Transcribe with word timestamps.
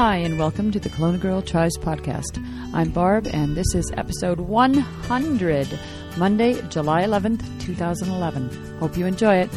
Hi, 0.00 0.16
and 0.16 0.38
welcome 0.38 0.70
to 0.70 0.80
the 0.80 0.88
Kelowna 0.88 1.20
Girl 1.20 1.42
Tries 1.42 1.76
podcast. 1.76 2.42
I'm 2.72 2.88
Barb, 2.88 3.26
and 3.34 3.54
this 3.54 3.74
is 3.74 3.92
episode 3.98 4.40
100, 4.40 5.78
Monday, 6.16 6.62
July 6.70 7.02
11th, 7.02 7.42
2011. 7.60 8.78
Hope 8.78 8.96
you 8.96 9.04
enjoy 9.04 9.34
it. 9.34 9.50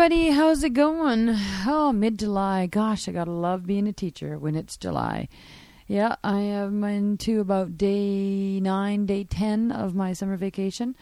Everybody, 0.00 0.30
how's 0.30 0.62
it 0.62 0.74
going? 0.74 1.28
Oh, 1.66 1.90
mid 1.92 2.20
July. 2.20 2.66
Gosh, 2.66 3.08
I 3.08 3.12
gotta 3.12 3.32
love 3.32 3.66
being 3.66 3.88
a 3.88 3.92
teacher 3.92 4.38
when 4.38 4.54
it's 4.54 4.76
July. 4.76 5.26
Yeah, 5.88 6.14
I 6.22 6.38
am 6.38 6.84
into 6.84 7.40
about 7.40 7.76
day 7.76 8.60
nine, 8.60 9.06
day 9.06 9.24
ten 9.24 9.72
of 9.72 9.96
my 9.96 10.12
summer 10.12 10.36
vacation, 10.36 10.94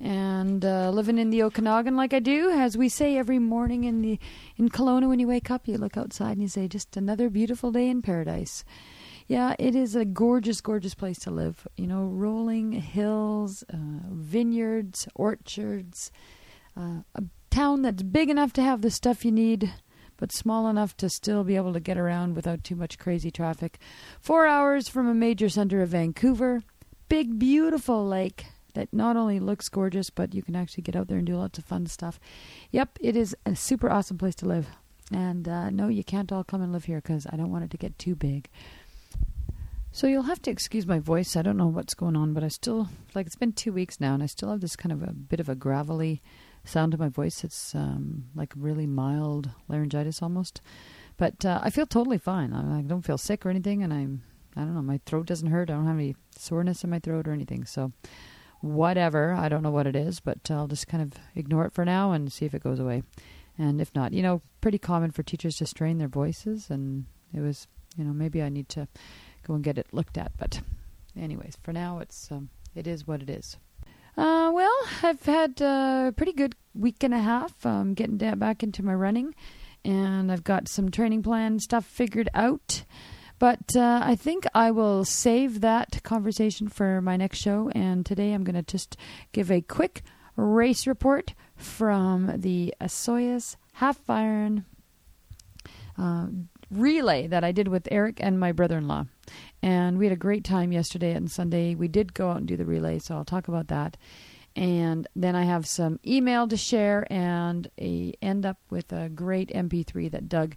and 0.00 0.64
uh, 0.64 0.88
living 0.88 1.18
in 1.18 1.28
the 1.28 1.42
Okanagan 1.42 1.94
like 1.94 2.14
I 2.14 2.20
do, 2.20 2.48
as 2.48 2.74
we 2.74 2.88
say 2.88 3.18
every 3.18 3.38
morning 3.38 3.84
in 3.84 4.00
the 4.00 4.18
in 4.56 4.70
Kelowna. 4.70 5.10
When 5.10 5.20
you 5.20 5.28
wake 5.28 5.50
up, 5.50 5.68
you 5.68 5.76
look 5.76 5.98
outside 5.98 6.32
and 6.32 6.40
you 6.40 6.48
say, 6.48 6.68
"Just 6.68 6.96
another 6.96 7.28
beautiful 7.28 7.70
day 7.70 7.90
in 7.90 8.00
paradise." 8.00 8.64
Yeah, 9.26 9.56
it 9.58 9.76
is 9.76 9.94
a 9.94 10.06
gorgeous, 10.06 10.62
gorgeous 10.62 10.94
place 10.94 11.18
to 11.18 11.30
live. 11.30 11.68
You 11.76 11.86
know, 11.86 12.04
rolling 12.06 12.72
hills, 12.72 13.62
uh, 13.70 14.08
vineyards, 14.08 15.06
orchards. 15.14 16.10
Uh, 16.74 17.02
a 17.14 17.24
town 17.50 17.82
that's 17.82 18.02
big 18.02 18.30
enough 18.30 18.52
to 18.54 18.62
have 18.62 18.82
the 18.82 18.90
stuff 18.90 19.24
you 19.24 19.32
need, 19.32 19.72
but 20.16 20.32
small 20.32 20.68
enough 20.68 20.96
to 20.98 21.08
still 21.08 21.44
be 21.44 21.56
able 21.56 21.72
to 21.72 21.80
get 21.80 21.98
around 21.98 22.34
without 22.34 22.64
too 22.64 22.76
much 22.76 22.98
crazy 22.98 23.30
traffic. 23.30 23.78
Four 24.20 24.46
hours 24.46 24.88
from 24.88 25.06
a 25.06 25.14
major 25.14 25.48
center 25.48 25.82
of 25.82 25.90
Vancouver. 25.90 26.62
Big, 27.08 27.38
beautiful 27.38 28.06
lake 28.06 28.46
that 28.74 28.92
not 28.92 29.16
only 29.16 29.40
looks 29.40 29.68
gorgeous, 29.68 30.10
but 30.10 30.34
you 30.34 30.42
can 30.42 30.54
actually 30.54 30.82
get 30.82 30.96
out 30.96 31.08
there 31.08 31.18
and 31.18 31.26
do 31.26 31.36
lots 31.36 31.58
of 31.58 31.64
fun 31.64 31.86
stuff. 31.86 32.20
Yep, 32.70 32.98
it 33.00 33.16
is 33.16 33.36
a 33.46 33.56
super 33.56 33.90
awesome 33.90 34.18
place 34.18 34.34
to 34.36 34.46
live. 34.46 34.68
And 35.10 35.48
uh, 35.48 35.70
no, 35.70 35.88
you 35.88 36.04
can't 36.04 36.30
all 36.30 36.44
come 36.44 36.62
and 36.62 36.72
live 36.72 36.84
here 36.84 37.00
because 37.00 37.26
I 37.30 37.36
don't 37.36 37.50
want 37.50 37.64
it 37.64 37.70
to 37.70 37.76
get 37.76 37.98
too 37.98 38.14
big. 38.14 38.48
So 39.90 40.06
you'll 40.06 40.22
have 40.24 40.42
to 40.42 40.50
excuse 40.50 40.86
my 40.86 40.98
voice. 40.98 41.34
I 41.34 41.42
don't 41.42 41.56
know 41.56 41.66
what's 41.66 41.94
going 41.94 42.14
on, 42.14 42.34
but 42.34 42.44
I 42.44 42.48
still, 42.48 42.88
like, 43.14 43.26
it's 43.26 43.36
been 43.36 43.52
two 43.52 43.72
weeks 43.72 44.00
now, 44.00 44.14
and 44.14 44.22
I 44.22 44.26
still 44.26 44.50
have 44.50 44.60
this 44.60 44.76
kind 44.76 44.92
of 44.92 45.02
a 45.02 45.12
bit 45.12 45.40
of 45.40 45.48
a 45.48 45.54
gravelly 45.54 46.20
sound 46.68 46.94
of 46.94 47.00
my 47.00 47.08
voice. 47.08 47.44
It's 47.44 47.74
um, 47.74 48.26
like 48.34 48.52
really 48.56 48.86
mild 48.86 49.50
laryngitis 49.68 50.22
almost, 50.22 50.60
but 51.16 51.44
uh, 51.44 51.60
I 51.62 51.70
feel 51.70 51.86
totally 51.86 52.18
fine. 52.18 52.52
I, 52.52 52.78
I, 52.78 52.82
don't 52.82 53.04
feel 53.04 53.18
sick 53.18 53.44
or 53.44 53.50
anything, 53.50 53.82
and 53.82 53.92
I'm 53.92 54.22
I 54.56 54.60
don't 54.60 54.74
know. 54.74 54.82
My 54.82 55.00
throat 55.06 55.26
doesn't 55.26 55.50
hurt. 55.50 55.70
I 55.70 55.74
don't 55.74 55.86
have 55.86 55.96
any 55.96 56.16
soreness 56.36 56.84
in 56.84 56.90
my 56.90 56.98
throat 56.98 57.28
or 57.28 57.32
anything. 57.32 57.64
So 57.64 57.92
whatever. 58.60 59.32
I 59.32 59.48
don't 59.48 59.62
know 59.62 59.70
what 59.70 59.86
it 59.86 59.96
is, 59.96 60.20
but 60.20 60.50
I'll 60.50 60.66
just 60.66 60.88
kind 60.88 61.02
of 61.02 61.12
ignore 61.34 61.66
it 61.66 61.72
for 61.72 61.84
now 61.84 62.12
and 62.12 62.32
see 62.32 62.44
if 62.44 62.54
it 62.54 62.62
goes 62.62 62.80
away. 62.80 63.02
And 63.56 63.80
if 63.80 63.94
not, 63.94 64.12
you 64.12 64.22
know, 64.22 64.42
pretty 64.60 64.78
common 64.78 65.10
for 65.10 65.22
teachers 65.22 65.56
to 65.56 65.66
strain 65.66 65.98
their 65.98 66.08
voices, 66.08 66.70
and 66.70 67.06
it 67.34 67.40
was 67.40 67.66
you 67.96 68.04
know 68.04 68.12
maybe 68.12 68.42
I 68.42 68.48
need 68.48 68.68
to 68.70 68.88
go 69.46 69.54
and 69.54 69.64
get 69.64 69.78
it 69.78 69.92
looked 69.92 70.18
at. 70.18 70.32
But 70.36 70.60
anyways, 71.16 71.56
for 71.62 71.72
now 71.72 71.98
it's 71.98 72.30
um, 72.30 72.50
it 72.74 72.86
is 72.86 73.06
what 73.06 73.22
it 73.22 73.30
is. 73.30 73.56
Uh, 74.18 74.50
well, 74.52 74.74
I've 75.04 75.22
had 75.22 75.60
a 75.60 76.12
pretty 76.16 76.32
good 76.32 76.56
week 76.74 77.04
and 77.04 77.14
a 77.14 77.20
half 77.20 77.64
um, 77.64 77.94
getting 77.94 78.16
back 78.16 78.64
into 78.64 78.84
my 78.84 78.92
running, 78.92 79.32
and 79.84 80.32
I've 80.32 80.42
got 80.42 80.66
some 80.66 80.90
training 80.90 81.22
plan 81.22 81.60
stuff 81.60 81.84
figured 81.84 82.28
out. 82.34 82.82
But 83.38 83.76
uh, 83.76 84.00
I 84.02 84.16
think 84.16 84.44
I 84.56 84.72
will 84.72 85.04
save 85.04 85.60
that 85.60 86.02
conversation 86.02 86.66
for 86.66 87.00
my 87.00 87.16
next 87.16 87.38
show. 87.38 87.70
And 87.76 88.04
today 88.04 88.32
I'm 88.32 88.42
going 88.42 88.56
to 88.56 88.62
just 88.62 88.96
give 89.30 89.52
a 89.52 89.60
quick 89.60 90.02
race 90.34 90.84
report 90.84 91.34
from 91.54 92.40
the 92.40 92.74
Osoyoos 92.80 93.54
Half 93.74 94.10
Iron 94.10 94.64
uh, 95.96 96.26
relay 96.72 97.28
that 97.28 97.44
I 97.44 97.52
did 97.52 97.68
with 97.68 97.86
Eric 97.92 98.18
and 98.20 98.40
my 98.40 98.50
brother 98.50 98.78
in 98.78 98.88
law. 98.88 99.04
And 99.62 99.98
we 99.98 100.06
had 100.06 100.12
a 100.12 100.16
great 100.16 100.44
time 100.44 100.72
yesterday 100.72 101.12
and 101.12 101.30
Sunday. 101.30 101.74
We 101.74 101.88
did 101.88 102.14
go 102.14 102.30
out 102.30 102.38
and 102.38 102.46
do 102.46 102.56
the 102.56 102.64
relay, 102.64 102.98
so 102.98 103.14
I'll 103.14 103.24
talk 103.24 103.48
about 103.48 103.68
that. 103.68 103.96
And 104.56 105.06
then 105.14 105.36
I 105.36 105.44
have 105.44 105.66
some 105.66 106.00
email 106.06 106.48
to 106.48 106.56
share 106.56 107.06
and 107.12 107.70
a 107.80 108.14
end 108.20 108.44
up 108.44 108.58
with 108.70 108.92
a 108.92 109.08
great 109.08 109.50
MP3 109.50 110.10
that 110.10 110.28
Doug, 110.28 110.56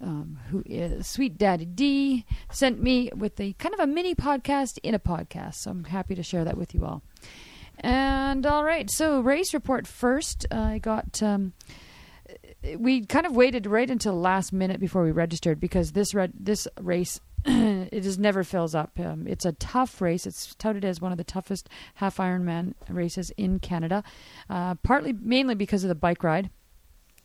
um, 0.00 0.38
who 0.50 0.62
is 0.66 1.06
Sweet 1.06 1.38
Daddy 1.38 1.64
D, 1.64 2.24
sent 2.50 2.82
me 2.82 3.10
with 3.14 3.38
a 3.40 3.52
kind 3.54 3.74
of 3.74 3.80
a 3.80 3.86
mini 3.86 4.14
podcast 4.14 4.78
in 4.82 4.94
a 4.94 4.98
podcast. 4.98 5.54
So 5.56 5.70
I'm 5.70 5.84
happy 5.84 6.14
to 6.14 6.22
share 6.22 6.44
that 6.44 6.58
with 6.58 6.74
you 6.74 6.84
all. 6.84 7.02
And 7.78 8.46
all 8.46 8.64
right, 8.64 8.90
so 8.90 9.20
race 9.20 9.52
report 9.54 9.86
first. 9.86 10.46
I 10.50 10.78
got. 10.78 11.22
Um, 11.22 11.52
we 12.78 13.04
kind 13.04 13.26
of 13.26 13.36
waited 13.36 13.66
right 13.66 13.88
until 13.88 14.18
last 14.18 14.52
minute 14.52 14.80
before 14.80 15.04
we 15.04 15.12
registered 15.12 15.60
because 15.60 15.92
this 15.92 16.14
red 16.14 16.32
this 16.38 16.66
race 16.80 17.20
it 17.44 18.00
just 18.00 18.18
never 18.18 18.44
fills 18.44 18.74
up. 18.74 18.98
Um, 18.98 19.26
it's 19.26 19.44
a 19.44 19.52
tough 19.52 20.00
race. 20.00 20.26
It's 20.26 20.54
touted 20.54 20.84
as 20.84 21.00
one 21.00 21.12
of 21.12 21.18
the 21.18 21.24
toughest 21.24 21.68
half 21.96 22.16
Ironman 22.16 22.74
races 22.88 23.30
in 23.36 23.58
Canada, 23.58 24.02
uh, 24.50 24.74
partly 24.76 25.12
mainly 25.12 25.54
because 25.54 25.84
of 25.84 25.88
the 25.88 25.94
bike 25.94 26.22
ride. 26.22 26.50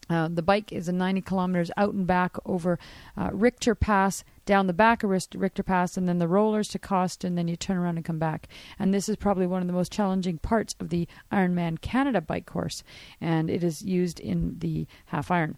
Uh, 0.09 0.27
the 0.27 0.41
bike 0.41 0.73
is 0.73 0.89
a 0.89 0.91
90 0.91 1.21
kilometers 1.21 1.71
out 1.77 1.93
and 1.93 2.05
back 2.05 2.35
over 2.45 2.77
uh, 3.15 3.29
Richter 3.31 3.75
Pass, 3.75 4.25
down 4.45 4.67
the 4.67 4.73
back 4.73 5.03
of 5.03 5.09
Richter 5.09 5.63
Pass, 5.63 5.95
and 5.95 6.07
then 6.07 6.19
the 6.19 6.27
rollers 6.27 6.67
to 6.69 6.79
Cawston, 6.79 7.25
and 7.25 7.37
then 7.37 7.47
you 7.47 7.55
turn 7.55 7.77
around 7.77 7.95
and 7.95 8.05
come 8.05 8.19
back. 8.19 8.49
And 8.77 8.93
this 8.93 9.07
is 9.07 9.15
probably 9.15 9.47
one 9.47 9.61
of 9.61 9.67
the 9.67 9.73
most 9.73 9.91
challenging 9.91 10.37
parts 10.37 10.75
of 10.81 10.89
the 10.89 11.07
Ironman 11.31 11.79
Canada 11.79 12.19
bike 12.19 12.45
course, 12.45 12.83
and 13.21 13.49
it 13.49 13.63
is 13.63 13.83
used 13.83 14.19
in 14.19 14.59
the 14.59 14.85
half 15.05 15.31
Iron. 15.31 15.57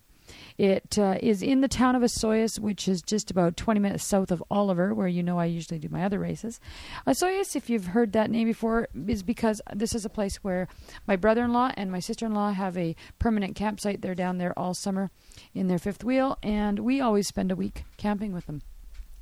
It 0.57 0.97
uh, 0.97 1.17
is 1.21 1.41
in 1.41 1.61
the 1.61 1.67
town 1.67 1.95
of 1.95 2.01
Osoyoos, 2.01 2.59
which 2.59 2.87
is 2.87 3.01
just 3.01 3.31
about 3.31 3.57
20 3.57 3.79
minutes 3.79 4.05
south 4.05 4.31
of 4.31 4.43
Oliver, 4.51 4.93
where 4.93 5.07
you 5.07 5.23
know 5.23 5.39
I 5.39 5.45
usually 5.45 5.79
do 5.79 5.89
my 5.89 6.03
other 6.03 6.19
races. 6.19 6.59
Osoyoos, 7.07 7.55
if 7.55 7.69
you've 7.69 7.87
heard 7.87 8.13
that 8.13 8.29
name 8.29 8.47
before, 8.47 8.87
is 9.07 9.23
because 9.23 9.61
this 9.73 9.95
is 9.95 10.05
a 10.05 10.09
place 10.09 10.37
where 10.37 10.67
my 11.07 11.15
brother 11.15 11.43
in 11.43 11.53
law 11.53 11.71
and 11.75 11.91
my 11.91 11.99
sister 11.99 12.25
in 12.25 12.33
law 12.33 12.51
have 12.51 12.77
a 12.77 12.95
permanent 13.19 13.55
campsite. 13.55 14.01
They're 14.01 14.15
down 14.15 14.37
there 14.37 14.57
all 14.57 14.73
summer 14.73 15.11
in 15.53 15.67
their 15.67 15.79
fifth 15.79 16.03
wheel, 16.03 16.37
and 16.43 16.79
we 16.79 17.01
always 17.01 17.27
spend 17.27 17.51
a 17.51 17.55
week 17.55 17.83
camping 17.97 18.33
with 18.33 18.45
them 18.45 18.61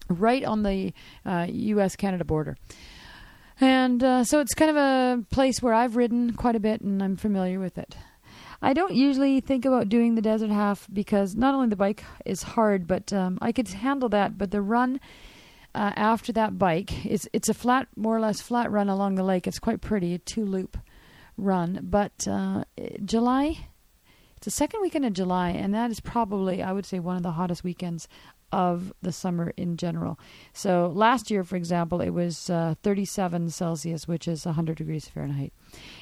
right 0.09 0.43
on 0.43 0.63
the 0.63 0.93
uh, 1.25 1.47
U.S. 1.49 1.95
Canada 1.95 2.25
border. 2.25 2.57
And 3.59 4.03
uh, 4.03 4.23
so 4.23 4.39
it's 4.39 4.55
kind 4.55 4.71
of 4.71 4.77
a 4.77 5.23
place 5.29 5.61
where 5.61 5.73
I've 5.73 5.95
ridden 5.95 6.33
quite 6.33 6.55
a 6.55 6.59
bit 6.59 6.81
and 6.81 7.01
I'm 7.01 7.15
familiar 7.15 7.59
with 7.59 7.77
it. 7.77 7.95
I 8.61 8.73
don't 8.73 8.93
usually 8.93 9.39
think 9.39 9.65
about 9.65 9.89
doing 9.89 10.15
the 10.15 10.21
desert 10.21 10.51
half 10.51 10.87
because 10.91 11.35
not 11.35 11.55
only 11.55 11.69
the 11.69 11.75
bike 11.75 12.03
is 12.25 12.43
hard, 12.43 12.85
but 12.87 13.11
um, 13.11 13.39
I 13.41 13.51
could 13.51 13.67
handle 13.67 14.09
that. 14.09 14.37
But 14.37 14.51
the 14.51 14.61
run 14.61 14.99
uh, 15.73 15.93
after 15.95 16.31
that 16.33 16.59
bike 16.59 17.05
is 17.05 17.27
it's 17.33 17.49
a 17.49 17.53
flat, 17.53 17.87
more 17.95 18.15
or 18.15 18.19
less 18.19 18.39
flat 18.39 18.71
run 18.71 18.87
along 18.87 19.15
the 19.15 19.23
lake. 19.23 19.47
It's 19.47 19.59
quite 19.59 19.81
pretty, 19.81 20.13
a 20.13 20.19
two 20.19 20.45
loop 20.45 20.77
run. 21.37 21.79
But 21.81 22.27
uh, 22.27 22.65
July, 23.03 23.67
it's 24.37 24.45
the 24.45 24.51
second 24.51 24.81
weekend 24.81 25.05
of 25.05 25.13
July, 25.13 25.49
and 25.49 25.73
that 25.73 25.89
is 25.89 25.99
probably 25.99 26.61
I 26.61 26.71
would 26.71 26.85
say 26.85 26.99
one 26.99 27.17
of 27.17 27.23
the 27.23 27.31
hottest 27.31 27.63
weekends 27.63 28.07
of 28.51 28.93
the 29.01 29.11
summer 29.11 29.53
in 29.57 29.77
general. 29.77 30.19
So 30.53 30.91
last 30.93 31.31
year, 31.31 31.43
for 31.43 31.55
example, 31.55 32.01
it 32.01 32.09
was 32.09 32.49
uh, 32.49 32.75
37 32.83 33.49
Celsius, 33.49 34.07
which 34.07 34.27
is 34.27 34.45
100 34.45 34.77
degrees 34.77 35.07
Fahrenheit. 35.07 35.53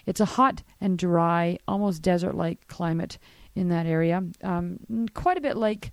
It's 0.06 0.20
a 0.20 0.26
hot 0.26 0.64
and 0.82 0.98
dry, 0.98 1.58
almost 1.68 2.02
desert 2.02 2.36
like 2.36 2.68
climate 2.68 3.18
in 3.56 3.69
that 3.69 3.86
area. 3.86 4.24
Um, 4.44 5.07
quite 5.13 5.38
a 5.38 5.42
bit 5.42 5.57
like, 5.57 5.92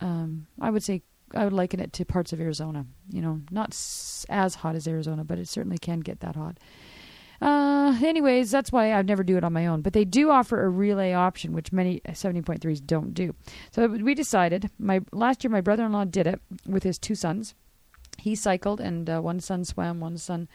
um, 0.00 0.46
I 0.60 0.70
would 0.70 0.82
say, 0.82 1.02
I 1.34 1.44
would 1.44 1.52
liken 1.52 1.80
it 1.80 1.92
to 1.94 2.04
parts 2.04 2.32
of 2.32 2.40
Arizona. 2.40 2.86
You 3.10 3.22
know, 3.22 3.40
not 3.50 3.70
as 4.28 4.54
hot 4.56 4.76
as 4.76 4.86
Arizona, 4.86 5.24
but 5.24 5.38
it 5.38 5.48
certainly 5.48 5.78
can 5.78 6.00
get 6.00 6.20
that 6.20 6.36
hot. 6.36 6.58
Uh, 7.40 7.98
anyways, 8.02 8.50
that's 8.50 8.72
why 8.72 8.92
I'd 8.92 9.06
never 9.06 9.22
do 9.22 9.36
it 9.36 9.44
on 9.44 9.52
my 9.52 9.66
own. 9.66 9.82
But 9.82 9.92
they 9.92 10.04
do 10.04 10.30
offer 10.30 10.64
a 10.64 10.68
relay 10.68 11.12
option, 11.12 11.52
which 11.52 11.72
many 11.72 12.00
70.3s 12.06 12.84
don't 12.84 13.14
do. 13.14 13.34
So 13.72 13.86
we 13.86 14.14
decided. 14.14 14.70
My 14.78 15.00
last 15.12 15.44
year, 15.44 15.50
my 15.50 15.60
brother-in-law 15.60 16.06
did 16.06 16.26
it 16.26 16.40
with 16.66 16.82
his 16.82 16.98
two 16.98 17.14
sons. 17.14 17.54
He 18.18 18.34
cycled, 18.34 18.80
and 18.80 19.10
uh, 19.10 19.20
one 19.20 19.40
son 19.40 19.64
swam, 19.64 20.00
one 20.00 20.18
son 20.18 20.48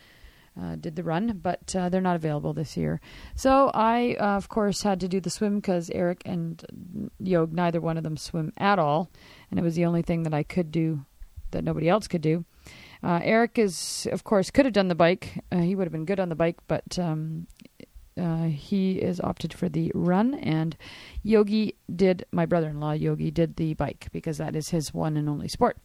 uh, 0.59 0.75
did 0.75 0.95
the 0.95 1.03
run, 1.03 1.39
but 1.41 1.75
uh, 1.75 1.89
they're 1.89 2.01
not 2.01 2.15
available 2.15 2.53
this 2.53 2.75
year. 2.75 2.99
So 3.35 3.71
I, 3.73 4.15
uh, 4.19 4.37
of 4.37 4.49
course, 4.49 4.83
had 4.83 4.99
to 5.01 5.07
do 5.07 5.19
the 5.19 5.29
swim 5.29 5.57
because 5.57 5.89
Eric 5.91 6.21
and 6.25 7.11
Yog, 7.19 7.53
neither 7.53 7.81
one 7.81 7.97
of 7.97 8.03
them 8.03 8.17
swim 8.17 8.53
at 8.57 8.79
all, 8.79 9.09
and 9.49 9.59
it 9.59 9.63
was 9.63 9.75
the 9.75 9.85
only 9.85 10.01
thing 10.01 10.23
that 10.23 10.33
I 10.33 10.43
could 10.43 10.71
do 10.71 11.05
that 11.51 11.63
nobody 11.63 11.89
else 11.89 12.07
could 12.07 12.21
do. 12.21 12.45
Uh, 13.01 13.19
Eric 13.23 13.57
is, 13.57 14.07
of 14.11 14.23
course, 14.23 14.51
could 14.51 14.65
have 14.65 14.73
done 14.73 14.89
the 14.89 14.95
bike. 14.95 15.43
Uh, 15.51 15.59
he 15.59 15.75
would 15.75 15.85
have 15.85 15.91
been 15.91 16.05
good 16.05 16.19
on 16.19 16.29
the 16.29 16.35
bike, 16.35 16.57
but 16.67 16.99
um, 16.99 17.47
uh, 18.19 18.45
he 18.45 18.93
is 18.99 19.21
opted 19.21 19.53
for 19.53 19.69
the 19.69 19.91
run, 19.95 20.33
and 20.35 20.75
Yogi 21.23 21.75
did. 21.93 22.25
My 22.31 22.45
brother-in-law 22.45 22.93
Yogi 22.93 23.31
did 23.31 23.55
the 23.55 23.73
bike 23.75 24.07
because 24.11 24.37
that 24.37 24.55
is 24.55 24.69
his 24.69 24.93
one 24.93 25.15
and 25.15 25.29
only 25.29 25.47
sport. 25.47 25.77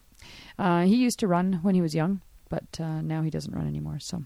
Uh, 0.59 0.83
he 0.83 0.95
used 0.95 1.19
to 1.19 1.27
run 1.27 1.59
when 1.61 1.75
he 1.75 1.81
was 1.81 1.95
young, 1.95 2.21
but 2.49 2.79
uh, 2.79 3.01
now 3.01 3.21
he 3.21 3.29
doesn't 3.29 3.55
run 3.55 3.67
anymore. 3.67 3.99
So, 3.99 4.23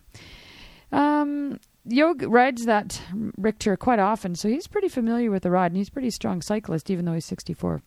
um, 0.92 1.60
Yog 1.86 2.24
rides 2.24 2.66
that 2.66 3.02
Richter 3.38 3.78
quite 3.78 4.00
often, 4.00 4.36
so 4.36 4.50
he's 4.50 4.68
pretty 4.68 4.90
familiar 4.90 5.30
with 5.30 5.44
the 5.44 5.52
ride, 5.52 5.72
and 5.72 5.78
he's 5.78 5.90
a 5.90 5.92
pretty 5.92 6.10
strong 6.10 6.42
cyclist, 6.42 6.90
even 6.90 7.06
though 7.06 7.14
he's 7.14 7.26
64. 7.26 7.82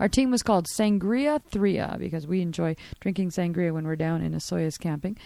Our 0.00 0.08
team 0.08 0.30
was 0.30 0.42
called 0.42 0.66
Sangria 0.66 1.40
Thria 1.42 1.96
because 1.98 2.26
we 2.26 2.40
enjoy 2.40 2.74
drinking 2.98 3.30
sangria 3.30 3.72
when 3.72 3.86
we're 3.86 3.96
down 3.96 4.22
in 4.22 4.32
Osoyoos 4.32 4.80
camping. 4.80 5.16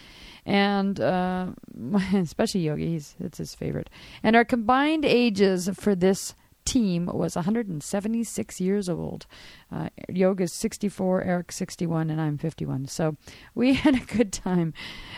And 0.45 0.99
uh, 0.99 1.47
especially 2.13 2.61
Yogi, 2.61 2.89
he's, 2.89 3.15
it's 3.19 3.39
his 3.39 3.55
favorite. 3.55 3.89
And 4.21 4.35
our 4.35 4.45
combined 4.45 5.05
ages 5.05 5.69
for 5.73 5.95
this 5.95 6.35
team 6.65 7.05
was 7.05 7.35
176 7.35 8.59
years 8.59 8.89
old. 8.89 9.27
Uh, 9.71 9.89
Yoga's 10.09 10.53
64, 10.53 11.23
Eric 11.23 11.51
61, 11.51 12.09
and 12.09 12.19
I'm 12.19 12.37
51. 12.37 12.87
So 12.87 13.15
we 13.53 13.73
had 13.75 13.95
a 13.95 14.05
good 14.05 14.33
time. 14.33 14.73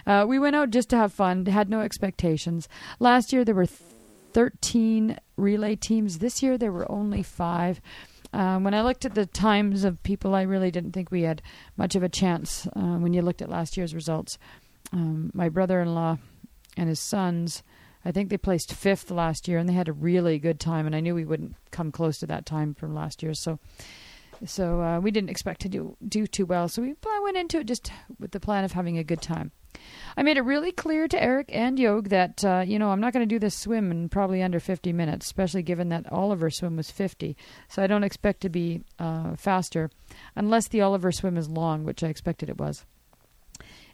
Uh, 0.05 0.25
we 0.27 0.37
went 0.37 0.55
out 0.55 0.69
just 0.69 0.89
to 0.89 0.97
have 0.97 1.13
fun, 1.13 1.45
had 1.47 1.69
no 1.69 1.81
expectations. 1.81 2.69
Last 2.99 3.33
year 3.33 3.43
there 3.43 3.55
were 3.55 3.65
13 3.65 5.17
relay 5.35 5.75
teams. 5.75 6.19
This 6.19 6.43
year 6.43 6.57
there 6.57 6.71
were 6.71 6.89
only 6.91 7.23
five. 7.23 7.81
Um, 8.33 8.63
when 8.63 8.73
I 8.73 8.81
looked 8.81 9.05
at 9.05 9.15
the 9.15 9.25
times 9.25 9.83
of 9.83 10.03
people, 10.03 10.35
I 10.35 10.41
really 10.43 10.71
didn't 10.71 10.91
think 10.91 11.11
we 11.11 11.23
had 11.23 11.41
much 11.77 11.95
of 11.95 12.03
a 12.03 12.09
chance 12.09 12.67
uh, 12.75 12.97
when 12.97 13.13
you 13.13 13.21
looked 13.21 13.41
at 13.41 13.49
last 13.49 13.77
year's 13.77 13.95
results. 13.95 14.37
Um, 14.91 15.31
my 15.33 15.49
brother 15.49 15.81
in 15.81 15.93
law 15.93 16.17
and 16.75 16.89
his 16.89 16.99
sons, 16.99 17.63
I 18.05 18.11
think 18.11 18.29
they 18.29 18.37
placed 18.37 18.73
fifth 18.73 19.11
last 19.11 19.47
year, 19.47 19.57
and 19.57 19.67
they 19.67 19.73
had 19.73 19.89
a 19.89 19.93
really 19.93 20.39
good 20.39 20.59
time. 20.59 20.85
And 20.85 20.95
I 20.95 20.99
knew 20.99 21.15
we 21.15 21.25
wouldn't 21.25 21.55
come 21.71 21.91
close 21.91 22.19
to 22.19 22.27
that 22.27 22.45
time 22.45 22.73
from 22.73 22.93
last 22.93 23.23
year, 23.23 23.33
so 23.33 23.59
so 24.45 24.81
uh, 24.81 24.99
we 24.99 25.09
didn't 25.09 25.29
expect 25.29 25.61
to 25.61 25.69
do 25.69 25.97
do 26.07 26.27
too 26.27 26.45
well. 26.45 26.67
So 26.67 26.81
we 26.81 26.95
I 27.05 27.21
went 27.23 27.37
into 27.37 27.59
it 27.59 27.67
just 27.67 27.91
with 28.19 28.31
the 28.31 28.39
plan 28.39 28.63
of 28.63 28.73
having 28.73 28.97
a 28.97 29.03
good 29.03 29.21
time. 29.21 29.51
I 30.15 30.23
made 30.23 30.37
it 30.37 30.41
really 30.41 30.71
clear 30.71 31.07
to 31.07 31.21
Eric 31.21 31.49
and 31.53 31.77
Yog 31.77 32.09
that, 32.09 32.43
uh, 32.43 32.63
you 32.65 32.79
know, 32.79 32.89
I'm 32.89 32.99
not 32.99 33.13
going 33.13 33.27
to 33.27 33.35
do 33.35 33.39
this 33.39 33.55
swim 33.55 33.91
in 33.91 34.09
probably 34.09 34.41
under 34.41 34.59
50 34.59 34.91
minutes, 34.93 35.27
especially 35.27 35.61
given 35.61 35.89
that 35.89 36.11
Oliver 36.11 36.49
swim 36.49 36.77
was 36.77 36.89
50. 36.89 37.37
So 37.69 37.83
I 37.83 37.87
don't 37.87 38.03
expect 38.03 38.41
to 38.41 38.49
be 38.49 38.81
uh, 38.97 39.35
faster 39.35 39.91
unless 40.35 40.67
the 40.67 40.81
Oliver 40.81 41.11
swim 41.11 41.37
is 41.37 41.49
long, 41.49 41.83
which 41.83 42.03
I 42.03 42.07
expected 42.07 42.49
it 42.49 42.57
was. 42.57 42.85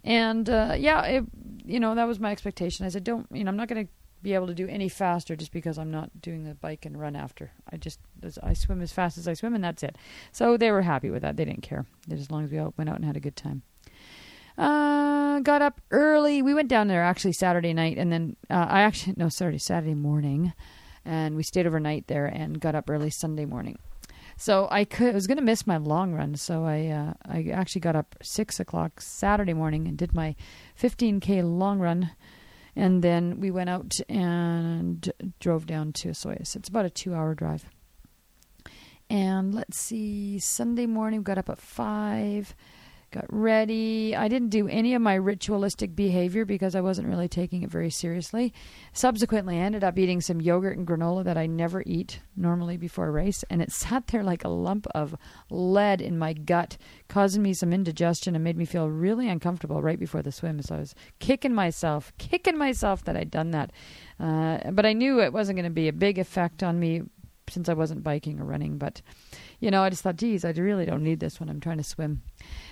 And 0.04 0.50
uh, 0.50 0.76
yeah, 0.78 1.04
it, 1.04 1.26
you 1.66 1.80
know, 1.80 1.96
that 1.96 2.08
was 2.08 2.20
my 2.20 2.32
expectation. 2.32 2.86
I 2.86 2.90
said, 2.90 3.04
don't, 3.04 3.28
you 3.32 3.44
know, 3.44 3.50
I'm 3.50 3.58
not 3.58 3.68
going 3.68 3.86
to 3.86 3.92
be 4.24 4.34
able 4.34 4.48
to 4.48 4.54
do 4.54 4.68
any 4.68 4.88
faster 4.88 5.36
just 5.36 5.52
because 5.52 5.78
I'm 5.78 5.92
not 5.92 6.22
doing 6.22 6.46
the 6.46 6.56
bike 6.56 6.86
and 6.86 7.00
run 7.00 7.16
after. 7.16 7.52
I 7.70 7.76
just 7.78 8.00
I 8.42 8.54
swim 8.54 8.82
as 8.82 8.94
fast 8.94 9.18
as 9.18 9.28
I 9.28 9.34
swim 9.34 9.54
and 9.54 9.64
that's 9.64 9.84
it. 9.84 9.98
So 10.32 10.56
they 10.56 10.72
were 10.72 10.82
happy 10.82 11.10
with 11.10 11.22
that. 11.22 11.36
They 11.36 11.46
didn't 11.46 11.64
care 11.64 11.86
as 12.10 12.32
long 12.32 12.46
as 12.46 12.52
we 12.52 12.58
all 12.58 12.74
went 12.78 12.90
out 12.90 12.96
and 12.96 13.06
had 13.06 13.18
a 13.18 13.22
good 13.22 13.36
time. 13.36 13.64
Uh, 14.58 15.40
got 15.40 15.62
up 15.62 15.82
early. 15.92 16.42
We 16.42 16.54
went 16.54 16.70
down 16.70 16.88
there 16.88 17.04
actually 17.04 17.34
Saturday 17.34 17.74
night, 17.74 17.98
and 17.98 18.12
then 18.12 18.36
uh, 18.50 18.68
I 18.70 18.82
actually 18.82 19.16
no, 19.18 19.30
sorry, 19.30 19.58
Saturday 19.58 19.96
morning, 19.96 20.54
and 21.06 21.36
we 21.36 21.44
stayed 21.44 21.68
overnight 21.68 22.08
there 22.08 22.26
and 22.26 22.60
got 22.60 22.76
up 22.76 22.90
early 22.90 23.10
Sunday 23.10 23.46
morning. 23.46 23.78
So 24.38 24.68
I 24.72 24.86
could 24.86 25.12
I 25.12 25.14
was 25.14 25.28
going 25.28 25.38
to 25.38 25.44
miss 25.44 25.68
my 25.68 25.78
long 25.78 26.14
run, 26.14 26.36
so 26.36 26.66
I 26.66 26.88
uh, 26.88 27.14
I 27.26 27.50
actually 27.52 27.82
got 27.82 27.96
up 27.96 28.16
six 28.22 28.60
o'clock 28.60 29.02
Saturday 29.02 29.54
morning 29.54 29.88
and 29.88 29.98
did 29.98 30.14
my 30.14 30.36
15k 30.80 31.44
long 31.44 31.80
run, 31.80 32.12
and 32.76 33.04
then 33.04 33.40
we 33.40 33.52
went 33.52 33.70
out 33.70 33.94
and 34.10 35.12
drove 35.40 35.66
down 35.66 35.94
to 35.94 36.10
Osoyoos. 36.10 36.56
It's 36.56 36.70
about 36.70 36.86
a 36.86 36.90
two-hour 36.90 37.36
drive. 37.36 37.66
And 39.10 39.54
let's 39.54 39.78
see, 39.78 40.40
Sunday 40.40 40.88
morning 40.88 41.20
we 41.20 41.24
got 41.24 41.38
up 41.38 41.50
at 41.50 41.62
five 41.62 42.56
got 43.14 43.26
ready. 43.30 44.16
I 44.16 44.28
didn't 44.28 44.50
do 44.50 44.68
any 44.68 44.94
of 44.96 45.02
my 45.02 45.14
ritualistic 45.14 45.96
behavior 45.96 46.44
because 46.44 46.76
I 46.76 46.82
wasn't 46.82 47.08
really 47.08 47.30
taking 47.30 47.62
it 47.62 47.70
very 47.70 47.90
seriously. 47.90 48.54
Subsequently, 48.92 49.58
I 49.58 49.62
ended 49.62 49.84
up 49.84 49.98
eating 49.98 50.20
some 50.20 50.42
yogurt 50.42 50.78
and 50.78 50.88
granola 50.88 51.24
that 51.24 51.38
I 51.38 51.46
never 51.46 51.84
eat 51.86 52.20
normally 52.36 52.76
before 52.76 53.08
a 53.08 53.12
race, 53.12 53.44
and 53.50 53.62
it 53.62 53.72
sat 53.84 54.08
there 54.08 54.24
like 54.24 54.44
a 54.44 54.50
lump 54.50 54.88
of 54.96 55.16
lead 55.50 56.02
in 56.02 56.18
my 56.18 56.34
gut, 56.34 56.78
causing 57.08 57.44
me 57.44 57.54
some 57.54 57.72
indigestion 57.72 58.36
and 58.36 58.44
made 58.44 58.58
me 58.58 58.66
feel 58.66 58.90
really 58.90 59.30
uncomfortable 59.30 59.82
right 59.82 60.00
before 60.00 60.24
the 60.24 60.32
swim. 60.32 60.62
So 60.62 60.76
I 60.76 60.80
was 60.80 60.96
kicking 61.20 61.54
myself, 61.54 62.12
kicking 62.18 62.58
myself 62.58 63.04
that 63.06 63.16
I'd 63.16 63.32
done 63.32 63.52
that. 63.52 63.72
Uh, 64.20 64.72
but 64.72 64.86
I 64.86 64.94
knew 64.94 65.22
it 65.22 65.34
wasn't 65.34 65.58
going 65.58 65.66
to 65.66 65.70
be 65.70 65.88
a 65.88 65.94
big 65.94 66.18
effect 66.18 66.64
on 66.64 66.80
me 66.80 67.04
since 67.54 67.70
I 67.70 67.74
wasn't 67.74 68.04
biking 68.04 68.40
or 68.40 68.46
running. 68.46 68.78
But, 68.78 69.02
you 69.60 69.72
know, 69.72 69.84
I 69.84 69.90
just 69.90 70.04
thought, 70.04 70.18
geez, 70.18 70.44
I 70.44 70.50
really 70.52 70.86
don't 70.86 71.04
need 71.04 71.20
this 71.20 71.40
when 71.40 71.50
I'm 71.50 71.60
trying 71.60 71.78
to 71.78 71.84
swim 71.84 72.22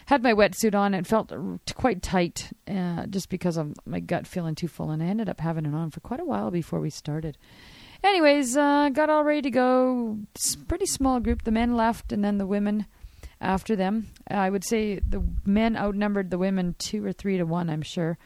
had 0.07 0.23
my 0.23 0.33
wetsuit 0.33 0.75
on. 0.75 0.93
It 0.93 1.07
felt 1.07 1.31
quite 1.75 2.01
tight 2.01 2.51
uh, 2.67 3.05
just 3.07 3.29
because 3.29 3.57
of 3.57 3.73
my 3.85 3.99
gut 3.99 4.27
feeling 4.27 4.55
too 4.55 4.67
full, 4.67 4.91
and 4.91 5.01
I 5.01 5.07
ended 5.07 5.29
up 5.29 5.39
having 5.39 5.65
it 5.65 5.73
on 5.73 5.91
for 5.91 5.99
quite 5.99 6.19
a 6.19 6.25
while 6.25 6.51
before 6.51 6.79
we 6.79 6.89
started. 6.89 7.37
Anyways, 8.03 8.57
uh, 8.57 8.89
got 8.89 9.09
all 9.09 9.23
ready 9.23 9.43
to 9.43 9.51
go. 9.51 10.17
Pretty 10.67 10.87
small 10.87 11.19
group. 11.19 11.43
The 11.43 11.51
men 11.51 11.75
left, 11.75 12.11
and 12.11 12.23
then 12.23 12.39
the 12.39 12.47
women 12.47 12.87
after 13.39 13.75
them. 13.75 14.07
I 14.27 14.49
would 14.49 14.63
say 14.63 14.99
the 14.99 15.23
men 15.45 15.77
outnumbered 15.77 16.29
the 16.29 16.37
women 16.37 16.75
two 16.77 17.05
or 17.05 17.13
three 17.13 17.37
to 17.37 17.43
one. 17.43 17.69
I'm 17.69 17.83
sure. 17.83 18.17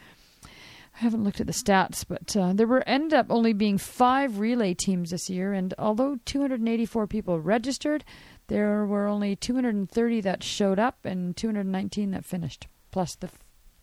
I 0.95 0.99
haven't 0.99 1.25
looked 1.25 1.41
at 1.41 1.47
the 1.47 1.53
stats, 1.53 2.05
but 2.07 2.37
uh, 2.37 2.53
there 2.53 2.67
were 2.67 2.87
ended 2.87 3.13
up 3.13 3.25
only 3.29 3.51
being 3.51 3.77
five 3.77 4.39
relay 4.39 4.73
teams 4.73 5.11
this 5.11 5.29
year, 5.29 5.51
and 5.51 5.73
although 5.77 6.19
284 6.23 7.05
people 7.07 7.39
registered, 7.41 8.05
there 8.47 8.85
were 8.85 9.07
only 9.07 9.35
230 9.35 10.21
that 10.21 10.41
showed 10.41 10.79
up 10.79 10.99
and 11.03 11.35
219 11.35 12.11
that 12.11 12.23
finished, 12.23 12.67
plus 12.91 13.15
the 13.15 13.29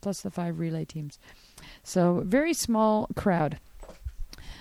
plus 0.01 0.23
the 0.23 0.31
five 0.31 0.59
relay 0.59 0.85
teams. 0.85 1.19
So 1.85 2.23
very 2.25 2.55
small 2.55 3.09
crowd. 3.15 3.59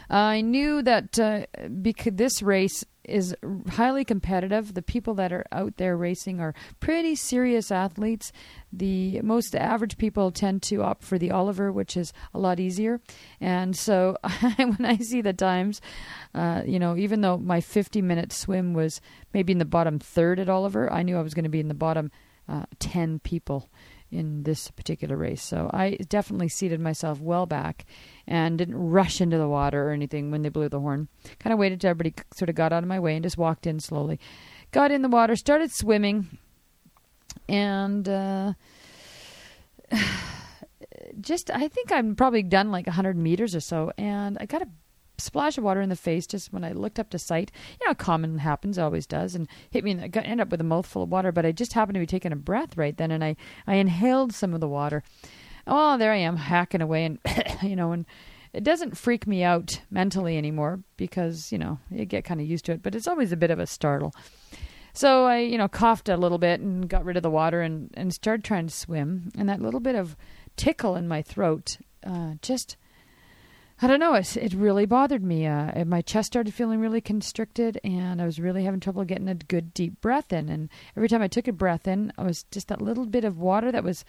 I 0.09 0.41
knew 0.41 0.81
that 0.81 1.17
uh, 1.17 1.45
because 1.81 2.13
this 2.15 2.41
race 2.41 2.83
is 3.03 3.35
highly 3.69 4.05
competitive. 4.05 4.73
The 4.73 4.81
people 4.81 5.13
that 5.15 5.31
are 5.31 5.45
out 5.51 5.77
there 5.77 5.97
racing 5.97 6.39
are 6.39 6.53
pretty 6.79 7.15
serious 7.15 7.71
athletes. 7.71 8.31
The 8.71 9.21
most 9.21 9.55
average 9.55 9.97
people 9.97 10.31
tend 10.31 10.61
to 10.63 10.83
opt 10.83 11.03
for 11.03 11.17
the 11.17 11.31
Oliver, 11.31 11.71
which 11.71 11.97
is 11.97 12.13
a 12.33 12.39
lot 12.39 12.59
easier. 12.59 13.01
And 13.39 13.75
so 13.75 14.17
when 14.55 14.85
I 14.85 14.97
see 14.97 15.21
the 15.21 15.33
times, 15.33 15.81
uh, 16.33 16.63
you 16.65 16.79
know, 16.79 16.95
even 16.95 17.21
though 17.21 17.37
my 17.37 17.61
50 17.61 18.01
minute 18.01 18.31
swim 18.31 18.73
was 18.73 19.01
maybe 19.33 19.51
in 19.51 19.59
the 19.59 19.65
bottom 19.65 19.99
third 19.99 20.39
at 20.39 20.49
Oliver, 20.49 20.91
I 20.91 21.03
knew 21.03 21.17
I 21.17 21.21
was 21.21 21.33
going 21.33 21.43
to 21.43 21.49
be 21.49 21.59
in 21.59 21.67
the 21.67 21.73
bottom 21.73 22.11
uh, 22.47 22.65
10 22.79 23.19
people 23.19 23.69
in 24.11 24.43
this 24.43 24.69
particular 24.71 25.15
race. 25.15 25.41
So 25.41 25.69
I 25.73 25.97
definitely 26.09 26.49
seated 26.49 26.79
myself 26.79 27.19
well 27.19 27.45
back 27.45 27.85
and 28.27 28.57
didn't 28.57 28.75
rush 28.75 29.21
into 29.21 29.37
the 29.37 29.47
water 29.47 29.87
or 29.87 29.91
anything 29.91 30.31
when 30.31 30.41
they 30.41 30.49
blew 30.49 30.69
the 30.69 30.79
horn. 30.79 31.07
Kind 31.39 31.53
of 31.53 31.59
waited 31.59 31.81
till 31.81 31.91
everybody 31.91 32.13
sort 32.33 32.49
of 32.49 32.55
got 32.55 32.73
out 32.73 32.83
of 32.83 32.89
my 32.89 32.99
way 32.99 33.15
and 33.15 33.23
just 33.23 33.37
walked 33.37 33.65
in 33.65 33.79
slowly. 33.79 34.19
Got 34.71 34.91
in 34.91 35.01
the 35.01 35.09
water, 35.09 35.35
started 35.35 35.71
swimming, 35.71 36.37
and 37.47 38.07
uh, 38.07 38.53
just 41.21 41.49
I 41.51 41.67
think 41.67 41.91
I'm 41.91 42.15
probably 42.15 42.43
done 42.43 42.71
like 42.71 42.87
100 42.87 43.17
meters 43.17 43.55
or 43.55 43.59
so, 43.59 43.91
and 43.97 44.37
I 44.39 44.45
got 44.45 44.61
a 44.61 44.67
splash 45.21 45.57
of 45.57 45.63
water 45.63 45.81
in 45.81 45.89
the 45.89 45.95
face 45.95 46.27
just 46.27 46.51
when 46.51 46.63
I 46.63 46.71
looked 46.71 46.99
up 46.99 47.09
to 47.11 47.19
sight. 47.19 47.51
You 47.79 47.87
know, 47.87 47.93
common 47.93 48.39
happens, 48.39 48.77
always 48.77 49.05
does, 49.05 49.35
and 49.35 49.47
hit 49.69 49.83
me. 49.83 49.91
And 49.91 50.01
I 50.01 50.07
got, 50.07 50.25
end 50.25 50.41
up 50.41 50.49
with 50.49 50.61
a 50.61 50.65
mouthful 50.65 51.03
of 51.03 51.09
water, 51.09 51.31
but 51.31 51.45
I 51.45 51.51
just 51.51 51.73
happened 51.73 51.95
to 51.95 51.99
be 51.99 52.05
taking 52.05 52.31
a 52.31 52.37
breath 52.37 52.77
right 52.77 52.95
then, 52.95 53.11
and 53.11 53.23
I 53.23 53.35
I 53.67 53.75
inhaled 53.75 54.33
some 54.33 54.53
of 54.53 54.59
the 54.59 54.67
water. 54.67 55.03
Oh, 55.67 55.97
there 55.97 56.11
I 56.11 56.17
am 56.17 56.37
hacking 56.37 56.81
away, 56.81 57.05
and 57.05 57.19
you 57.61 57.75
know, 57.75 57.91
and 57.91 58.05
it 58.53 58.63
doesn't 58.63 58.97
freak 58.97 59.27
me 59.27 59.43
out 59.43 59.81
mentally 59.89 60.37
anymore 60.37 60.81
because 60.97 61.51
you 61.51 61.57
know 61.57 61.79
you 61.89 62.05
get 62.05 62.25
kind 62.25 62.41
of 62.41 62.47
used 62.47 62.65
to 62.65 62.73
it, 62.73 62.83
but 62.83 62.95
it's 62.95 63.07
always 63.07 63.31
a 63.31 63.37
bit 63.37 63.51
of 63.51 63.59
a 63.59 63.67
startle. 63.67 64.13
So 64.93 65.25
I, 65.25 65.37
you 65.37 65.57
know, 65.57 65.69
coughed 65.69 66.09
a 66.09 66.17
little 66.17 66.37
bit 66.37 66.59
and 66.59 66.89
got 66.89 67.05
rid 67.05 67.15
of 67.15 67.23
the 67.23 67.29
water 67.29 67.61
and 67.61 67.91
and 67.93 68.13
started 68.13 68.43
trying 68.43 68.67
to 68.67 68.73
swim, 68.73 69.31
and 69.37 69.47
that 69.49 69.61
little 69.61 69.79
bit 69.79 69.95
of 69.95 70.15
tickle 70.57 70.95
in 70.95 71.07
my 71.07 71.21
throat 71.21 71.77
uh, 72.05 72.33
just 72.41 72.75
I 73.83 73.87
don't 73.87 73.99
know. 73.99 74.13
It, 74.13 74.37
it 74.37 74.53
really 74.53 74.85
bothered 74.85 75.23
me. 75.23 75.47
Uh, 75.47 75.85
my 75.85 76.01
chest 76.01 76.27
started 76.27 76.53
feeling 76.53 76.79
really 76.79 77.01
constricted, 77.01 77.79
and 77.83 78.21
I 78.21 78.25
was 78.25 78.39
really 78.39 78.63
having 78.63 78.79
trouble 78.79 79.03
getting 79.05 79.27
a 79.27 79.33
good 79.33 79.73
deep 79.73 79.99
breath 80.01 80.31
in. 80.31 80.49
And 80.49 80.69
every 80.95 81.09
time 81.09 81.23
I 81.23 81.27
took 81.27 81.47
a 81.47 81.53
breath 81.53 81.87
in, 81.87 82.13
I 82.17 82.23
was 82.23 82.43
just 82.51 82.67
that 82.67 82.81
little 82.81 83.07
bit 83.07 83.23
of 83.23 83.39
water 83.39 83.71
that 83.71 83.83
was, 83.83 84.05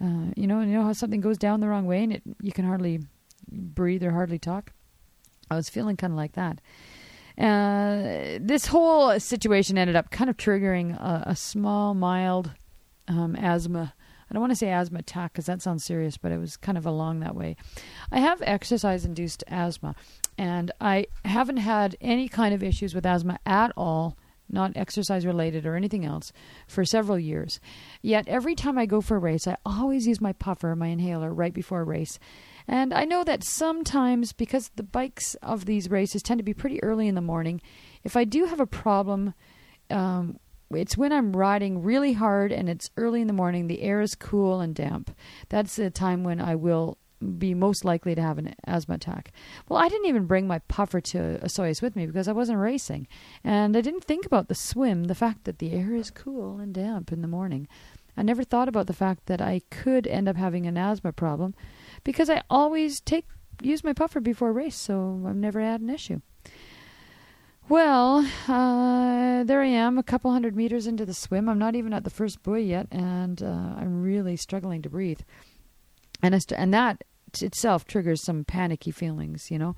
uh, 0.00 0.30
you 0.36 0.46
know, 0.46 0.60
you 0.60 0.74
know 0.74 0.84
how 0.84 0.92
something 0.92 1.20
goes 1.20 1.38
down 1.38 1.60
the 1.60 1.68
wrong 1.68 1.86
way, 1.86 2.04
and 2.04 2.12
it 2.12 2.22
you 2.40 2.52
can 2.52 2.64
hardly 2.64 3.00
breathe 3.50 4.04
or 4.04 4.12
hardly 4.12 4.38
talk. 4.38 4.72
I 5.50 5.56
was 5.56 5.68
feeling 5.68 5.96
kind 5.96 6.12
of 6.12 6.16
like 6.16 6.32
that. 6.32 6.60
Uh, 7.36 8.38
this 8.40 8.66
whole 8.66 9.18
situation 9.18 9.76
ended 9.76 9.96
up 9.96 10.10
kind 10.10 10.30
of 10.30 10.36
triggering 10.36 10.96
a, 11.00 11.30
a 11.30 11.36
small, 11.36 11.94
mild 11.94 12.52
um, 13.08 13.34
asthma 13.34 13.94
I 14.30 14.34
don't 14.34 14.40
want 14.40 14.52
to 14.52 14.56
say 14.56 14.70
asthma 14.70 15.00
attack 15.00 15.32
because 15.32 15.46
that 15.46 15.60
sounds 15.60 15.84
serious, 15.84 16.16
but 16.16 16.30
it 16.30 16.38
was 16.38 16.56
kind 16.56 16.78
of 16.78 16.86
along 16.86 17.20
that 17.20 17.34
way. 17.34 17.56
I 18.12 18.20
have 18.20 18.40
exercise 18.42 19.04
induced 19.04 19.42
asthma, 19.48 19.96
and 20.38 20.70
I 20.80 21.06
haven't 21.24 21.56
had 21.58 21.96
any 22.00 22.28
kind 22.28 22.54
of 22.54 22.62
issues 22.62 22.94
with 22.94 23.04
asthma 23.04 23.38
at 23.44 23.72
all 23.76 24.16
not 24.52 24.76
exercise 24.76 25.24
related 25.24 25.66
or 25.66 25.76
anything 25.76 26.04
else, 26.04 26.32
for 26.66 26.84
several 26.84 27.18
years. 27.18 27.60
Yet 28.02 28.28
every 28.28 28.54
time 28.54 28.78
I 28.78 28.86
go 28.86 29.00
for 29.00 29.16
a 29.16 29.20
race, 29.20 29.46
I 29.46 29.56
always 29.64 30.06
use 30.06 30.20
my 30.20 30.32
puffer, 30.32 30.74
my 30.76 30.88
inhaler, 30.88 31.32
right 31.32 31.54
before 31.54 31.80
a 31.80 31.84
race. 31.84 32.18
And 32.66 32.92
I 32.92 33.04
know 33.04 33.24
that 33.24 33.44
sometimes, 33.44 34.32
because 34.32 34.70
the 34.76 34.82
bikes 34.82 35.34
of 35.36 35.66
these 35.66 35.90
races 35.90 36.22
tend 36.22 36.38
to 36.38 36.44
be 36.44 36.54
pretty 36.54 36.82
early 36.82 37.08
in 37.08 37.14
the 37.14 37.20
morning, 37.20 37.60
if 38.04 38.16
I 38.16 38.24
do 38.24 38.46
have 38.46 38.60
a 38.60 38.66
problem, 38.66 39.34
um, 39.90 40.38
it's 40.74 40.96
when 40.96 41.12
I'm 41.12 41.32
riding 41.32 41.82
really 41.82 42.12
hard 42.12 42.52
and 42.52 42.68
it's 42.68 42.90
early 42.96 43.20
in 43.20 43.26
the 43.26 43.32
morning, 43.32 43.66
the 43.66 43.82
air 43.82 44.00
is 44.00 44.14
cool 44.14 44.60
and 44.60 44.74
damp. 44.74 45.14
That's 45.48 45.76
the 45.76 45.90
time 45.90 46.24
when 46.24 46.40
I 46.40 46.54
will 46.54 46.98
be 47.38 47.54
most 47.54 47.84
likely 47.84 48.14
to 48.14 48.22
have 48.22 48.38
an 48.38 48.54
asthma 48.66 48.94
attack. 48.94 49.32
Well, 49.68 49.78
I 49.78 49.88
didn't 49.88 50.06
even 50.06 50.26
bring 50.26 50.46
my 50.46 50.60
puffer 50.60 51.00
to 51.00 51.38
Osoyoos 51.42 51.82
with 51.82 51.94
me 51.94 52.06
because 52.06 52.28
I 52.28 52.32
wasn't 52.32 52.60
racing. 52.60 53.08
And 53.44 53.76
I 53.76 53.80
didn't 53.80 54.04
think 54.04 54.24
about 54.24 54.48
the 54.48 54.54
swim, 54.54 55.04
the 55.04 55.14
fact 55.14 55.44
that 55.44 55.58
the 55.58 55.72
air 55.72 55.94
is 55.94 56.10
cool 56.10 56.58
and 56.58 56.72
damp 56.72 57.12
in 57.12 57.20
the 57.20 57.28
morning. 57.28 57.68
I 58.16 58.22
never 58.22 58.44
thought 58.44 58.68
about 58.68 58.86
the 58.86 58.92
fact 58.92 59.26
that 59.26 59.40
I 59.40 59.62
could 59.70 60.06
end 60.06 60.28
up 60.28 60.36
having 60.36 60.66
an 60.66 60.76
asthma 60.76 61.12
problem 61.12 61.54
because 62.04 62.30
I 62.30 62.42
always 62.48 63.00
take 63.00 63.26
use 63.62 63.84
my 63.84 63.92
puffer 63.92 64.20
before 64.20 64.50
a 64.50 64.52
race, 64.52 64.76
so 64.76 65.22
I've 65.26 65.36
never 65.36 65.60
had 65.60 65.80
an 65.80 65.90
issue. 65.90 66.20
Well, 67.70 68.26
uh, 68.48 69.44
there 69.44 69.62
I 69.62 69.66
am, 69.66 69.96
a 69.96 70.02
couple 70.02 70.32
hundred 70.32 70.56
meters 70.56 70.88
into 70.88 71.06
the 71.06 71.14
swim. 71.14 71.48
I'm 71.48 71.60
not 71.60 71.76
even 71.76 71.92
at 71.92 72.02
the 72.02 72.10
first 72.10 72.42
buoy 72.42 72.64
yet, 72.64 72.88
and 72.90 73.40
uh, 73.40 73.46
I'm 73.46 74.02
really 74.02 74.34
struggling 74.34 74.82
to 74.82 74.90
breathe. 74.90 75.20
And, 76.20 76.34
st- 76.34 76.58
and 76.58 76.74
that 76.74 77.04
itself 77.40 77.84
triggers 77.84 78.24
some 78.24 78.44
panicky 78.44 78.90
feelings, 78.90 79.52
you 79.52 79.58
know. 79.60 79.76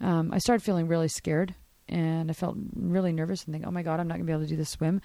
Um, 0.00 0.32
I 0.32 0.38
started 0.38 0.64
feeling 0.64 0.88
really 0.88 1.06
scared 1.06 1.54
and 1.88 2.28
I 2.28 2.34
felt 2.34 2.56
really 2.74 3.12
nervous 3.12 3.44
and 3.44 3.54
think, 3.54 3.64
oh 3.64 3.70
my 3.70 3.84
God, 3.84 4.00
I'm 4.00 4.08
not 4.08 4.14
going 4.14 4.26
to 4.26 4.30
be 4.30 4.32
able 4.32 4.42
to 4.42 4.48
do 4.48 4.56
the 4.56 4.64
swim. 4.64 5.00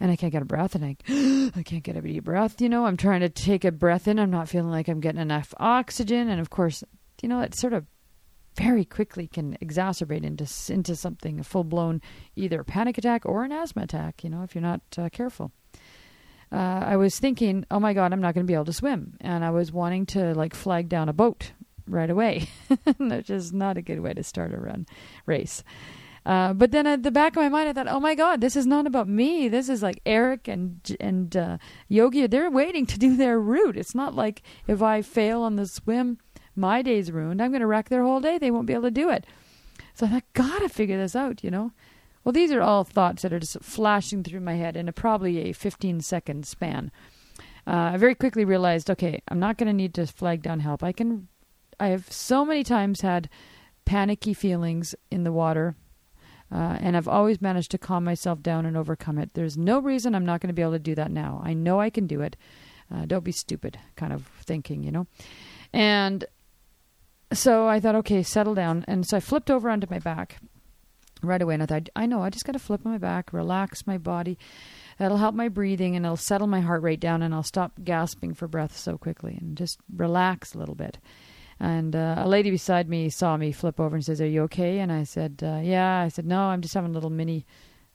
And 0.00 0.10
I 0.10 0.16
can't 0.16 0.32
get 0.32 0.40
a 0.40 0.46
breath 0.46 0.74
and 0.74 0.84
I, 0.86 0.96
I 1.54 1.62
can't 1.62 1.84
get 1.84 1.98
a 1.98 2.00
deep 2.00 2.24
breath, 2.24 2.62
you 2.62 2.70
know. 2.70 2.86
I'm 2.86 2.96
trying 2.96 3.20
to 3.20 3.28
take 3.28 3.66
a 3.66 3.72
breath 3.72 4.08
in. 4.08 4.18
I'm 4.18 4.30
not 4.30 4.48
feeling 4.48 4.70
like 4.70 4.88
I'm 4.88 5.00
getting 5.00 5.20
enough 5.20 5.52
oxygen. 5.58 6.30
And 6.30 6.40
of 6.40 6.48
course, 6.48 6.82
you 7.20 7.28
know, 7.28 7.40
it 7.42 7.54
sort 7.58 7.74
of 7.74 7.84
very 8.58 8.84
quickly 8.84 9.26
can 9.26 9.56
exacerbate 9.62 10.24
into 10.24 10.72
into 10.72 10.96
something 10.96 11.40
a 11.40 11.44
full 11.44 11.64
blown 11.64 12.02
either 12.36 12.60
a 12.60 12.64
panic 12.64 12.98
attack 12.98 13.24
or 13.24 13.44
an 13.44 13.52
asthma 13.52 13.82
attack. 13.82 14.24
You 14.24 14.30
know, 14.30 14.42
if 14.42 14.54
you're 14.54 14.62
not 14.62 14.80
uh, 14.98 15.08
careful 15.10 15.52
uh, 16.50 16.56
I 16.56 16.96
was 16.96 17.18
thinking, 17.18 17.66
oh 17.70 17.80
my 17.80 17.92
God, 17.92 18.12
I'm 18.12 18.20
not 18.20 18.34
going 18.34 18.46
to 18.46 18.50
be 18.50 18.54
able 18.54 18.64
to 18.66 18.72
swim. 18.72 19.16
And 19.20 19.44
I 19.44 19.50
was 19.50 19.72
wanting 19.72 20.06
to 20.06 20.34
like 20.34 20.54
flag 20.54 20.88
down 20.88 21.08
a 21.08 21.12
boat 21.12 21.52
right 21.86 22.08
away, 22.08 22.48
which 22.98 23.30
is 23.30 23.52
not 23.52 23.76
a 23.76 23.82
good 23.82 24.00
way 24.00 24.14
to 24.14 24.22
start 24.22 24.54
a 24.54 24.58
run 24.58 24.86
race. 25.26 25.62
Uh, 26.26 26.52
but 26.52 26.72
then 26.72 26.86
at 26.86 27.02
the 27.02 27.10
back 27.10 27.36
of 27.36 27.42
my 27.42 27.48
mind, 27.48 27.68
I 27.68 27.72
thought, 27.72 27.92
oh 27.92 28.00
my 28.00 28.14
God, 28.14 28.40
this 28.40 28.56
is 28.56 28.66
not 28.66 28.86
about 28.86 29.08
me. 29.08 29.48
This 29.48 29.68
is 29.68 29.82
like 29.82 30.00
Eric 30.04 30.46
and 30.46 30.96
and 31.00 31.34
uh, 31.34 31.58
Yogi. 31.88 32.26
They're 32.26 32.50
waiting 32.50 32.84
to 32.86 32.98
do 32.98 33.16
their 33.16 33.40
route. 33.40 33.78
It's 33.78 33.94
not 33.94 34.14
like 34.14 34.42
if 34.66 34.82
I 34.82 35.00
fail 35.00 35.42
on 35.42 35.56
the 35.56 35.66
swim, 35.66 36.18
my 36.58 36.82
day's 36.82 37.10
ruined. 37.10 37.40
I'm 37.40 37.50
going 37.50 37.60
to 37.60 37.66
wreck 37.66 37.88
their 37.88 38.02
whole 38.02 38.20
day. 38.20 38.36
They 38.36 38.50
won't 38.50 38.66
be 38.66 38.74
able 38.74 38.84
to 38.84 38.90
do 38.90 39.08
it. 39.08 39.24
So 39.94 40.06
I 40.06 40.10
thought, 40.10 40.24
gotta 40.34 40.68
figure 40.68 40.98
this 40.98 41.16
out, 41.16 41.42
you 41.42 41.50
know. 41.50 41.72
Well, 42.24 42.32
these 42.32 42.52
are 42.52 42.60
all 42.60 42.84
thoughts 42.84 43.22
that 43.22 43.32
are 43.32 43.40
just 43.40 43.60
flashing 43.62 44.22
through 44.22 44.40
my 44.40 44.54
head 44.54 44.76
in 44.76 44.88
a 44.88 44.92
probably 44.92 45.48
a 45.48 45.52
15 45.52 46.00
second 46.02 46.46
span. 46.46 46.90
Uh, 47.66 47.92
I 47.92 47.96
very 47.96 48.14
quickly 48.14 48.44
realized, 48.44 48.90
okay, 48.90 49.22
I'm 49.28 49.38
not 49.38 49.56
going 49.56 49.66
to 49.66 49.72
need 49.72 49.94
to 49.94 50.06
flag 50.06 50.42
down 50.42 50.60
help. 50.60 50.82
I 50.82 50.92
can. 50.92 51.28
I 51.80 51.88
have 51.88 52.10
so 52.12 52.44
many 52.44 52.64
times 52.64 53.02
had 53.02 53.28
panicky 53.84 54.34
feelings 54.34 54.94
in 55.10 55.24
the 55.24 55.32
water, 55.32 55.76
uh, 56.50 56.76
and 56.80 56.96
I've 56.96 57.08
always 57.08 57.40
managed 57.40 57.70
to 57.70 57.78
calm 57.78 58.04
myself 58.04 58.42
down 58.42 58.66
and 58.66 58.76
overcome 58.76 59.18
it. 59.18 59.34
There's 59.34 59.56
no 59.56 59.78
reason 59.78 60.14
I'm 60.14 60.26
not 60.26 60.40
going 60.40 60.48
to 60.48 60.54
be 60.54 60.62
able 60.62 60.72
to 60.72 60.78
do 60.78 60.94
that 60.96 61.10
now. 61.10 61.40
I 61.44 61.54
know 61.54 61.80
I 61.80 61.90
can 61.90 62.06
do 62.06 62.20
it. 62.20 62.36
Uh, 62.92 63.04
don't 63.04 63.24
be 63.24 63.32
stupid, 63.32 63.78
kind 63.96 64.12
of 64.12 64.26
thinking, 64.44 64.82
you 64.82 64.90
know. 64.90 65.06
And 65.72 66.24
so 67.32 67.68
I 67.68 67.80
thought, 67.80 67.96
okay, 67.96 68.22
settle 68.22 68.54
down. 68.54 68.84
And 68.88 69.06
so 69.06 69.16
I 69.16 69.20
flipped 69.20 69.50
over 69.50 69.68
onto 69.70 69.86
my 69.90 69.98
back 69.98 70.38
right 71.22 71.42
away. 71.42 71.54
And 71.54 71.62
I 71.62 71.66
thought, 71.66 71.88
I 71.94 72.06
know, 72.06 72.22
I 72.22 72.30
just 72.30 72.44
got 72.44 72.52
to 72.52 72.58
flip 72.58 72.82
on 72.84 72.92
my 72.92 72.98
back, 72.98 73.32
relax 73.32 73.86
my 73.86 73.98
body. 73.98 74.38
That'll 74.98 75.18
help 75.18 75.34
my 75.34 75.48
breathing 75.48 75.94
and 75.96 76.04
it'll 76.04 76.16
settle 76.16 76.46
my 76.46 76.60
heart 76.60 76.82
rate 76.82 77.00
down 77.00 77.22
and 77.22 77.34
I'll 77.34 77.42
stop 77.42 77.72
gasping 77.84 78.34
for 78.34 78.48
breath 78.48 78.76
so 78.76 78.98
quickly 78.98 79.36
and 79.40 79.56
just 79.56 79.78
relax 79.94 80.54
a 80.54 80.58
little 80.58 80.74
bit. 80.74 80.98
And 81.60 81.94
uh, 81.96 82.16
a 82.18 82.28
lady 82.28 82.50
beside 82.50 82.88
me 82.88 83.10
saw 83.10 83.36
me 83.36 83.50
flip 83.52 83.80
over 83.80 83.96
and 83.96 84.04
says, 84.04 84.20
Are 84.20 84.26
you 84.26 84.42
okay? 84.42 84.78
And 84.78 84.92
I 84.92 85.02
said, 85.02 85.42
uh, 85.42 85.60
Yeah. 85.62 86.00
I 86.00 86.08
said, 86.08 86.24
No, 86.24 86.42
I'm 86.42 86.60
just 86.60 86.74
having 86.74 86.90
a 86.90 86.94
little 86.94 87.10
mini 87.10 87.46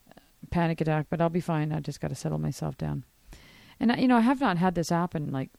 uh, 0.10 0.20
panic 0.52 0.82
attack, 0.82 1.08
but 1.10 1.22
I'll 1.22 1.30
be 1.30 1.40
fine. 1.40 1.72
I 1.72 1.80
just 1.80 2.02
got 2.02 2.10
to 2.10 2.16
settle 2.16 2.40
myself 2.40 2.78
down. 2.78 3.06
And, 3.80 3.94
you 3.98 4.08
know, 4.08 4.18
I 4.18 4.22
have 4.22 4.42
not 4.42 4.58
had 4.58 4.76
this 4.76 4.90
happen. 4.90 5.32
Like, 5.32 5.50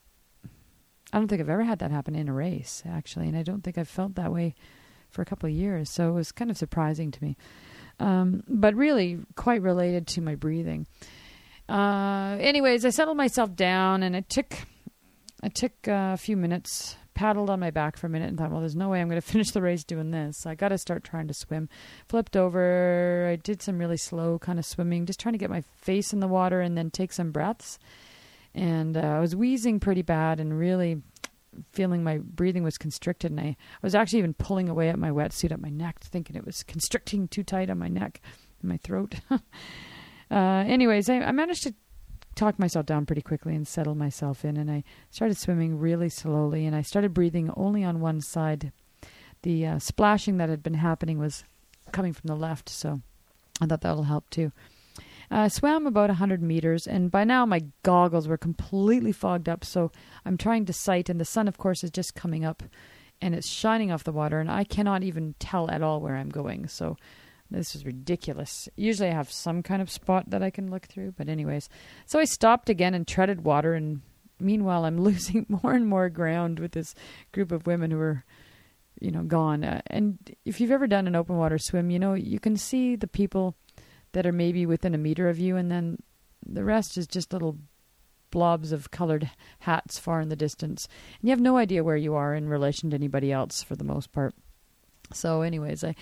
I 1.12 1.18
don't 1.18 1.28
think 1.28 1.40
I've 1.40 1.48
ever 1.48 1.64
had 1.64 1.78
that 1.78 1.90
happen 1.90 2.14
in 2.14 2.28
a 2.28 2.32
race, 2.32 2.82
actually. 2.86 3.28
And 3.28 3.36
I 3.36 3.42
don't 3.42 3.62
think 3.62 3.78
I've 3.78 3.88
felt 3.88 4.16
that 4.16 4.32
way 4.32 4.54
for 5.10 5.22
a 5.22 5.24
couple 5.24 5.48
of 5.48 5.54
years. 5.54 5.90
So 5.90 6.10
it 6.10 6.12
was 6.12 6.32
kind 6.32 6.50
of 6.50 6.58
surprising 6.58 7.10
to 7.12 7.22
me, 7.22 7.36
um, 8.00 8.42
but 8.48 8.74
really 8.74 9.20
quite 9.36 9.62
related 9.62 10.06
to 10.08 10.20
my 10.20 10.34
breathing. 10.34 10.86
Uh, 11.68 12.36
anyways, 12.40 12.84
I 12.84 12.90
settled 12.90 13.16
myself 13.16 13.54
down, 13.54 14.02
and 14.02 14.14
it 14.14 14.28
took 14.28 14.54
I 15.44 15.48
took 15.48 15.72
uh, 15.86 16.12
a 16.14 16.16
few 16.16 16.38
minutes, 16.38 16.96
paddled 17.12 17.50
on 17.50 17.60
my 17.60 17.70
back 17.70 17.98
for 17.98 18.06
a 18.06 18.10
minute, 18.10 18.30
and 18.30 18.38
thought, 18.38 18.50
well, 18.50 18.60
there's 18.60 18.74
no 18.74 18.88
way 18.88 19.00
I'm 19.00 19.08
going 19.08 19.20
to 19.20 19.26
finish 19.26 19.50
the 19.50 19.60
race 19.60 19.84
doing 19.84 20.10
this. 20.10 20.46
I 20.46 20.54
got 20.54 20.68
to 20.68 20.78
start 20.78 21.04
trying 21.04 21.28
to 21.28 21.34
swim. 21.34 21.68
Flipped 22.08 22.36
over. 22.36 23.28
I 23.30 23.36
did 23.36 23.60
some 23.60 23.78
really 23.78 23.98
slow 23.98 24.38
kind 24.38 24.58
of 24.58 24.64
swimming, 24.64 25.06
just 25.06 25.20
trying 25.20 25.34
to 25.34 25.38
get 25.38 25.50
my 25.50 25.62
face 25.76 26.12
in 26.12 26.20
the 26.20 26.28
water 26.28 26.60
and 26.60 26.76
then 26.76 26.90
take 26.90 27.12
some 27.12 27.30
breaths. 27.30 27.78
And 28.54 28.96
uh, 28.96 29.00
I 29.00 29.20
was 29.20 29.34
wheezing 29.34 29.80
pretty 29.80 30.02
bad 30.02 30.38
and 30.40 30.56
really 30.58 31.02
feeling 31.72 32.02
my 32.02 32.18
breathing 32.18 32.62
was 32.62 32.78
constricted, 32.78 33.30
and 33.30 33.40
I, 33.40 33.44
I 33.44 33.56
was 33.82 33.94
actually 33.94 34.20
even 34.20 34.34
pulling 34.34 34.68
away 34.68 34.88
at 34.88 34.98
my 34.98 35.10
wetsuit 35.10 35.52
at 35.52 35.60
my 35.60 35.70
neck, 35.70 36.00
thinking 36.00 36.36
it 36.36 36.44
was 36.44 36.62
constricting 36.62 37.28
too 37.28 37.42
tight 37.42 37.70
on 37.70 37.78
my 37.78 37.88
neck 37.88 38.20
and 38.60 38.70
my 38.70 38.76
throat. 38.78 39.16
uh, 39.30 39.38
anyways, 40.34 41.08
I, 41.08 41.20
I 41.20 41.32
managed 41.32 41.62
to 41.64 41.74
talk 42.34 42.58
myself 42.58 42.86
down 42.86 43.06
pretty 43.06 43.22
quickly 43.22 43.54
and 43.54 43.66
settle 43.66 43.94
myself 43.94 44.44
in, 44.44 44.56
and 44.56 44.70
I 44.70 44.84
started 45.10 45.36
swimming 45.36 45.78
really 45.78 46.08
slowly, 46.08 46.66
and 46.66 46.74
I 46.74 46.82
started 46.82 47.14
breathing 47.14 47.50
only 47.56 47.84
on 47.84 48.00
one 48.00 48.20
side. 48.20 48.72
The 49.42 49.66
uh, 49.66 49.78
splashing 49.78 50.38
that 50.38 50.48
had 50.48 50.62
been 50.62 50.74
happening 50.74 51.18
was 51.18 51.44
coming 51.92 52.12
from 52.12 52.28
the 52.28 52.36
left, 52.36 52.68
so 52.68 53.00
I 53.60 53.66
thought 53.66 53.82
that'll 53.82 54.04
help 54.04 54.30
too. 54.30 54.52
I 55.34 55.48
swam 55.48 55.86
about 55.86 56.10
100 56.10 56.42
meters, 56.42 56.86
and 56.86 57.10
by 57.10 57.24
now 57.24 57.44
my 57.44 57.62
goggles 57.82 58.28
were 58.28 58.36
completely 58.36 59.10
fogged 59.10 59.48
up, 59.48 59.64
so 59.64 59.90
I'm 60.24 60.36
trying 60.36 60.64
to 60.66 60.72
sight, 60.72 61.08
and 61.08 61.20
the 61.20 61.24
sun, 61.24 61.48
of 61.48 61.58
course, 61.58 61.82
is 61.82 61.90
just 61.90 62.14
coming 62.14 62.44
up 62.44 62.62
and 63.20 63.34
it's 63.34 63.48
shining 63.48 63.90
off 63.90 64.04
the 64.04 64.12
water, 64.12 64.38
and 64.38 64.50
I 64.50 64.64
cannot 64.64 65.02
even 65.02 65.34
tell 65.38 65.70
at 65.70 65.82
all 65.82 66.00
where 66.00 66.16
I'm 66.16 66.28
going. 66.28 66.68
So 66.68 66.96
this 67.50 67.74
is 67.74 67.86
ridiculous. 67.86 68.68
Usually 68.76 69.08
I 69.08 69.14
have 69.14 69.30
some 69.30 69.62
kind 69.62 69.80
of 69.80 69.90
spot 69.90 70.30
that 70.30 70.42
I 70.42 70.50
can 70.50 70.70
look 70.70 70.86
through, 70.86 71.14
but, 71.16 71.28
anyways. 71.28 71.68
So 72.06 72.18
I 72.18 72.24
stopped 72.24 72.68
again 72.68 72.94
and 72.94 73.06
treaded 73.06 73.42
water, 73.44 73.74
and 73.74 74.02
meanwhile, 74.38 74.84
I'm 74.84 75.00
losing 75.02 75.46
more 75.48 75.72
and 75.72 75.88
more 75.88 76.08
ground 76.10 76.58
with 76.58 76.72
this 76.72 76.94
group 77.32 77.50
of 77.50 77.66
women 77.66 77.90
who 77.90 78.00
are 78.00 78.24
you 79.00 79.10
know 79.10 79.24
gone 79.24 79.64
uh, 79.64 79.80
and 79.88 80.36
if 80.44 80.60
you've 80.60 80.70
ever 80.70 80.86
done 80.86 81.08
an 81.08 81.16
open 81.16 81.36
water 81.36 81.58
swim 81.58 81.90
you 81.90 81.98
know 81.98 82.14
you 82.14 82.38
can 82.38 82.56
see 82.56 82.94
the 82.94 83.08
people 83.08 83.56
that 84.14 84.26
are 84.26 84.32
maybe 84.32 84.66
within 84.66 84.94
a 84.94 84.98
meter 84.98 85.28
of 85.28 85.38
you, 85.38 85.56
and 85.56 85.70
then 85.70 85.98
the 86.44 86.64
rest 86.64 86.96
is 86.96 87.06
just 87.06 87.32
little 87.32 87.58
blobs 88.30 88.72
of 88.72 88.90
colored 88.90 89.30
hats 89.60 89.98
far 89.98 90.20
in 90.20 90.28
the 90.28 90.36
distance. 90.36 90.88
And 91.20 91.28
you 91.28 91.30
have 91.30 91.40
no 91.40 91.56
idea 91.56 91.84
where 91.84 91.96
you 91.96 92.14
are 92.14 92.34
in 92.34 92.48
relation 92.48 92.90
to 92.90 92.96
anybody 92.96 93.30
else 93.30 93.62
for 93.62 93.76
the 93.76 93.84
most 93.84 94.10
part. 94.10 94.34
So, 95.12 95.42
anyways, 95.42 95.84
I 95.84 95.94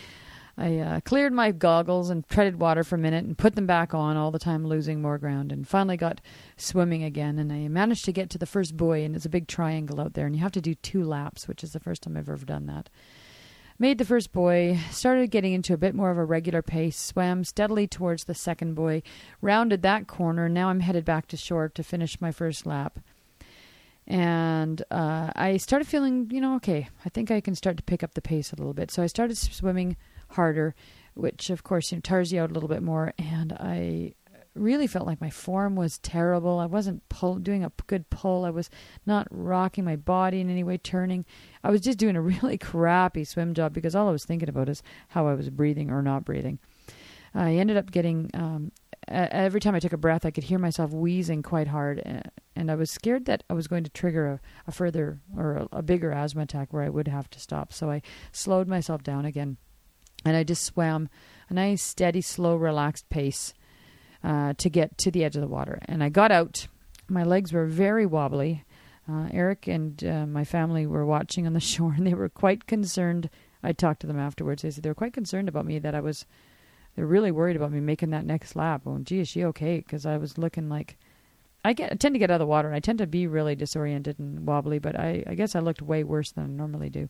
I 0.56 0.78
uh, 0.78 1.00
cleared 1.00 1.32
my 1.32 1.50
goggles 1.50 2.10
and 2.10 2.28
treaded 2.28 2.60
water 2.60 2.84
for 2.84 2.96
a 2.96 2.98
minute 2.98 3.24
and 3.24 3.38
put 3.38 3.54
them 3.54 3.66
back 3.66 3.94
on, 3.94 4.16
all 4.16 4.30
the 4.30 4.38
time 4.38 4.66
losing 4.66 5.00
more 5.00 5.16
ground, 5.16 5.50
and 5.50 5.66
finally 5.66 5.96
got 5.96 6.20
swimming 6.56 7.02
again. 7.02 7.38
And 7.38 7.52
I 7.52 7.68
managed 7.68 8.04
to 8.04 8.12
get 8.12 8.28
to 8.30 8.38
the 8.38 8.46
first 8.46 8.76
buoy, 8.76 9.04
and 9.04 9.16
it's 9.16 9.24
a 9.24 9.30
big 9.30 9.48
triangle 9.48 10.00
out 10.00 10.12
there, 10.12 10.26
and 10.26 10.36
you 10.36 10.42
have 10.42 10.52
to 10.52 10.60
do 10.60 10.74
two 10.74 11.04
laps, 11.04 11.48
which 11.48 11.64
is 11.64 11.72
the 11.72 11.80
first 11.80 12.02
time 12.02 12.16
I've 12.16 12.28
ever 12.28 12.44
done 12.44 12.66
that. 12.66 12.90
Made 13.82 13.98
the 13.98 14.04
first 14.04 14.30
buoy, 14.30 14.78
started 14.92 15.32
getting 15.32 15.54
into 15.54 15.74
a 15.74 15.76
bit 15.76 15.92
more 15.92 16.12
of 16.12 16.16
a 16.16 16.24
regular 16.24 16.62
pace, 16.62 16.96
swam 16.96 17.42
steadily 17.42 17.88
towards 17.88 18.22
the 18.22 18.32
second 18.32 18.74
buoy, 18.74 19.02
rounded 19.40 19.82
that 19.82 20.06
corner. 20.06 20.48
Now 20.48 20.68
I'm 20.68 20.78
headed 20.78 21.04
back 21.04 21.26
to 21.26 21.36
shore 21.36 21.68
to 21.70 21.82
finish 21.82 22.20
my 22.20 22.30
first 22.30 22.64
lap. 22.64 23.00
And 24.06 24.84
uh, 24.92 25.32
I 25.34 25.56
started 25.56 25.88
feeling, 25.88 26.30
you 26.30 26.40
know, 26.40 26.54
okay, 26.54 26.90
I 27.04 27.08
think 27.08 27.32
I 27.32 27.40
can 27.40 27.56
start 27.56 27.76
to 27.76 27.82
pick 27.82 28.04
up 28.04 28.14
the 28.14 28.22
pace 28.22 28.52
a 28.52 28.56
little 28.56 28.72
bit. 28.72 28.92
So 28.92 29.02
I 29.02 29.06
started 29.08 29.36
swimming 29.36 29.96
harder, 30.28 30.76
which 31.14 31.50
of 31.50 31.64
course 31.64 31.90
you 31.90 31.96
know, 31.96 32.02
tires 32.02 32.32
you 32.32 32.40
out 32.40 32.52
a 32.52 32.54
little 32.54 32.68
bit 32.68 32.84
more. 32.84 33.14
And 33.18 33.52
I 33.52 34.14
really 34.54 34.86
felt 34.86 35.06
like 35.06 35.20
my 35.20 35.30
form 35.30 35.76
was 35.76 35.98
terrible. 35.98 36.58
I 36.58 36.66
wasn't 36.66 37.08
pull, 37.08 37.36
doing 37.36 37.64
a 37.64 37.72
good 37.86 38.10
pull. 38.10 38.44
I 38.44 38.50
was 38.50 38.68
not 39.06 39.26
rocking 39.30 39.84
my 39.84 39.96
body 39.96 40.40
in 40.40 40.50
any 40.50 40.62
way, 40.62 40.78
turning. 40.78 41.24
I 41.64 41.70
was 41.70 41.80
just 41.80 41.98
doing 41.98 42.16
a 42.16 42.22
really 42.22 42.58
crappy 42.58 43.24
swim 43.24 43.54
job 43.54 43.72
because 43.72 43.94
all 43.94 44.08
I 44.08 44.12
was 44.12 44.24
thinking 44.24 44.48
about 44.48 44.68
is 44.68 44.82
how 45.08 45.26
I 45.26 45.34
was 45.34 45.50
breathing 45.50 45.90
or 45.90 46.02
not 46.02 46.24
breathing. 46.24 46.58
I 47.34 47.54
ended 47.54 47.78
up 47.78 47.90
getting 47.90 48.30
um, 48.34 48.72
every 49.08 49.60
time 49.60 49.74
I 49.74 49.80
took 49.80 49.92
a 49.92 49.98
breath, 49.98 50.24
I 50.24 50.30
could 50.30 50.44
hear 50.44 50.58
myself 50.58 50.92
wheezing 50.92 51.42
quite 51.42 51.68
hard, 51.68 52.02
and 52.54 52.70
I 52.70 52.74
was 52.74 52.90
scared 52.90 53.24
that 53.26 53.42
I 53.48 53.54
was 53.54 53.68
going 53.68 53.84
to 53.84 53.90
trigger 53.90 54.26
a, 54.26 54.40
a 54.66 54.72
further 54.72 55.20
or 55.36 55.56
a, 55.56 55.68
a, 55.78 55.82
bigger 55.82 56.12
asthma 56.12 56.42
attack 56.42 56.72
where 56.72 56.82
I 56.82 56.88
would 56.88 57.08
have 57.08 57.30
to 57.30 57.40
stop. 57.40 57.72
So 57.72 57.90
I 57.90 58.02
slowed 58.32 58.68
myself 58.68 59.02
down 59.02 59.24
again, 59.24 59.56
and 60.24 60.36
I 60.36 60.44
just 60.44 60.64
swam 60.64 61.08
a 61.48 61.54
nice, 61.54 61.82
steady, 61.82 62.20
slow, 62.20 62.56
relaxed 62.56 63.08
pace 63.08 63.54
uh, 64.24 64.54
to 64.58 64.70
get 64.70 64.96
to 64.98 65.10
the 65.10 65.24
edge 65.24 65.36
of 65.36 65.42
the 65.42 65.48
water. 65.48 65.78
And 65.86 66.02
I 66.02 66.08
got 66.08 66.30
out. 66.30 66.66
My 67.08 67.24
legs 67.24 67.52
were 67.52 67.66
very 67.66 68.06
wobbly. 68.06 68.64
Uh, 69.10 69.28
Eric 69.32 69.66
and 69.66 70.02
uh, 70.04 70.26
my 70.26 70.44
family 70.44 70.86
were 70.86 71.04
watching 71.04 71.46
on 71.46 71.52
the 71.52 71.60
shore, 71.72 71.94
and 71.96 72.06
they 72.06 72.14
were 72.14 72.28
quite 72.28 72.66
concerned. 72.66 73.28
I 73.62 73.72
talked 73.72 74.00
to 74.00 74.06
them 74.06 74.18
afterwards. 74.18 74.62
They 74.62 74.70
said 74.70 74.82
they 74.84 74.90
were 74.90 74.94
quite 74.94 75.12
concerned 75.12 75.48
about 75.48 75.66
me 75.66 75.78
that 75.78 75.94
I 75.94 76.00
was 76.00 76.26
they're 76.94 77.06
really 77.06 77.30
worried 77.30 77.56
about 77.56 77.72
me 77.72 77.80
making 77.80 78.10
that 78.10 78.26
next 78.26 78.54
lap. 78.54 78.82
Oh, 78.86 78.98
gee, 78.98 79.20
is 79.20 79.28
she 79.28 79.44
okay? 79.44 79.78
Because 79.78 80.04
I 80.04 80.18
was 80.18 80.36
looking 80.36 80.68
like 80.68 80.98
I 81.64 81.72
get 81.72 81.92
I 81.92 81.94
tend 81.94 82.14
to 82.14 82.18
get 82.18 82.30
out 82.30 82.34
of 82.34 82.40
the 82.40 82.46
water 82.46 82.68
and 82.68 82.76
I 82.76 82.80
tend 82.80 82.98
to 82.98 83.06
be 83.06 83.26
really 83.26 83.54
disoriented 83.54 84.18
and 84.18 84.46
wobbly, 84.46 84.78
but 84.78 84.98
I, 84.98 85.24
I 85.26 85.34
guess 85.34 85.54
I 85.54 85.60
looked 85.60 85.80
way 85.80 86.04
worse 86.04 86.32
than 86.32 86.44
I 86.44 86.48
normally 86.48 86.90
do. 86.90 87.08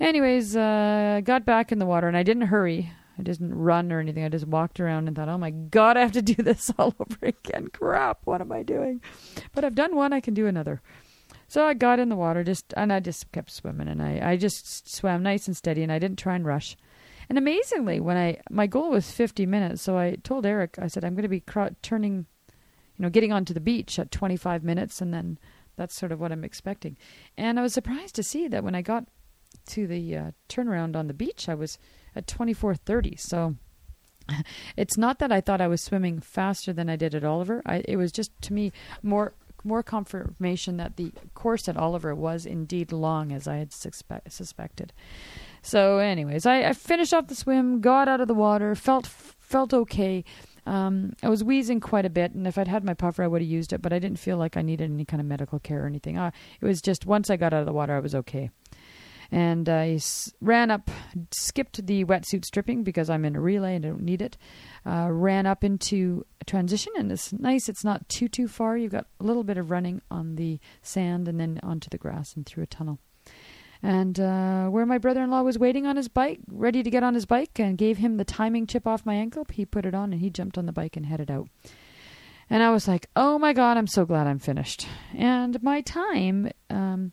Anyways, 0.00 0.56
uh, 0.56 1.20
got 1.22 1.44
back 1.44 1.70
in 1.70 1.78
the 1.78 1.86
water 1.86 2.08
and 2.08 2.16
I 2.16 2.22
didn't 2.22 2.48
hurry. 2.48 2.90
I 3.22 3.30
didn't 3.30 3.54
run 3.54 3.92
or 3.92 4.00
anything. 4.00 4.24
I 4.24 4.28
just 4.28 4.48
walked 4.48 4.80
around 4.80 5.06
and 5.06 5.16
thought, 5.16 5.28
oh 5.28 5.38
my 5.38 5.50
God, 5.50 5.96
I 5.96 6.00
have 6.00 6.12
to 6.12 6.22
do 6.22 6.34
this 6.34 6.72
all 6.78 6.92
over 6.98 7.18
again. 7.22 7.68
Crap, 7.72 8.18
what 8.24 8.40
am 8.40 8.50
I 8.50 8.64
doing? 8.64 9.00
But 9.54 9.64
I've 9.64 9.76
done 9.76 9.94
one, 9.94 10.12
I 10.12 10.18
can 10.18 10.34
do 10.34 10.48
another. 10.48 10.82
So 11.46 11.64
I 11.64 11.74
got 11.74 12.00
in 12.00 12.08
the 12.08 12.16
water 12.16 12.42
just 12.42 12.74
and 12.76 12.92
I 12.92 12.98
just 12.98 13.30
kept 13.30 13.52
swimming 13.52 13.86
and 13.86 14.02
I, 14.02 14.32
I 14.32 14.36
just 14.36 14.92
swam 14.92 15.22
nice 15.22 15.46
and 15.46 15.56
steady 15.56 15.84
and 15.84 15.92
I 15.92 16.00
didn't 16.00 16.18
try 16.18 16.34
and 16.34 16.44
rush. 16.44 16.76
And 17.28 17.38
amazingly, 17.38 18.00
when 18.00 18.16
I 18.16 18.40
my 18.50 18.66
goal 18.66 18.90
was 18.90 19.12
50 19.12 19.46
minutes, 19.46 19.82
so 19.82 19.96
I 19.96 20.16
told 20.24 20.44
Eric, 20.44 20.78
I 20.80 20.88
said 20.88 21.04
I'm 21.04 21.14
going 21.14 21.22
to 21.22 21.28
be 21.28 21.40
cr- 21.40 21.76
turning, 21.80 22.26
you 22.48 23.02
know, 23.02 23.10
getting 23.10 23.32
onto 23.32 23.54
the 23.54 23.60
beach 23.60 24.00
at 24.00 24.10
25 24.10 24.64
minutes, 24.64 25.00
and 25.00 25.14
then 25.14 25.38
that's 25.76 25.94
sort 25.94 26.10
of 26.10 26.18
what 26.18 26.32
I'm 26.32 26.42
expecting. 26.42 26.96
And 27.36 27.60
I 27.60 27.62
was 27.62 27.72
surprised 27.72 28.16
to 28.16 28.22
see 28.24 28.48
that 28.48 28.64
when 28.64 28.74
I 28.74 28.82
got 28.82 29.06
to 29.66 29.86
the 29.86 30.16
uh, 30.16 30.30
turnaround 30.48 30.96
on 30.96 31.06
the 31.06 31.14
beach, 31.14 31.48
I 31.48 31.54
was 31.54 31.78
at 32.14 32.26
24:30. 32.26 33.18
So 33.18 33.56
it's 34.76 34.96
not 34.96 35.18
that 35.18 35.32
I 35.32 35.40
thought 35.40 35.60
I 35.60 35.68
was 35.68 35.82
swimming 35.82 36.20
faster 36.20 36.72
than 36.72 36.88
I 36.88 36.96
did 36.96 37.14
at 37.14 37.24
Oliver. 37.24 37.62
I, 37.66 37.82
it 37.86 37.96
was 37.96 38.12
just 38.12 38.30
to 38.42 38.52
me 38.52 38.72
more 39.02 39.34
more 39.64 39.82
confirmation 39.82 40.76
that 40.76 40.96
the 40.96 41.12
course 41.34 41.68
at 41.68 41.76
Oliver 41.76 42.14
was 42.14 42.46
indeed 42.46 42.92
long 42.92 43.32
as 43.32 43.46
I 43.46 43.56
had 43.56 43.70
suspe- 43.70 44.30
suspected. 44.30 44.92
So, 45.62 45.98
anyways, 45.98 46.46
I, 46.46 46.64
I 46.64 46.72
finished 46.72 47.14
off 47.14 47.28
the 47.28 47.36
swim, 47.36 47.80
got 47.80 48.08
out 48.08 48.20
of 48.20 48.28
the 48.28 48.34
water, 48.34 48.74
felt 48.74 49.06
felt 49.06 49.72
okay. 49.72 50.24
Um, 50.64 51.14
I 51.22 51.28
was 51.28 51.44
wheezing 51.44 51.80
quite 51.80 52.06
a 52.06 52.10
bit, 52.10 52.32
and 52.32 52.46
if 52.46 52.56
I'd 52.56 52.68
had 52.68 52.84
my 52.84 52.94
puffer, 52.94 53.22
I 53.22 53.26
would 53.26 53.42
have 53.42 53.50
used 53.50 53.72
it, 53.72 53.82
but 53.82 53.92
I 53.92 53.98
didn't 53.98 54.18
feel 54.18 54.36
like 54.36 54.56
I 54.56 54.62
needed 54.62 54.90
any 54.90 55.04
kind 55.04 55.20
of 55.20 55.26
medical 55.26 55.58
care 55.58 55.84
or 55.84 55.86
anything. 55.86 56.18
Uh, 56.18 56.30
it 56.60 56.64
was 56.64 56.80
just 56.80 57.04
once 57.06 57.30
I 57.30 57.36
got 57.36 57.52
out 57.52 57.60
of 57.60 57.66
the 57.66 57.72
water, 57.72 57.94
I 57.94 58.00
was 58.00 58.14
okay. 58.14 58.50
And 59.32 59.68
I 59.68 59.98
ran 60.40 60.70
up, 60.70 60.90
skipped 61.32 61.84
the 61.86 62.04
wetsuit 62.04 62.44
stripping 62.44 62.84
because 62.84 63.10
I'm 63.10 63.24
in 63.24 63.34
a 63.34 63.40
relay 63.40 63.74
and 63.74 63.84
I 63.84 63.88
don't 63.88 64.02
need 64.02 64.22
it. 64.22 64.36
Uh, 64.86 65.08
ran 65.10 65.46
up 65.46 65.64
into 65.64 66.26
transition, 66.46 66.92
and 66.96 67.10
it's 67.10 67.32
nice. 67.32 67.68
It's 67.68 67.82
not 67.82 68.08
too 68.08 68.28
too 68.28 68.46
far. 68.46 68.76
You've 68.76 68.92
got 68.92 69.06
a 69.18 69.24
little 69.24 69.42
bit 69.42 69.56
of 69.56 69.70
running 69.70 70.02
on 70.10 70.36
the 70.36 70.60
sand 70.82 71.28
and 71.28 71.40
then 71.40 71.58
onto 71.62 71.88
the 71.88 71.98
grass 71.98 72.36
and 72.36 72.44
through 72.44 72.64
a 72.64 72.66
tunnel 72.66 72.98
and 73.82 74.20
uh, 74.20 74.68
where 74.68 74.86
my 74.86 74.98
brother-in-law 74.98 75.42
was 75.42 75.58
waiting 75.58 75.86
on 75.86 75.96
his 75.96 76.08
bike, 76.08 76.38
ready 76.46 76.82
to 76.82 76.90
get 76.90 77.02
on 77.02 77.14
his 77.14 77.26
bike, 77.26 77.58
and 77.58 77.76
gave 77.76 77.98
him 77.98 78.16
the 78.16 78.24
timing 78.24 78.66
chip 78.66 78.86
off 78.86 79.04
my 79.04 79.14
ankle. 79.14 79.44
He 79.50 79.66
put 79.66 79.84
it 79.84 79.94
on 79.94 80.12
and 80.12 80.20
he 80.20 80.30
jumped 80.30 80.56
on 80.56 80.66
the 80.66 80.72
bike 80.72 80.96
and 80.96 81.06
headed 81.06 81.30
out. 81.30 81.48
And 82.48 82.62
I 82.62 82.70
was 82.70 82.86
like, 82.86 83.08
"Oh 83.16 83.38
my 83.38 83.52
god, 83.52 83.76
I'm 83.76 83.86
so 83.86 84.04
glad 84.04 84.26
I'm 84.26 84.38
finished." 84.38 84.86
And 85.16 85.60
my 85.62 85.80
time, 85.80 86.50
um, 86.70 87.12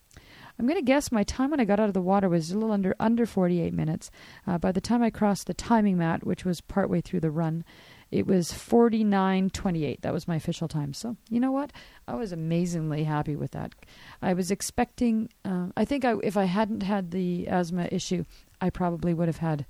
I'm 0.60 0.67
going 0.67 0.78
to 0.78 0.84
guess 0.84 1.10
my 1.10 1.24
time 1.24 1.52
when 1.52 1.62
I 1.62 1.65
got 1.65 1.80
out 1.80 1.88
of 1.88 1.93
the 1.93 2.02
water 2.02 2.28
was 2.28 2.52
a 2.52 2.56
little 2.56 2.74
under 2.74 2.93
under 3.00 3.26
48 3.26 3.74
minutes. 3.74 4.12
Uh, 4.45 4.58
by 4.58 4.74
the 4.74 4.82
time 4.82 5.02
I 5.02 5.10
crossed 5.10 5.48
the 5.48 5.54
timing 5.54 5.98
mat, 5.98 6.26
which 6.26 6.43
was 6.43 6.60
partway 6.60 7.00
through 7.00 7.22
the 7.22 7.32
run, 7.32 7.63
it 8.12 8.28
was 8.28 8.52
49.28. 8.52 10.02
That 10.02 10.12
was 10.12 10.28
my 10.28 10.36
official 10.36 10.67
time. 10.67 10.93
So, 10.93 11.15
you 11.30 11.39
know 11.39 11.54
what? 11.54 11.72
I 12.10 12.15
was 12.15 12.34
amazingly 12.34 13.06
happy 13.06 13.38
with 13.38 13.52
that. 13.52 13.74
I 14.22 14.34
was 14.34 14.52
expecting, 14.52 15.30
uh, 15.45 15.67
I 15.78 15.86
think 15.86 16.04
I, 16.04 16.15
if 16.24 16.36
I 16.36 16.45
hadn't 16.45 16.84
had 16.84 17.12
the 17.12 17.48
asthma 17.48 17.88
issue, 17.89 18.26
I 18.60 18.69
probably 18.69 19.13
would 19.13 19.28
have 19.28 19.38
had 19.38 19.65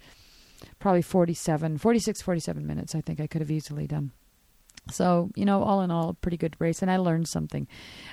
probably 0.80 1.04
47, 1.04 1.78
46, 1.78 2.22
47 2.22 2.66
minutes. 2.66 2.96
I 2.96 3.02
think 3.02 3.20
I 3.20 3.28
could 3.28 3.42
have 3.42 3.52
easily 3.52 3.86
done. 3.86 4.12
So, 4.92 5.32
you 5.36 5.46
know, 5.46 5.64
all 5.64 5.82
in 5.82 5.92
all, 5.92 6.10
a 6.10 6.14
pretty 6.14 6.38
good 6.38 6.56
race. 6.60 6.82
And 6.82 6.90
I 6.90 6.98
learned 6.98 7.28
something. 7.28 7.68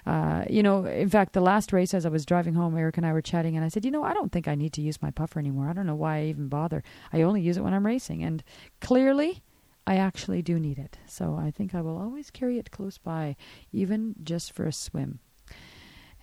Uh, 0.07 0.45
you 0.49 0.63
know, 0.63 0.85
in 0.85 1.09
fact, 1.09 1.33
the 1.33 1.41
last 1.41 1.73
race, 1.73 1.95
as 1.95 2.07
I 2.07 2.09
was 2.09 2.27
driving 2.27 2.55
home, 2.55 2.77
Eric 2.77 2.97
and 2.97 3.07
I 3.07 3.13
were 3.13 3.23
chatting, 3.23 3.57
and 3.57 3.65
I 3.65 3.69
said, 3.69 3.85
you 3.85 3.91
know, 3.91 4.05
I 4.05 4.15
don't 4.15 4.33
think 4.33 4.49
I 4.49 4.55
need 4.55 4.73
to 4.75 4.83
use 4.83 5.03
my 5.03 5.11
puffer 5.11 5.39
anymore. 5.39 5.69
I 5.69 5.73
don't 5.73 5.87
know 5.87 5.95
why 5.95 6.19
I 6.19 6.25
even 6.25 6.49
bother. 6.49 6.83
I 7.13 7.23
only 7.23 7.41
use 7.41 7.57
it 7.57 7.65
when 7.65 7.75
I'm 7.75 7.87
racing. 7.87 8.23
And 8.23 8.43
clearly, 8.81 9.43
I 9.87 9.97
actually 9.97 10.43
do 10.43 10.59
need 10.59 10.79
it. 10.79 10.99
So 11.07 11.37
I 11.37 11.51
think 11.51 11.75
I 11.75 11.81
will 11.81 11.97
always 11.99 12.31
carry 12.31 12.59
it 12.59 12.71
close 12.71 12.99
by, 12.99 13.37
even 13.73 14.17
just 14.23 14.53
for 14.53 14.67
a 14.67 14.73
swim. 14.73 15.21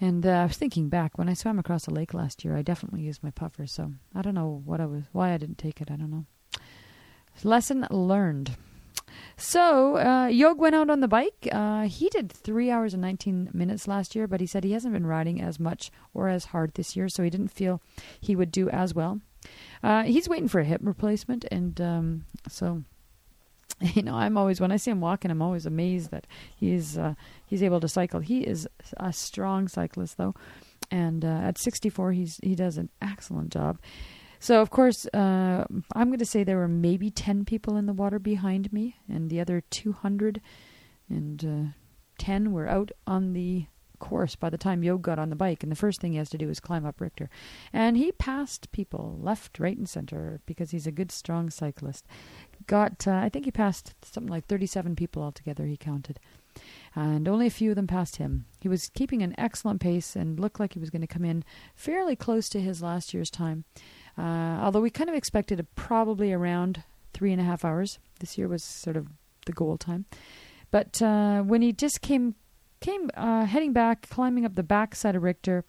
And 0.01 0.25
uh, 0.25 0.31
I 0.31 0.45
was 0.45 0.57
thinking 0.57 0.89
back 0.89 1.17
when 1.17 1.29
I 1.29 1.33
swam 1.33 1.59
across 1.59 1.85
the 1.85 1.93
lake 1.93 2.13
last 2.13 2.43
year, 2.43 2.57
I 2.57 2.61
definitely 2.61 3.03
used 3.03 3.23
my 3.23 3.31
puffer. 3.31 3.65
So 3.67 3.93
I 4.13 4.21
don't 4.21 4.35
know 4.35 4.61
what 4.65 4.81
I 4.81 4.85
was, 4.85 5.03
why 5.13 5.31
I 5.31 5.37
didn't 5.37 5.57
take 5.57 5.79
it. 5.79 5.89
I 5.89 5.95
don't 5.95 6.11
know. 6.11 6.25
Lesson 7.43 7.87
learned. 7.89 8.57
So 9.37 9.97
uh, 9.97 10.27
Yog 10.27 10.59
went 10.59 10.75
out 10.75 10.89
on 10.89 10.99
the 10.99 11.07
bike. 11.07 11.47
Uh, 11.51 11.83
he 11.83 12.09
did 12.09 12.31
three 12.31 12.69
hours 12.69 12.93
and 12.93 13.01
19 13.01 13.49
minutes 13.53 13.87
last 13.87 14.15
year, 14.15 14.27
but 14.27 14.39
he 14.39 14.47
said 14.47 14.63
he 14.63 14.73
hasn't 14.73 14.93
been 14.93 15.07
riding 15.07 15.41
as 15.41 15.59
much 15.59 15.91
or 16.13 16.29
as 16.29 16.45
hard 16.45 16.73
this 16.73 16.95
year, 16.95 17.09
so 17.09 17.23
he 17.23 17.29
didn't 17.29 17.49
feel 17.49 17.81
he 18.19 18.35
would 18.35 18.51
do 18.51 18.69
as 18.69 18.93
well. 18.93 19.19
Uh, 19.81 20.03
he's 20.03 20.29
waiting 20.29 20.47
for 20.47 20.59
a 20.59 20.65
hip 20.65 20.81
replacement, 20.83 21.45
and 21.51 21.81
um, 21.81 22.25
so 22.47 22.83
you 23.81 24.03
know, 24.03 24.15
I'm 24.15 24.37
always 24.37 24.61
when 24.61 24.71
I 24.71 24.77
see 24.77 24.91
him 24.91 25.01
walking, 25.01 25.31
I'm 25.31 25.41
always 25.41 25.65
amazed 25.65 26.11
that 26.11 26.27
he's 26.55 26.97
uh, 26.97 27.15
he's 27.45 27.63
able 27.63 27.79
to 27.79 27.87
cycle. 27.87 28.19
He 28.19 28.41
is 28.41 28.67
a 28.97 29.11
strong 29.11 29.67
cyclist, 29.67 30.17
though, 30.17 30.35
and 30.91 31.25
uh, 31.25 31.41
at 31.43 31.57
64, 31.57 32.13
he's 32.13 32.39
he 32.43 32.55
does 32.55 32.77
an 32.77 32.89
excellent 33.01 33.51
job. 33.51 33.79
So, 34.43 34.61
of 34.61 34.71
course, 34.71 35.05
uh, 35.13 35.63
I'm 35.95 36.09
going 36.09 36.19
to 36.19 36.25
say 36.25 36.43
there 36.43 36.57
were 36.57 36.67
maybe 36.67 37.09
10 37.09 37.45
people 37.45 37.77
in 37.77 37.85
the 37.85 37.93
water 37.93 38.19
behind 38.19 38.73
me, 38.73 38.97
and 39.07 39.29
the 39.29 39.39
other 39.39 39.61
200 39.69 40.41
and 41.07 41.45
uh, 41.45 41.71
10 42.17 42.51
were 42.51 42.67
out 42.67 42.91
on 43.07 43.31
the 43.31 43.67
course 43.99 44.35
by 44.35 44.49
the 44.49 44.57
time 44.57 44.83
Yog 44.83 45.01
got 45.01 45.17
on 45.17 45.29
the 45.29 45.37
bike. 45.37 45.63
And 45.63 45.71
the 45.71 45.77
first 45.77 46.01
thing 46.01 46.11
he 46.11 46.17
has 46.17 46.29
to 46.31 46.37
do 46.37 46.49
is 46.49 46.59
climb 46.59 46.85
up 46.85 46.99
Richter. 46.99 47.29
And 47.71 47.95
he 47.95 48.11
passed 48.11 48.69
people 48.73 49.17
left, 49.21 49.59
right, 49.59 49.77
and 49.77 49.87
center 49.87 50.41
because 50.45 50.71
he's 50.71 50.87
a 50.87 50.91
good, 50.91 51.09
strong 51.09 51.49
cyclist 51.49 52.05
got, 52.67 53.07
uh, 53.07 53.15
I 53.15 53.29
think 53.29 53.45
he 53.45 53.51
passed 53.51 53.93
something 54.03 54.31
like 54.31 54.45
37 54.47 54.95
people 54.95 55.23
altogether, 55.23 55.65
he 55.65 55.77
counted. 55.77 56.19
And 56.95 57.27
only 57.27 57.47
a 57.47 57.51
few 57.51 57.71
of 57.71 57.75
them 57.75 57.87
passed 57.87 58.17
him. 58.17 58.45
He 58.59 58.69
was 58.69 58.89
keeping 58.93 59.21
an 59.21 59.33
excellent 59.37 59.81
pace 59.81 60.15
and 60.15 60.39
looked 60.39 60.59
like 60.59 60.73
he 60.73 60.79
was 60.79 60.89
going 60.89 61.01
to 61.01 61.07
come 61.07 61.25
in 61.25 61.43
fairly 61.75 62.15
close 62.15 62.47
to 62.49 62.61
his 62.61 62.81
last 62.81 63.13
year's 63.13 63.31
time. 63.31 63.63
Uh, 64.17 64.59
although 64.61 64.81
we 64.81 64.89
kind 64.89 65.09
of 65.09 65.15
expected 65.15 65.59
a, 65.59 65.63
probably 65.63 66.31
around 66.31 66.83
three 67.13 67.31
and 67.31 67.41
a 67.41 67.43
half 67.43 67.63
hours. 67.63 67.99
This 68.19 68.37
year 68.37 68.47
was 68.47 68.63
sort 68.63 68.97
of 68.97 69.07
the 69.45 69.53
goal 69.53 69.77
time. 69.77 70.05
But 70.71 71.01
uh, 71.01 71.41
when 71.41 71.61
he 71.61 71.71
just 71.71 72.01
came 72.01 72.35
came 72.79 73.09
uh, 73.15 73.45
heading 73.45 73.71
back, 73.71 74.09
climbing 74.09 74.45
up 74.45 74.55
the 74.55 74.63
back 74.63 74.93
side 74.93 75.15
of 75.15 75.23
Richter, 75.23 75.63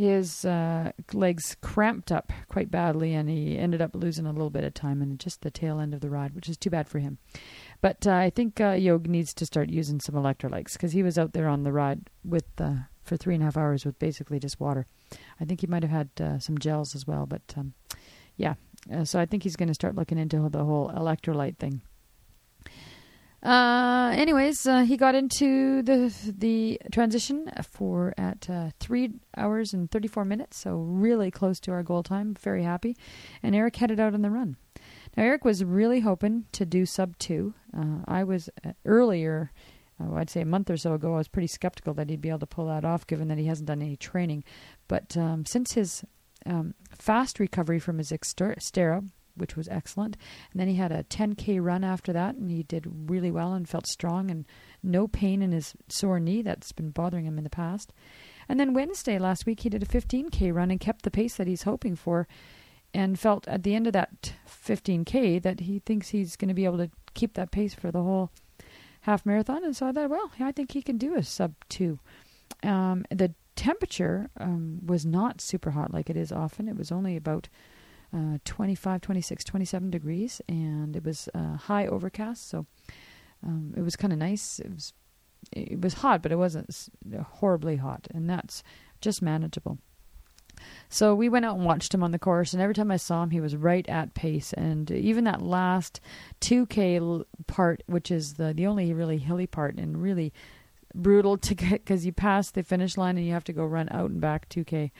his 0.00 0.46
uh, 0.46 0.92
legs 1.12 1.56
cramped 1.60 2.10
up 2.10 2.32
quite 2.48 2.70
badly, 2.70 3.12
and 3.12 3.28
he 3.28 3.58
ended 3.58 3.82
up 3.82 3.94
losing 3.94 4.24
a 4.24 4.32
little 4.32 4.48
bit 4.48 4.64
of 4.64 4.72
time 4.72 5.02
in 5.02 5.18
just 5.18 5.42
the 5.42 5.50
tail 5.50 5.78
end 5.78 5.92
of 5.92 6.00
the 6.00 6.08
ride, 6.08 6.34
which 6.34 6.48
is 6.48 6.56
too 6.56 6.70
bad 6.70 6.88
for 6.88 7.00
him. 7.00 7.18
But 7.82 8.06
uh, 8.06 8.14
I 8.14 8.30
think 8.30 8.60
uh, 8.60 8.70
Yog 8.70 9.06
needs 9.06 9.34
to 9.34 9.44
start 9.44 9.68
using 9.68 10.00
some 10.00 10.14
electrolytes 10.14 10.72
because 10.72 10.92
he 10.92 11.02
was 11.02 11.18
out 11.18 11.34
there 11.34 11.48
on 11.48 11.64
the 11.64 11.72
ride 11.72 12.08
with 12.24 12.46
uh, 12.58 12.76
for 13.02 13.18
three 13.18 13.34
and 13.34 13.42
a 13.42 13.44
half 13.44 13.58
hours 13.58 13.84
with 13.84 13.98
basically 13.98 14.38
just 14.38 14.58
water. 14.58 14.86
I 15.38 15.44
think 15.44 15.60
he 15.60 15.66
might 15.66 15.82
have 15.82 15.92
had 15.92 16.08
uh, 16.18 16.38
some 16.38 16.56
gels 16.56 16.94
as 16.94 17.06
well, 17.06 17.26
but 17.26 17.42
um, 17.58 17.74
yeah. 18.36 18.54
Uh, 18.90 19.04
so 19.04 19.20
I 19.20 19.26
think 19.26 19.42
he's 19.42 19.56
going 19.56 19.68
to 19.68 19.74
start 19.74 19.96
looking 19.96 20.16
into 20.16 20.48
the 20.48 20.64
whole 20.64 20.90
electrolyte 20.90 21.58
thing. 21.58 21.82
Uh, 23.42 24.12
anyways, 24.14 24.66
uh, 24.66 24.80
he 24.80 24.96
got 24.96 25.14
into 25.14 25.82
the 25.82 26.12
the 26.36 26.78
transition 26.92 27.50
for 27.62 28.12
at 28.18 28.50
uh, 28.50 28.70
three 28.78 29.12
hours 29.36 29.72
and 29.72 29.90
thirty 29.90 30.08
four 30.08 30.24
minutes, 30.26 30.58
so 30.58 30.76
really 30.76 31.30
close 31.30 31.58
to 31.60 31.72
our 31.72 31.82
goal 31.82 32.02
time. 32.02 32.34
Very 32.34 32.62
happy, 32.62 32.96
and 33.42 33.54
Eric 33.54 33.76
headed 33.76 33.98
out 33.98 34.12
on 34.12 34.20
the 34.20 34.30
run. 34.30 34.56
Now, 35.16 35.22
Eric 35.24 35.44
was 35.44 35.64
really 35.64 36.00
hoping 36.00 36.44
to 36.52 36.66
do 36.66 36.84
sub 36.84 37.16
two. 37.18 37.54
Uh, 37.76 38.00
I 38.06 38.24
was 38.24 38.50
uh, 38.64 38.72
earlier, 38.84 39.52
uh, 40.00 40.14
I'd 40.14 40.30
say 40.30 40.42
a 40.42 40.46
month 40.46 40.70
or 40.70 40.76
so 40.76 40.92
ago, 40.92 41.14
I 41.14 41.18
was 41.18 41.28
pretty 41.28 41.48
skeptical 41.48 41.94
that 41.94 42.10
he'd 42.10 42.20
be 42.20 42.28
able 42.28 42.40
to 42.40 42.46
pull 42.46 42.66
that 42.66 42.84
off 42.84 43.06
given 43.06 43.28
that 43.28 43.38
he 43.38 43.46
hasn't 43.46 43.66
done 43.66 43.82
any 43.82 43.96
training. 43.96 44.44
But 44.86 45.16
um, 45.16 45.46
since 45.46 45.72
his 45.72 46.04
um, 46.46 46.74
fast 46.96 47.40
recovery 47.40 47.78
from 47.78 47.98
his 47.98 48.12
Xterra, 48.12 49.08
which 49.36 49.56
was 49.56 49.68
excellent, 49.68 50.16
and 50.52 50.60
then 50.60 50.68
he 50.68 50.74
had 50.74 50.92
a 50.92 51.04
10K 51.04 51.62
run 51.62 51.84
after 51.84 52.12
that, 52.12 52.34
and 52.34 52.50
he 52.50 52.62
did 52.62 53.10
really 53.10 53.30
well 53.30 53.52
and 53.52 53.68
felt 53.68 53.86
strong 53.86 54.30
and 54.30 54.46
no 54.82 55.06
pain 55.08 55.42
in 55.42 55.52
his 55.52 55.74
sore 55.88 56.20
knee 56.20 56.42
that's 56.42 56.72
been 56.72 56.90
bothering 56.90 57.26
him 57.26 57.38
in 57.38 57.44
the 57.44 57.50
past. 57.50 57.92
And 58.48 58.58
then 58.58 58.74
Wednesday 58.74 59.18
last 59.18 59.46
week, 59.46 59.60
he 59.60 59.68
did 59.68 59.82
a 59.82 59.86
15K 59.86 60.52
run 60.52 60.70
and 60.70 60.80
kept 60.80 61.02
the 61.02 61.10
pace 61.10 61.36
that 61.36 61.46
he's 61.46 61.62
hoping 61.62 61.94
for 61.94 62.26
and 62.92 63.18
felt 63.18 63.46
at 63.46 63.62
the 63.62 63.74
end 63.74 63.86
of 63.86 63.92
that 63.92 64.32
15K 64.48 65.40
that 65.42 65.60
he 65.60 65.78
thinks 65.78 66.08
he's 66.08 66.36
going 66.36 66.48
to 66.48 66.54
be 66.54 66.64
able 66.64 66.78
to 66.78 66.90
keep 67.14 67.34
that 67.34 67.50
pace 67.50 67.74
for 67.74 67.90
the 67.90 68.02
whole 68.02 68.30
half 69.02 69.24
marathon. 69.24 69.64
And 69.64 69.76
so 69.76 69.86
I 69.86 69.92
thought, 69.92 70.10
well, 70.10 70.30
I 70.40 70.52
think 70.52 70.72
he 70.72 70.82
can 70.82 70.98
do 70.98 71.14
a 71.14 71.22
sub 71.22 71.54
two. 71.68 71.98
Um, 72.62 73.04
the 73.10 73.32
temperature 73.56 74.30
um, 74.38 74.80
was 74.84 75.06
not 75.06 75.40
super 75.40 75.70
hot 75.70 75.92
like 75.92 76.10
it 76.10 76.16
is 76.16 76.32
often. 76.32 76.68
It 76.68 76.76
was 76.76 76.90
only 76.90 77.16
about 77.16 77.48
uh, 78.14 78.38
25, 78.44 79.00
26, 79.00 79.44
27 79.44 79.90
degrees, 79.90 80.40
and 80.48 80.96
it 80.96 81.04
was 81.04 81.28
uh, 81.34 81.56
high 81.56 81.86
overcast. 81.86 82.48
So 82.48 82.66
um, 83.44 83.74
it 83.76 83.82
was 83.82 83.96
kind 83.96 84.12
of 84.12 84.18
nice. 84.18 84.58
It 84.58 84.72
was 84.72 84.92
it 85.52 85.80
was 85.80 85.94
hot, 85.94 86.22
but 86.22 86.32
it 86.32 86.36
wasn't 86.36 86.74
horribly 87.34 87.76
hot, 87.76 88.08
and 88.12 88.28
that's 88.28 88.62
just 89.00 89.22
manageable. 89.22 89.78
So 90.90 91.14
we 91.14 91.28
went 91.28 91.46
out 91.46 91.56
and 91.56 91.64
watched 91.64 91.94
him 91.94 92.02
on 92.02 92.10
the 92.10 92.18
course, 92.18 92.52
and 92.52 92.60
every 92.60 92.74
time 92.74 92.90
I 92.90 92.96
saw 92.96 93.22
him, 93.22 93.30
he 93.30 93.40
was 93.40 93.56
right 93.56 93.88
at 93.88 94.14
pace. 94.14 94.52
And 94.52 94.90
even 94.90 95.24
that 95.24 95.40
last 95.40 96.00
2K 96.42 97.24
part, 97.46 97.82
which 97.86 98.10
is 98.10 98.34
the 98.34 98.52
the 98.52 98.66
only 98.66 98.92
really 98.92 99.18
hilly 99.18 99.46
part 99.46 99.76
and 99.76 100.02
really 100.02 100.32
brutal 100.94 101.38
to 101.38 101.54
get 101.54 101.84
because 101.84 102.04
you 102.04 102.12
pass 102.12 102.50
the 102.50 102.62
finish 102.62 102.96
line 102.96 103.16
and 103.16 103.26
you 103.26 103.32
have 103.32 103.44
to 103.44 103.52
go 103.52 103.64
run 103.64 103.88
out 103.90 104.10
and 104.10 104.20
back 104.20 104.48
2K, 104.48 104.90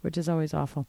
which 0.00 0.16
is 0.16 0.28
always 0.28 0.54
awful. 0.54 0.86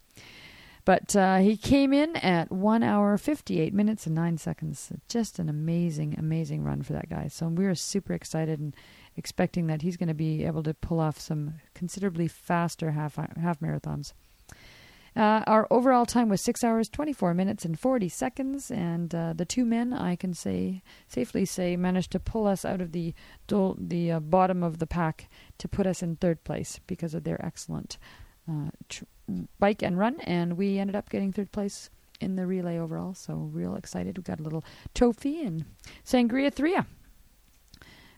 But 0.86 1.16
uh, 1.16 1.38
he 1.38 1.56
came 1.56 1.94
in 1.94 2.18
at 2.18 2.52
1 2.52 2.84
hour, 2.84 3.18
58 3.18 3.74
minutes, 3.74 4.06
and 4.06 4.16
9 4.16 4.38
seconds. 4.38 4.92
Just 5.08 5.40
an 5.40 5.48
amazing, 5.48 6.16
amazing 6.18 6.64
run 6.64 6.82
for 6.82 6.92
that 6.94 7.10
guy. 7.10 7.30
So 7.30 7.48
we 7.48 7.66
are 7.66 7.76
super 7.76 8.14
excited 8.14 8.60
and 8.60 8.76
expecting 9.16 9.68
that 9.68 9.82
he's 9.82 9.96
going 9.96 10.10
to 10.10 10.14
be 10.14 10.44
able 10.44 10.64
to 10.64 10.74
pull 10.74 11.00
off 11.00 11.20
some 11.20 11.56
considerably 11.74 12.28
faster 12.28 12.92
half, 12.92 13.16
half 13.16 13.60
marathons. 13.62 14.14
Uh, 15.16 15.44
our 15.46 15.68
overall 15.70 16.08
time 16.08 16.28
was 16.28 16.42
6 16.42 16.64
hours, 16.64 16.90
24 16.90 17.34
minutes, 17.34 17.64
and 17.64 17.80
40 17.80 18.10
seconds. 18.10 18.70
And 18.70 19.14
uh, 19.16 19.34
the 19.34 19.46
two 19.46 19.64
men, 19.64 19.94
I 19.94 20.18
can 20.18 20.34
say 20.34 20.82
safely 21.08 21.46
say, 21.46 21.78
managed 21.78 22.12
to 22.12 22.20
pull 22.20 22.46
us 22.46 22.66
out 22.66 22.82
of 22.82 22.92
the, 22.92 23.14
the 23.48 24.12
uh, 24.12 24.20
bottom 24.20 24.64
of 24.64 24.80
the 24.80 24.88
pack 24.88 25.30
to 25.60 25.68
put 25.70 25.88
us 25.88 26.04
in 26.04 26.16
third 26.16 26.44
place 26.44 26.80
because 26.88 27.14
of 27.14 27.24
their 27.24 27.44
excellent 27.46 27.98
uh, 28.50 28.70
tr- 28.90 29.06
bike 29.60 29.82
and 29.82 29.98
run, 29.98 30.20
and 30.22 30.58
we 30.58 30.80
ended 30.80 30.96
up 30.96 31.10
getting 31.10 31.32
third 31.32 31.52
place 31.52 31.90
in 32.20 32.36
the 32.36 32.46
relay 32.46 32.78
overall. 32.78 33.14
So 33.14 33.50
real 33.52 33.76
excited. 33.76 34.18
We 34.18 34.24
got 34.24 34.40
a 34.40 34.44
little 34.44 34.64
trophy 34.94 35.44
and 35.44 35.66
sangria 36.06 36.54
tria 36.54 36.86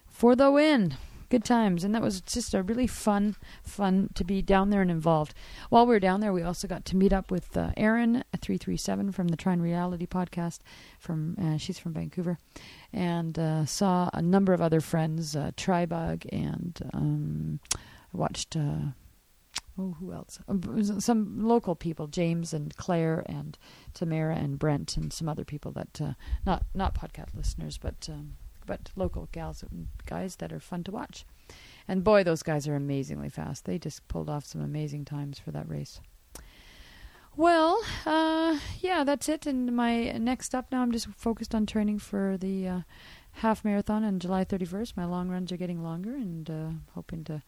for 0.08 0.36
the 0.36 0.50
win. 0.50 0.96
Good 1.28 1.44
times, 1.44 1.82
and 1.82 1.92
that 1.92 2.02
was 2.02 2.20
just 2.20 2.54
a 2.54 2.62
really 2.62 2.86
fun, 2.86 3.34
fun 3.64 4.10
to 4.14 4.22
be 4.22 4.42
down 4.42 4.70
there 4.70 4.80
and 4.80 4.92
involved. 4.92 5.34
While 5.70 5.84
we 5.84 5.94
were 5.94 5.98
down 5.98 6.20
there, 6.20 6.32
we 6.32 6.42
also 6.42 6.68
got 6.68 6.84
to 6.84 6.96
meet 6.96 7.12
up 7.12 7.32
with 7.32 7.56
uh, 7.56 7.72
Erin 7.76 8.22
three 8.40 8.56
three 8.56 8.76
seven 8.76 9.10
from 9.10 9.26
the 9.26 9.36
Trine 9.36 9.60
Reality 9.60 10.06
podcast. 10.06 10.60
From 11.00 11.36
uh, 11.42 11.56
she's 11.56 11.80
from 11.80 11.94
Vancouver, 11.94 12.38
and 12.92 13.36
uh, 13.40 13.64
saw 13.66 14.08
a 14.12 14.22
number 14.22 14.52
of 14.52 14.62
other 14.62 14.80
friends, 14.80 15.34
uh, 15.34 15.50
Tribug, 15.56 16.26
and 16.30 16.78
um, 16.94 17.58
watched 18.12 18.54
uh, 18.54 18.92
oh, 19.78 19.96
who 20.00 20.12
else? 20.12 20.38
Um, 20.48 21.00
some 21.00 21.46
local 21.46 21.74
people, 21.74 22.06
James 22.06 22.52
and 22.52 22.74
Claire 22.76 23.24
and 23.26 23.58
Tamara 23.94 24.36
and 24.36 24.58
Brent 24.58 24.96
and 24.96 25.12
some 25.12 25.28
other 25.28 25.44
people 25.44 25.72
that 25.72 26.00
uh, 26.00 26.12
not 26.44 26.64
not 26.74 26.94
podcast 26.94 27.34
listeners, 27.34 27.78
but 27.78 28.08
um, 28.10 28.36
but 28.66 28.90
local 28.96 29.28
gals 29.32 29.62
and 29.62 29.88
guys 30.06 30.36
that 30.36 30.52
are 30.52 30.60
fun 30.60 30.84
to 30.84 30.90
watch. 30.90 31.24
And 31.88 32.02
boy, 32.02 32.24
those 32.24 32.42
guys 32.42 32.66
are 32.66 32.74
amazingly 32.74 33.28
fast. 33.28 33.64
They 33.64 33.78
just 33.78 34.06
pulled 34.08 34.28
off 34.28 34.44
some 34.44 34.60
amazing 34.60 35.04
times 35.04 35.38
for 35.38 35.52
that 35.52 35.68
race. 35.68 36.00
Well, 37.36 37.82
uh, 38.06 38.58
yeah, 38.80 39.04
that's 39.04 39.28
it. 39.28 39.46
And 39.46 39.76
my 39.76 40.12
next 40.12 40.54
up 40.54 40.72
now, 40.72 40.82
I'm 40.82 40.90
just 40.90 41.06
focused 41.16 41.54
on 41.54 41.66
training 41.66 41.98
for 41.98 42.38
the 42.38 42.66
uh, 42.66 42.80
half 43.32 43.62
marathon 43.62 44.04
on 44.04 44.18
July 44.18 44.44
31st. 44.44 44.96
My 44.96 45.04
long 45.04 45.28
runs 45.28 45.52
are 45.52 45.58
getting 45.58 45.82
longer, 45.82 46.14
and 46.14 46.48
uh, 46.48 46.68
hoping 46.94 47.24
to 47.24 47.42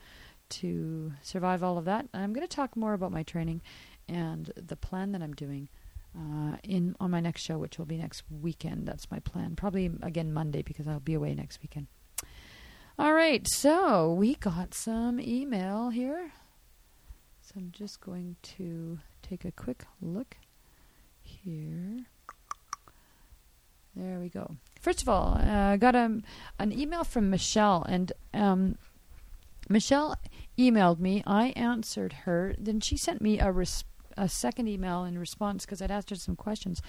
to 0.51 1.13
survive 1.23 1.63
all 1.63 1.79
of 1.79 1.85
that. 1.85 2.09
I'm 2.15 2.33
going 2.33 2.47
to 2.47 2.57
talk 2.57 2.77
more 2.77 2.95
about 2.95 3.13
my 3.13 3.23
training 3.23 3.63
and 4.09 4.51
the 4.57 4.77
plan 4.77 5.13
that 5.13 5.23
I'm 5.23 5.35
doing 5.35 5.69
uh, 6.17 6.57
in 6.65 6.97
on 7.01 7.11
my 7.11 7.21
next 7.21 7.43
show, 7.43 7.59
which 7.59 7.79
will 7.79 7.87
be 7.87 7.99
next 7.99 8.23
weekend. 8.31 8.87
That's 8.87 9.11
my 9.11 9.19
plan. 9.21 9.57
Probably 9.57 9.91
again 10.03 10.33
Monday 10.33 10.63
because 10.63 10.89
I'll 10.89 11.01
be 11.01 11.15
away 11.15 11.35
next 11.35 11.61
weekend. 11.63 11.87
All 12.99 13.13
right, 13.13 13.47
so 13.47 14.13
we 14.13 14.35
got 14.35 14.75
some 14.75 15.21
email 15.21 15.91
here. 15.91 16.33
So 17.41 17.55
I'm 17.57 17.71
just 17.71 18.01
going 18.01 18.37
to 18.43 18.99
take 19.23 19.45
a 19.45 19.53
quick 19.53 19.85
look 20.03 20.37
here. 21.23 22.07
There 23.95 24.19
we 24.19 24.29
go. 24.29 24.57
First 24.81 25.03
of 25.03 25.09
all, 25.09 25.39
I 25.41 25.75
uh, 25.75 25.77
got 25.77 25.95
a, 25.95 26.21
an 26.59 26.73
email 26.73 27.05
from 27.05 27.31
Michelle, 27.31 27.85
and 27.89 28.13
um, 28.35 28.79
Michelle 29.69 30.17
emailed 30.59 30.99
me. 30.99 31.23
I 31.27 31.49
answered 31.49 32.13
her. 32.25 32.55
Then 32.59 32.81
she 32.81 32.97
sent 32.97 33.21
me 33.21 33.39
a 33.39 33.53
res- 33.53 33.85
a 34.17 34.29
second 34.29 34.69
email 34.69 35.05
in 35.05 35.19
response 35.19 35.65
because 35.65 35.81
I'd 35.81 35.91
asked 35.91 36.11
her 36.11 36.17
some 36.17 36.37
questions, 36.37 36.83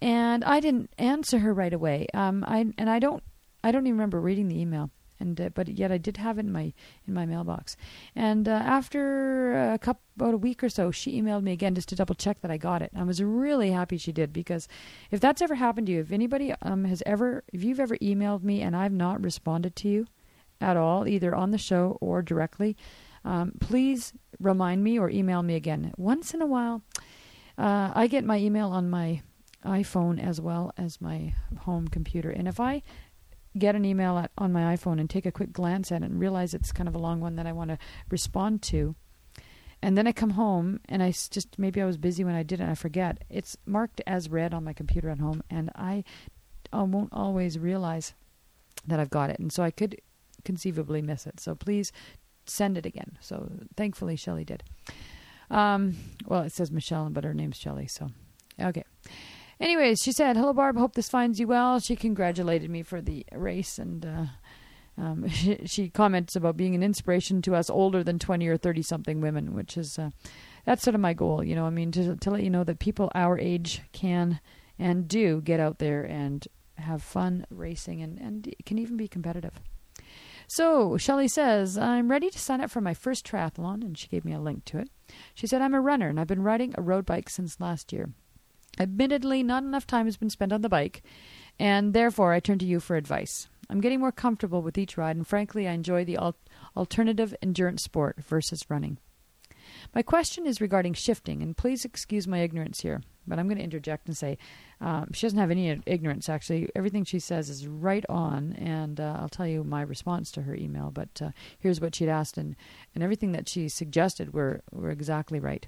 and 0.00 0.44
I 0.44 0.60
didn't 0.60 0.90
answer 0.98 1.40
her 1.40 1.52
right 1.52 1.72
away. 1.72 2.06
Um, 2.14 2.44
I 2.46 2.66
and 2.78 2.88
I 2.88 2.98
don't 2.98 3.22
I 3.64 3.72
don't 3.72 3.86
even 3.86 3.96
remember 3.96 4.20
reading 4.20 4.48
the 4.48 4.60
email. 4.60 4.90
And 5.20 5.40
uh, 5.40 5.48
but 5.52 5.68
yet 5.68 5.90
I 5.90 5.98
did 5.98 6.16
have 6.18 6.38
it 6.38 6.46
in 6.46 6.52
my 6.52 6.72
in 7.06 7.14
my 7.14 7.26
mailbox. 7.26 7.76
And 8.14 8.48
uh, 8.48 8.52
after 8.52 9.72
a 9.72 9.78
couple 9.78 10.02
about 10.16 10.34
a 10.34 10.38
week 10.38 10.62
or 10.62 10.68
so, 10.68 10.90
she 10.90 11.20
emailed 11.20 11.42
me 11.42 11.52
again 11.52 11.74
just 11.74 11.88
to 11.88 11.96
double 11.96 12.14
check 12.14 12.40
that 12.40 12.50
I 12.52 12.56
got 12.56 12.82
it. 12.82 12.92
I 12.96 13.02
was 13.02 13.20
really 13.22 13.72
happy 13.72 13.98
she 13.98 14.12
did 14.12 14.32
because 14.32 14.68
if 15.10 15.18
that's 15.18 15.42
ever 15.42 15.56
happened 15.56 15.88
to 15.88 15.92
you, 15.92 16.00
if 16.00 16.12
anybody 16.12 16.54
um, 16.62 16.84
has 16.84 17.02
ever, 17.04 17.42
if 17.52 17.64
you've 17.64 17.80
ever 17.80 17.96
emailed 17.96 18.44
me 18.44 18.62
and 18.62 18.76
I've 18.76 18.92
not 18.92 19.22
responded 19.22 19.74
to 19.76 19.88
you, 19.88 20.06
at 20.60 20.76
all, 20.76 21.06
either 21.06 21.34
on 21.34 21.50
the 21.50 21.58
show 21.58 21.98
or 22.00 22.22
directly, 22.22 22.76
um, 23.24 23.52
please 23.60 24.12
remind 24.40 24.82
me 24.82 24.98
or 24.98 25.10
email 25.10 25.42
me 25.42 25.54
again. 25.54 25.92
Once 25.96 26.34
in 26.34 26.42
a 26.42 26.46
while, 26.46 26.82
uh, 27.56 27.92
I 27.94 28.06
get 28.06 28.24
my 28.24 28.38
email 28.38 28.68
on 28.68 28.88
my 28.88 29.22
iPhone 29.64 30.22
as 30.22 30.40
well 30.40 30.72
as 30.76 31.00
my 31.00 31.34
home 31.60 31.88
computer. 31.88 32.30
And 32.30 32.46
if 32.46 32.60
I 32.60 32.82
get 33.56 33.74
an 33.74 33.84
email 33.84 34.18
at, 34.18 34.30
on 34.38 34.52
my 34.52 34.76
iPhone 34.76 35.00
and 35.00 35.10
take 35.10 35.26
a 35.26 35.32
quick 35.32 35.52
glance 35.52 35.90
at 35.90 36.02
it 36.02 36.10
and 36.10 36.20
realize 36.20 36.54
it's 36.54 36.72
kind 36.72 36.88
of 36.88 36.94
a 36.94 36.98
long 36.98 37.20
one 37.20 37.36
that 37.36 37.46
I 37.46 37.52
want 37.52 37.70
to 37.70 37.78
respond 38.08 38.62
to, 38.62 38.94
and 39.82 39.96
then 39.96 40.06
I 40.06 40.12
come 40.12 40.30
home 40.30 40.80
and 40.88 41.02
I 41.02 41.10
just 41.10 41.58
maybe 41.58 41.80
I 41.80 41.86
was 41.86 41.96
busy 41.96 42.24
when 42.24 42.34
I 42.34 42.42
did 42.42 42.60
it 42.60 42.64
and 42.64 42.72
I 42.72 42.74
forget. 42.74 43.22
It's 43.28 43.56
marked 43.64 44.00
as 44.06 44.28
read 44.28 44.54
on 44.54 44.64
my 44.64 44.72
computer 44.72 45.08
at 45.08 45.18
home, 45.18 45.42
and 45.50 45.70
I, 45.74 46.04
I 46.72 46.82
won't 46.82 47.12
always 47.12 47.58
realize 47.58 48.14
that 48.86 49.00
I've 49.00 49.10
got 49.10 49.30
it. 49.30 49.38
And 49.38 49.52
so 49.52 49.62
I 49.62 49.70
could 49.70 50.00
conceivably 50.44 51.02
miss 51.02 51.26
it. 51.26 51.40
So 51.40 51.54
please 51.54 51.92
send 52.46 52.78
it 52.78 52.86
again. 52.86 53.18
So 53.20 53.50
thankfully, 53.76 54.16
Shelly 54.16 54.44
did. 54.44 54.62
Um, 55.50 55.96
well, 56.26 56.42
it 56.42 56.52
says 56.52 56.70
Michelle, 56.70 57.08
but 57.10 57.24
her 57.24 57.34
name's 57.34 57.56
Shelly. 57.56 57.86
So, 57.86 58.08
okay. 58.60 58.84
Anyways, 59.60 59.98
she 60.02 60.12
said, 60.12 60.36
"Hello, 60.36 60.52
Barb. 60.52 60.76
Hope 60.76 60.94
this 60.94 61.08
finds 61.08 61.40
you 61.40 61.48
well." 61.48 61.80
She 61.80 61.96
congratulated 61.96 62.70
me 62.70 62.82
for 62.82 63.00
the 63.00 63.26
race, 63.32 63.78
and 63.78 64.06
uh, 64.06 64.26
um, 65.02 65.28
she, 65.28 65.58
she, 65.64 65.88
comments 65.88 66.36
about 66.36 66.56
being 66.56 66.74
an 66.74 66.82
inspiration 66.82 67.42
to 67.42 67.54
us 67.54 67.68
older 67.68 68.04
than 68.04 68.18
twenty 68.18 68.46
or 68.46 68.56
thirty 68.56 68.82
something 68.82 69.20
women, 69.20 69.54
which 69.54 69.76
is 69.76 69.98
uh, 69.98 70.10
that's 70.64 70.82
sort 70.82 70.94
of 70.94 71.00
my 71.00 71.12
goal. 71.12 71.42
You 71.42 71.56
know, 71.56 71.64
I 71.64 71.70
mean, 71.70 71.90
to 71.92 72.16
to 72.16 72.30
let 72.30 72.42
you 72.42 72.50
know 72.50 72.64
that 72.64 72.78
people 72.78 73.10
our 73.14 73.38
age 73.38 73.82
can 73.92 74.40
and 74.78 75.08
do 75.08 75.40
get 75.40 75.58
out 75.58 75.78
there 75.78 76.04
and 76.04 76.46
have 76.76 77.02
fun 77.02 77.44
racing, 77.50 78.00
and 78.02 78.18
and 78.20 78.54
can 78.64 78.78
even 78.78 78.96
be 78.96 79.08
competitive. 79.08 79.60
So 80.50 80.96
Shelly 80.96 81.28
says, 81.28 81.76
I'm 81.76 82.10
ready 82.10 82.30
to 82.30 82.38
sign 82.38 82.62
up 82.62 82.70
for 82.70 82.80
my 82.80 82.94
first 82.94 83.26
triathlon, 83.26 83.82
and 83.82 83.96
she 83.98 84.08
gave 84.08 84.24
me 84.24 84.32
a 84.32 84.40
link 84.40 84.64
to 84.66 84.78
it. 84.78 84.88
She 85.34 85.46
said, 85.46 85.60
I'm 85.60 85.74
a 85.74 85.80
runner, 85.80 86.08
and 86.08 86.18
I've 86.18 86.26
been 86.26 86.42
riding 86.42 86.74
a 86.74 86.82
road 86.82 87.04
bike 87.04 87.28
since 87.28 87.60
last 87.60 87.92
year. 87.92 88.08
Admittedly, 88.80 89.42
not 89.42 89.62
enough 89.62 89.86
time 89.86 90.06
has 90.06 90.16
been 90.16 90.30
spent 90.30 90.54
on 90.54 90.62
the 90.62 90.68
bike, 90.70 91.02
and 91.58 91.92
therefore 91.92 92.32
I 92.32 92.40
turn 92.40 92.58
to 92.60 92.64
you 92.64 92.80
for 92.80 92.96
advice. 92.96 93.48
I'm 93.68 93.82
getting 93.82 94.00
more 94.00 94.10
comfortable 94.10 94.62
with 94.62 94.78
each 94.78 94.96
ride, 94.96 95.16
and 95.16 95.26
frankly, 95.26 95.68
I 95.68 95.72
enjoy 95.72 96.06
the 96.06 96.16
al- 96.16 96.36
alternative 96.74 97.34
endurance 97.42 97.82
sport 97.82 98.24
versus 98.24 98.64
running. 98.70 98.96
My 99.94 100.00
question 100.00 100.46
is 100.46 100.62
regarding 100.62 100.94
shifting, 100.94 101.42
and 101.42 101.58
please 101.58 101.84
excuse 101.84 102.26
my 102.26 102.38
ignorance 102.38 102.80
here, 102.80 103.02
but 103.28 103.38
I'm 103.38 103.46
going 103.46 103.58
to 103.58 103.64
interject 103.64 104.06
and 104.06 104.16
say 104.16 104.38
um, 104.80 105.10
she 105.12 105.26
doesn't 105.26 105.38
have 105.38 105.50
any 105.50 105.80
ignorance, 105.86 106.28
actually. 106.28 106.68
Everything 106.74 107.04
she 107.04 107.18
says 107.18 107.48
is 107.48 107.66
right 107.66 108.04
on, 108.08 108.52
and 108.54 109.00
uh, 109.00 109.18
I'll 109.20 109.28
tell 109.28 109.46
you 109.46 109.64
my 109.64 109.82
response 109.82 110.30
to 110.32 110.42
her 110.42 110.54
email, 110.54 110.90
but 110.90 111.20
uh, 111.22 111.30
here's 111.58 111.80
what 111.80 111.94
she'd 111.94 112.08
asked, 112.08 112.38
and, 112.38 112.56
and 112.94 113.04
everything 113.04 113.32
that 113.32 113.48
she 113.48 113.68
suggested 113.68 114.32
were, 114.32 114.62
were 114.72 114.90
exactly 114.90 115.40
right. 115.40 115.66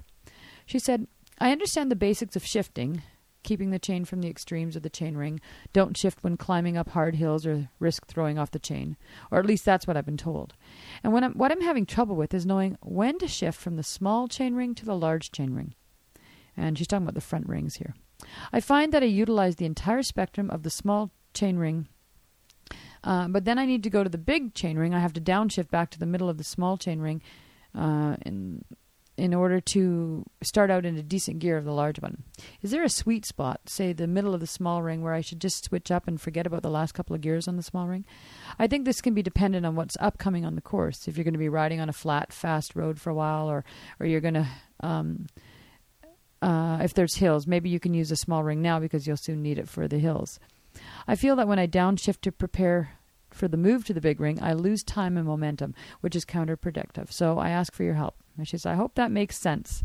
She 0.65 0.79
said, 0.79 1.07
I 1.39 1.51
understand 1.51 1.89
the 1.89 1.95
basics 1.95 2.35
of 2.35 2.45
shifting, 2.45 3.01
keeping 3.43 3.71
the 3.71 3.79
chain 3.79 4.05
from 4.05 4.21
the 4.21 4.29
extremes 4.29 4.75
of 4.75 4.83
the 4.83 4.89
chain 4.89 5.17
ring. 5.17 5.41
Don't 5.73 5.97
shift 5.97 6.23
when 6.23 6.37
climbing 6.37 6.77
up 6.77 6.89
hard 6.89 7.15
hills 7.15 7.45
or 7.45 7.69
risk 7.79 8.05
throwing 8.05 8.37
off 8.37 8.51
the 8.51 8.59
chain. 8.59 8.97
Or 9.31 9.39
at 9.39 9.45
least 9.45 9.65
that's 9.65 9.87
what 9.87 9.97
I've 9.97 10.05
been 10.05 10.17
told. 10.17 10.53
And 11.03 11.17
I'm, 11.17 11.33
what 11.33 11.51
I'm 11.51 11.61
having 11.61 11.85
trouble 11.85 12.15
with 12.15 12.33
is 12.33 12.45
knowing 12.45 12.77
when 12.81 13.17
to 13.19 13.27
shift 13.27 13.59
from 13.59 13.75
the 13.75 13.83
small 13.83 14.27
chain 14.27 14.53
ring 14.53 14.75
to 14.75 14.85
the 14.85 14.95
large 14.95 15.31
chain 15.31 15.53
ring. 15.53 15.73
And 16.57 16.77
she's 16.77 16.87
talking 16.87 17.03
about 17.03 17.15
the 17.15 17.21
front 17.21 17.47
rings 17.47 17.75
here. 17.75 17.95
I 18.53 18.59
find 18.59 18.91
that 18.91 19.03
I 19.03 19.07
utilize 19.07 19.55
the 19.55 19.65
entire 19.65 20.03
spectrum 20.03 20.49
of 20.49 20.63
the 20.63 20.69
small 20.69 21.11
chain 21.33 21.57
ring. 21.57 21.87
Uh, 23.03 23.27
but 23.27 23.45
then 23.45 23.57
I 23.57 23.65
need 23.65 23.83
to 23.83 23.89
go 23.89 24.03
to 24.03 24.09
the 24.09 24.17
big 24.17 24.53
chain 24.53 24.77
ring. 24.77 24.93
I 24.93 24.99
have 24.99 25.13
to 25.13 25.21
downshift 25.21 25.69
back 25.71 25.89
to 25.91 25.99
the 25.99 26.05
middle 26.05 26.29
of 26.29 26.37
the 26.37 26.43
small 26.43 26.77
chain 26.77 26.99
ring 26.99 27.21
uh, 27.75 28.15
and 28.21 28.63
in 29.17 29.33
order 29.33 29.59
to 29.59 30.25
start 30.41 30.71
out 30.71 30.85
in 30.85 30.97
a 30.97 31.03
decent 31.03 31.39
gear 31.39 31.57
of 31.57 31.65
the 31.65 31.73
large 31.73 32.01
one. 32.01 32.23
Is 32.61 32.71
there 32.71 32.83
a 32.83 32.89
sweet 32.89 33.25
spot, 33.25 33.61
say 33.67 33.93
the 33.93 34.07
middle 34.07 34.33
of 34.33 34.39
the 34.39 34.47
small 34.47 34.81
ring, 34.81 35.01
where 35.01 35.13
I 35.13 35.21
should 35.21 35.41
just 35.41 35.65
switch 35.65 35.91
up 35.91 36.07
and 36.07 36.19
forget 36.19 36.47
about 36.47 36.63
the 36.63 36.71
last 36.71 36.93
couple 36.93 37.15
of 37.15 37.21
gears 37.21 37.47
on 37.47 37.57
the 37.57 37.63
small 37.63 37.87
ring? 37.87 38.05
I 38.57 38.67
think 38.67 38.85
this 38.85 39.01
can 39.01 39.13
be 39.13 39.21
dependent 39.21 39.65
on 39.65 39.75
what's 39.75 39.97
upcoming 39.99 40.45
on 40.45 40.55
the 40.55 40.61
course. 40.61 41.07
If 41.07 41.17
you're 41.17 41.23
going 41.23 41.33
to 41.33 41.39
be 41.39 41.49
riding 41.49 41.79
on 41.79 41.89
a 41.89 41.93
flat, 41.93 42.33
fast 42.33 42.75
road 42.75 42.99
for 42.99 43.09
a 43.09 43.13
while, 43.13 43.47
or 43.47 43.63
or 43.99 44.05
you're 44.05 44.21
going 44.21 44.33
to 44.35 44.47
um, 44.79 45.27
uh, 46.41 46.79
if 46.81 46.93
there's 46.93 47.15
hills, 47.15 47.45
maybe 47.47 47.69
you 47.69 47.79
can 47.79 47.93
use 47.93 48.11
a 48.11 48.15
small 48.15 48.43
ring 48.43 48.61
now 48.61 48.79
because 48.79 49.05
you'll 49.05 49.17
soon 49.17 49.41
need 49.41 49.59
it 49.59 49.69
for 49.69 49.87
the 49.87 49.99
hills. 49.99 50.39
I 51.07 51.15
feel 51.15 51.35
that 51.35 51.47
when 51.47 51.59
I 51.59 51.67
downshift 51.67 52.21
to 52.21 52.31
prepare 52.31 52.93
for 53.29 53.47
the 53.47 53.57
move 53.57 53.85
to 53.85 53.93
the 53.93 54.01
big 54.01 54.19
ring, 54.19 54.41
I 54.41 54.53
lose 54.53 54.83
time 54.83 55.17
and 55.17 55.25
momentum, 55.25 55.73
which 56.01 56.15
is 56.15 56.25
counterproductive. 56.25 57.11
So 57.11 57.37
I 57.37 57.49
ask 57.49 57.73
for 57.73 57.83
your 57.83 57.93
help. 57.95 58.15
And 58.37 58.47
she 58.47 58.57
says, 58.57 58.65
I 58.65 58.75
hope 58.75 58.95
that 58.95 59.11
makes 59.11 59.37
sense. 59.37 59.83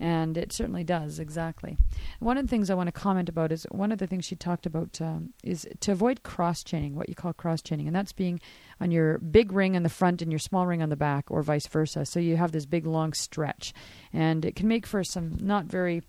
And 0.00 0.38
it 0.38 0.52
certainly 0.52 0.84
does, 0.84 1.18
exactly. 1.18 1.76
One 2.20 2.38
of 2.38 2.46
the 2.46 2.50
things 2.50 2.70
I 2.70 2.74
want 2.74 2.86
to 2.86 2.92
comment 2.92 3.28
about 3.28 3.50
is 3.50 3.66
one 3.70 3.90
of 3.90 3.98
the 3.98 4.06
things 4.06 4.24
she 4.24 4.36
talked 4.36 4.64
about 4.64 5.00
um, 5.00 5.30
is 5.42 5.66
to 5.80 5.90
avoid 5.92 6.22
cross 6.22 6.62
chaining, 6.62 6.94
what 6.94 7.08
you 7.08 7.16
call 7.16 7.32
cross 7.32 7.62
chaining, 7.62 7.88
and 7.88 7.96
that's 7.96 8.12
being 8.12 8.40
on 8.80 8.92
your 8.92 9.18
big 9.18 9.50
ring 9.50 9.74
on 9.74 9.82
the 9.82 9.88
front 9.88 10.22
and 10.22 10.30
your 10.30 10.38
small 10.38 10.66
ring 10.66 10.82
on 10.82 10.88
the 10.88 10.96
back, 10.96 11.30
or 11.30 11.42
vice 11.42 11.66
versa. 11.66 12.06
So 12.06 12.20
you 12.20 12.36
have 12.36 12.52
this 12.52 12.64
big 12.64 12.86
long 12.86 13.12
stretch, 13.12 13.72
and 14.12 14.44
it 14.44 14.54
can 14.54 14.68
make 14.68 14.86
for 14.86 15.02
some 15.02 15.36
not 15.40 15.64
very. 15.66 16.02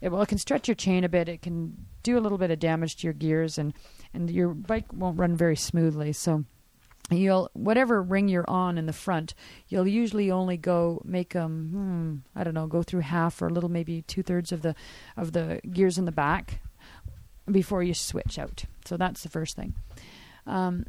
It, 0.00 0.10
well, 0.10 0.22
it 0.22 0.28
can 0.28 0.38
stretch 0.38 0.68
your 0.68 0.74
chain 0.74 1.04
a 1.04 1.08
bit. 1.08 1.28
It 1.28 1.42
can 1.42 1.86
do 2.02 2.18
a 2.18 2.20
little 2.20 2.38
bit 2.38 2.50
of 2.50 2.58
damage 2.58 2.96
to 2.96 3.06
your 3.06 3.14
gears, 3.14 3.58
and 3.58 3.74
and 4.14 4.30
your 4.30 4.54
bike 4.54 4.86
won't 4.94 5.18
run 5.18 5.36
very 5.36 5.56
smoothly. 5.56 6.14
So 6.14 6.44
you'll 7.10 7.50
whatever 7.52 8.02
ring 8.02 8.28
you're 8.28 8.48
on 8.48 8.76
in 8.76 8.86
the 8.86 8.92
front 8.92 9.32
you'll 9.68 9.86
usually 9.86 10.30
only 10.30 10.56
go 10.56 11.00
make 11.04 11.34
them 11.34 11.70
hmm, 11.70 12.38
i 12.38 12.42
don't 12.42 12.54
know 12.54 12.66
go 12.66 12.82
through 12.82 13.00
half 13.00 13.40
or 13.40 13.46
a 13.46 13.52
little 13.52 13.68
maybe 13.68 14.02
two-thirds 14.02 14.50
of 14.50 14.62
the 14.62 14.74
of 15.16 15.32
the 15.32 15.60
gears 15.70 15.98
in 15.98 16.04
the 16.04 16.12
back 16.12 16.60
before 17.50 17.82
you 17.82 17.94
switch 17.94 18.38
out. 18.38 18.64
So 18.84 18.96
that's 18.96 19.22
the 19.22 19.28
first 19.28 19.56
thing. 19.56 19.74
Um, 20.46 20.84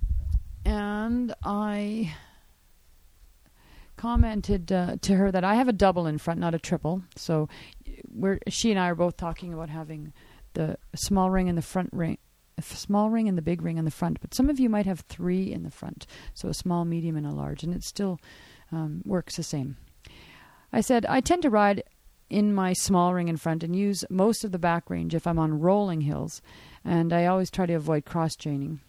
and 0.66 1.34
i 1.44 2.14
commented 3.96 4.72
uh, 4.72 4.98
to 5.02 5.16
her 5.16 5.32
that 5.32 5.44
i 5.44 5.56
have 5.56 5.68
a 5.68 5.74
double 5.74 6.06
in 6.06 6.18
front 6.20 6.40
not 6.40 6.54
a 6.54 6.60
triple. 6.60 7.02
So 7.16 7.50
we're 8.08 8.40
she 8.48 8.70
and 8.70 8.80
i 8.80 8.90
are 8.90 8.96
both 8.96 9.18
talking 9.18 9.54
about 9.54 9.70
having 9.70 10.14
the 10.54 10.78
small 10.94 11.32
ring 11.32 11.48
in 11.48 11.56
the 11.56 11.62
front 11.62 11.90
ring 11.94 12.18
a 12.58 12.62
small 12.62 13.10
ring 13.10 13.28
and 13.28 13.38
the 13.38 13.42
big 13.42 13.62
ring 13.62 13.78
in 13.78 13.86
the 13.86 13.92
front, 13.92 14.20
but 14.20 14.34
some 14.34 14.50
of 14.50 14.60
you 14.60 14.70
might 14.70 14.86
have 14.86 15.02
three 15.02 15.52
in 15.52 15.64
the 15.64 15.72
front, 15.72 16.08
so 16.34 16.50
a 16.50 16.54
small, 16.54 16.86
medium, 16.86 17.16
and 17.16 17.26
a 17.26 17.32
large, 17.32 17.64
and 17.64 17.74
it 17.74 17.84
still 17.84 18.20
um, 18.72 19.02
works 19.06 19.36
the 19.36 19.44
same. 19.44 19.78
I 20.74 20.82
said, 20.82 21.06
I 21.06 21.22
tend 21.22 21.44
to 21.44 21.50
ride 21.50 21.84
in 22.30 22.54
my 22.54 22.74
small 22.74 23.14
ring 23.14 23.30
in 23.30 23.38
front 23.38 23.64
and 23.64 23.76
use 23.76 24.04
most 24.10 24.44
of 24.44 24.52
the 24.52 24.60
back 24.60 24.90
range 24.90 25.16
if 25.16 25.26
I'm 25.26 25.40
on 25.40 25.60
rolling 25.60 26.02
hills, 26.02 26.42
and 26.84 27.14
I 27.14 27.26
always 27.26 27.50
try 27.50 27.66
to 27.66 27.74
avoid 27.74 28.06
cross 28.06 28.36
chaining. 28.36 28.82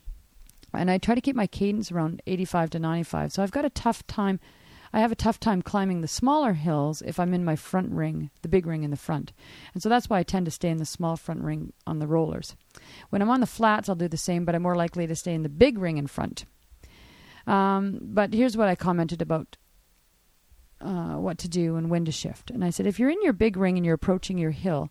And 0.74 0.90
I 0.90 0.98
try 0.98 1.14
to 1.14 1.20
keep 1.20 1.36
my 1.36 1.46
cadence 1.46 1.90
around 1.90 2.22
85 2.26 2.70
to 2.70 2.78
95, 2.78 3.32
so 3.32 3.42
I've 3.42 3.50
got 3.50 3.64
a 3.64 3.70
tough 3.70 4.06
time 4.06 4.40
I 4.92 5.00
have 5.00 5.12
a 5.12 5.16
tough 5.16 5.38
time 5.38 5.62
climbing 5.62 6.00
the 6.00 6.08
smaller 6.08 6.54
hills 6.54 7.02
if 7.02 7.20
I'm 7.20 7.34
in 7.34 7.44
my 7.44 7.56
front 7.56 7.92
ring, 7.92 8.30
the 8.42 8.48
big 8.48 8.66
ring 8.66 8.84
in 8.84 8.90
the 8.90 8.96
front. 8.96 9.32
And 9.74 9.82
so 9.82 9.88
that's 9.88 10.08
why 10.08 10.18
I 10.18 10.22
tend 10.22 10.46
to 10.46 10.50
stay 10.50 10.70
in 10.70 10.78
the 10.78 10.84
small 10.84 11.16
front 11.16 11.42
ring 11.42 11.72
on 11.86 11.98
the 11.98 12.06
rollers. 12.06 12.56
When 13.10 13.22
I'm 13.22 13.30
on 13.30 13.40
the 13.40 13.46
flats, 13.46 13.88
I'll 13.88 13.94
do 13.94 14.08
the 14.08 14.16
same, 14.16 14.44
but 14.44 14.54
I'm 14.54 14.62
more 14.62 14.76
likely 14.76 15.06
to 15.06 15.16
stay 15.16 15.34
in 15.34 15.42
the 15.42 15.48
big 15.48 15.78
ring 15.78 15.98
in 15.98 16.06
front. 16.06 16.44
Um, 17.46 17.98
but 18.02 18.34
here's 18.34 18.56
what 18.56 18.68
I 18.68 18.74
commented 18.74 19.22
about 19.22 19.56
uh, 20.80 21.14
what 21.14 21.38
to 21.38 21.48
do 21.48 21.76
and 21.76 21.90
when 21.90 22.04
to 22.04 22.12
shift. 22.12 22.50
And 22.50 22.64
I 22.64 22.70
said, 22.70 22.86
if 22.86 22.98
you're 22.98 23.10
in 23.10 23.22
your 23.22 23.32
big 23.32 23.56
ring 23.56 23.76
and 23.76 23.84
you're 23.84 23.94
approaching 23.94 24.38
your 24.38 24.52
hill, 24.52 24.90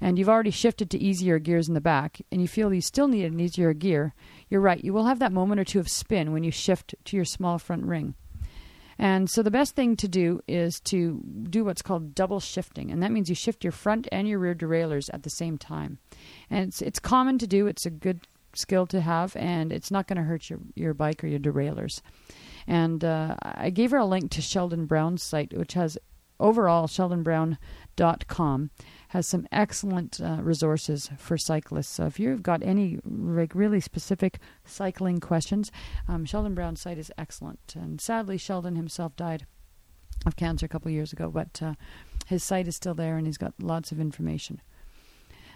and 0.00 0.18
you've 0.18 0.28
already 0.28 0.50
shifted 0.50 0.90
to 0.90 0.98
easier 0.98 1.38
gears 1.38 1.68
in 1.68 1.74
the 1.74 1.80
back, 1.80 2.20
and 2.30 2.42
you 2.42 2.48
feel 2.48 2.74
you 2.74 2.80
still 2.80 3.08
need 3.08 3.24
an 3.24 3.40
easier 3.40 3.72
gear, 3.72 4.14
you're 4.48 4.60
right. 4.60 4.84
You 4.84 4.92
will 4.92 5.06
have 5.06 5.18
that 5.20 5.32
moment 5.32 5.60
or 5.60 5.64
two 5.64 5.80
of 5.80 5.88
spin 5.88 6.32
when 6.32 6.44
you 6.44 6.50
shift 6.50 6.94
to 7.04 7.16
your 7.16 7.24
small 7.24 7.58
front 7.58 7.84
ring. 7.84 8.14
And 8.98 9.28
so 9.28 9.42
the 9.42 9.50
best 9.50 9.74
thing 9.74 9.96
to 9.96 10.08
do 10.08 10.40
is 10.46 10.80
to 10.84 11.20
do 11.50 11.64
what's 11.64 11.82
called 11.82 12.14
double 12.14 12.40
shifting, 12.40 12.90
and 12.90 13.02
that 13.02 13.12
means 13.12 13.28
you 13.28 13.34
shift 13.34 13.64
your 13.64 13.72
front 13.72 14.08
and 14.12 14.28
your 14.28 14.38
rear 14.38 14.54
derailleurs 14.54 15.08
at 15.10 15.22
the 15.22 15.30
same 15.30 15.58
time. 15.58 15.98
And 16.50 16.68
it's 16.68 16.82
it's 16.82 16.98
common 16.98 17.38
to 17.38 17.46
do. 17.46 17.66
It's 17.66 17.86
a 17.86 17.90
good 17.90 18.26
skill 18.54 18.86
to 18.86 19.00
have, 19.00 19.34
and 19.36 19.72
it's 19.72 19.90
not 19.90 20.06
going 20.06 20.18
to 20.18 20.22
hurt 20.22 20.48
your 20.48 20.60
your 20.74 20.94
bike 20.94 21.24
or 21.24 21.26
your 21.26 21.38
derailleurs. 21.38 22.02
And 22.66 23.04
uh, 23.04 23.36
I 23.42 23.70
gave 23.70 23.90
her 23.90 23.98
a 23.98 24.06
link 24.06 24.30
to 24.32 24.42
Sheldon 24.42 24.86
Brown's 24.86 25.22
site, 25.22 25.56
which 25.56 25.74
has 25.74 25.98
overall 26.40 26.86
sheldonbrown.com 26.86 28.70
has 29.14 29.28
some 29.28 29.46
excellent 29.52 30.20
uh, 30.20 30.38
resources 30.42 31.08
for 31.16 31.38
cyclists. 31.38 31.86
So 31.86 32.06
if 32.06 32.18
you've 32.18 32.42
got 32.42 32.64
any 32.64 32.98
really 33.04 33.78
specific 33.78 34.40
cycling 34.64 35.20
questions, 35.20 35.70
um, 36.08 36.24
Sheldon 36.24 36.56
Brown's 36.56 36.80
site 36.80 36.98
is 36.98 37.12
excellent. 37.16 37.76
And 37.76 38.00
sadly, 38.00 38.36
Sheldon 38.38 38.74
himself 38.74 39.14
died 39.14 39.46
of 40.26 40.34
cancer 40.34 40.66
a 40.66 40.68
couple 40.68 40.90
years 40.90 41.12
ago, 41.12 41.30
but 41.30 41.62
uh, 41.62 41.74
his 42.26 42.42
site 42.42 42.66
is 42.66 42.74
still 42.74 42.94
there, 42.94 43.16
and 43.16 43.24
he's 43.24 43.38
got 43.38 43.54
lots 43.60 43.92
of 43.92 44.00
information. 44.00 44.60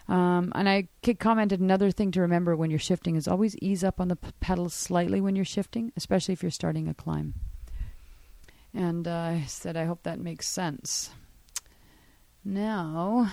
Um, 0.07 0.53
and 0.55 0.69
I 0.69 0.87
commented 1.19 1.59
another 1.59 1.91
thing 1.91 2.13
to 2.13 2.21
remember 2.21 2.55
when 2.55 2.71
you're 2.71 2.79
shifting 2.79 3.17
is 3.17 3.27
always 3.27 3.57
ease 3.61 3.83
up 3.83 3.99
on 3.99 4.07
the 4.07 4.15
p- 4.15 4.31
pedals 4.39 4.73
slightly 4.73 5.21
when 5.21 5.35
you're 5.35 5.45
shifting, 5.45 5.93
especially 5.97 6.33
if 6.33 6.43
you're 6.43 6.53
starting 6.53 6.87
a 6.87 6.95
climb. 6.95 7.35
And 8.73 9.09
uh, 9.09 9.11
I 9.11 9.45
said, 9.49 9.77
I 9.77 9.85
hope 9.85 10.05
that 10.05 10.21
makes 10.21 10.47
sense. 10.47 11.11
Now, 12.49 13.31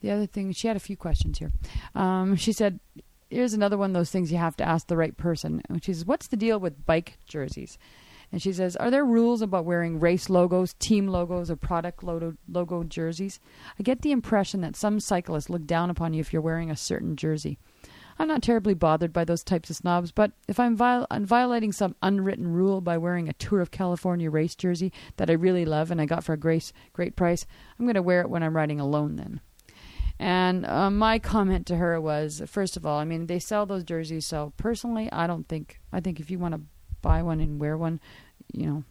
the 0.00 0.10
other 0.10 0.24
thing, 0.24 0.50
she 0.52 0.66
had 0.66 0.78
a 0.78 0.80
few 0.80 0.96
questions 0.96 1.38
here. 1.38 1.52
Um, 1.94 2.36
she 2.36 2.52
said, 2.52 2.80
Here's 3.28 3.52
another 3.52 3.76
one 3.76 3.90
of 3.90 3.94
those 3.94 4.10
things 4.10 4.32
you 4.32 4.38
have 4.38 4.56
to 4.56 4.66
ask 4.66 4.86
the 4.86 4.96
right 4.96 5.14
person. 5.14 5.60
And 5.68 5.84
she 5.84 5.92
says, 5.92 6.06
What's 6.06 6.28
the 6.28 6.38
deal 6.38 6.58
with 6.58 6.86
bike 6.86 7.18
jerseys? 7.28 7.76
And 8.32 8.40
she 8.40 8.50
says, 8.50 8.76
Are 8.76 8.90
there 8.90 9.04
rules 9.04 9.42
about 9.42 9.66
wearing 9.66 10.00
race 10.00 10.30
logos, 10.30 10.72
team 10.72 11.06
logos, 11.06 11.50
or 11.50 11.56
product 11.56 12.02
logo, 12.02 12.34
logo 12.48 12.82
jerseys? 12.84 13.38
I 13.78 13.82
get 13.82 14.00
the 14.00 14.12
impression 14.12 14.62
that 14.62 14.76
some 14.76 15.00
cyclists 15.00 15.50
look 15.50 15.66
down 15.66 15.90
upon 15.90 16.14
you 16.14 16.20
if 16.20 16.32
you're 16.32 16.40
wearing 16.40 16.70
a 16.70 16.76
certain 16.76 17.14
jersey. 17.14 17.58
I'm 18.18 18.28
not 18.28 18.42
terribly 18.42 18.74
bothered 18.74 19.12
by 19.12 19.24
those 19.24 19.42
types 19.42 19.70
of 19.70 19.76
snobs, 19.76 20.12
but 20.12 20.32
if 20.48 20.60
I'm, 20.60 20.76
viol- 20.76 21.06
I'm, 21.10 21.26
violating 21.26 21.72
some 21.72 21.96
unwritten 22.02 22.48
rule 22.48 22.80
by 22.80 22.98
wearing 22.98 23.28
a 23.28 23.34
Tour 23.34 23.60
of 23.60 23.70
California 23.70 24.30
race 24.30 24.54
jersey 24.54 24.92
that 25.16 25.30
I 25.30 25.34
really 25.34 25.64
love 25.64 25.90
and 25.90 26.00
I 26.00 26.06
got 26.06 26.24
for 26.24 26.32
a 26.32 26.38
great, 26.38 26.72
great 26.92 27.16
price, 27.16 27.46
I'm 27.78 27.86
going 27.86 27.94
to 27.94 28.02
wear 28.02 28.20
it 28.20 28.30
when 28.30 28.42
I'm 28.42 28.56
riding 28.56 28.80
alone 28.80 29.16
then. 29.16 29.40
And 30.18 30.64
uh, 30.64 30.90
my 30.90 31.18
comment 31.18 31.66
to 31.66 31.76
her 31.76 32.00
was, 32.00 32.40
first 32.46 32.76
of 32.76 32.86
all, 32.86 32.98
I 32.98 33.04
mean, 33.04 33.26
they 33.26 33.40
sell 33.40 33.66
those 33.66 33.84
jerseys, 33.84 34.26
so 34.26 34.52
personally, 34.56 35.10
I 35.10 35.26
don't 35.26 35.48
think, 35.48 35.80
I 35.92 36.00
think 36.00 36.20
if 36.20 36.30
you 36.30 36.38
want 36.38 36.54
to 36.54 36.60
buy 37.02 37.22
one 37.22 37.40
and 37.40 37.60
wear 37.60 37.76
one, 37.76 38.00
you 38.52 38.66
know, 38.66 38.84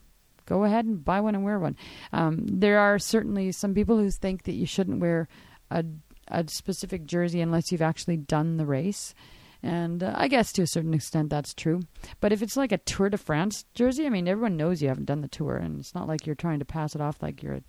go 0.46 0.66
ahead 0.66 0.86
and 0.86 1.04
buy 1.04 1.22
one 1.22 1.36
and 1.36 1.44
wear 1.44 1.60
one. 1.60 1.78
Um, 2.12 2.46
there 2.46 2.80
are 2.80 3.00
certainly 3.00 3.52
some 3.54 3.74
people 3.74 3.98
who 3.98 4.12
think 4.12 4.44
that 4.44 4.54
you 4.54 4.66
shouldn't 4.66 5.00
wear 5.00 5.30
a 5.72 5.84
a 6.28 6.46
specific 6.48 7.06
jersey 7.06 7.42
unless 7.42 7.72
you've 7.72 7.82
actually 7.82 8.18
done 8.18 8.58
the 8.58 8.66
race. 8.66 9.14
And 9.62 10.04
uh, 10.04 10.14
I 10.16 10.28
guess 10.28 10.52
to 10.54 10.62
a 10.62 10.68
certain 10.68 10.94
extent 10.94 11.30
that's 11.30 11.54
true. 11.54 11.82
But 12.20 12.34
if 12.34 12.42
it's 12.42 12.58
like 12.58 12.74
a 12.74 12.78
Tour 12.80 13.10
de 13.10 13.18
France 13.18 13.64
jersey, 13.74 14.06
I 14.06 14.10
mean, 14.10 14.28
everyone 14.28 14.58
knows 14.58 14.82
you 14.82 14.90
haven't 14.90 15.06
done 15.06 15.22
the 15.22 15.30
tour, 15.30 15.56
and 15.56 15.80
it's 15.80 15.96
not 15.96 16.08
like 16.08 16.26
you're 16.26 16.36
trying 16.36 16.60
to 16.60 16.66
pass 16.66 16.96
it 16.96 17.02
off 17.02 17.22
like 17.22 17.42
you're 17.42 17.62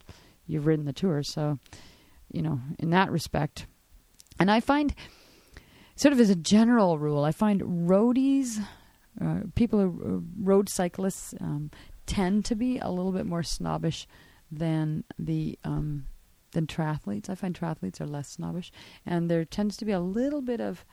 you've 0.46 0.66
ridden 0.66 0.86
the 0.86 0.92
tour. 0.92 1.22
So, 1.22 1.58
you 2.32 2.42
know, 2.42 2.60
in 2.80 2.90
that 2.90 3.12
respect, 3.12 3.66
and 4.40 4.50
I 4.50 4.58
find, 4.58 4.92
sort 5.94 6.12
of 6.12 6.18
as 6.18 6.30
a 6.30 6.36
general 6.36 6.98
rule, 6.98 7.24
I 7.24 7.30
find 7.30 7.60
roadies, 7.62 8.58
uh, 9.24 9.42
people 9.54 9.78
who 9.80 9.86
uh, 9.88 10.42
road 10.42 10.68
cyclists, 10.68 11.32
um, 11.40 11.70
tend 12.06 12.44
to 12.46 12.56
be 12.56 12.78
a 12.78 12.90
little 12.90 13.12
bit 13.12 13.24
more 13.24 13.44
snobbish 13.44 14.08
than 14.50 15.04
the 15.18 15.58
um, 15.64 16.06
than 16.54 16.66
triathletes. 16.66 17.28
I 17.28 17.34
find 17.34 17.54
triathletes 17.54 18.00
are 18.00 18.06
less 18.06 18.28
snobbish, 18.30 18.72
and 19.04 19.30
there 19.30 19.44
tends 19.44 19.76
to 19.76 19.84
be 19.84 19.92
a 19.92 20.00
little 20.00 20.40
bit 20.40 20.60
of 20.60 20.84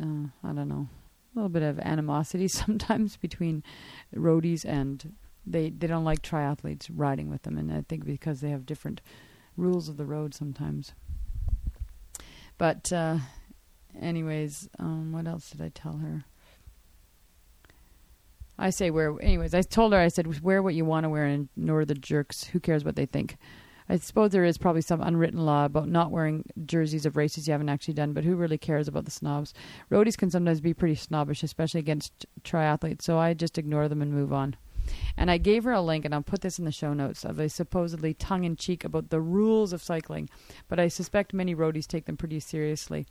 uh, 0.00 0.28
I 0.44 0.52
don't 0.52 0.68
know, 0.68 0.88
a 1.34 1.38
little 1.38 1.48
bit 1.48 1.62
of 1.62 1.78
animosity 1.80 2.48
sometimes 2.48 3.16
between 3.16 3.62
roadies 4.14 4.64
and 4.64 5.14
they 5.46 5.70
they 5.70 5.86
don't 5.86 6.04
like 6.04 6.22
triathletes 6.22 6.90
riding 6.92 7.30
with 7.30 7.42
them, 7.42 7.56
and 7.56 7.72
I 7.72 7.82
think 7.88 8.04
because 8.04 8.40
they 8.40 8.50
have 8.50 8.66
different 8.66 9.00
rules 9.56 9.88
of 9.88 9.96
the 9.96 10.04
road 10.04 10.34
sometimes. 10.34 10.92
But 12.58 12.92
uh, 12.92 13.18
anyways, 14.00 14.68
um, 14.78 15.12
what 15.12 15.26
else 15.26 15.50
did 15.50 15.60
I 15.60 15.68
tell 15.68 15.98
her? 15.98 16.24
I 18.58 18.70
say 18.70 18.90
wear. 18.90 19.14
Anyways, 19.20 19.54
I 19.54 19.62
told 19.62 19.92
her 19.92 19.98
I 19.98 20.08
said 20.08 20.42
wear 20.42 20.62
what 20.62 20.74
you 20.74 20.84
want 20.84 21.04
to 21.04 21.10
wear 21.10 21.26
and 21.26 21.48
ignore 21.56 21.84
the 21.84 21.94
jerks. 21.94 22.44
Who 22.44 22.60
cares 22.60 22.84
what 22.84 22.96
they 22.96 23.06
think? 23.06 23.36
I 23.88 23.96
suppose 23.96 24.32
there 24.32 24.44
is 24.44 24.58
probably 24.58 24.82
some 24.82 25.00
unwritten 25.00 25.44
law 25.46 25.64
about 25.64 25.88
not 25.88 26.10
wearing 26.10 26.44
jerseys 26.64 27.06
of 27.06 27.16
races 27.16 27.46
you 27.46 27.52
haven't 27.52 27.68
actually 27.68 27.94
done, 27.94 28.12
but 28.12 28.24
who 28.24 28.34
really 28.34 28.58
cares 28.58 28.88
about 28.88 29.04
the 29.04 29.10
snobs? 29.10 29.54
Roadies 29.90 30.16
can 30.16 30.30
sometimes 30.30 30.60
be 30.60 30.74
pretty 30.74 30.96
snobbish, 30.96 31.42
especially 31.42 31.80
against 31.80 32.26
triathletes, 32.42 33.02
so 33.02 33.18
I 33.18 33.34
just 33.34 33.58
ignore 33.58 33.88
them 33.88 34.02
and 34.02 34.12
move 34.12 34.32
on. 34.32 34.56
And 35.16 35.30
I 35.30 35.38
gave 35.38 35.64
her 35.64 35.72
a 35.72 35.80
link, 35.80 36.04
and 36.04 36.14
I'll 36.14 36.22
put 36.22 36.40
this 36.40 36.58
in 36.58 36.64
the 36.64 36.72
show 36.72 36.92
notes, 36.92 37.24
of 37.24 37.38
a 37.38 37.48
supposedly 37.48 38.14
tongue 38.14 38.44
in 38.44 38.56
cheek 38.56 38.84
about 38.84 39.10
the 39.10 39.20
rules 39.20 39.72
of 39.72 39.82
cycling. 39.82 40.28
But 40.68 40.78
I 40.78 40.88
suspect 40.88 41.32
many 41.32 41.54
roadies 41.54 41.86
take 41.86 42.06
them 42.06 42.16
pretty 42.16 42.40
seriously. 42.40 43.06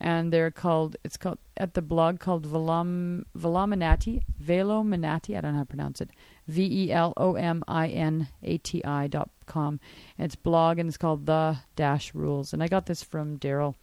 And 0.00 0.32
they're 0.32 0.50
called, 0.50 0.96
it's 1.04 1.16
called, 1.16 1.38
at 1.56 1.74
the 1.74 1.82
blog 1.82 2.18
called 2.18 2.46
Velom, 2.46 3.24
Velominati, 3.36 4.22
Velominati, 4.42 5.36
I 5.36 5.40
don't 5.40 5.52
know 5.52 5.58
how 5.58 5.64
to 5.64 5.68
pronounce 5.68 6.00
it, 6.00 6.10
V 6.48 6.86
E 6.86 6.92
L 6.92 7.12
O 7.16 7.34
M 7.34 7.62
I 7.68 7.88
N 7.88 8.28
A 8.42 8.58
T 8.58 8.82
I 8.84 9.06
dot 9.06 9.30
com. 9.46 9.80
And 10.18 10.26
it's 10.26 10.36
blog, 10.36 10.78
and 10.78 10.88
it's 10.88 10.96
called 10.96 11.26
The 11.26 11.58
Dash 11.76 12.14
Rules. 12.14 12.52
And 12.52 12.62
I 12.62 12.68
got 12.68 12.86
this 12.86 13.02
from 13.02 13.38
Daryl. 13.38 13.74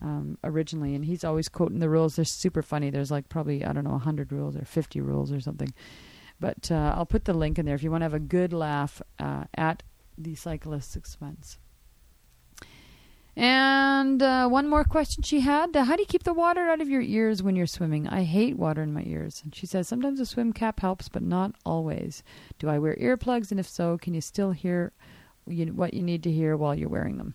Um, 0.00 0.36
originally, 0.42 0.96
and 0.96 1.04
he's 1.04 1.22
always 1.22 1.48
quoting 1.48 1.78
the 1.78 1.88
rules. 1.88 2.16
They're 2.16 2.24
super 2.24 2.60
funny. 2.60 2.90
There's 2.90 3.12
like 3.12 3.28
probably 3.28 3.64
I 3.64 3.72
don't 3.72 3.84
know 3.84 3.90
100 3.90 4.32
rules 4.32 4.56
or 4.56 4.64
50 4.64 5.00
rules 5.00 5.30
or 5.30 5.38
something, 5.38 5.72
but 6.42 6.72
uh, 6.72 6.92
I'll 6.96 7.06
put 7.06 7.24
the 7.24 7.32
link 7.32 7.56
in 7.58 7.66
there 7.66 7.76
if 7.76 7.84
you 7.84 7.90
want 7.90 8.00
to 8.00 8.06
have 8.06 8.14
a 8.14 8.18
good 8.18 8.52
laugh 8.52 9.00
uh, 9.20 9.44
at 9.54 9.84
the 10.18 10.34
cyclist's 10.34 10.96
expense. 10.96 11.56
And 13.36 14.20
uh, 14.20 14.48
one 14.48 14.68
more 14.68 14.82
question 14.82 15.22
she 15.22 15.40
had 15.40 15.74
uh, 15.74 15.84
How 15.84 15.94
do 15.94 16.02
you 16.02 16.06
keep 16.06 16.24
the 16.24 16.34
water 16.34 16.68
out 16.68 16.82
of 16.82 16.90
your 16.90 17.00
ears 17.00 17.44
when 17.44 17.54
you're 17.54 17.66
swimming? 17.66 18.08
I 18.08 18.24
hate 18.24 18.58
water 18.58 18.82
in 18.82 18.92
my 18.92 19.04
ears. 19.04 19.40
And 19.42 19.54
she 19.54 19.66
says, 19.66 19.86
Sometimes 19.86 20.18
a 20.18 20.26
swim 20.26 20.52
cap 20.52 20.80
helps, 20.80 21.08
but 21.08 21.22
not 21.22 21.54
always. 21.64 22.24
Do 22.58 22.68
I 22.68 22.80
wear 22.80 22.96
earplugs? 22.96 23.52
And 23.52 23.60
if 23.60 23.68
so, 23.68 23.96
can 23.96 24.12
you 24.12 24.20
still 24.20 24.50
hear 24.50 24.92
you, 25.46 25.66
what 25.66 25.94
you 25.94 26.02
need 26.02 26.24
to 26.24 26.30
hear 26.32 26.56
while 26.56 26.74
you're 26.74 26.88
wearing 26.88 27.18
them? 27.18 27.34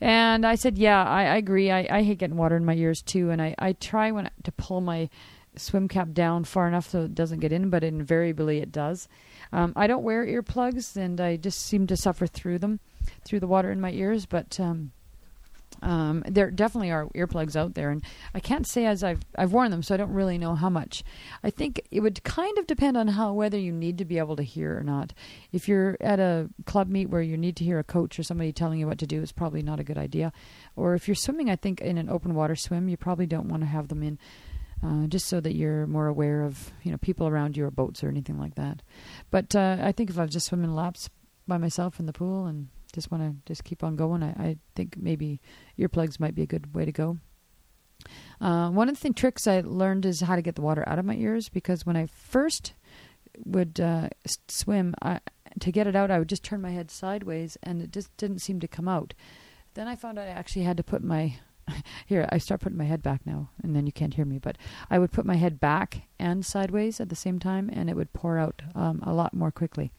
And 0.00 0.46
I 0.46 0.54
said, 0.54 0.78
Yeah, 0.78 1.04
I, 1.04 1.24
I 1.24 1.36
agree. 1.36 1.70
I, 1.70 1.86
I, 1.90 2.02
hate 2.02 2.18
getting 2.18 2.38
water 2.38 2.56
in 2.56 2.64
my 2.64 2.74
ears 2.74 3.02
too. 3.02 3.30
And 3.30 3.42
I, 3.42 3.54
I 3.58 3.74
try 3.74 4.10
when 4.10 4.30
to 4.42 4.52
pull 4.52 4.80
my 4.80 5.10
swim 5.58 5.88
cap 5.88 6.12
down 6.12 6.44
far 6.44 6.68
enough 6.68 6.88
so 6.88 7.02
it 7.02 7.14
doesn't 7.14 7.40
get 7.40 7.52
in, 7.52 7.70
but 7.70 7.84
invariably 7.84 8.58
it 8.58 8.72
does. 8.72 9.08
Um, 9.52 9.72
I 9.76 9.86
don't 9.86 10.02
wear 10.02 10.26
earplugs, 10.26 10.96
and 10.96 11.20
I 11.20 11.36
just 11.36 11.60
seem 11.60 11.86
to 11.86 11.96
suffer 11.96 12.26
through 12.26 12.58
them, 12.58 12.80
through 13.24 13.40
the 13.40 13.46
water 13.46 13.70
in 13.70 13.80
my 13.80 13.92
ears. 13.92 14.26
But 14.26 14.58
um, 14.60 14.92
um, 15.80 16.24
there 16.26 16.50
definitely 16.50 16.90
are 16.90 17.06
earplugs 17.14 17.54
out 17.54 17.74
there, 17.74 17.90
and 17.90 18.02
I 18.34 18.40
can't 18.40 18.66
say 18.66 18.84
as 18.84 19.04
I've 19.04 19.20
I've 19.36 19.52
worn 19.52 19.70
them, 19.70 19.82
so 19.82 19.94
I 19.94 19.96
don't 19.96 20.12
really 20.12 20.38
know 20.38 20.54
how 20.54 20.68
much. 20.68 21.04
I 21.42 21.50
think 21.50 21.80
it 21.90 22.00
would 22.00 22.22
kind 22.24 22.58
of 22.58 22.66
depend 22.66 22.96
on 22.96 23.08
how 23.08 23.32
whether 23.32 23.58
you 23.58 23.72
need 23.72 23.98
to 23.98 24.04
be 24.04 24.18
able 24.18 24.36
to 24.36 24.42
hear 24.42 24.76
or 24.76 24.82
not. 24.82 25.12
If 25.52 25.68
you're 25.68 25.96
at 26.00 26.18
a 26.18 26.48
club 26.66 26.88
meet 26.88 27.10
where 27.10 27.22
you 27.22 27.36
need 27.36 27.56
to 27.56 27.64
hear 27.64 27.78
a 27.78 27.84
coach 27.84 28.18
or 28.18 28.22
somebody 28.22 28.52
telling 28.52 28.80
you 28.80 28.86
what 28.86 28.98
to 28.98 29.06
do, 29.06 29.22
it's 29.22 29.32
probably 29.32 29.62
not 29.62 29.80
a 29.80 29.84
good 29.84 29.98
idea. 29.98 30.32
Or 30.74 30.94
if 30.94 31.06
you're 31.06 31.14
swimming, 31.14 31.48
I 31.48 31.56
think 31.56 31.80
in 31.80 31.96
an 31.96 32.08
open 32.08 32.34
water 32.34 32.56
swim, 32.56 32.88
you 32.88 32.96
probably 32.96 33.26
don't 33.26 33.48
want 33.48 33.62
to 33.62 33.68
have 33.68 33.88
them 33.88 34.02
in 34.02 34.18
uh, 34.84 35.06
just 35.06 35.26
so 35.26 35.40
that 35.40 35.54
you're 35.54 35.86
more 35.86 36.06
aware 36.06 36.42
of 36.42 36.72
you 36.82 36.90
know 36.90 36.98
people 36.98 37.26
around 37.26 37.56
you 37.56 37.64
or 37.64 37.70
boats 37.70 38.02
or 38.02 38.08
anything 38.08 38.38
like 38.38 38.54
that. 38.54 38.82
But 39.30 39.54
uh, 39.54 39.78
I 39.80 39.92
think 39.92 40.10
if 40.10 40.18
I 40.18 40.22
was 40.22 40.32
just 40.32 40.46
swimming 40.46 40.74
laps 40.74 41.08
by 41.46 41.58
myself 41.58 41.98
in 41.98 42.06
the 42.06 42.12
pool 42.12 42.46
and 42.46 42.68
just 42.92 43.10
want 43.10 43.22
to 43.22 43.34
just 43.46 43.64
keep 43.64 43.82
on 43.82 43.96
going, 43.96 44.22
I, 44.22 44.30
I, 44.30 44.56
think 44.74 44.96
maybe 44.96 45.40
earplugs 45.78 46.18
might 46.18 46.34
be 46.34 46.42
a 46.42 46.46
good 46.46 46.74
way 46.74 46.84
to 46.84 46.92
go. 46.92 47.18
Uh, 48.40 48.70
one 48.70 48.88
of 48.88 49.00
the 49.00 49.12
tricks 49.12 49.46
I 49.46 49.60
learned 49.60 50.06
is 50.06 50.20
how 50.20 50.36
to 50.36 50.42
get 50.42 50.54
the 50.54 50.62
water 50.62 50.88
out 50.88 50.98
of 50.98 51.04
my 51.04 51.14
ears 51.14 51.48
because 51.48 51.84
when 51.84 51.96
I 51.96 52.06
first 52.06 52.74
would 53.44 53.80
uh, 53.80 54.08
swim, 54.48 54.94
I, 55.02 55.20
to 55.60 55.72
get 55.72 55.86
it 55.86 55.96
out, 55.96 56.10
I 56.10 56.18
would 56.18 56.28
just 56.28 56.44
turn 56.44 56.62
my 56.62 56.70
head 56.70 56.90
sideways 56.90 57.56
and 57.62 57.82
it 57.82 57.92
just 57.92 58.16
didn't 58.16 58.38
seem 58.40 58.60
to 58.60 58.68
come 58.68 58.88
out. 58.88 59.14
Then 59.74 59.88
I 59.88 59.96
found 59.96 60.18
out 60.18 60.26
I 60.26 60.30
actually 60.30 60.62
had 60.62 60.76
to 60.76 60.82
put 60.82 61.02
my 61.02 61.36
here 62.06 62.28
I 62.30 62.38
start 62.38 62.60
putting 62.60 62.78
my 62.78 62.84
head 62.84 63.02
back 63.02 63.26
now, 63.26 63.50
and 63.62 63.74
then 63.74 63.86
you 63.86 63.92
can't 63.92 64.14
hear 64.14 64.24
me. 64.24 64.38
But 64.38 64.56
I 64.90 64.98
would 64.98 65.12
put 65.12 65.26
my 65.26 65.36
head 65.36 65.60
back 65.60 66.02
and 66.18 66.44
sideways 66.44 67.00
at 67.00 67.08
the 67.08 67.16
same 67.16 67.38
time, 67.38 67.70
and 67.72 67.88
it 67.88 67.96
would 67.96 68.12
pour 68.12 68.38
out 68.38 68.62
um, 68.74 69.02
a 69.04 69.12
lot 69.12 69.34
more 69.34 69.50
quickly. 69.50 69.90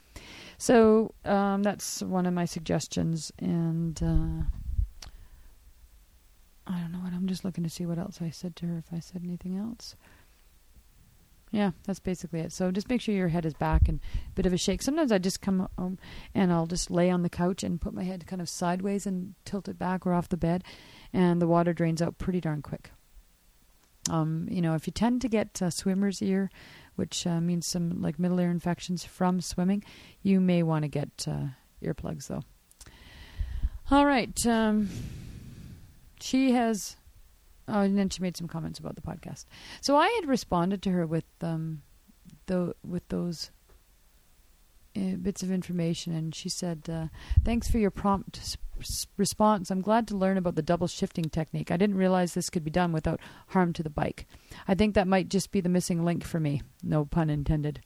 So 0.58 1.14
um, 1.26 1.64
that's 1.64 2.02
one 2.02 2.26
of 2.26 2.34
my 2.34 2.46
suggestions, 2.46 3.32
and 3.40 4.02
uh, 4.04 5.10
I 6.68 6.80
don't 6.80 6.92
know 6.92 7.00
what 7.00 7.14
I'm 7.14 7.28
just 7.28 7.46
looking 7.46 7.64
to 7.64 7.70
see 7.70 7.86
what 7.86 8.00
else 8.00 8.20
I 8.22 8.30
said 8.30 8.56
to 8.58 8.68
her. 8.68 8.78
If 8.78 8.94
I 8.94 9.00
said 9.00 9.22
anything 9.24 9.58
else. 9.58 9.96
Yeah, 11.52 11.72
that's 11.86 12.00
basically 12.00 12.42
it. 12.42 12.52
So 12.52 12.70
just 12.70 12.90
make 12.90 13.02
sure 13.02 13.16
your 13.16 13.30
head 13.30 13.46
is 13.46 13.56
back 13.56 13.90
and 13.90 14.00
a 14.28 14.32
bit 14.36 14.46
of 14.46 14.54
a 14.54 14.58
shake. 14.58 14.84
Sometimes 14.84 15.12
I 15.12 15.18
just 15.18 15.42
come 15.42 15.68
home 15.80 15.98
and 16.36 16.54
I'll 16.54 16.68
just 16.68 16.92
lay 16.92 17.10
on 17.10 17.24
the 17.24 17.30
couch 17.30 17.64
and 17.64 17.82
put 17.82 17.94
my 17.94 18.04
head 18.04 18.28
kind 18.28 18.40
of 18.40 18.48
sideways 18.48 19.08
and 19.08 19.34
tilt 19.46 19.68
it 19.68 19.80
back 19.80 20.06
or 20.06 20.14
off 20.14 20.30
the 20.30 20.38
bed 20.38 20.64
and 21.14 21.42
the 21.42 21.48
water 21.48 21.74
drains 21.74 22.02
out 22.02 22.18
pretty 22.18 22.42
darn 22.42 22.62
quick. 22.62 22.92
Um, 24.10 24.48
you 24.50 24.62
know, 24.62 24.76
if 24.76 24.88
you 24.88 24.94
tend 24.94 25.22
to 25.22 25.28
get 25.28 25.62
swimmer's 25.70 26.22
ear, 26.22 26.50
which 26.96 27.28
uh, 27.28 27.40
means 27.40 27.68
some 27.68 28.02
like 28.02 28.20
middle 28.20 28.40
ear 28.40 28.50
infections 28.50 29.06
from 29.06 29.42
swimming, 29.42 29.84
you 30.22 30.40
may 30.40 30.64
want 30.64 30.84
to 30.84 30.88
get 30.90 31.10
uh, 31.28 31.48
earplugs 31.84 32.28
though. 32.28 32.44
All 33.92 34.06
right. 34.06 34.34
Um, 34.46 34.90
she 36.20 36.52
has. 36.52 36.96
Oh, 37.68 37.82
and 37.82 37.98
then 37.98 38.10
she 38.10 38.22
made 38.22 38.36
some 38.36 38.48
comments 38.48 38.80
about 38.80 38.96
the 38.96 39.02
podcast. 39.02 39.46
So 39.82 39.96
I 39.96 40.08
had 40.20 40.28
responded 40.28 40.82
to 40.84 40.92
her 40.92 41.06
with 41.06 41.26
um, 41.42 41.84
the 42.48 42.76
with 42.84 43.08
those 43.10 43.52
uh, 45.00 45.16
bits 45.16 45.44
of 45.44 45.52
information, 45.52 46.14
and 46.14 46.36
she 46.36 46.50
said, 46.50 46.90
uh, 46.90 47.08
"Thanks 47.44 47.70
for 47.70 47.78
your 47.78 47.92
prompt 47.92 48.58
response. 49.18 49.70
I'm 49.70 49.82
glad 49.82 50.08
to 50.08 50.18
learn 50.18 50.38
about 50.38 50.56
the 50.56 50.62
double 50.62 50.88
shifting 50.88 51.26
technique. 51.26 51.70
I 51.70 51.78
didn't 51.78 51.98
realize 51.98 52.34
this 52.34 52.50
could 52.50 52.64
be 52.64 52.72
done 52.72 52.92
without 52.94 53.20
harm 53.48 53.74
to 53.74 53.84
the 53.84 53.90
bike. 53.90 54.26
I 54.68 54.76
think 54.76 54.96
that 54.96 55.08
might 55.08 55.30
just 55.30 55.52
be 55.52 55.62
the 55.62 55.70
missing 55.70 56.04
link 56.06 56.24
for 56.24 56.40
me. 56.40 56.62
No 56.84 57.06
pun 57.06 57.30
intended." 57.30 57.82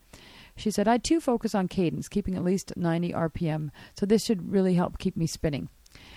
She 0.55 0.71
said, 0.71 0.87
"I 0.87 0.97
too 0.97 1.19
focus 1.19 1.55
on 1.55 1.67
cadence, 1.67 2.07
keeping 2.07 2.35
at 2.35 2.43
least 2.43 2.77
90 2.77 3.11
RPM, 3.13 3.71
so 3.97 4.05
this 4.05 4.23
should 4.23 4.51
really 4.51 4.75
help 4.75 4.97
keep 4.97 5.17
me 5.17 5.27
spinning." 5.27 5.69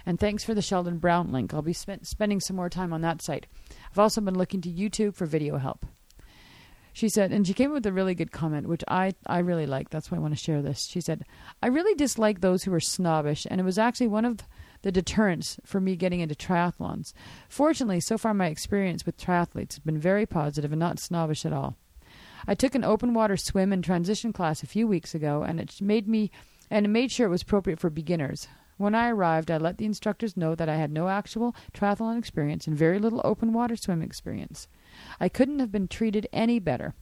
And 0.04 0.18
thanks 0.18 0.44
for 0.44 0.54
the 0.54 0.62
Sheldon 0.62 0.98
Brown 0.98 1.32
link. 1.32 1.52
I'll 1.52 1.62
be 1.62 1.72
spent 1.72 2.06
spending 2.06 2.40
some 2.40 2.56
more 2.56 2.70
time 2.70 2.92
on 2.92 3.02
that 3.02 3.20
site. 3.22 3.46
I've 3.90 3.98
also 3.98 4.20
been 4.20 4.38
looking 4.38 4.60
to 4.62 4.70
YouTube 4.70 5.14
for 5.14 5.26
video 5.26 5.58
help. 5.58 5.86
She 6.96 7.10
said, 7.10 7.30
and 7.30 7.46
she 7.46 7.52
came 7.52 7.72
up 7.72 7.74
with 7.74 7.84
a 7.84 7.92
really 7.92 8.14
good 8.14 8.32
comment, 8.32 8.68
which 8.68 8.82
I, 8.88 9.12
I 9.26 9.40
really 9.40 9.66
like. 9.66 9.90
That's 9.90 10.10
why 10.10 10.16
I 10.16 10.20
want 10.22 10.32
to 10.32 10.42
share 10.42 10.62
this. 10.62 10.86
She 10.86 11.02
said, 11.02 11.26
I 11.62 11.66
really 11.66 11.94
dislike 11.94 12.40
those 12.40 12.64
who 12.64 12.72
are 12.72 12.80
snobbish, 12.80 13.46
and 13.50 13.60
it 13.60 13.64
was 13.64 13.76
actually 13.76 14.06
one 14.06 14.24
of 14.24 14.38
the 14.80 14.90
deterrents 14.90 15.60
for 15.62 15.78
me 15.78 15.94
getting 15.94 16.20
into 16.20 16.34
triathlons. 16.34 17.12
Fortunately, 17.50 18.00
so 18.00 18.16
far 18.16 18.32
my 18.32 18.46
experience 18.46 19.04
with 19.04 19.18
triathletes 19.18 19.74
has 19.74 19.80
been 19.80 19.98
very 19.98 20.24
positive 20.24 20.72
and 20.72 20.80
not 20.80 20.98
snobbish 20.98 21.44
at 21.44 21.52
all. 21.52 21.76
I 22.46 22.54
took 22.54 22.74
an 22.74 22.82
open 22.82 23.12
water 23.12 23.36
swim 23.36 23.74
and 23.74 23.84
transition 23.84 24.32
class 24.32 24.62
a 24.62 24.66
few 24.66 24.86
weeks 24.86 25.14
ago, 25.14 25.42
and 25.42 25.60
it 25.60 25.78
made 25.82 26.08
me 26.08 26.30
and 26.70 26.86
it 26.86 26.88
made 26.88 27.12
sure 27.12 27.26
it 27.26 27.30
was 27.30 27.42
appropriate 27.42 27.78
for 27.78 27.90
beginners. 27.90 28.48
When 28.78 28.94
I 28.94 29.10
arrived, 29.10 29.50
I 29.50 29.58
let 29.58 29.76
the 29.76 29.84
instructors 29.84 30.34
know 30.34 30.54
that 30.54 30.70
I 30.70 30.76
had 30.76 30.90
no 30.90 31.08
actual 31.08 31.54
triathlon 31.74 32.18
experience 32.18 32.66
and 32.66 32.74
very 32.74 32.98
little 32.98 33.20
open 33.22 33.52
water 33.52 33.76
swim 33.76 34.00
experience. 34.00 34.66
I 35.20 35.28
couldn't 35.28 35.58
have 35.58 35.72
been 35.72 35.88
treated 35.88 36.28
any 36.32 36.58
better. 36.58 36.94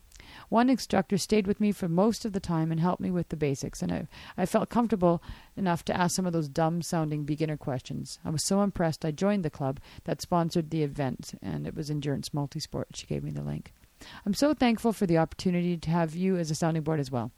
One 0.48 0.70
instructor 0.70 1.18
stayed 1.18 1.46
with 1.46 1.60
me 1.60 1.70
for 1.70 1.88
most 1.88 2.24
of 2.24 2.32
the 2.32 2.40
time 2.40 2.72
and 2.72 2.80
helped 2.80 3.00
me 3.00 3.10
with 3.10 3.28
the 3.28 3.36
basics, 3.36 3.82
and 3.82 3.92
I, 3.92 4.08
I 4.36 4.46
felt 4.46 4.70
comfortable 4.70 5.22
enough 5.56 5.84
to 5.86 5.96
ask 5.96 6.16
some 6.16 6.26
of 6.26 6.32
those 6.32 6.48
dumb 6.48 6.82
sounding 6.82 7.24
beginner 7.24 7.56
questions. 7.56 8.18
I 8.24 8.30
was 8.30 8.42
so 8.42 8.62
impressed 8.62 9.04
I 9.04 9.10
joined 9.10 9.44
the 9.44 9.50
club 9.50 9.80
that 10.04 10.22
sponsored 10.22 10.70
the 10.70 10.82
event, 10.82 11.34
and 11.42 11.66
it 11.66 11.74
was 11.74 11.90
Endurance 11.90 12.30
Multisport. 12.30 12.94
She 12.94 13.06
gave 13.06 13.22
me 13.22 13.30
the 13.30 13.42
link. 13.42 13.72
I'm 14.26 14.34
so 14.34 14.54
thankful 14.54 14.92
for 14.92 15.06
the 15.06 15.18
opportunity 15.18 15.76
to 15.76 15.90
have 15.90 16.14
you 16.14 16.36
as 16.36 16.50
a 16.50 16.54
sounding 16.54 16.82
board 16.82 17.00
as 17.00 17.10
well 17.10 17.30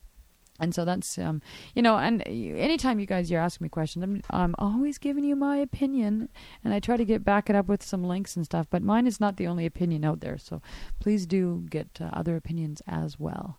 and 0.60 0.74
so 0.74 0.84
that's 0.84 1.18
um, 1.18 1.40
you 1.74 1.82
know 1.82 1.96
and 1.96 2.22
anytime 2.26 2.98
you 2.98 3.06
guys 3.06 3.30
you're 3.30 3.40
asking 3.40 3.64
me 3.64 3.68
questions 3.68 4.02
I'm, 4.02 4.22
I'm 4.30 4.54
always 4.58 4.98
giving 4.98 5.24
you 5.24 5.36
my 5.36 5.56
opinion 5.56 6.28
and 6.64 6.72
i 6.74 6.80
try 6.80 6.96
to 6.96 7.04
get 7.04 7.24
back 7.24 7.48
it 7.50 7.56
up 7.56 7.66
with 7.66 7.82
some 7.82 8.04
links 8.04 8.36
and 8.36 8.44
stuff 8.44 8.66
but 8.70 8.82
mine 8.82 9.06
is 9.06 9.20
not 9.20 9.36
the 9.36 9.46
only 9.46 9.66
opinion 9.66 10.04
out 10.04 10.20
there 10.20 10.38
so 10.38 10.60
please 11.00 11.26
do 11.26 11.64
get 11.70 11.88
uh, 12.00 12.10
other 12.12 12.36
opinions 12.36 12.82
as 12.86 13.18
well 13.18 13.58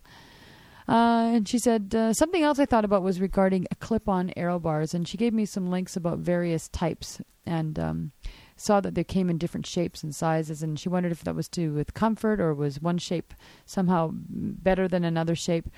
Uh, 0.88 1.36
and 1.36 1.46
she 1.46 1.58
said 1.58 1.94
uh, 1.94 2.14
something 2.14 2.42
else 2.42 2.58
I 2.58 2.64
thought 2.64 2.84
about 2.86 3.02
was 3.02 3.20
regarding 3.20 3.66
clip-on 3.78 4.32
aero 4.38 4.58
bars, 4.58 4.94
and 4.94 5.06
she 5.06 5.18
gave 5.18 5.34
me 5.34 5.44
some 5.44 5.68
links 5.70 5.96
about 5.96 6.18
various 6.18 6.66
types 6.68 7.20
and 7.44 7.78
um, 7.78 8.12
saw 8.56 8.80
that 8.80 8.94
they 8.94 9.04
came 9.04 9.28
in 9.28 9.36
different 9.36 9.66
shapes 9.66 10.02
and 10.02 10.14
sizes. 10.14 10.62
And 10.62 10.80
she 10.80 10.88
wondered 10.88 11.12
if 11.12 11.22
that 11.24 11.34
was 11.34 11.48
to 11.50 11.60
do 11.60 11.72
with 11.74 11.92
comfort 11.92 12.40
or 12.40 12.54
was 12.54 12.80
one 12.80 12.96
shape 12.96 13.34
somehow 13.66 14.10
better 14.14 14.88
than 14.88 15.04
another 15.04 15.34
shape. 15.34 15.68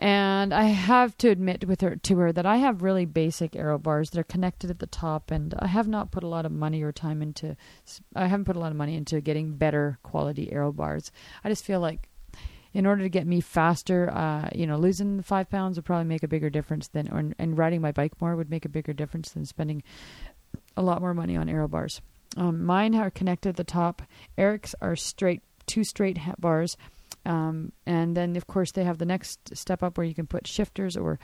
And 0.00 0.54
I 0.54 0.64
have 0.64 1.18
to 1.18 1.28
admit 1.28 1.66
with 1.68 1.82
her 1.82 1.94
to 1.94 2.16
her 2.16 2.32
that 2.32 2.46
I 2.46 2.56
have 2.56 2.82
really 2.82 3.04
basic 3.04 3.54
aero 3.54 3.78
bars. 3.78 4.08
They're 4.08 4.24
connected 4.24 4.70
at 4.70 4.78
the 4.78 4.86
top, 4.86 5.30
and 5.30 5.54
I 5.58 5.66
have 5.66 5.86
not 5.86 6.10
put 6.10 6.24
a 6.24 6.26
lot 6.26 6.46
of 6.46 6.52
money 6.52 6.82
or 6.82 6.90
time 6.90 7.20
into. 7.20 7.54
I 8.16 8.26
haven't 8.26 8.46
put 8.46 8.56
a 8.56 8.60
lot 8.60 8.70
of 8.70 8.78
money 8.78 8.96
into 8.96 9.20
getting 9.20 9.56
better 9.56 9.98
quality 10.02 10.50
aero 10.50 10.72
bars. 10.72 11.12
I 11.44 11.50
just 11.50 11.66
feel 11.66 11.80
like 11.80 12.08
in 12.72 12.86
order 12.86 13.02
to 13.02 13.10
get 13.10 13.26
me 13.26 13.42
faster, 13.42 14.10
uh, 14.10 14.48
you 14.54 14.66
know, 14.66 14.78
losing 14.78 15.18
the 15.18 15.22
five 15.22 15.50
pounds 15.50 15.76
would 15.76 15.84
probably 15.84 16.06
make 16.06 16.22
a 16.22 16.28
bigger 16.28 16.48
difference 16.48 16.88
than, 16.88 17.08
or, 17.12 17.34
and 17.38 17.58
riding 17.58 17.82
my 17.82 17.92
bike 17.92 18.18
more 18.22 18.36
would 18.36 18.48
make 18.48 18.64
a 18.64 18.70
bigger 18.70 18.94
difference 18.94 19.32
than 19.32 19.44
spending 19.44 19.82
a 20.78 20.82
lot 20.82 21.02
more 21.02 21.12
money 21.12 21.36
on 21.36 21.50
aero 21.50 21.68
bars. 21.68 22.00
Um, 22.38 22.64
mine 22.64 22.94
are 22.94 23.10
connected 23.10 23.50
at 23.50 23.56
the 23.56 23.64
top. 23.64 24.00
Eric's 24.38 24.74
are 24.80 24.96
straight, 24.96 25.42
two 25.66 25.84
straight 25.84 26.18
bars, 26.38 26.78
um, 27.24 27.72
and 27.86 28.16
then 28.16 28.36
of 28.36 28.46
course 28.46 28.72
they 28.72 28.84
have 28.84 28.98
the 28.98 29.04
next 29.04 29.56
step 29.56 29.82
up 29.82 29.98
where 29.98 30.06
you 30.06 30.14
can 30.14 30.26
put 30.26 30.46
shifters 30.46 30.96
or 30.96 31.18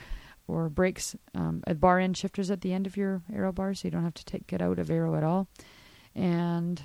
or 0.47 0.69
brakes 0.69 1.15
um, 1.35 1.61
at 1.67 1.79
bar 1.79 1.99
end 1.99 2.15
shifters 2.15 2.49
at 2.49 2.61
the 2.61 2.73
end 2.73 2.87
of 2.87 2.95
your 2.95 3.21
aero 3.33 3.51
bar, 3.51 3.73
so 3.73 3.87
you 3.87 3.91
don't 3.91 4.03
have 4.03 4.13
to 4.13 4.25
take 4.25 4.47
get 4.47 4.61
out 4.61 4.79
of 4.79 4.89
aero 4.89 5.15
at 5.15 5.23
all. 5.23 5.47
And 6.15 6.81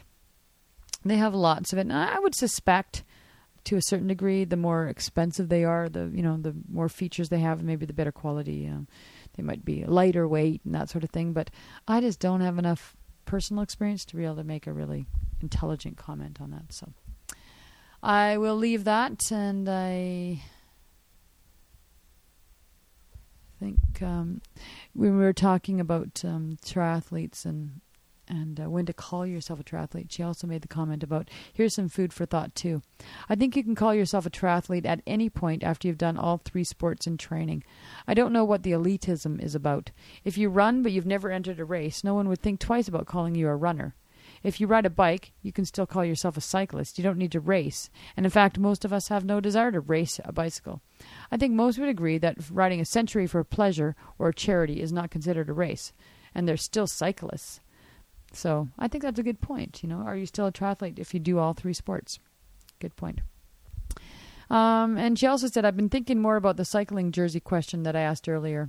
they 1.05 1.17
have 1.17 1.35
lots 1.35 1.73
of 1.73 1.79
it. 1.79 1.83
And 1.83 1.93
I 1.93 2.19
would 2.19 2.35
suspect 2.35 3.05
to 3.65 3.77
a 3.77 3.83
certain 3.83 4.09
degree, 4.09 4.45
the 4.45 4.57
more 4.57 4.89
expensive 4.89 5.49
they 5.49 5.65
are, 5.65 5.89
the 5.89 6.11
you 6.13 6.23
know 6.23 6.37
the 6.37 6.55
more 6.69 6.89
features 6.89 7.29
they 7.29 7.41
have, 7.41 7.63
maybe 7.63 7.87
the 7.87 7.93
better 7.93 8.13
quality. 8.13 8.67
Um, 8.67 8.89
they 9.37 9.43
might 9.43 9.65
be 9.65 9.85
lighter 9.85 10.27
weight 10.27 10.61
and 10.65 10.75
that 10.75 10.91
sort 10.91 11.05
of 11.05 11.11
thing. 11.11 11.33
But 11.33 11.51
I 11.87 12.01
just 12.01 12.19
don't 12.19 12.41
have 12.41 12.59
enough 12.59 12.97
personal 13.25 13.63
experience 13.63 14.05
to 14.07 14.17
be 14.17 14.25
able 14.25 14.37
to 14.37 14.45
make 14.45 14.67
a 14.67 14.73
really 14.73 15.07
intelligent 15.41 15.97
comment 15.97 16.41
on 16.41 16.51
that. 16.51 16.73
So 16.73 16.93
I 18.03 18.37
will 18.37 18.57
leave 18.57 18.85
that, 18.85 19.31
and 19.31 19.69
I 19.69 20.43
think 23.61 24.03
um, 24.03 24.43
when 24.93 25.17
we 25.17 25.23
were 25.23 25.33
talking 25.33 25.79
about 25.79 26.25
um, 26.25 26.59
triathletes 26.65 27.45
and 27.45 27.81
and 28.29 28.61
uh, 28.61 28.71
when 28.71 28.87
to 28.87 28.93
call 28.93 29.27
yourself 29.27 29.61
a 29.61 29.65
triathlete. 29.65 30.11
She 30.11 30.23
also 30.23 30.47
made 30.47 30.63
the 30.63 30.69
comment 30.69 31.03
about 31.03 31.29
here's 31.53 31.75
some 31.75 31.89
food 31.89 32.13
for 32.13 32.25
thought 32.25 32.55
too. 32.55 32.83
I 33.29 33.35
think 33.35 33.57
you 33.57 33.63
can 33.63 33.75
call 33.75 33.95
yourself 33.95 34.27
a 34.27 34.31
triathlete 34.31 34.87
at 34.87 35.03
any 35.07 35.29
point 35.29 35.63
after 35.63 35.87
you've 35.87 35.99
done 35.99 36.17
all 36.17 36.39
three 36.39 36.65
sports 36.65 37.07
in 37.07 37.19
training. 37.19 37.65
I 38.07 38.15
don't 38.15 38.33
know 38.33 38.45
what 38.45 38.63
the 38.63 38.73
elitism 38.73 39.43
is 39.43 39.55
about. 39.55 39.91
If 40.25 40.39
you 40.39 40.49
run 40.49 40.83
but 40.83 40.93
you've 40.93 41.07
never 41.07 41.31
entered 41.31 41.61
a 41.61 41.65
race, 41.65 42.03
no 42.03 42.15
one 42.15 42.29
would 42.29 42.41
think 42.41 42.61
twice 42.61 42.89
about 42.89 43.07
calling 43.07 43.35
you 43.35 43.49
a 43.49 43.57
runner. 43.57 43.95
If 44.43 44.61
you 44.61 44.67
ride 44.67 44.87
a 44.87 44.91
bike, 44.91 45.33
you 45.43 45.53
can 45.53 45.65
still 45.65 45.87
call 45.87 46.05
yourself 46.05 46.37
a 46.37 46.41
cyclist. 46.41 46.99
You 46.99 47.05
don't 47.05 47.19
need 47.19 47.33
to 47.33 47.41
race. 47.41 47.91
And 48.17 48.27
in 48.27 48.31
fact, 48.31 48.59
most 48.59 48.85
of 48.85 48.93
us 48.93 49.09
have 49.09 49.25
no 49.25 49.41
desire 49.41 49.71
to 49.73 49.81
race 49.81 50.21
a 50.25 50.33
bicycle. 50.33 50.81
I 51.31 51.37
think 51.37 51.55
most 51.55 51.79
would 51.79 51.89
agree 51.89 52.19
that 52.19 52.51
riding 52.51 52.81
a 52.81 52.85
century 52.85 53.27
for 53.27 53.43
pleasure 53.45 53.95
or 54.19 54.33
charity 54.33 54.81
is 54.81 54.93
not 54.93 55.11
considered 55.11 55.49
a 55.49 55.53
race. 55.53 55.93
And 56.35 56.49
they're 56.49 56.57
still 56.57 56.87
cyclists. 56.87 57.61
So 58.33 58.69
I 58.79 58.89
think 58.89 59.03
that's 59.03 59.19
a 59.19 59.25
good 59.25 59.41
point. 59.41 59.83
You 59.83 59.89
know, 59.89 59.99
are 59.99 60.17
you 60.17 60.27
still 60.27 60.47
a 60.47 60.53
triathlete 60.53 60.99
if 60.99 61.15
you 61.15 61.21
do 61.21 61.39
all 61.39 61.53
three 61.53 61.75
sports? 61.75 62.19
Good 62.81 62.97
point. 62.97 63.21
Um, 64.51 64.99
and 64.99 65.19
she 65.19 65.27
also 65.27 65.47
said, 65.47 65.65
I've 65.65 65.77
been 65.77 65.89
thinking 65.89 66.21
more 66.21 66.37
about 66.37 66.57
the 66.57 66.65
cycling 66.65 67.13
jersey 67.13 67.41
question 67.41 67.85
that 67.85 67.97
I 67.97 68.01
asked 68.01 68.29
earlier. 68.29 68.69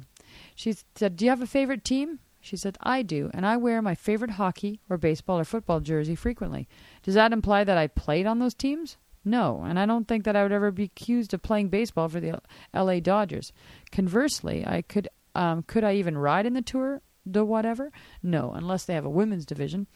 She 0.55 0.75
said, 0.95 1.17
Do 1.17 1.25
you 1.25 1.31
have 1.31 1.41
a 1.41 1.47
favorite 1.47 1.83
team? 1.83 2.19
She 2.43 2.57
said, 2.57 2.77
I 2.81 3.03
do, 3.03 3.31
and 3.33 3.45
I 3.45 3.55
wear 3.55 3.81
my 3.81 3.95
favorite 3.95 4.31
hockey 4.31 4.81
or 4.89 4.97
baseball 4.97 5.39
or 5.39 5.45
football 5.45 5.79
jersey 5.79 6.13
frequently. 6.13 6.67
Does 7.01 7.13
that 7.13 7.31
imply 7.31 7.63
that 7.63 7.77
I 7.77 7.87
played 7.87 8.25
on 8.25 8.39
those 8.39 8.53
teams? 8.53 8.97
No, 9.23 9.63
and 9.65 9.79
I 9.79 9.85
don't 9.85 10.09
think 10.09 10.25
that 10.25 10.35
I 10.35 10.43
would 10.43 10.51
ever 10.51 10.69
be 10.69 10.83
accused 10.83 11.33
of 11.33 11.41
playing 11.41 11.69
baseball 11.69 12.09
for 12.09 12.19
the 12.19 12.41
LA 12.73 12.99
Dodgers. 12.99 13.53
Conversely, 13.93 14.65
I 14.67 14.81
could 14.81 15.07
um, 15.33 15.63
could 15.63 15.85
I 15.85 15.93
even 15.95 16.17
ride 16.17 16.45
in 16.45 16.53
the 16.53 16.61
tour? 16.61 17.01
the 17.25 17.45
whatever? 17.45 17.89
No, 18.21 18.51
unless 18.51 18.83
they 18.83 18.93
have 18.93 19.05
a 19.05 19.09
women's 19.09 19.45
division. 19.45 19.87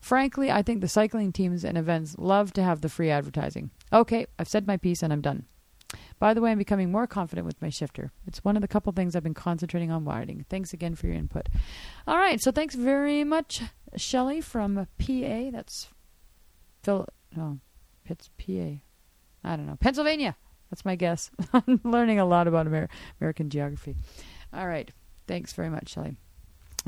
Frankly, 0.00 0.50
I 0.50 0.62
think 0.62 0.80
the 0.80 0.88
cycling 0.88 1.32
teams 1.32 1.64
and 1.64 1.78
events 1.78 2.16
love 2.18 2.52
to 2.54 2.62
have 2.64 2.80
the 2.80 2.88
free 2.88 3.08
advertising. 3.08 3.70
Okay, 3.92 4.26
I've 4.36 4.48
said 4.48 4.66
my 4.66 4.76
piece 4.76 5.00
and 5.00 5.12
I'm 5.12 5.20
done. 5.20 5.46
By 6.22 6.34
the 6.34 6.40
way, 6.40 6.52
I'm 6.52 6.58
becoming 6.58 6.92
more 6.92 7.08
confident 7.08 7.48
with 7.48 7.60
my 7.60 7.68
shifter. 7.68 8.12
It's 8.28 8.44
one 8.44 8.54
of 8.54 8.62
the 8.62 8.68
couple 8.68 8.92
things 8.92 9.16
I've 9.16 9.24
been 9.24 9.34
concentrating 9.34 9.90
on 9.90 10.04
wiring. 10.04 10.46
Thanks 10.48 10.72
again 10.72 10.94
for 10.94 11.08
your 11.08 11.16
input. 11.16 11.48
All 12.06 12.16
right, 12.16 12.40
so 12.40 12.52
thanks 12.52 12.76
very 12.76 13.24
much, 13.24 13.60
Shelley 13.96 14.40
from 14.40 14.86
PA. 15.00 15.50
That's 15.50 15.88
Phil. 16.84 17.08
Oh, 17.36 17.40
no, 17.40 17.58
it's 18.06 18.28
PA. 18.38 18.78
I 19.42 19.56
don't 19.56 19.66
know. 19.66 19.76
Pennsylvania. 19.80 20.36
That's 20.70 20.84
my 20.84 20.94
guess. 20.94 21.28
I'm 21.52 21.80
learning 21.82 22.20
a 22.20 22.24
lot 22.24 22.46
about 22.46 22.68
Amer- 22.68 22.88
American 23.20 23.50
geography. 23.50 23.96
All 24.52 24.68
right. 24.68 24.92
Thanks 25.26 25.52
very 25.52 25.70
much, 25.70 25.88
Shelley. 25.88 26.18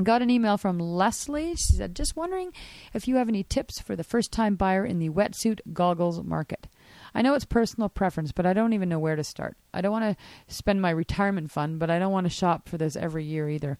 Got 0.01 0.21
an 0.21 0.29
email 0.29 0.57
from 0.57 0.79
Leslie. 0.79 1.55
She 1.57 1.73
said, 1.73 1.93
Just 1.93 2.15
wondering 2.15 2.53
if 2.93 3.05
you 3.05 3.17
have 3.17 3.27
any 3.27 3.43
tips 3.43 3.81
for 3.81 3.97
the 3.97 4.03
first 4.05 4.31
time 4.31 4.55
buyer 4.55 4.85
in 4.85 4.99
the 4.99 5.09
wetsuit 5.09 5.59
goggles 5.73 6.23
market. 6.23 6.67
I 7.15 7.21
know 7.21 7.33
it's 7.33 7.45
personal 7.45 7.87
preference, 7.87 8.33
but 8.33 8.45
I 8.45 8.51
don't 8.51 8.73
even 8.73 8.89
know 8.89 8.99
where 8.99 9.15
to 9.15 9.23
start. 9.23 9.55
I 9.73 9.79
don't 9.79 9.93
want 9.93 10.17
to 10.17 10.53
spend 10.53 10.81
my 10.81 10.89
retirement 10.89 11.49
fund, 11.49 11.79
but 11.79 11.89
I 11.89 11.97
don't 11.97 12.11
want 12.11 12.25
to 12.25 12.29
shop 12.29 12.67
for 12.67 12.77
this 12.77 12.97
every 12.97 13.23
year 13.23 13.49
either. 13.49 13.79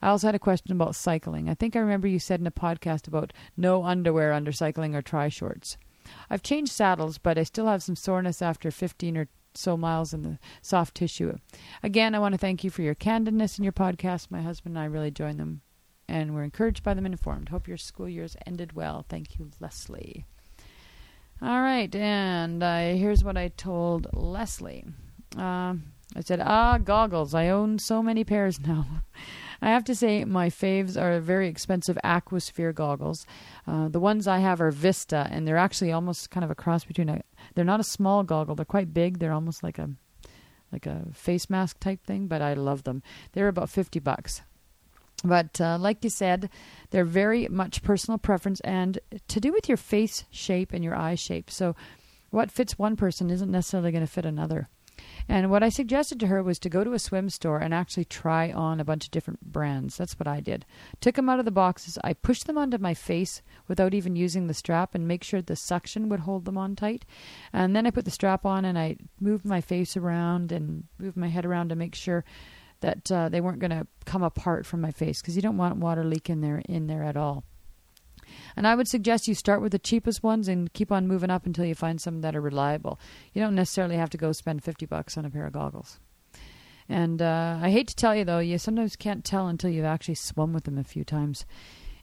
I 0.00 0.08
also 0.08 0.28
had 0.28 0.36
a 0.36 0.38
question 0.38 0.72
about 0.72 0.94
cycling. 0.94 1.48
I 1.48 1.54
think 1.54 1.74
I 1.74 1.80
remember 1.80 2.06
you 2.06 2.20
said 2.20 2.38
in 2.38 2.46
a 2.46 2.52
podcast 2.52 3.08
about 3.08 3.32
no 3.56 3.84
underwear 3.84 4.32
under 4.32 4.52
cycling 4.52 4.94
or 4.94 5.02
tri 5.02 5.28
shorts. 5.28 5.76
I've 6.30 6.44
changed 6.44 6.72
saddles, 6.72 7.18
but 7.18 7.36
I 7.36 7.42
still 7.42 7.66
have 7.66 7.82
some 7.82 7.96
soreness 7.96 8.40
after 8.40 8.70
15 8.70 9.16
or 9.16 9.28
so 9.52 9.76
miles 9.76 10.14
in 10.14 10.22
the 10.22 10.38
soft 10.62 10.94
tissue. 10.94 11.36
Again, 11.82 12.14
I 12.14 12.20
want 12.20 12.34
to 12.34 12.38
thank 12.38 12.62
you 12.62 12.70
for 12.70 12.82
your 12.82 12.94
candidness 12.94 13.58
in 13.58 13.64
your 13.64 13.72
podcast. 13.72 14.30
My 14.30 14.42
husband 14.42 14.76
and 14.76 14.82
I 14.82 14.86
really 14.86 15.10
join 15.10 15.38
them, 15.38 15.62
and 16.08 16.34
we're 16.34 16.44
encouraged 16.44 16.84
by 16.84 16.94
them 16.94 17.04
and 17.04 17.14
informed. 17.14 17.48
Hope 17.48 17.66
your 17.66 17.76
school 17.76 18.08
years 18.08 18.36
ended 18.46 18.74
well. 18.74 19.04
Thank 19.08 19.38
you, 19.38 19.50
Leslie. 19.58 20.24
All 21.42 21.62
right, 21.62 21.94
and 21.94 22.62
uh, 22.62 22.80
here's 22.80 23.24
what 23.24 23.38
I 23.38 23.48
told 23.48 24.08
Leslie. 24.12 24.84
Uh, 25.38 25.74
I 26.14 26.20
said, 26.22 26.40
ah, 26.44 26.76
goggles. 26.76 27.34
I 27.34 27.48
own 27.48 27.78
so 27.78 28.02
many 28.02 28.24
pairs 28.24 28.60
now. 28.66 28.86
I 29.62 29.70
have 29.70 29.84
to 29.84 29.94
say, 29.94 30.24
my 30.26 30.50
faves 30.50 31.00
are 31.00 31.18
very 31.20 31.48
expensive 31.48 31.98
Aquasphere 32.04 32.74
goggles. 32.74 33.26
Uh, 33.66 33.88
the 33.88 34.00
ones 34.00 34.26
I 34.26 34.38
have 34.40 34.60
are 34.60 34.70
Vista, 34.70 35.28
and 35.30 35.48
they're 35.48 35.56
actually 35.56 35.92
almost 35.92 36.30
kind 36.30 36.44
of 36.44 36.50
a 36.50 36.54
cross 36.54 36.84
between 36.84 37.08
a. 37.08 37.22
They're 37.54 37.64
not 37.64 37.80
a 37.80 37.84
small 37.84 38.22
goggle. 38.22 38.54
They're 38.54 38.64
quite 38.66 38.92
big. 38.92 39.18
They're 39.18 39.32
almost 39.32 39.62
like 39.62 39.78
a, 39.78 39.90
like 40.72 40.84
a 40.84 41.06
face 41.14 41.48
mask 41.48 41.80
type 41.80 42.04
thing. 42.04 42.26
But 42.26 42.42
I 42.42 42.52
love 42.52 42.84
them. 42.84 43.02
They're 43.32 43.48
about 43.48 43.70
fifty 43.70 43.98
bucks. 43.98 44.42
But 45.24 45.60
uh, 45.60 45.76
like 45.78 46.02
you 46.02 46.10
said, 46.10 46.48
they're 46.90 47.04
very 47.04 47.46
much 47.48 47.82
personal 47.82 48.18
preference 48.18 48.60
and 48.60 48.98
to 49.28 49.40
do 49.40 49.52
with 49.52 49.68
your 49.68 49.76
face 49.76 50.24
shape 50.30 50.72
and 50.72 50.82
your 50.82 50.96
eye 50.96 51.14
shape. 51.14 51.50
So, 51.50 51.76
what 52.30 52.50
fits 52.50 52.78
one 52.78 52.96
person 52.96 53.28
isn't 53.28 53.50
necessarily 53.50 53.90
going 53.90 54.06
to 54.06 54.10
fit 54.10 54.24
another. 54.24 54.68
And 55.28 55.50
what 55.50 55.62
I 55.62 55.68
suggested 55.68 56.20
to 56.20 56.26
her 56.26 56.42
was 56.42 56.58
to 56.60 56.68
go 56.68 56.84
to 56.84 56.92
a 56.92 56.98
swim 56.98 57.30
store 57.30 57.58
and 57.58 57.72
actually 57.72 58.04
try 58.04 58.52
on 58.52 58.80
a 58.80 58.84
bunch 58.84 59.06
of 59.06 59.10
different 59.10 59.40
brands. 59.40 59.96
That's 59.96 60.18
what 60.18 60.26
I 60.26 60.40
did. 60.40 60.66
Took 61.00 61.16
them 61.16 61.28
out 61.28 61.38
of 61.38 61.44
the 61.44 61.50
boxes. 61.50 61.98
I 62.02 62.12
pushed 62.14 62.46
them 62.46 62.58
onto 62.58 62.78
my 62.78 62.94
face 62.94 63.42
without 63.68 63.94
even 63.94 64.16
using 64.16 64.46
the 64.46 64.54
strap 64.54 64.94
and 64.94 65.06
make 65.06 65.24
sure 65.24 65.40
the 65.40 65.56
suction 65.56 66.08
would 66.08 66.20
hold 66.20 66.44
them 66.44 66.58
on 66.58 66.76
tight. 66.76 67.04
And 67.52 67.74
then 67.74 67.86
I 67.86 67.90
put 67.90 68.04
the 68.04 68.10
strap 68.10 68.44
on 68.44 68.64
and 68.64 68.78
I 68.78 68.96
moved 69.20 69.44
my 69.44 69.60
face 69.60 69.96
around 69.96 70.52
and 70.52 70.84
moved 70.98 71.16
my 71.16 71.28
head 71.28 71.46
around 71.46 71.68
to 71.68 71.76
make 71.76 71.94
sure 71.94 72.24
that 72.80 73.10
uh, 73.10 73.28
they 73.28 73.40
weren't 73.40 73.58
going 73.58 73.70
to 73.70 73.86
come 74.04 74.22
apart 74.22 74.66
from 74.66 74.80
my 74.80 74.90
face 74.90 75.20
because 75.20 75.36
you 75.36 75.42
don't 75.42 75.56
want 75.56 75.76
water 75.76 76.04
leak 76.04 76.30
in 76.30 76.40
there 76.40 76.62
in 76.68 76.86
there 76.86 77.02
at 77.02 77.16
all. 77.16 77.44
And 78.56 78.66
I 78.66 78.74
would 78.74 78.88
suggest 78.88 79.28
you 79.28 79.34
start 79.34 79.60
with 79.60 79.72
the 79.72 79.78
cheapest 79.78 80.22
ones 80.22 80.48
and 80.48 80.72
keep 80.72 80.92
on 80.92 81.08
moving 81.08 81.30
up 81.30 81.46
until 81.46 81.64
you 81.64 81.74
find 81.74 82.00
some 82.00 82.20
that 82.20 82.36
are 82.36 82.40
reliable. 82.40 83.00
You 83.32 83.42
don't 83.42 83.54
necessarily 83.54 83.96
have 83.96 84.10
to 84.10 84.18
go 84.18 84.32
spend 84.32 84.62
50 84.62 84.86
bucks 84.86 85.16
on 85.16 85.24
a 85.24 85.30
pair 85.30 85.46
of 85.46 85.52
goggles. 85.52 85.98
And 86.88 87.22
uh, 87.22 87.58
I 87.62 87.70
hate 87.70 87.88
to 87.88 87.96
tell 87.96 88.16
you, 88.16 88.24
though, 88.24 88.40
you 88.40 88.58
sometimes 88.58 88.96
can't 88.96 89.24
tell 89.24 89.46
until 89.46 89.70
you've 89.70 89.84
actually 89.84 90.16
swum 90.16 90.52
with 90.52 90.64
them 90.64 90.78
a 90.78 90.84
few 90.84 91.04
times. 91.04 91.46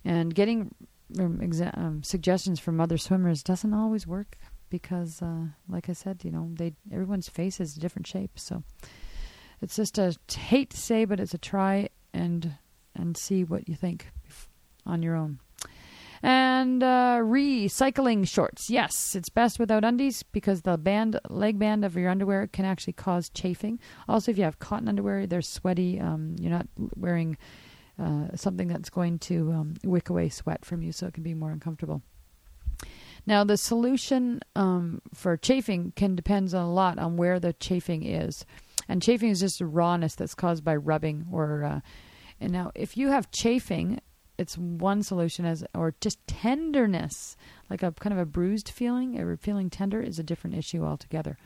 And 0.05 0.33
getting 0.33 0.73
um, 1.19 1.39
exa- 1.39 1.77
um, 1.77 2.03
suggestions 2.03 2.59
from 2.59 2.79
other 2.79 2.97
swimmers 2.97 3.43
doesn't 3.43 3.73
always 3.73 4.07
work 4.07 4.37
because, 4.69 5.21
uh, 5.21 5.47
like 5.67 5.89
I 5.89 5.93
said, 5.93 6.23
you 6.23 6.31
know, 6.31 6.49
they 6.53 6.73
everyone's 6.91 7.27
face 7.27 7.59
is 7.59 7.75
a 7.75 7.79
different 7.81 8.07
shape. 8.07 8.39
So 8.39 8.63
it's 9.61 9.75
just 9.75 9.97
a 9.97 10.15
hate 10.31 10.71
to 10.71 10.77
say, 10.77 11.05
but 11.05 11.19
it's 11.19 11.33
a 11.33 11.37
try 11.37 11.89
and 12.13 12.53
and 12.95 13.15
see 13.15 13.43
what 13.43 13.69
you 13.69 13.75
think 13.75 14.07
on 14.85 15.03
your 15.03 15.15
own. 15.15 15.39
And 16.23 16.81
uh, 16.81 17.19
recycling 17.21 18.27
shorts. 18.27 18.69
Yes, 18.69 19.15
it's 19.15 19.29
best 19.29 19.59
without 19.59 19.83
undies 19.83 20.23
because 20.23 20.63
the 20.63 20.77
band, 20.77 21.19
leg 21.29 21.59
band 21.59 21.85
of 21.85 21.95
your 21.95 22.09
underwear 22.09 22.47
can 22.47 22.65
actually 22.65 22.93
cause 22.93 23.29
chafing. 23.29 23.79
Also, 24.09 24.31
if 24.31 24.37
you 24.37 24.43
have 24.43 24.57
cotton 24.57 24.87
underwear, 24.87 25.27
they're 25.27 25.43
sweaty. 25.43 25.99
Um, 25.99 26.35
you're 26.39 26.51
not 26.51 26.67
wearing 26.95 27.37
uh, 28.01 28.35
something 28.35 28.67
that's 28.67 28.89
going 28.89 29.19
to 29.19 29.51
um, 29.51 29.75
wick 29.83 30.09
away 30.09 30.29
sweat 30.29 30.65
from 30.65 30.81
you, 30.81 30.91
so 30.91 31.05
it 31.05 31.13
can 31.13 31.23
be 31.23 31.35
more 31.35 31.51
uncomfortable. 31.51 32.01
Now, 33.27 33.43
the 33.43 33.57
solution 33.57 34.39
um, 34.55 35.01
for 35.13 35.37
chafing 35.37 35.93
can 35.95 36.15
depends 36.15 36.53
a 36.53 36.63
lot 36.63 36.97
on 36.97 37.17
where 37.17 37.39
the 37.39 37.53
chafing 37.53 38.03
is, 38.05 38.45
and 38.87 39.01
chafing 39.01 39.29
is 39.29 39.39
just 39.39 39.61
a 39.61 39.65
rawness 39.65 40.15
that's 40.15 40.35
caused 40.35 40.63
by 40.63 40.75
rubbing 40.75 41.25
or. 41.31 41.63
Uh, 41.63 41.79
and 42.39 42.53
now, 42.53 42.71
if 42.75 42.95
you 42.95 43.09
have 43.09 43.31
chafing 43.31 43.99
it's 44.37 44.57
one 44.57 45.01
solution 45.03 45.45
as 45.45 45.63
or 45.73 45.95
just 45.99 46.25
tenderness 46.27 47.35
like 47.69 47.83
a 47.83 47.91
kind 47.91 48.13
of 48.13 48.19
a 48.19 48.25
bruised 48.25 48.69
feeling 48.69 49.19
or 49.19 49.35
feeling 49.37 49.69
tender 49.69 50.01
is 50.01 50.19
a 50.19 50.23
different 50.23 50.55
issue 50.55 50.83
altogether 50.83 51.37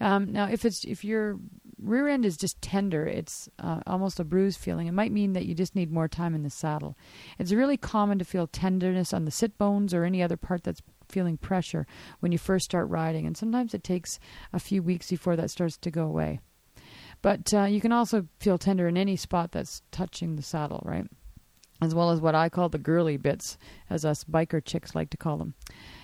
um, 0.00 0.32
now 0.32 0.46
if 0.46 0.64
it's 0.64 0.84
if 0.84 1.04
your 1.04 1.38
rear 1.78 2.08
end 2.08 2.24
is 2.24 2.36
just 2.36 2.60
tender 2.60 3.06
it's 3.06 3.48
uh, 3.58 3.80
almost 3.86 4.18
a 4.18 4.24
bruised 4.24 4.58
feeling 4.58 4.86
it 4.86 4.92
might 4.92 5.12
mean 5.12 5.32
that 5.34 5.46
you 5.46 5.54
just 5.54 5.74
need 5.74 5.90
more 5.90 6.08
time 6.08 6.34
in 6.34 6.42
the 6.42 6.50
saddle 6.50 6.96
it's 7.38 7.52
really 7.52 7.76
common 7.76 8.18
to 8.18 8.24
feel 8.24 8.46
tenderness 8.46 9.12
on 9.12 9.24
the 9.24 9.30
sit 9.30 9.56
bones 9.58 9.94
or 9.94 10.04
any 10.04 10.22
other 10.22 10.36
part 10.36 10.64
that's 10.64 10.82
feeling 11.08 11.36
pressure 11.36 11.86
when 12.18 12.32
you 12.32 12.38
first 12.38 12.64
start 12.64 12.88
riding 12.88 13.26
and 13.26 13.36
sometimes 13.36 13.72
it 13.72 13.84
takes 13.84 14.18
a 14.52 14.58
few 14.58 14.82
weeks 14.82 15.10
before 15.10 15.36
that 15.36 15.50
starts 15.50 15.76
to 15.76 15.90
go 15.90 16.04
away 16.04 16.40
but 17.26 17.52
uh, 17.52 17.64
you 17.64 17.80
can 17.80 17.90
also 17.90 18.28
feel 18.38 18.56
tender 18.56 18.86
in 18.86 18.96
any 18.96 19.16
spot 19.16 19.50
that's 19.50 19.82
touching 19.90 20.36
the 20.36 20.42
saddle 20.42 20.80
right 20.84 21.08
as 21.82 21.92
well 21.92 22.10
as 22.12 22.20
what 22.20 22.36
I 22.36 22.48
call 22.48 22.68
the 22.68 22.78
girly 22.78 23.16
bits, 23.16 23.58
as 23.90 24.04
us 24.04 24.24
biker 24.24 24.64
chicks 24.64 24.94
like 24.94 25.10
to 25.10 25.16
call 25.16 25.36
them. 25.36 25.54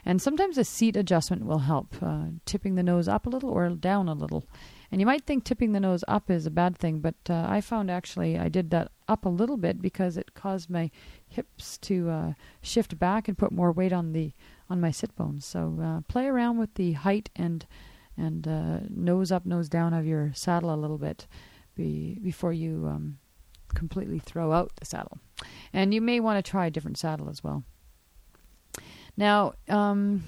And 0.05 0.21
sometimes 0.21 0.59
a 0.59 0.65
seat 0.65 0.97
adjustment 0.97 1.47
will 1.47 1.61
help, 1.61 1.95
uh, 2.03 2.25
tipping 2.45 2.75
the 2.75 2.83
nose 2.83 3.09
up 3.09 3.25
a 3.25 3.31
little 3.31 3.51
or 3.51 3.71
down 3.71 4.09
a 4.09 4.15
little. 4.15 4.45
And 4.91 5.01
you 5.01 5.07
might 5.07 5.25
think 5.25 5.45
tipping 5.45 5.73
the 5.73 5.81
nose 5.81 6.05
up 6.07 6.29
is 6.29 6.45
a 6.45 6.51
bad 6.51 6.77
thing, 6.77 6.99
but 6.99 7.15
uh, 7.31 7.47
I 7.49 7.63
found 7.63 7.91
actually 7.91 8.37
I 8.37 8.49
did 8.49 8.71
that 8.71 8.91
up 9.09 9.25
a 9.25 9.31
little 9.31 9.57
bit 9.57 9.81
because 9.81 10.17
it 10.17 10.35
caused 10.35 10.69
my 10.69 10.91
hips 11.27 11.79
to 11.79 12.11
uh, 12.11 12.33
shift 12.61 12.99
back 12.99 13.29
and 13.29 13.39
put 13.39 13.53
more 13.53 13.73
weight 13.73 13.93
on 13.93 14.13
the 14.13 14.33
on 14.69 14.81
my 14.81 14.91
sit 14.91 15.15
bones. 15.17 15.47
So 15.47 15.79
uh, 15.83 16.01
play 16.03 16.27
around 16.27 16.59
with 16.59 16.75
the 16.75 16.93
height 16.93 17.31
and 17.35 17.65
and 18.17 18.47
uh, 18.47 18.81
nose 18.89 19.33
up, 19.33 19.47
nose 19.47 19.69
down 19.69 19.95
of 19.95 20.07
your 20.07 20.33
saddle 20.35 20.73
a 20.73 20.77
little 20.77 20.99
bit 20.99 21.27
be, 21.75 22.19
before 22.23 22.53
you 22.53 22.87
um, 22.89 23.19
completely 23.75 24.19
throw 24.19 24.53
out 24.53 24.73
the 24.77 24.85
saddle. 24.85 25.19
And 25.73 25.93
you 25.95 26.01
may 26.01 26.21
want 26.21 26.45
to 26.45 26.49
try 26.49 26.67
a 26.67 26.71
different 26.71 26.99
saddle 26.99 27.29
as 27.31 27.43
well. 27.43 27.65
Now, 29.17 29.55
um, 29.69 30.23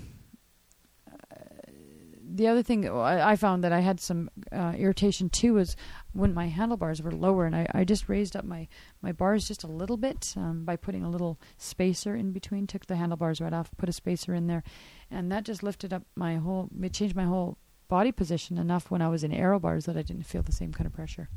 the 2.35 2.49
other 2.49 2.63
thing 2.65 2.89
I 2.89 3.37
found 3.37 3.63
that 3.63 3.73
I 3.73 3.79
had 3.79 4.01
some 4.01 4.29
uh, 4.51 4.73
irritation 4.77 5.31
too 5.31 5.55
was 5.55 5.77
when 6.13 6.35
my 6.35 6.49
handlebars 6.49 7.01
were 7.01 7.13
lower, 7.13 7.47
and 7.47 7.55
I, 7.55 7.67
I 7.73 7.85
just 7.85 8.09
raised 8.09 8.35
up 8.35 8.45
my, 8.45 8.67
my 9.01 9.13
bars 9.13 9.47
just 9.47 9.63
a 9.63 9.69
little 9.69 9.97
bit 9.97 10.35
um, 10.37 10.65
by 10.65 10.75
putting 10.75 11.05
a 11.05 11.11
little 11.11 11.39
spacer 11.59 12.17
in 12.17 12.33
between. 12.33 12.67
Took 12.67 12.87
the 12.87 12.97
handlebars 12.97 13.41
right 13.41 13.53
off, 13.53 13.71
put 13.77 13.89
a 13.89 13.93
spacer 13.93 14.35
in 14.35 14.49
there, 14.49 14.65
and 15.11 15.31
that 15.31 15.45
just 15.45 15.63
lifted 15.63 15.93
up 15.93 16.03
my 16.17 16.37
whole, 16.37 16.69
it 16.83 16.93
changed 16.93 17.15
my 17.15 17.25
whole 17.25 17.57
body 17.89 18.13
position 18.13 18.59
enough 18.59 18.91
when 18.91 19.03
I 19.03 19.09
was 19.09 19.25
in 19.25 19.33
aero 19.33 19.59
bars 19.59 19.87
that 19.87 19.97
I 19.97 20.03
didn't 20.03 20.27
feel 20.27 20.43
the 20.43 20.53
same 20.53 20.73
kind 20.73 20.87
of 20.87 20.93
pressure. 20.93 21.29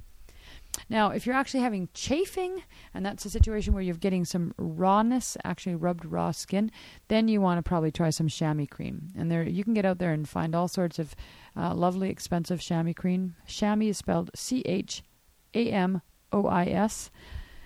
Now, 0.89 1.09
if 1.09 1.25
you're 1.25 1.35
actually 1.35 1.61
having 1.61 1.89
chafing, 1.93 2.63
and 2.93 3.05
that's 3.05 3.25
a 3.25 3.29
situation 3.29 3.73
where 3.73 3.81
you're 3.83 3.95
getting 3.95 4.25
some 4.25 4.53
rawness, 4.57 5.35
actually 5.43 5.75
rubbed 5.75 6.05
raw 6.05 6.31
skin, 6.31 6.71
then 7.07 7.27
you 7.27 7.41
want 7.41 7.57
to 7.57 7.67
probably 7.67 7.91
try 7.91 8.09
some 8.09 8.27
chamois 8.27 8.67
cream. 8.69 9.09
And 9.17 9.31
there, 9.31 9.43
you 9.43 9.63
can 9.63 9.73
get 9.73 9.85
out 9.85 9.97
there 9.97 10.13
and 10.13 10.27
find 10.27 10.55
all 10.55 10.67
sorts 10.67 10.99
of 10.99 11.15
uh, 11.55 11.73
lovely, 11.73 12.09
expensive 12.09 12.61
chamois 12.61 12.93
cream. 12.93 13.35
Chamois 13.47 13.89
is 13.89 13.97
spelled 13.97 14.29
C 14.35 14.61
H 14.65 15.03
A 15.53 15.71
M 15.71 16.01
O 16.31 16.45
I 16.45 16.65
S. 16.65 17.09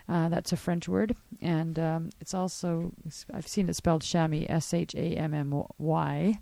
Uh, 0.10 0.28
that's 0.30 0.52
a 0.52 0.58
French 0.58 0.90
word, 0.90 1.16
and 1.42 1.80
um, 1.80 2.10
it's 2.20 2.34
also 2.34 2.92
I've 3.34 3.48
seen 3.48 3.70
it 3.70 3.76
spelled 3.76 4.02
shammy, 4.02 4.50
S 4.50 4.74
H 4.74 4.94
A 4.96 5.16
M 5.16 5.34
M 5.34 5.64
Y. 5.78 6.40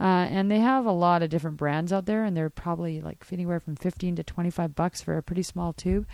Uh, 0.00 0.26
and 0.30 0.50
they 0.50 0.60
have 0.60 0.86
a 0.86 0.92
lot 0.92 1.22
of 1.22 1.30
different 1.30 1.56
brands 1.56 1.92
out 1.92 2.06
there, 2.06 2.24
and 2.24 2.36
they're 2.36 2.50
probably 2.50 3.00
like 3.00 3.24
anywhere 3.32 3.58
from 3.58 3.76
15 3.76 4.16
to 4.16 4.22
25 4.22 4.74
bucks 4.74 5.00
for 5.00 5.16
a 5.16 5.22
pretty 5.22 5.42
small 5.42 5.72
tube. 5.72 6.06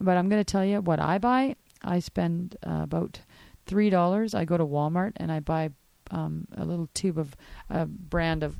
But 0.00 0.16
I'm 0.16 0.28
going 0.28 0.40
to 0.40 0.50
tell 0.52 0.64
you 0.64 0.80
what 0.80 1.00
I 1.00 1.18
buy. 1.18 1.56
I 1.82 2.00
spend 2.00 2.56
uh, 2.66 2.80
about 2.82 3.20
three 3.66 3.90
dollars. 3.90 4.34
I 4.34 4.44
go 4.44 4.56
to 4.56 4.64
Walmart 4.64 5.12
and 5.16 5.30
I 5.30 5.40
buy 5.40 5.70
um, 6.10 6.48
a 6.56 6.64
little 6.64 6.88
tube 6.94 7.18
of 7.18 7.36
a 7.70 7.86
brand 7.86 8.42
of 8.42 8.56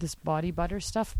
this 0.00 0.14
body 0.14 0.50
butter 0.50 0.80
stuff. 0.80 1.16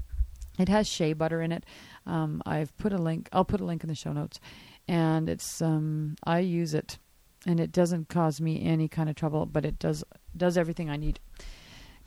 It 0.59 0.69
has 0.69 0.87
shea 0.87 1.13
butter 1.13 1.43
in 1.43 1.53
it. 1.53 1.65
Um, 2.07 2.43
I've 2.47 2.77
put 2.79 2.93
a 2.93 2.99
link. 2.99 3.29
I'll 3.33 3.45
put 3.45 3.61
a 3.61 3.65
link 3.65 3.83
in 3.83 3.89
the 3.89 3.95
show 3.95 4.13
notes, 4.13 4.41
and 4.89 5.29
it's 5.29 5.61
um, 5.61 6.17
I 6.25 6.41
use 6.41 6.75
it, 6.75 6.99
and 7.47 7.61
it 7.61 7.73
doesn't 7.73 8.09
cause 8.09 8.41
me 8.41 8.65
any 8.65 8.89
kind 8.89 9.09
of 9.09 9.17
trouble, 9.17 9.47
but 9.47 9.65
it 9.65 9.79
does 9.79 10.05
does 10.37 10.57
everything 10.57 10.91
I 10.91 10.97
need 10.97 11.21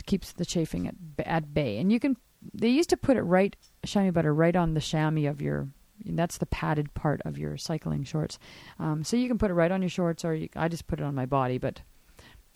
keeps 0.10 0.34
the 0.34 0.46
chafing 0.46 0.88
at 0.88 0.96
at 1.26 1.54
bay. 1.54 1.78
And 1.78 1.92
you 1.92 2.00
can 2.00 2.18
they 2.54 2.70
used 2.70 2.90
to 2.90 2.98
put 2.98 3.16
it 3.18 3.22
right 3.22 3.56
chamois 3.86 4.12
butter 4.12 4.34
right 4.34 4.56
on 4.56 4.74
the 4.74 4.82
chamois 4.82 5.30
of 5.30 5.42
your 5.42 5.70
that's 6.06 6.38
the 6.38 6.46
padded 6.46 6.94
part 6.94 7.22
of 7.26 7.38
your 7.38 7.58
cycling 7.58 8.04
shorts. 8.04 8.40
Um, 8.80 9.04
so 9.04 9.18
you 9.18 9.28
can 9.28 9.38
put 9.38 9.52
it 9.52 9.54
right 9.54 9.72
on 9.72 9.82
your 9.82 9.90
shorts, 9.90 10.24
or 10.24 10.34
you, 10.34 10.50
I 10.56 10.68
just 10.70 10.88
put 10.88 11.00
it 11.00 11.04
on 11.04 11.14
my 11.14 11.26
body, 11.26 11.58
but 11.58 11.82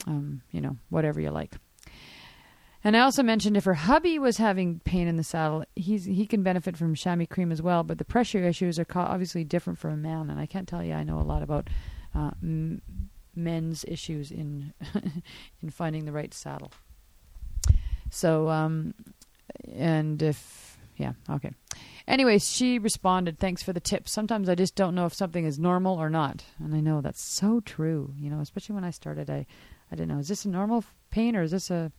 um, 0.08 0.42
you 0.52 0.62
know 0.62 0.78
whatever 0.90 1.22
you 1.22 1.30
like. 1.30 1.56
And 2.86 2.98
I 2.98 3.02
also 3.02 3.24
mentioned 3.24 3.56
if 3.56 3.64
her 3.64 3.76
hubby 3.76 4.20
was 4.20 4.38
having 4.38 4.80
pain 4.80 5.08
in 5.08 5.16
the 5.16 5.24
saddle, 5.24 5.64
he's 5.76 6.06
he 6.06 6.26
can 6.26 6.42
benefit 6.42 6.76
from 6.76 6.96
chamois 6.96 7.26
cream 7.26 7.52
as 7.52 7.62
well. 7.62 7.84
But 7.84 7.98
the 7.98 8.06
pressure 8.06 8.44
issues 8.44 8.80
are 8.80 8.88
obviously 8.96 9.44
different 9.44 9.80
for 9.80 9.90
a 9.90 9.98
man, 9.98 10.30
and 10.30 10.40
I 10.40 10.46
can't 10.46 10.68
tell 10.68 10.84
you 10.84 10.94
I 10.94 11.04
know 11.04 11.20
a 11.20 11.22
lot 11.22 11.44
about 11.44 11.70
uh, 12.16 12.32
m- 12.42 12.82
men's 13.36 13.86
issues 13.88 14.32
in 14.32 14.74
in 15.62 15.70
finding 15.70 16.06
the 16.06 16.12
right 16.12 16.34
saddle. 16.34 16.72
So, 18.14 18.48
um, 18.48 18.94
and 19.74 20.22
if, 20.22 20.78
yeah, 20.98 21.14
okay. 21.30 21.52
Anyways, 22.08 22.48
she 22.48 22.78
responded, 22.78 23.40
thanks 23.40 23.64
for 23.64 23.74
the 23.74 23.80
tips. 23.80 24.12
Sometimes 24.12 24.50
I 24.50 24.56
just 24.56 24.76
don't 24.76 24.94
know 24.94 25.08
if 25.08 25.16
something 25.16 25.46
is 25.46 25.58
normal 25.58 25.98
or 25.98 26.12
not. 26.12 26.44
And 26.60 26.76
I 26.76 26.80
know 26.80 27.02
that's 27.02 27.24
so 27.24 27.60
true, 27.60 28.14
you 28.16 28.30
know, 28.30 28.40
especially 28.40 28.76
when 28.76 28.84
I 28.84 28.92
started, 28.92 29.32
I, 29.32 29.48
I 29.92 29.96
didn't 29.96 30.10
know, 30.10 30.20
is 30.20 30.28
this 30.28 30.46
a 30.46 30.50
normal 30.50 30.84
pain 31.10 31.36
or 31.36 31.42
is 31.42 31.52
this 31.52 31.72
a, 31.72 31.92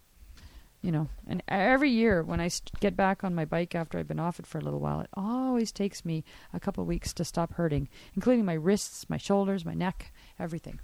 you 0.82 0.92
know, 0.92 1.08
and 1.26 1.42
every 1.48 1.90
year 1.90 2.22
when 2.22 2.40
I 2.40 2.48
get 2.78 2.96
back 2.96 3.24
on 3.24 3.34
my 3.34 3.44
bike 3.44 3.74
after 3.74 3.98
I've 3.98 4.06
been 4.06 4.20
off 4.20 4.38
it 4.38 4.46
for 4.46 4.58
a 4.58 4.62
little 4.62 4.80
while, 4.80 5.00
it 5.00 5.10
always 5.14 5.72
takes 5.72 6.04
me 6.04 6.22
a 6.52 6.60
couple 6.60 6.84
weeks 6.84 7.12
to 7.14 7.24
stop 7.24 7.54
hurting, 7.54 7.88
including 8.14 8.44
my 8.44 8.52
wrists, 8.52 9.10
my 9.10 9.16
shoulders, 9.16 9.64
my 9.64 9.74
neck, 9.74 10.12
everything. 10.38 10.78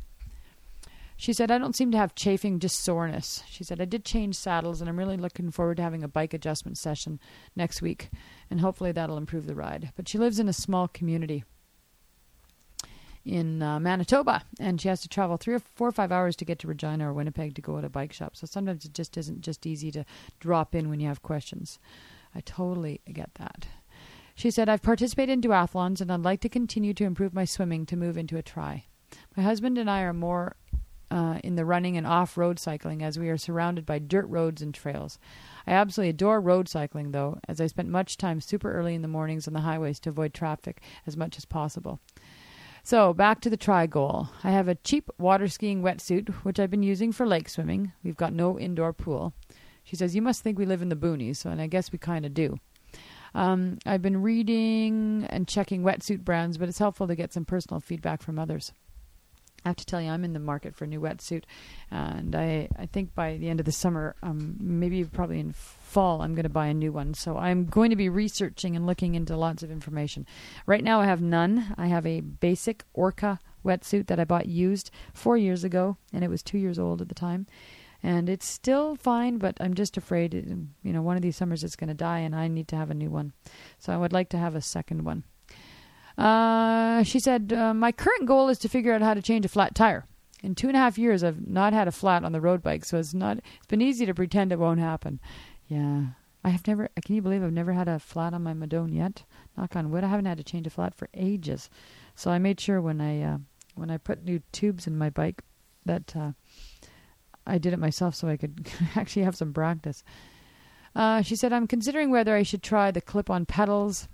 She 1.20 1.34
said, 1.34 1.50
I 1.50 1.58
don't 1.58 1.76
seem 1.76 1.90
to 1.90 1.98
have 1.98 2.14
chafing, 2.14 2.60
just 2.60 2.82
soreness. 2.82 3.42
She 3.46 3.62
said, 3.62 3.78
I 3.78 3.84
did 3.84 4.06
change 4.06 4.36
saddles 4.36 4.80
and 4.80 4.88
I'm 4.88 4.98
really 4.98 5.18
looking 5.18 5.50
forward 5.50 5.76
to 5.76 5.82
having 5.82 6.02
a 6.02 6.08
bike 6.08 6.32
adjustment 6.32 6.78
session 6.78 7.20
next 7.54 7.82
week, 7.82 8.08
and 8.48 8.62
hopefully 8.62 8.90
that'll 8.90 9.18
improve 9.18 9.46
the 9.46 9.54
ride. 9.54 9.92
But 9.96 10.08
she 10.08 10.16
lives 10.16 10.38
in 10.38 10.48
a 10.48 10.54
small 10.54 10.88
community 10.88 11.44
in 13.22 13.60
uh, 13.60 13.78
Manitoba, 13.78 14.44
and 14.58 14.80
she 14.80 14.88
has 14.88 15.02
to 15.02 15.10
travel 15.10 15.36
three 15.36 15.52
or 15.52 15.58
four 15.58 15.88
or 15.88 15.92
five 15.92 16.10
hours 16.10 16.36
to 16.36 16.46
get 16.46 16.58
to 16.60 16.66
Regina 16.66 17.10
or 17.10 17.12
Winnipeg 17.12 17.54
to 17.56 17.60
go 17.60 17.76
at 17.76 17.84
a 17.84 17.90
bike 17.90 18.14
shop. 18.14 18.34
So 18.34 18.46
sometimes 18.46 18.86
it 18.86 18.94
just 18.94 19.18
isn't 19.18 19.42
just 19.42 19.66
easy 19.66 19.90
to 19.90 20.06
drop 20.38 20.74
in 20.74 20.88
when 20.88 21.00
you 21.00 21.08
have 21.08 21.20
questions. 21.20 21.78
I 22.34 22.40
totally 22.40 23.02
get 23.12 23.34
that. 23.34 23.66
She 24.34 24.50
said, 24.50 24.70
I've 24.70 24.80
participated 24.80 25.34
in 25.34 25.42
duathlons 25.42 26.00
and 26.00 26.10
I'd 26.10 26.20
like 26.20 26.40
to 26.40 26.48
continue 26.48 26.94
to 26.94 27.04
improve 27.04 27.34
my 27.34 27.44
swimming 27.44 27.84
to 27.84 27.96
move 27.96 28.16
into 28.16 28.38
a 28.38 28.42
tri. 28.42 28.86
My 29.36 29.42
husband 29.42 29.76
and 29.76 29.90
I 29.90 30.00
are 30.00 30.14
more 30.14 30.56
uh, 31.10 31.38
in 31.42 31.56
the 31.56 31.64
running 31.64 31.96
and 31.96 32.06
off 32.06 32.36
road 32.36 32.58
cycling 32.58 33.02
as 33.02 33.18
we 33.18 33.28
are 33.28 33.36
surrounded 33.36 33.84
by 33.84 33.98
dirt 33.98 34.26
roads 34.28 34.62
and 34.62 34.74
trails. 34.74 35.18
I 35.66 35.72
absolutely 35.72 36.10
adore 36.10 36.40
road 36.40 36.68
cycling, 36.68 37.12
though, 37.12 37.38
as 37.48 37.60
I 37.60 37.66
spent 37.66 37.88
much 37.88 38.16
time 38.16 38.40
super 38.40 38.72
early 38.72 38.94
in 38.94 39.02
the 39.02 39.08
mornings 39.08 39.46
on 39.46 39.54
the 39.54 39.60
highways 39.60 40.00
to 40.00 40.10
avoid 40.10 40.34
traffic 40.34 40.80
as 41.06 41.16
much 41.16 41.36
as 41.36 41.44
possible. 41.44 42.00
So, 42.82 43.12
back 43.12 43.40
to 43.42 43.50
the 43.50 43.56
try 43.56 43.86
goal. 43.86 44.28
I 44.42 44.50
have 44.52 44.68
a 44.68 44.74
cheap 44.74 45.10
water 45.18 45.48
skiing 45.48 45.82
wetsuit, 45.82 46.30
which 46.44 46.58
I've 46.58 46.70
been 46.70 46.82
using 46.82 47.12
for 47.12 47.26
lake 47.26 47.48
swimming. 47.48 47.92
We've 48.02 48.16
got 48.16 48.32
no 48.32 48.58
indoor 48.58 48.92
pool. 48.92 49.34
She 49.84 49.96
says, 49.96 50.14
You 50.14 50.22
must 50.22 50.42
think 50.42 50.58
we 50.58 50.66
live 50.66 50.82
in 50.82 50.88
the 50.88 50.96
boonies, 50.96 51.36
so, 51.36 51.50
and 51.50 51.60
I 51.60 51.66
guess 51.66 51.92
we 51.92 51.98
kind 51.98 52.24
of 52.24 52.32
do. 52.32 52.58
Um, 53.34 53.78
I've 53.86 54.02
been 54.02 54.22
reading 54.22 55.26
and 55.28 55.46
checking 55.46 55.82
wetsuit 55.82 56.24
brands, 56.24 56.58
but 56.58 56.68
it's 56.68 56.78
helpful 56.78 57.06
to 57.06 57.14
get 57.14 57.32
some 57.32 57.44
personal 57.44 57.80
feedback 57.80 58.22
from 58.22 58.38
others. 58.38 58.72
I 59.64 59.68
have 59.68 59.76
to 59.76 59.86
tell 59.86 60.00
you, 60.00 60.10
I'm 60.10 60.24
in 60.24 60.32
the 60.32 60.40
market 60.40 60.74
for 60.74 60.84
a 60.84 60.88
new 60.88 61.00
wetsuit, 61.00 61.44
and 61.90 62.34
I, 62.34 62.68
I 62.78 62.86
think 62.86 63.14
by 63.14 63.36
the 63.36 63.48
end 63.48 63.60
of 63.60 63.66
the 63.66 63.72
summer, 63.72 64.16
um, 64.22 64.56
maybe 64.58 65.04
probably 65.04 65.40
in 65.40 65.52
fall, 65.52 66.22
I'm 66.22 66.34
going 66.34 66.44
to 66.44 66.48
buy 66.48 66.66
a 66.68 66.74
new 66.74 66.92
one. 66.92 67.14
So 67.14 67.36
I'm 67.36 67.66
going 67.66 67.90
to 67.90 67.96
be 67.96 68.08
researching 68.08 68.76
and 68.76 68.86
looking 68.86 69.14
into 69.14 69.36
lots 69.36 69.62
of 69.62 69.70
information. 69.70 70.26
Right 70.66 70.84
now, 70.84 71.00
I 71.00 71.06
have 71.06 71.20
none. 71.20 71.74
I 71.76 71.88
have 71.88 72.06
a 72.06 72.20
basic 72.20 72.84
Orca 72.94 73.38
wetsuit 73.64 74.06
that 74.06 74.18
I 74.18 74.24
bought 74.24 74.46
used 74.46 74.90
four 75.12 75.36
years 75.36 75.64
ago, 75.64 75.96
and 76.12 76.24
it 76.24 76.30
was 76.30 76.42
two 76.42 76.58
years 76.58 76.78
old 76.78 77.02
at 77.02 77.08
the 77.08 77.14
time. 77.14 77.46
And 78.02 78.30
it's 78.30 78.46
still 78.46 78.96
fine, 78.96 79.36
but 79.36 79.58
I'm 79.60 79.74
just 79.74 79.98
afraid, 79.98 80.32
it, 80.32 80.46
you 80.82 80.92
know, 80.92 81.02
one 81.02 81.16
of 81.16 81.22
these 81.22 81.36
summers 81.36 81.62
it's 81.62 81.76
going 81.76 81.88
to 81.88 81.94
die, 81.94 82.20
and 82.20 82.34
I 82.34 82.48
need 82.48 82.68
to 82.68 82.76
have 82.76 82.90
a 82.90 82.94
new 82.94 83.10
one. 83.10 83.34
So 83.78 83.92
I 83.92 83.98
would 83.98 84.12
like 84.12 84.30
to 84.30 84.38
have 84.38 84.54
a 84.54 84.62
second 84.62 85.04
one. 85.04 85.24
Uh, 86.20 87.02
she 87.02 87.18
said, 87.18 87.52
uh, 87.52 87.72
My 87.72 87.92
current 87.92 88.26
goal 88.26 88.48
is 88.48 88.58
to 88.58 88.68
figure 88.68 88.92
out 88.92 89.00
how 89.00 89.14
to 89.14 89.22
change 89.22 89.44
a 89.44 89.48
flat 89.48 89.74
tire. 89.74 90.06
In 90.42 90.54
two 90.54 90.68
and 90.68 90.76
a 90.76 90.80
half 90.80 90.98
years, 90.98 91.22
I've 91.22 91.46
not 91.46 91.72
had 91.72 91.88
a 91.88 91.92
flat 91.92 92.24
on 92.24 92.32
the 92.32 92.40
road 92.40 92.62
bike, 92.62 92.84
so 92.84 92.98
it's 92.98 93.14
not. 93.14 93.38
It's 93.38 93.66
been 93.68 93.82
easy 93.82 94.06
to 94.06 94.14
pretend 94.14 94.52
it 94.52 94.58
won't 94.58 94.80
happen. 94.80 95.20
Yeah, 95.66 96.04
I 96.44 96.50
have 96.50 96.66
never. 96.66 96.88
Can 97.04 97.14
you 97.14 97.22
believe 97.22 97.42
I've 97.42 97.52
never 97.52 97.72
had 97.72 97.88
a 97.88 97.98
flat 97.98 98.34
on 98.34 98.42
my 98.42 98.54
Madone 98.54 98.94
yet? 98.94 99.24
Knock 99.56 99.76
on 99.76 99.90
wood. 99.90 100.04
I 100.04 100.08
haven't 100.08 100.26
had 100.26 100.38
to 100.38 100.44
change 100.44 100.66
a 100.66 100.70
flat 100.70 100.94
for 100.94 101.08
ages. 101.14 101.68
So 102.14 102.30
I 102.30 102.38
made 102.38 102.60
sure 102.60 102.80
when 102.80 103.00
I 103.00 103.22
uh, 103.22 103.38
when 103.74 103.90
I 103.90 103.98
put 103.98 104.24
new 104.24 104.40
tubes 104.52 104.86
in 104.86 104.96
my 104.96 105.10
bike 105.10 105.42
that 105.84 106.14
uh, 106.16 106.32
I 107.46 107.58
did 107.58 107.72
it 107.72 107.78
myself 107.78 108.14
so 108.14 108.28
I 108.28 108.36
could 108.36 108.68
actually 108.96 109.22
have 109.22 109.36
some 109.36 109.52
practice. 109.52 110.02
Uh, 110.94 111.22
she 111.22 111.36
said, 111.36 111.52
"I'm 111.52 111.66
considering 111.66 112.10
whether 112.10 112.34
I 112.34 112.42
should 112.42 112.62
try 112.62 112.90
the 112.90 113.00
clip-on 113.00 113.46
pedals." 113.46 114.08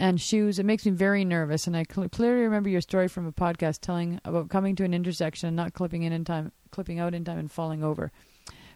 And 0.00 0.18
shoes. 0.18 0.58
It 0.58 0.64
makes 0.64 0.86
me 0.86 0.92
very 0.92 1.24
nervous. 1.24 1.66
And 1.66 1.76
I 1.76 1.84
cl- 1.88 2.08
clearly 2.08 2.40
remember 2.40 2.70
your 2.70 2.80
story 2.80 3.06
from 3.06 3.26
a 3.26 3.32
podcast 3.32 3.80
telling 3.82 4.18
about 4.24 4.48
coming 4.48 4.74
to 4.76 4.84
an 4.84 4.94
intersection 4.94 5.46
and 5.46 5.56
not 5.56 5.74
clipping 5.74 6.02
in 6.02 6.12
in 6.12 6.24
time, 6.24 6.52
clipping 6.72 6.98
out 6.98 7.14
in 7.14 7.22
time, 7.22 7.38
and 7.38 7.52
falling 7.52 7.84
over. 7.84 8.10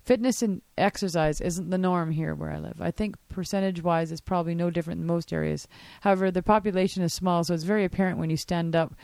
Fitness 0.04 0.42
and 0.42 0.60
exercise 0.76 1.40
isn't 1.40 1.70
the 1.70 1.78
norm 1.78 2.10
here 2.10 2.34
where 2.34 2.50
I 2.50 2.58
live. 2.58 2.82
I 2.82 2.90
think 2.90 3.16
percentage 3.30 3.82
wise 3.82 4.12
it's 4.12 4.20
probably 4.20 4.54
no 4.54 4.68
different 4.68 5.00
than 5.00 5.06
most 5.06 5.32
areas. 5.32 5.66
However, 6.02 6.30
the 6.30 6.42
population 6.42 7.02
is 7.02 7.14
small, 7.14 7.42
so 7.42 7.54
it's 7.54 7.64
very 7.64 7.86
apparent 7.86 8.18
when 8.18 8.28
you 8.28 8.36
stand 8.36 8.76
up, 8.76 8.94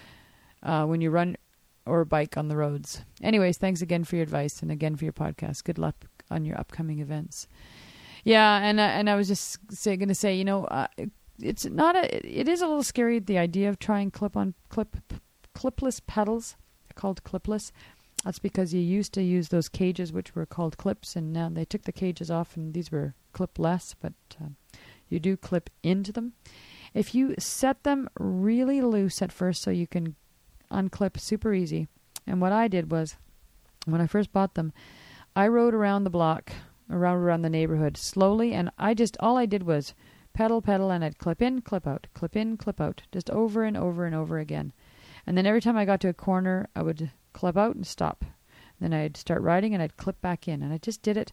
uh, 0.62 0.84
when 0.84 1.00
you 1.00 1.10
run 1.10 1.38
or 1.86 2.04
bike 2.04 2.36
on 2.36 2.48
the 2.48 2.56
roads. 2.56 3.02
Anyways, 3.22 3.56
thanks 3.56 3.80
again 3.80 4.04
for 4.04 4.16
your 4.16 4.24
advice 4.24 4.60
and 4.60 4.70
again 4.70 4.94
for 4.94 5.04
your 5.04 5.14
podcast. 5.14 5.64
Good 5.64 5.78
luck 5.78 6.04
on 6.30 6.44
your 6.44 6.58
upcoming 6.58 6.98
events. 6.98 7.48
Yeah, 8.22 8.58
and 8.58 8.78
uh, 8.78 8.82
and 8.82 9.08
I 9.08 9.14
was 9.14 9.28
just 9.28 9.58
going 9.82 10.06
to 10.08 10.14
say, 10.14 10.34
you 10.34 10.44
know, 10.44 10.66
uh, 10.66 10.88
it's 11.42 11.64
not 11.64 11.96
a. 11.96 12.40
It 12.40 12.48
is 12.48 12.62
a 12.62 12.66
little 12.66 12.82
scary 12.82 13.18
the 13.18 13.38
idea 13.38 13.68
of 13.68 13.78
trying 13.78 14.10
clip 14.10 14.36
on 14.36 14.54
clip 14.68 14.96
clipless 15.54 16.00
pedals. 16.06 16.56
Called 16.96 17.22
clipless. 17.24 17.72
That's 18.24 18.40
because 18.40 18.74
you 18.74 18.80
used 18.80 19.14
to 19.14 19.22
use 19.22 19.48
those 19.48 19.70
cages, 19.70 20.12
which 20.12 20.34
were 20.34 20.44
called 20.44 20.76
clips, 20.76 21.16
and 21.16 21.32
now 21.32 21.48
they 21.48 21.64
took 21.64 21.82
the 21.82 21.92
cages 21.92 22.30
off, 22.30 22.56
and 22.56 22.74
these 22.74 22.92
were 22.92 23.14
clipless. 23.32 23.94
But 23.98 24.12
uh, 24.38 24.48
you 25.08 25.18
do 25.18 25.36
clip 25.36 25.70
into 25.82 26.12
them. 26.12 26.34
If 26.92 27.14
you 27.14 27.34
set 27.38 27.84
them 27.84 28.08
really 28.18 28.82
loose 28.82 29.22
at 29.22 29.32
first, 29.32 29.62
so 29.62 29.70
you 29.70 29.86
can 29.86 30.16
unclip 30.70 31.18
super 31.18 31.54
easy. 31.54 31.88
And 32.26 32.40
what 32.40 32.52
I 32.52 32.68
did 32.68 32.90
was, 32.90 33.16
when 33.86 34.00
I 34.00 34.06
first 34.06 34.32
bought 34.32 34.54
them, 34.54 34.72
I 35.34 35.48
rode 35.48 35.74
around 35.74 36.04
the 36.04 36.10
block, 36.10 36.52
around 36.90 37.16
around 37.18 37.42
the 37.42 37.50
neighborhood 37.50 37.96
slowly, 37.96 38.52
and 38.52 38.70
I 38.76 38.94
just 38.94 39.16
all 39.20 39.38
I 39.38 39.46
did 39.46 39.62
was 39.62 39.94
pedal, 40.32 40.62
pedal, 40.62 40.90
and 40.90 41.04
I'd 41.04 41.18
clip 41.18 41.42
in, 41.42 41.60
clip 41.62 41.86
out, 41.86 42.06
clip 42.14 42.36
in, 42.36 42.56
clip 42.56 42.80
out, 42.80 43.02
just 43.12 43.30
over 43.30 43.64
and 43.64 43.76
over 43.76 44.06
and 44.06 44.14
over 44.14 44.38
again. 44.38 44.72
And 45.26 45.36
then 45.36 45.46
every 45.46 45.60
time 45.60 45.76
I 45.76 45.84
got 45.84 46.00
to 46.00 46.08
a 46.08 46.14
corner, 46.14 46.68
I 46.74 46.82
would 46.82 47.10
clip 47.32 47.56
out 47.56 47.74
and 47.74 47.86
stop. 47.86 48.24
Then 48.80 48.94
I'd 48.94 49.16
start 49.16 49.42
riding 49.42 49.74
and 49.74 49.82
I'd 49.82 49.96
clip 49.96 50.20
back 50.20 50.48
in. 50.48 50.62
And 50.62 50.72
I 50.72 50.78
just 50.78 51.02
did 51.02 51.16
it 51.16 51.32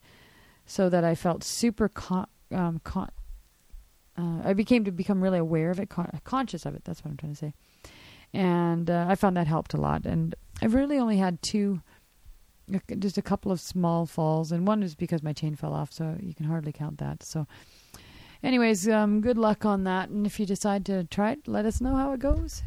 so 0.65 0.89
that 0.89 1.03
I 1.03 1.15
felt 1.15 1.43
super 1.43 1.87
con- 1.87 2.27
um, 2.51 2.81
con- 2.83 3.11
uh, 4.17 4.41
I 4.43 4.53
became 4.53 4.83
to 4.85 4.91
become 4.91 5.23
really 5.23 5.39
aware 5.39 5.71
of 5.71 5.79
it, 5.79 5.89
con- 5.89 6.19
conscious 6.23 6.65
of 6.65 6.75
it. 6.75 6.83
That's 6.83 7.03
what 7.03 7.11
I'm 7.11 7.17
trying 7.17 7.33
to 7.33 7.37
say. 7.37 7.53
And 8.33 8.89
uh, 8.89 9.05
I 9.07 9.15
found 9.15 9.37
that 9.37 9.47
helped 9.47 9.73
a 9.73 9.81
lot. 9.81 10.05
And 10.05 10.35
I've 10.61 10.73
really 10.73 10.97
only 10.97 11.17
had 11.17 11.41
two, 11.41 11.81
just 12.99 13.17
a 13.17 13.21
couple 13.21 13.51
of 13.51 13.61
small 13.61 14.05
falls, 14.05 14.51
and 14.51 14.67
one 14.67 14.83
is 14.83 14.95
because 14.95 15.23
my 15.23 15.33
chain 15.33 15.55
fell 15.55 15.73
off, 15.73 15.93
so 15.93 16.17
you 16.19 16.33
can 16.33 16.45
hardly 16.45 16.73
count 16.73 16.97
that. 16.97 17.23
So 17.23 17.47
anyways, 18.47 18.87
um, 18.87 19.21
good 19.21 19.37
luck 19.37 19.65
on 19.65 19.83
that. 19.83 20.09
And 20.09 20.25
if 20.25 20.39
you 20.39 20.45
decide 20.45 20.85
to 20.85 21.03
try 21.03 21.31
it, 21.31 21.47
let 21.47 21.65
us 21.65 21.81
know 21.81 21.95
how 21.95 22.13
it 22.13 22.19
goes. 22.19 22.63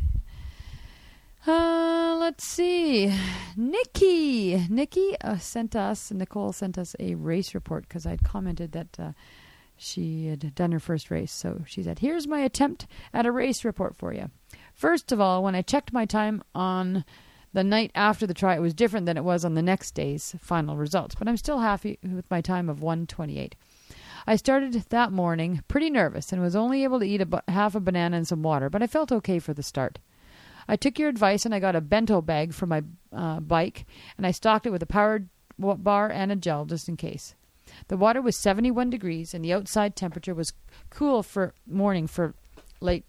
Uh, 1.46 2.16
let's 2.20 2.44
see. 2.44 3.12
Nikki. 3.56 4.66
Nikki 4.68 5.16
uh, 5.22 5.38
sent 5.38 5.74
us, 5.74 6.12
Nicole 6.12 6.52
sent 6.52 6.76
us 6.76 6.94
a 7.00 7.14
race 7.14 7.54
report 7.54 7.88
because 7.88 8.04
I'd 8.04 8.22
commented 8.22 8.72
that 8.72 9.00
uh, 9.00 9.12
she 9.76 10.26
had 10.26 10.54
done 10.54 10.72
her 10.72 10.78
first 10.78 11.10
race. 11.10 11.32
So 11.32 11.62
she 11.66 11.82
said, 11.82 12.00
Here's 12.00 12.28
my 12.28 12.40
attempt 12.40 12.86
at 13.14 13.24
a 13.24 13.32
race 13.32 13.64
report 13.64 13.96
for 13.96 14.12
you. 14.12 14.30
First 14.74 15.12
of 15.12 15.20
all, 15.20 15.42
when 15.42 15.54
I 15.54 15.62
checked 15.62 15.94
my 15.94 16.04
time 16.04 16.42
on 16.54 17.06
the 17.54 17.64
night 17.64 17.90
after 17.94 18.26
the 18.26 18.34
try, 18.34 18.54
it 18.54 18.60
was 18.60 18.74
different 18.74 19.06
than 19.06 19.16
it 19.16 19.24
was 19.24 19.44
on 19.44 19.54
the 19.54 19.62
next 19.62 19.92
day's 19.92 20.36
final 20.40 20.76
results, 20.76 21.14
but 21.14 21.26
I'm 21.26 21.36
still 21.36 21.58
happy 21.58 21.98
with 22.02 22.30
my 22.30 22.40
time 22.40 22.68
of 22.68 22.80
128. 22.80 23.56
I 24.26 24.36
started 24.36 24.72
that 24.74 25.12
morning 25.12 25.62
pretty 25.68 25.90
nervous 25.90 26.32
and 26.32 26.42
was 26.42 26.56
only 26.56 26.84
able 26.84 27.00
to 27.00 27.06
eat 27.06 27.20
a 27.20 27.42
half 27.48 27.74
a 27.74 27.80
banana 27.80 28.16
and 28.16 28.26
some 28.26 28.42
water, 28.42 28.68
but 28.68 28.82
I 28.82 28.86
felt 28.86 29.12
okay 29.12 29.38
for 29.38 29.54
the 29.54 29.62
start. 29.62 29.98
I 30.68 30.76
took 30.76 30.98
your 30.98 31.08
advice 31.08 31.44
and 31.44 31.54
I 31.54 31.58
got 31.58 31.76
a 31.76 31.80
bento 31.80 32.20
bag 32.20 32.54
for 32.54 32.66
my 32.66 32.82
uh, 33.12 33.40
bike, 33.40 33.86
and 34.16 34.26
I 34.26 34.30
stocked 34.30 34.66
it 34.66 34.70
with 34.70 34.82
a 34.82 34.86
powered 34.86 35.28
bar 35.58 36.10
and 36.10 36.30
a 36.30 36.36
gel 36.36 36.64
just 36.64 36.88
in 36.88 36.96
case. 36.96 37.34
The 37.88 37.96
water 37.96 38.20
was 38.20 38.36
71 38.36 38.90
degrees, 38.90 39.34
and 39.34 39.44
the 39.44 39.52
outside 39.52 39.96
temperature 39.96 40.34
was 40.34 40.52
cool 40.90 41.22
for 41.22 41.54
morning 41.66 42.06
for 42.06 42.34
late 42.80 43.04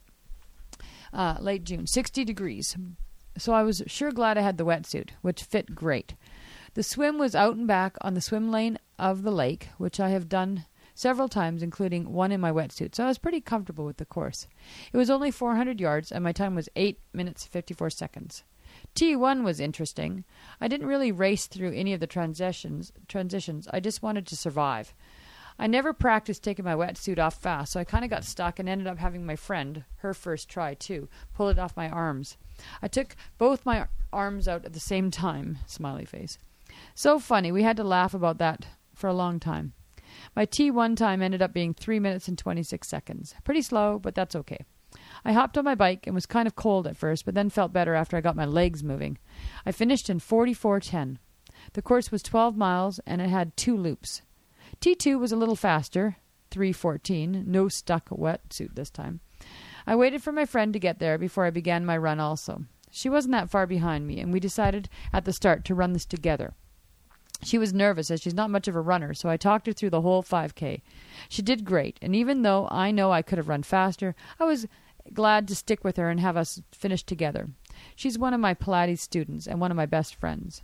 uh, 1.13 1.37
late 1.39 1.63
June, 1.63 1.87
60 1.87 2.23
degrees. 2.23 2.77
So 3.37 3.53
I 3.53 3.63
was 3.63 3.83
sure 3.87 4.11
glad 4.11 4.37
I 4.37 4.41
had 4.41 4.57
the 4.57 4.65
wetsuit, 4.65 5.09
which 5.21 5.43
fit 5.43 5.75
great. 5.75 6.15
The 6.73 6.83
swim 6.83 7.17
was 7.17 7.35
out 7.35 7.55
and 7.55 7.67
back 7.67 7.97
on 8.01 8.13
the 8.13 8.21
swim 8.21 8.49
lane 8.49 8.79
of 8.97 9.23
the 9.23 9.31
lake, 9.31 9.69
which 9.77 9.99
I 9.99 10.09
have 10.09 10.29
done 10.29 10.65
several 11.01 11.27
times, 11.27 11.63
including 11.63 12.13
one 12.13 12.31
in 12.31 12.39
my 12.39 12.51
wetsuit, 12.51 12.93
so 12.93 13.03
I 13.03 13.07
was 13.07 13.17
pretty 13.17 13.41
comfortable 13.41 13.85
with 13.85 13.97
the 13.97 14.05
course. 14.05 14.47
It 14.93 14.97
was 14.97 15.09
only 15.09 15.31
400 15.31 15.81
yards, 15.81 16.11
and 16.11 16.23
my 16.23 16.31
time 16.31 16.53
was 16.53 16.69
8 16.75 16.99
minutes 17.11 17.43
54 17.45 17.89
seconds. 17.89 18.43
T1 18.95 19.43
was 19.43 19.59
interesting. 19.59 20.23
I 20.61 20.67
didn't 20.67 20.87
really 20.87 21.11
race 21.11 21.47
through 21.47 21.73
any 21.73 21.93
of 21.93 21.99
the 21.99 22.07
transitions. 22.07 22.91
Transitions. 23.07 23.67
I 23.73 23.79
just 23.79 24.03
wanted 24.03 24.27
to 24.27 24.37
survive. 24.37 24.93
I 25.57 25.67
never 25.67 25.91
practiced 25.91 26.43
taking 26.43 26.65
my 26.65 26.75
wetsuit 26.75 27.19
off 27.19 27.35
fast, 27.35 27.73
so 27.73 27.79
I 27.79 27.83
kind 27.83 28.03
of 28.03 28.09
got 28.09 28.23
stuck 28.23 28.59
and 28.59 28.69
ended 28.69 28.87
up 28.87 28.99
having 28.99 29.25
my 29.25 29.35
friend, 29.35 29.83
her 29.97 30.13
first 30.13 30.49
try 30.49 30.75
too, 30.75 31.09
pull 31.33 31.49
it 31.49 31.59
off 31.59 31.75
my 31.75 31.89
arms. 31.89 32.37
I 32.81 32.87
took 32.87 33.15
both 33.37 33.65
my 33.65 33.87
arms 34.13 34.47
out 34.47 34.65
at 34.65 34.73
the 34.73 34.79
same 34.79 35.09
time. 35.09 35.57
Smiley 35.65 36.05
face. 36.05 36.37
So 36.93 37.19
funny. 37.19 37.51
We 37.51 37.63
had 37.63 37.77
to 37.77 37.83
laugh 37.83 38.13
about 38.13 38.37
that 38.37 38.67
for 38.93 39.07
a 39.07 39.13
long 39.13 39.39
time. 39.39 39.73
My 40.35 40.45
T1 40.45 40.95
time 40.95 41.21
ended 41.21 41.41
up 41.41 41.53
being 41.53 41.73
3 41.73 41.99
minutes 41.99 42.27
and 42.27 42.37
26 42.37 42.87
seconds. 42.87 43.35
Pretty 43.43 43.61
slow, 43.61 43.99
but 43.99 44.15
that's 44.15 44.35
okay. 44.35 44.65
I 45.23 45.33
hopped 45.33 45.57
on 45.57 45.65
my 45.65 45.75
bike 45.75 46.05
and 46.05 46.13
was 46.13 46.25
kind 46.25 46.47
of 46.47 46.55
cold 46.55 46.85
at 46.87 46.97
first, 46.97 47.25
but 47.25 47.33
then 47.33 47.49
felt 47.49 47.73
better 47.73 47.95
after 47.95 48.17
I 48.17 48.21
got 48.21 48.35
my 48.35 48.45
legs 48.45 48.83
moving. 48.83 49.17
I 49.65 49.71
finished 49.71 50.09
in 50.09 50.19
44:10. 50.19 51.17
The 51.73 51.81
course 51.81 52.11
was 52.11 52.23
12 52.23 52.57
miles 52.57 52.99
and 53.05 53.21
it 53.21 53.29
had 53.29 53.55
two 53.55 53.77
loops. 53.77 54.21
T2 54.79 55.19
was 55.19 55.31
a 55.31 55.37
little 55.37 55.55
faster, 55.55 56.17
3:14, 56.49 57.45
no 57.45 57.67
stuck 57.67 58.09
wetsuit 58.09 58.75
this 58.75 58.89
time. 58.89 59.21
I 59.87 59.95
waited 59.95 60.21
for 60.21 60.31
my 60.31 60.45
friend 60.45 60.73
to 60.73 60.79
get 60.79 60.99
there 60.99 61.17
before 61.17 61.45
I 61.45 61.51
began 61.51 61.85
my 61.85 61.97
run 61.97 62.19
also. 62.19 62.65
She 62.91 63.09
wasn't 63.09 63.31
that 63.31 63.49
far 63.49 63.65
behind 63.65 64.05
me, 64.05 64.19
and 64.19 64.33
we 64.33 64.39
decided 64.39 64.89
at 65.13 65.25
the 65.25 65.33
start 65.33 65.63
to 65.65 65.75
run 65.75 65.93
this 65.93 66.05
together. 66.05 66.53
She 67.43 67.57
was 67.57 67.73
nervous 67.73 68.11
as 68.11 68.21
she's 68.21 68.33
not 68.33 68.51
much 68.51 68.67
of 68.67 68.75
a 68.75 68.81
runner, 68.81 69.13
so 69.13 69.27
I 69.27 69.35
talked 69.35 69.65
her 69.67 69.73
through 69.73 69.89
the 69.89 70.01
whole 70.01 70.21
5K. 70.21 70.81
She 71.27 71.41
did 71.41 71.65
great, 71.65 71.97
and 72.01 72.15
even 72.15 72.43
though 72.43 72.67
I 72.69 72.91
know 72.91 73.11
I 73.11 73.23
could 73.23 73.37
have 73.37 73.49
run 73.49 73.63
faster, 73.63 74.15
I 74.39 74.43
was 74.43 74.67
glad 75.13 75.47
to 75.47 75.55
stick 75.55 75.83
with 75.83 75.97
her 75.97 76.09
and 76.09 76.19
have 76.19 76.37
us 76.37 76.61
finish 76.71 77.03
together. 77.03 77.49
She's 77.95 78.19
one 78.19 78.35
of 78.35 78.39
my 78.39 78.53
Pilates 78.53 78.99
students 78.99 79.47
and 79.47 79.59
one 79.59 79.71
of 79.71 79.77
my 79.77 79.87
best 79.87 80.13
friends. 80.15 80.61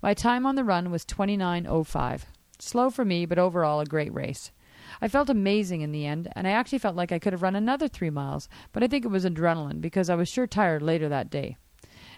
My 0.00 0.14
time 0.14 0.46
on 0.46 0.54
the 0.54 0.62
run 0.62 0.92
was 0.92 1.04
29:05. 1.04 2.26
Slow 2.60 2.90
for 2.90 3.04
me, 3.04 3.26
but 3.26 3.40
overall 3.40 3.80
a 3.80 3.84
great 3.84 4.14
race. 4.14 4.52
I 5.00 5.08
felt 5.08 5.28
amazing 5.28 5.80
in 5.80 5.90
the 5.90 6.06
end, 6.06 6.28
and 6.36 6.46
I 6.46 6.52
actually 6.52 6.78
felt 6.78 6.94
like 6.94 7.10
I 7.10 7.18
could 7.18 7.32
have 7.32 7.42
run 7.42 7.56
another 7.56 7.88
3 7.88 8.10
miles, 8.10 8.48
but 8.72 8.84
I 8.84 8.86
think 8.86 9.04
it 9.04 9.10
was 9.10 9.24
adrenaline 9.24 9.80
because 9.80 10.08
I 10.08 10.14
was 10.14 10.28
sure 10.28 10.46
tired 10.46 10.82
later 10.82 11.08
that 11.08 11.30
day. 11.30 11.56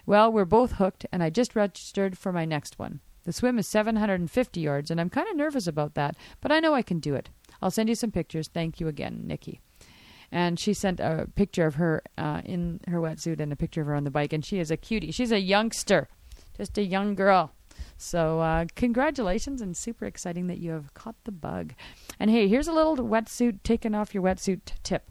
Well, 0.05 0.31
we're 0.31 0.45
both 0.45 0.73
hooked, 0.73 1.07
and 1.11 1.23
I 1.23 1.31
just 1.31 1.55
registered 1.55 2.17
for 2.17 2.31
my 2.31 2.45
next 2.45 2.77
one. 2.77 2.99
The 3.25 3.33
swim 3.33 3.57
is 3.57 3.67
750 3.67 4.59
yards, 4.59 4.91
and 4.91 5.01
I'm 5.01 5.09
kind 5.09 5.27
of 5.27 5.35
nervous 5.35 5.65
about 5.65 5.95
that, 5.95 6.15
but 6.41 6.51
I 6.51 6.59
know 6.59 6.75
I 6.75 6.83
can 6.83 6.99
do 6.99 7.15
it. 7.15 7.29
I'll 7.61 7.71
send 7.71 7.89
you 7.89 7.95
some 7.95 8.11
pictures. 8.11 8.47
Thank 8.47 8.79
you 8.79 8.87
again, 8.87 9.23
Nikki. 9.25 9.59
And 10.31 10.59
she 10.59 10.73
sent 10.73 10.99
a 10.99 11.27
picture 11.35 11.65
of 11.65 11.75
her 11.75 12.03
uh, 12.17 12.41
in 12.45 12.81
her 12.87 12.99
wetsuit 12.99 13.39
and 13.39 13.51
a 13.51 13.55
picture 13.55 13.81
of 13.81 13.87
her 13.87 13.95
on 13.95 14.03
the 14.03 14.11
bike, 14.11 14.31
and 14.31 14.45
she 14.45 14.59
is 14.59 14.69
a 14.69 14.77
cutie. 14.77 15.11
She's 15.11 15.31
a 15.31 15.39
youngster, 15.39 16.07
just 16.55 16.77
a 16.77 16.83
young 16.83 17.15
girl. 17.15 17.51
So, 17.97 18.41
uh, 18.41 18.65
congratulations, 18.75 19.59
and 19.59 19.75
super 19.75 20.05
exciting 20.05 20.45
that 20.47 20.59
you 20.59 20.71
have 20.71 20.93
caught 20.93 21.15
the 21.23 21.31
bug. 21.31 21.73
And 22.19 22.29
hey, 22.29 22.47
here's 22.47 22.67
a 22.67 22.73
little 22.73 22.95
wetsuit, 22.97 23.63
taking 23.63 23.95
off 23.95 24.13
your 24.13 24.23
wetsuit 24.23 24.61
tip. 24.83 25.09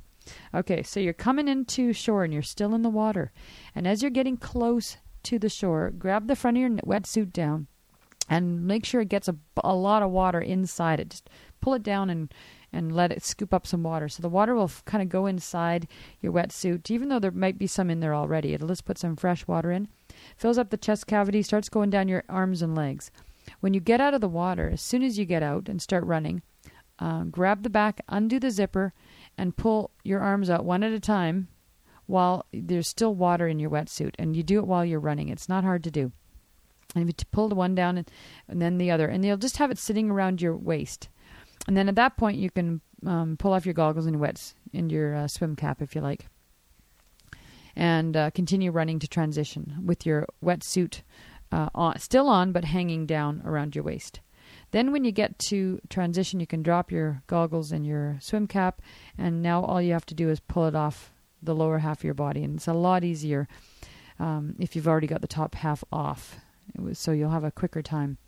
Okay, 0.54 0.84
so 0.84 1.00
you're 1.00 1.12
coming 1.12 1.48
into 1.48 1.92
shore 1.92 2.24
and 2.24 2.32
you're 2.32 2.42
still 2.42 2.74
in 2.74 2.82
the 2.82 2.88
water. 2.88 3.32
And 3.74 3.88
as 3.88 4.02
you're 4.02 4.10
getting 4.10 4.36
close 4.36 4.98
to 5.24 5.38
the 5.38 5.48
shore, 5.48 5.90
grab 5.90 6.28
the 6.28 6.36
front 6.36 6.56
of 6.56 6.60
your 6.60 6.70
wetsuit 6.70 7.32
down 7.32 7.66
and 8.29 8.66
make 8.66 8.85
sure 8.85 9.01
it 9.01 9.09
gets 9.09 9.29
a, 9.29 9.37
a 9.62 9.75
lot 9.75 10.03
of 10.03 10.11
water 10.11 10.41
inside 10.41 11.01
it. 11.01 11.11
Just 11.11 11.31
pull 11.61 11.75
it 11.75 11.83
down 11.83 12.11
and 12.11 12.33
and 12.72 12.91
let 12.91 13.12
it 13.12 13.22
scoop 13.22 13.55
up 13.55 13.66
some 13.66 13.85
water. 13.85 14.09
So 14.09 14.20
the 14.20 14.29
water 14.29 14.55
will 14.55 14.64
f- 14.64 14.85
kind 14.85 15.01
of 15.01 15.09
go 15.09 15.27
inside 15.27 15.87
your 16.20 16.33
wetsuit, 16.33 16.91
even 16.91 17.09
though 17.09 17.20
there 17.20 17.31
might 17.31 17.57
be 17.57 17.68
some 17.68 17.89
in 17.89 18.01
there 18.01 18.14
already. 18.14 18.53
It'll 18.53 18.66
just 18.66 18.85
put 18.85 18.99
some 18.99 19.14
fresh 19.14 19.47
water 19.47 19.70
in, 19.70 19.87
fills 20.37 20.59
up 20.59 20.70
the 20.70 20.77
chest 20.77 21.07
cavity, 21.07 21.43
starts 21.43 21.68
going 21.68 21.91
down 21.91 22.09
your 22.09 22.25
arms 22.29 22.62
and 22.62 22.75
legs. 22.75 23.12
When 23.61 23.75
you 23.75 23.81
get 23.81 24.01
out 24.01 24.14
of 24.14 24.20
the 24.20 24.29
water, 24.29 24.70
as 24.70 24.81
soon 24.81 25.05
as 25.05 25.18
you 25.18 25.25
get 25.25 25.43
out 25.43 25.68
and 25.68 25.81
start 25.81 26.05
running, 26.05 26.43
uh, 26.99 27.25
grab 27.25 27.62
the 27.62 27.70
back, 27.70 28.01
undo 28.09 28.41
the 28.41 28.51
zipper, 28.51 28.93
and 29.39 29.57
pull 29.57 29.93
your 30.03 30.20
arms 30.20 30.51
out 30.51 30.64
one 30.64 30.83
at 30.83 30.93
a 30.93 31.01
time 31.01 31.49
while 32.07 32.45
there's 32.53 32.89
still 32.89 33.14
water 33.14 33.47
in 33.47 33.61
your 33.61 33.70
wetsuit. 33.70 34.14
And 34.18 34.35
you 34.35 34.43
do 34.43 34.59
it 34.59 34.66
while 34.66 34.85
you're 34.85 34.99
running. 34.99 35.29
It's 35.29 35.49
not 35.49 35.62
hard 35.62 35.85
to 35.85 35.91
do. 35.93 36.12
And 36.95 37.09
you 37.09 37.14
pull 37.32 37.49
the 37.49 37.55
one 37.55 37.74
down 37.74 37.99
and, 37.99 38.11
and 38.49 38.62
then 38.62 38.78
the 38.78 38.91
other, 38.91 39.09
and 39.09 39.24
you'll 39.24 39.37
just 39.37 39.57
have 39.57 39.70
it 39.70 39.78
sitting 39.78 40.11
around 40.11 40.41
your 40.41 40.57
waist. 40.57 41.09
And 41.66 41.76
then 41.76 41.89
at 41.89 41.97
that 41.97 42.16
point, 42.16 42.39
you 42.39 42.51
can 42.51 42.80
um, 43.07 43.37
pull 43.37 43.53
off 43.53 43.66
your 43.66 43.74
goggles 43.74 44.07
and 44.07 44.20
wets 44.20 44.55
and 44.72 44.91
your 44.91 45.14
uh, 45.14 45.28
swim 45.28 45.57
cap 45.57 45.80
if 45.80 45.95
you 45.95 46.01
like, 46.01 46.26
and 47.76 48.16
uh, 48.16 48.30
continue 48.30 48.70
running 48.70 48.99
to 48.99 49.09
transition 49.09 49.82
with 49.85 50.07
your 50.07 50.26
wetsuit 50.45 51.03
uh, 51.53 51.68
on, 51.74 51.99
still 51.99 52.28
on 52.28 52.53
but 52.53 52.64
hanging 52.64 53.07
down 53.07 53.43
around 53.45 53.74
your 53.74 53.85
waist. 53.85 54.20
Then, 54.72 54.93
when 54.93 55.05
you 55.05 55.12
get 55.12 55.39
to 55.51 55.80
transition, 55.89 56.41
you 56.41 56.47
can 56.47 56.62
drop 56.62 56.91
your 56.91 57.22
goggles 57.26 57.72
and 57.72 57.87
your 57.87 58.18
swim 58.20 58.47
cap, 58.47 58.82
and 59.16 59.43
now 59.43 59.62
all 59.64 59.80
you 59.80 59.93
have 59.93 60.07
to 60.07 60.14
do 60.14 60.28
is 60.30 60.41
pull 60.41 60.66
it 60.66 60.74
off 60.74 61.12
the 61.43 61.55
lower 61.55 61.78
half 61.78 62.01
of 62.01 62.05
your 62.05 62.14
body, 62.14 62.43
and 62.43 62.57
it's 62.57 62.66
a 62.66 62.72
lot 62.74 63.05
easier 63.05 63.49
um, 64.18 64.57
if 64.59 64.74
you've 64.74 64.89
already 64.89 65.07
got 65.07 65.20
the 65.20 65.28
top 65.28 65.55
half 65.55 65.85
off. 65.93 66.39
So 66.93 67.12
you'll 67.12 67.31
have 67.31 67.45
a 67.45 67.51
quicker 67.51 67.83
time. 67.83 68.18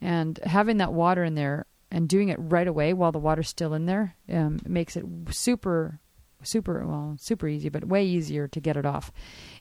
And 0.00 0.38
having 0.44 0.76
that 0.78 0.92
water 0.92 1.24
in 1.24 1.34
there 1.34 1.66
and 1.90 2.08
doing 2.08 2.28
it 2.28 2.38
right 2.38 2.68
away 2.68 2.92
while 2.92 3.12
the 3.12 3.18
water's 3.18 3.48
still 3.48 3.74
in 3.74 3.86
there 3.86 4.16
um, 4.32 4.60
makes 4.66 4.96
it 4.96 5.04
super 5.30 6.00
super 6.42 6.86
well 6.86 7.16
super 7.18 7.48
easy 7.48 7.68
but 7.68 7.88
way 7.88 8.04
easier 8.04 8.46
to 8.46 8.60
get 8.60 8.76
it 8.76 8.86
off. 8.86 9.10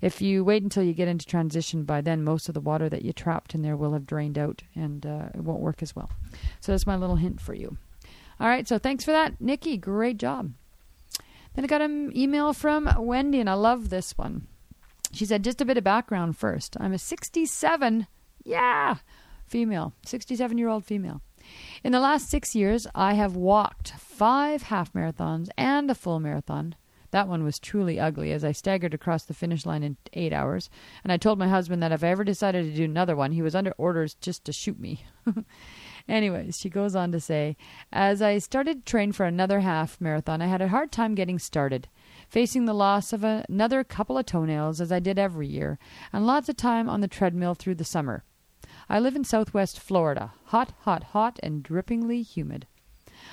If 0.01 0.21
you 0.21 0.43
wait 0.43 0.61
until 0.61 0.83
you 0.83 0.93
get 0.93 1.07
into 1.07 1.25
transition 1.25 1.83
by 1.83 2.01
then 2.01 2.23
most 2.23 2.47
of 2.47 2.53
the 2.53 2.61
water 2.61 2.89
that 2.89 3.03
you 3.03 3.13
trapped 3.13 3.55
in 3.55 3.61
there 3.61 3.77
will 3.77 3.93
have 3.93 4.05
drained 4.05 4.37
out 4.37 4.61
and 4.75 5.05
uh, 5.05 5.29
it 5.33 5.41
won't 5.41 5.61
work 5.61 5.81
as 5.81 5.95
well. 5.95 6.11
So 6.59 6.71
that's 6.71 6.85
my 6.85 6.95
little 6.95 7.15
hint 7.15 7.39
for 7.39 7.53
you. 7.53 7.77
All 8.39 8.47
right 8.47 8.67
so 8.67 8.77
thanks 8.77 9.03
for 9.03 9.11
that 9.11 9.39
nikki. 9.39 9.77
Great 9.77 10.17
job. 10.17 10.51
Then 11.53 11.63
i 11.63 11.67
got 11.67 11.81
an 11.81 12.15
email 12.15 12.53
from 12.53 12.93
wendy 12.97 13.39
and 13.39 13.49
i 13.49 13.53
love 13.53 13.89
this 13.89 14.17
one. 14.17 14.47
She 15.11 15.25
said 15.25 15.43
just 15.43 15.61
a 15.61 15.65
bit 15.65 15.77
of 15.77 15.83
background 15.83 16.37
first. 16.37 16.75
I'm 16.79 16.93
a 16.93 16.99
67 16.99 18.05
yeah 18.45 18.95
female 19.45 19.93
67 20.05 20.57
year 20.57 20.69
old 20.69 20.85
female 20.85 21.21
in 21.83 21.91
the 21.91 21.99
last 21.99 22.29
six 22.29 22.55
years, 22.55 22.87
I 22.95 23.13
have 23.13 23.35
walked 23.35 23.91
five 23.91 24.63
half 24.63 24.93
marathons 24.93 25.49
and 25.57 25.89
a 25.91 25.95
full 25.95 26.19
marathon. 26.19 26.75
That 27.11 27.27
one 27.27 27.43
was 27.43 27.59
truly 27.59 27.99
ugly 27.99 28.31
as 28.31 28.43
I 28.43 28.51
staggered 28.51 28.93
across 28.93 29.23
the 29.23 29.33
finish 29.33 29.65
line 29.65 29.83
in 29.83 29.95
eight 30.13 30.33
hours. 30.33 30.69
And 31.03 31.13
I 31.13 31.17
told 31.17 31.39
my 31.39 31.47
husband 31.47 31.81
that 31.81 31.91
if 31.91 32.03
I 32.03 32.07
ever 32.07 32.23
decided 32.23 32.65
to 32.65 32.75
do 32.75 32.83
another 32.83 33.15
one, 33.15 33.31
he 33.31 33.41
was 33.41 33.55
under 33.55 33.73
orders 33.77 34.15
just 34.15 34.43
to 34.45 34.51
shoot 34.51 34.79
me. 34.79 35.05
Anyways, 36.09 36.59
she 36.59 36.69
goes 36.69 36.95
on 36.95 37.11
to 37.13 37.19
say, 37.19 37.55
As 37.93 38.21
I 38.21 38.39
started 38.39 38.85
to 38.85 38.91
train 38.91 39.11
for 39.11 39.25
another 39.25 39.61
half 39.61 40.01
marathon, 40.01 40.41
I 40.41 40.47
had 40.47 40.61
a 40.61 40.67
hard 40.67 40.91
time 40.91 41.15
getting 41.15 41.39
started, 41.39 41.87
facing 42.27 42.65
the 42.65 42.73
loss 42.73 43.13
of 43.13 43.23
another 43.23 43.83
couple 43.83 44.17
of 44.17 44.25
toenails 44.25 44.81
as 44.81 44.91
I 44.91 44.99
did 44.99 45.17
every 45.17 45.47
year, 45.47 45.79
and 46.11 46.27
lots 46.27 46.49
of 46.49 46.57
time 46.57 46.89
on 46.89 47.01
the 47.01 47.07
treadmill 47.07 47.53
through 47.53 47.75
the 47.75 47.85
summer. 47.85 48.23
I 48.89 48.99
live 48.99 49.15
in 49.15 49.23
southwest 49.23 49.79
Florida, 49.79 50.33
hot, 50.45 50.73
hot, 50.81 51.03
hot, 51.05 51.39
and 51.41 51.63
drippingly 51.63 52.23
humid. 52.23 52.67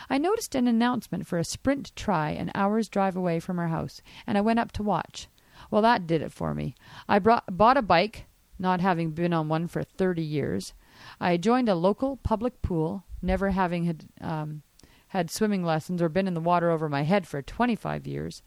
I 0.09 0.19
noticed 0.19 0.55
an 0.55 0.67
announcement 0.67 1.27
for 1.27 1.39
a 1.39 1.45
sprint 1.45 1.95
try 1.95 2.31
an 2.31 2.51
hour's 2.55 2.89
drive 2.89 3.17
away 3.17 3.41
from 3.41 3.59
our 3.59 3.69
house, 3.69 4.01
and 4.27 4.39
I 4.39 4.41
went 4.41 4.59
up 4.59 4.73
to 4.73 4.83
watch. 4.83 5.29
Well, 5.71 5.83
that 5.83 6.07
did 6.07 6.23
it 6.23 6.33
for 6.33 6.55
me. 6.55 6.75
I 7.09 7.19
brought, 7.19 7.57
bought 7.57 7.77
a 7.77 7.83
bike, 7.83 8.27
not 8.59 8.81
having 8.81 9.11
been 9.11 9.33
on 9.33 9.49
one 9.49 9.69
for 9.69 9.83
30 9.83 10.23
years. 10.23 10.73
I 11.21 11.37
joined 11.37 11.69
a 11.69 11.75
local 11.75 12.17
public 12.17 12.63
pool, 12.63 13.05
never 13.21 13.51
having 13.51 13.85
had, 13.85 14.07
um, 14.21 14.63
had 15.09 15.31
swimming 15.31 15.65
lessons 15.65 16.01
or 16.01 16.09
been 16.09 16.29
in 16.29 16.35
the 16.35 16.41
water 16.41 16.71
over 16.71 16.89
my 16.89 17.03
head 17.03 17.27
for 17.27 17.43
25 17.43 18.07
years. 18.07 18.43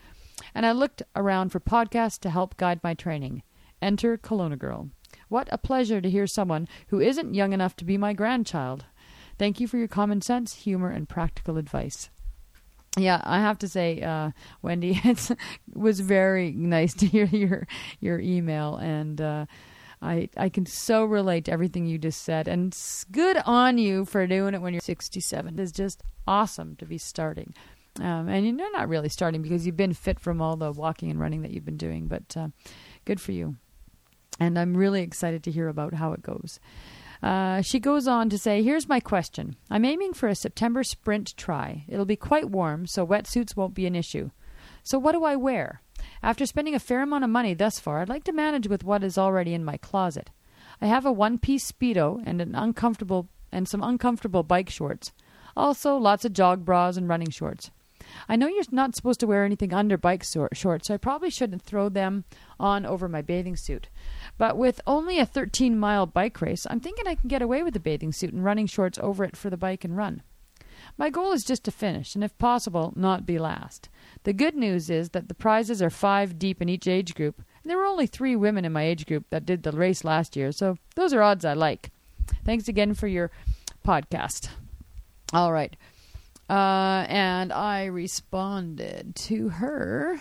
And 0.53 0.65
I 0.65 0.71
looked 0.71 1.03
around 1.15 1.49
for 1.49 1.59
podcasts 1.59 2.19
to 2.21 2.29
help 2.29 2.57
guide 2.57 2.81
my 2.83 2.93
training. 2.93 3.43
Enter 3.81 4.17
Kelowna 4.17 4.57
Gurl. 4.57 4.89
What 5.29 5.47
a 5.51 5.57
pleasure 5.57 6.01
to 6.01 6.09
hear 6.09 6.27
someone 6.27 6.67
who 6.87 6.99
isn't 6.99 7.33
young 7.33 7.53
enough 7.53 7.75
to 7.77 7.85
be 7.85 7.97
my 7.97 8.13
grandchild. 8.13 8.85
Thank 9.37 9.59
you 9.59 9.67
for 9.67 9.77
your 9.77 9.87
common 9.87 10.21
sense, 10.21 10.53
humor, 10.53 10.89
and 10.89 11.09
practical 11.09 11.57
advice. 11.57 12.09
Yeah, 12.97 13.21
I 13.23 13.39
have 13.39 13.57
to 13.59 13.67
say, 13.67 14.01
uh, 14.01 14.31
Wendy, 14.61 15.01
it 15.03 15.31
was 15.73 15.99
very 15.99 16.51
nice 16.51 16.93
to 16.95 17.07
hear 17.07 17.25
your 17.25 17.67
your 17.99 18.19
email, 18.19 18.77
and 18.77 19.19
uh, 19.19 19.45
I 20.01 20.29
I 20.37 20.47
can 20.49 20.65
so 20.65 21.03
relate 21.03 21.45
to 21.45 21.51
everything 21.51 21.85
you 21.85 21.97
just 21.97 22.21
said. 22.21 22.47
And 22.47 22.77
good 23.11 23.37
on 23.45 23.77
you 23.77 24.05
for 24.05 24.25
doing 24.27 24.53
it 24.53 24.61
when 24.61 24.73
you're 24.73 24.81
67. 24.81 25.59
It's 25.59 25.71
just 25.73 26.03
awesome 26.25 26.75
to 26.77 26.85
be 26.85 26.97
starting. 26.97 27.53
Um, 27.99 28.27
and 28.27 28.45
you're 28.45 28.71
not 28.73 28.89
really 28.89 29.07
starting 29.07 29.41
because 29.41 29.65
you've 29.65 29.77
been 29.77 29.93
fit 29.93 30.19
from 30.19 30.41
all 30.41 30.57
the 30.57 30.71
walking 30.71 31.09
and 31.09 31.19
running 31.19 31.43
that 31.43 31.51
you've 31.51 31.63
been 31.63 31.77
doing, 31.77 32.07
but 32.07 32.35
uh, 32.35 32.49
good 33.05 33.21
for 33.21 33.31
you 33.31 33.55
and 34.39 34.57
I'm 34.57 34.77
really 34.77 35.01
excited 35.01 35.43
to 35.43 35.51
hear 35.51 35.67
about 35.67 35.93
how 35.93 36.13
it 36.13 36.21
goes. 36.21 36.59
Uh, 37.23 37.61
she 37.61 37.79
goes 37.79 38.07
on 38.07 38.29
to 38.29 38.37
say, 38.37 38.61
Here's 38.61 38.89
my 38.89 38.99
question. 38.99 39.55
I'm 39.69 39.85
aiming 39.85 40.13
for 40.13 40.27
a 40.27 40.35
September 40.35 40.83
sprint 40.83 41.35
try. 41.37 41.85
It'll 41.87 42.05
be 42.05 42.15
quite 42.15 42.49
warm, 42.49 42.87
so 42.87 43.05
wetsuits 43.05 43.55
won't 43.55 43.73
be 43.73 43.85
an 43.85 43.95
issue. 43.95 44.31
So, 44.83 44.99
what 44.99 45.13
do 45.13 45.23
I 45.23 45.35
wear? 45.35 45.81
After 46.21 46.45
spending 46.45 46.75
a 46.75 46.79
fair 46.79 47.01
amount 47.01 47.23
of 47.23 47.29
money 47.29 47.53
thus 47.53 47.79
far, 47.79 48.01
I'd 48.01 48.09
like 48.09 48.23
to 48.25 48.33
manage 48.33 48.67
with 48.67 48.83
what 48.83 49.03
is 49.03 49.17
already 49.17 49.53
in 49.53 49.65
my 49.65 49.77
closet. 49.77 50.29
I 50.81 50.87
have 50.87 51.05
a 51.05 51.11
one 51.11 51.37
piece 51.37 51.71
Speedo 51.71 52.21
and 52.25 52.41
an 52.41 52.53
uncomfortable 52.53 53.29
and 53.51 53.67
some 53.67 53.81
uncomfortable 53.81 54.43
bike 54.43 54.69
shorts. 54.69 55.11
Also, 55.55 55.95
lots 55.95 56.25
of 56.25 56.33
jog 56.33 56.65
bras 56.65 56.97
and 56.97 57.07
running 57.07 57.29
shorts. 57.29 57.71
I 58.27 58.35
know 58.35 58.47
you're 58.47 58.63
not 58.71 58.95
supposed 58.95 59.19
to 59.21 59.27
wear 59.27 59.43
anything 59.43 59.73
under 59.73 59.97
bike 59.97 60.23
shorts, 60.23 60.87
so 60.87 60.93
I 60.93 60.97
probably 60.97 61.29
shouldn't 61.29 61.61
throw 61.61 61.89
them 61.89 62.25
on 62.59 62.85
over 62.85 63.07
my 63.07 63.21
bathing 63.21 63.55
suit. 63.55 63.89
But 64.37 64.57
with 64.57 64.81
only 64.87 65.19
a 65.19 65.25
13 65.25 65.77
mile 65.77 66.05
bike 66.05 66.41
race, 66.41 66.65
I'm 66.69 66.79
thinking 66.79 67.07
I 67.07 67.15
can 67.15 67.27
get 67.27 67.41
away 67.41 67.63
with 67.63 67.75
a 67.75 67.79
bathing 67.79 68.11
suit 68.11 68.33
and 68.33 68.43
running 68.43 68.67
shorts 68.67 68.99
over 69.01 69.23
it 69.23 69.37
for 69.37 69.49
the 69.49 69.57
bike 69.57 69.83
and 69.83 69.95
run. 69.95 70.23
My 70.97 71.09
goal 71.09 71.31
is 71.31 71.43
just 71.43 71.63
to 71.65 71.71
finish, 71.71 72.15
and 72.15 72.23
if 72.23 72.37
possible, 72.37 72.93
not 72.95 73.25
be 73.25 73.39
last. 73.39 73.89
The 74.23 74.33
good 74.33 74.55
news 74.55 74.89
is 74.89 75.09
that 75.09 75.27
the 75.27 75.33
prizes 75.33 75.81
are 75.81 75.89
five 75.89 76.37
deep 76.37 76.61
in 76.61 76.69
each 76.69 76.87
age 76.87 77.15
group, 77.15 77.37
and 77.63 77.69
there 77.69 77.77
were 77.77 77.85
only 77.85 78.07
three 78.07 78.35
women 78.35 78.65
in 78.65 78.71
my 78.71 78.83
age 78.83 79.05
group 79.05 79.25
that 79.29 79.45
did 79.45 79.63
the 79.63 79.71
race 79.71 80.03
last 80.03 80.35
year, 80.35 80.51
so 80.51 80.77
those 80.95 81.13
are 81.13 81.21
odds 81.21 81.45
I 81.45 81.53
like. 81.53 81.91
Thanks 82.43 82.67
again 82.67 82.93
for 82.93 83.07
your 83.07 83.31
podcast. 83.85 84.49
All 85.33 85.51
right. 85.51 85.75
Uh, 86.49 87.05
and 87.09 87.51
I 87.51 87.85
responded 87.85 89.15
to 89.15 89.49
her. 89.49 90.19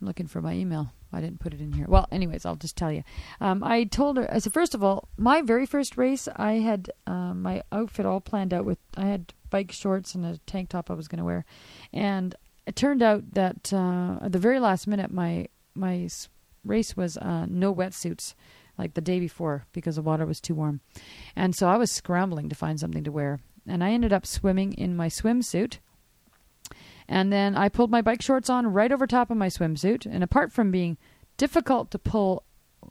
I'm 0.00 0.06
looking 0.06 0.26
for 0.26 0.42
my 0.42 0.52
email. 0.52 0.92
I 1.12 1.20
didn't 1.20 1.40
put 1.40 1.54
it 1.54 1.60
in 1.60 1.72
here. 1.72 1.86
Well, 1.88 2.06
anyways, 2.12 2.44
I'll 2.44 2.56
just 2.56 2.76
tell 2.76 2.92
you. 2.92 3.02
Um, 3.40 3.64
I 3.64 3.84
told 3.84 4.18
her. 4.18 4.28
Said, 4.38 4.52
first 4.52 4.74
of 4.74 4.84
all, 4.84 5.08
my 5.16 5.40
very 5.40 5.64
first 5.64 5.96
race, 5.96 6.28
I 6.36 6.54
had 6.54 6.90
uh, 7.06 7.32
my 7.32 7.62
outfit 7.72 8.04
all 8.04 8.20
planned 8.20 8.52
out 8.52 8.64
with. 8.64 8.78
I 8.96 9.06
had 9.06 9.32
bike 9.48 9.72
shorts 9.72 10.14
and 10.14 10.26
a 10.26 10.38
tank 10.46 10.68
top 10.68 10.90
I 10.90 10.94
was 10.94 11.08
going 11.08 11.18
to 11.18 11.24
wear, 11.24 11.44
and 11.92 12.34
it 12.66 12.76
turned 12.76 13.02
out 13.02 13.32
that 13.32 13.72
uh, 13.72 14.18
at 14.22 14.32
the 14.32 14.38
very 14.38 14.60
last 14.60 14.86
minute, 14.86 15.10
my 15.10 15.46
my 15.74 16.08
race 16.64 16.96
was 16.96 17.16
uh, 17.16 17.46
no 17.48 17.74
wetsuits, 17.74 18.34
like 18.76 18.94
the 18.94 19.00
day 19.00 19.20
before, 19.20 19.64
because 19.72 19.96
the 19.96 20.02
water 20.02 20.26
was 20.26 20.40
too 20.40 20.54
warm, 20.54 20.80
and 21.34 21.54
so 21.54 21.68
I 21.68 21.76
was 21.76 21.90
scrambling 21.90 22.48
to 22.50 22.54
find 22.54 22.78
something 22.78 23.04
to 23.04 23.12
wear 23.12 23.38
and 23.68 23.82
I 23.82 23.90
ended 23.90 24.12
up 24.12 24.26
swimming 24.26 24.72
in 24.72 24.96
my 24.96 25.08
swimsuit. 25.08 25.78
And 27.08 27.32
then 27.32 27.54
I 27.54 27.68
pulled 27.68 27.90
my 27.90 28.02
bike 28.02 28.22
shorts 28.22 28.50
on 28.50 28.66
right 28.72 28.90
over 28.90 29.06
top 29.06 29.30
of 29.30 29.36
my 29.36 29.46
swimsuit. 29.46 30.06
And 30.06 30.24
apart 30.24 30.52
from 30.52 30.70
being 30.70 30.96
difficult 31.36 31.90
to 31.92 31.98
pull 31.98 32.44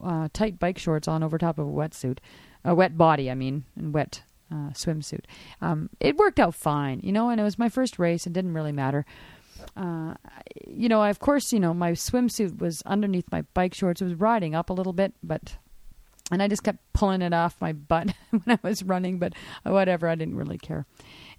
uh, 0.04 0.30
tight 0.34 0.60
bike 0.60 0.78
shorts 0.78 1.08
on 1.08 1.24
over 1.24 1.38
top 1.38 1.60
of 1.60 1.68
a 1.68 1.72
wetsuit, 1.72 2.20
a 2.64 2.76
wet 2.76 2.98
body, 2.98 3.30
I 3.30 3.36
mean, 3.36 3.66
and 3.76 3.94
wet 3.94 4.22
uh, 4.52 4.72
swimsuit, 4.72 5.26
um, 5.62 5.90
it 6.00 6.18
worked 6.18 6.40
out 6.40 6.56
fine, 6.56 7.02
you 7.04 7.12
know. 7.12 7.30
And 7.30 7.40
it 7.40 7.44
was 7.44 7.60
my 7.60 7.70
first 7.70 8.00
race; 8.00 8.26
it 8.26 8.34
didn't 8.34 8.54
really 8.54 8.72
matter. 8.72 9.06
Uh, 9.76 10.16
you 10.68 10.90
know, 10.90 11.02
I, 11.02 11.10
of 11.10 11.20
course, 11.20 11.54
you 11.54 11.60
know, 11.60 11.74
my 11.74 11.92
swimsuit 11.94 12.60
was 12.60 12.82
underneath 12.86 13.32
my 13.32 13.42
bike 13.54 13.74
shorts. 13.74 14.02
It 14.02 14.06
was 14.06 14.16
riding 14.16 14.56
up 14.56 14.70
a 14.70 14.74
little 14.74 14.94
bit, 14.94 15.14
but 15.24 15.58
and 16.32 16.42
I 16.42 16.48
just 16.48 16.64
kept 16.64 16.80
pulling 16.94 17.22
it 17.22 17.34
off 17.34 17.56
my 17.62 17.74
butt 17.74 18.14
when 18.30 18.44
I 18.48 18.60
was 18.68 18.84
running, 18.84 19.20
but 19.20 19.34
whatever, 19.64 20.08
I 20.08 20.16
didn't 20.16 20.38
really 20.38 20.58
care. 20.58 20.86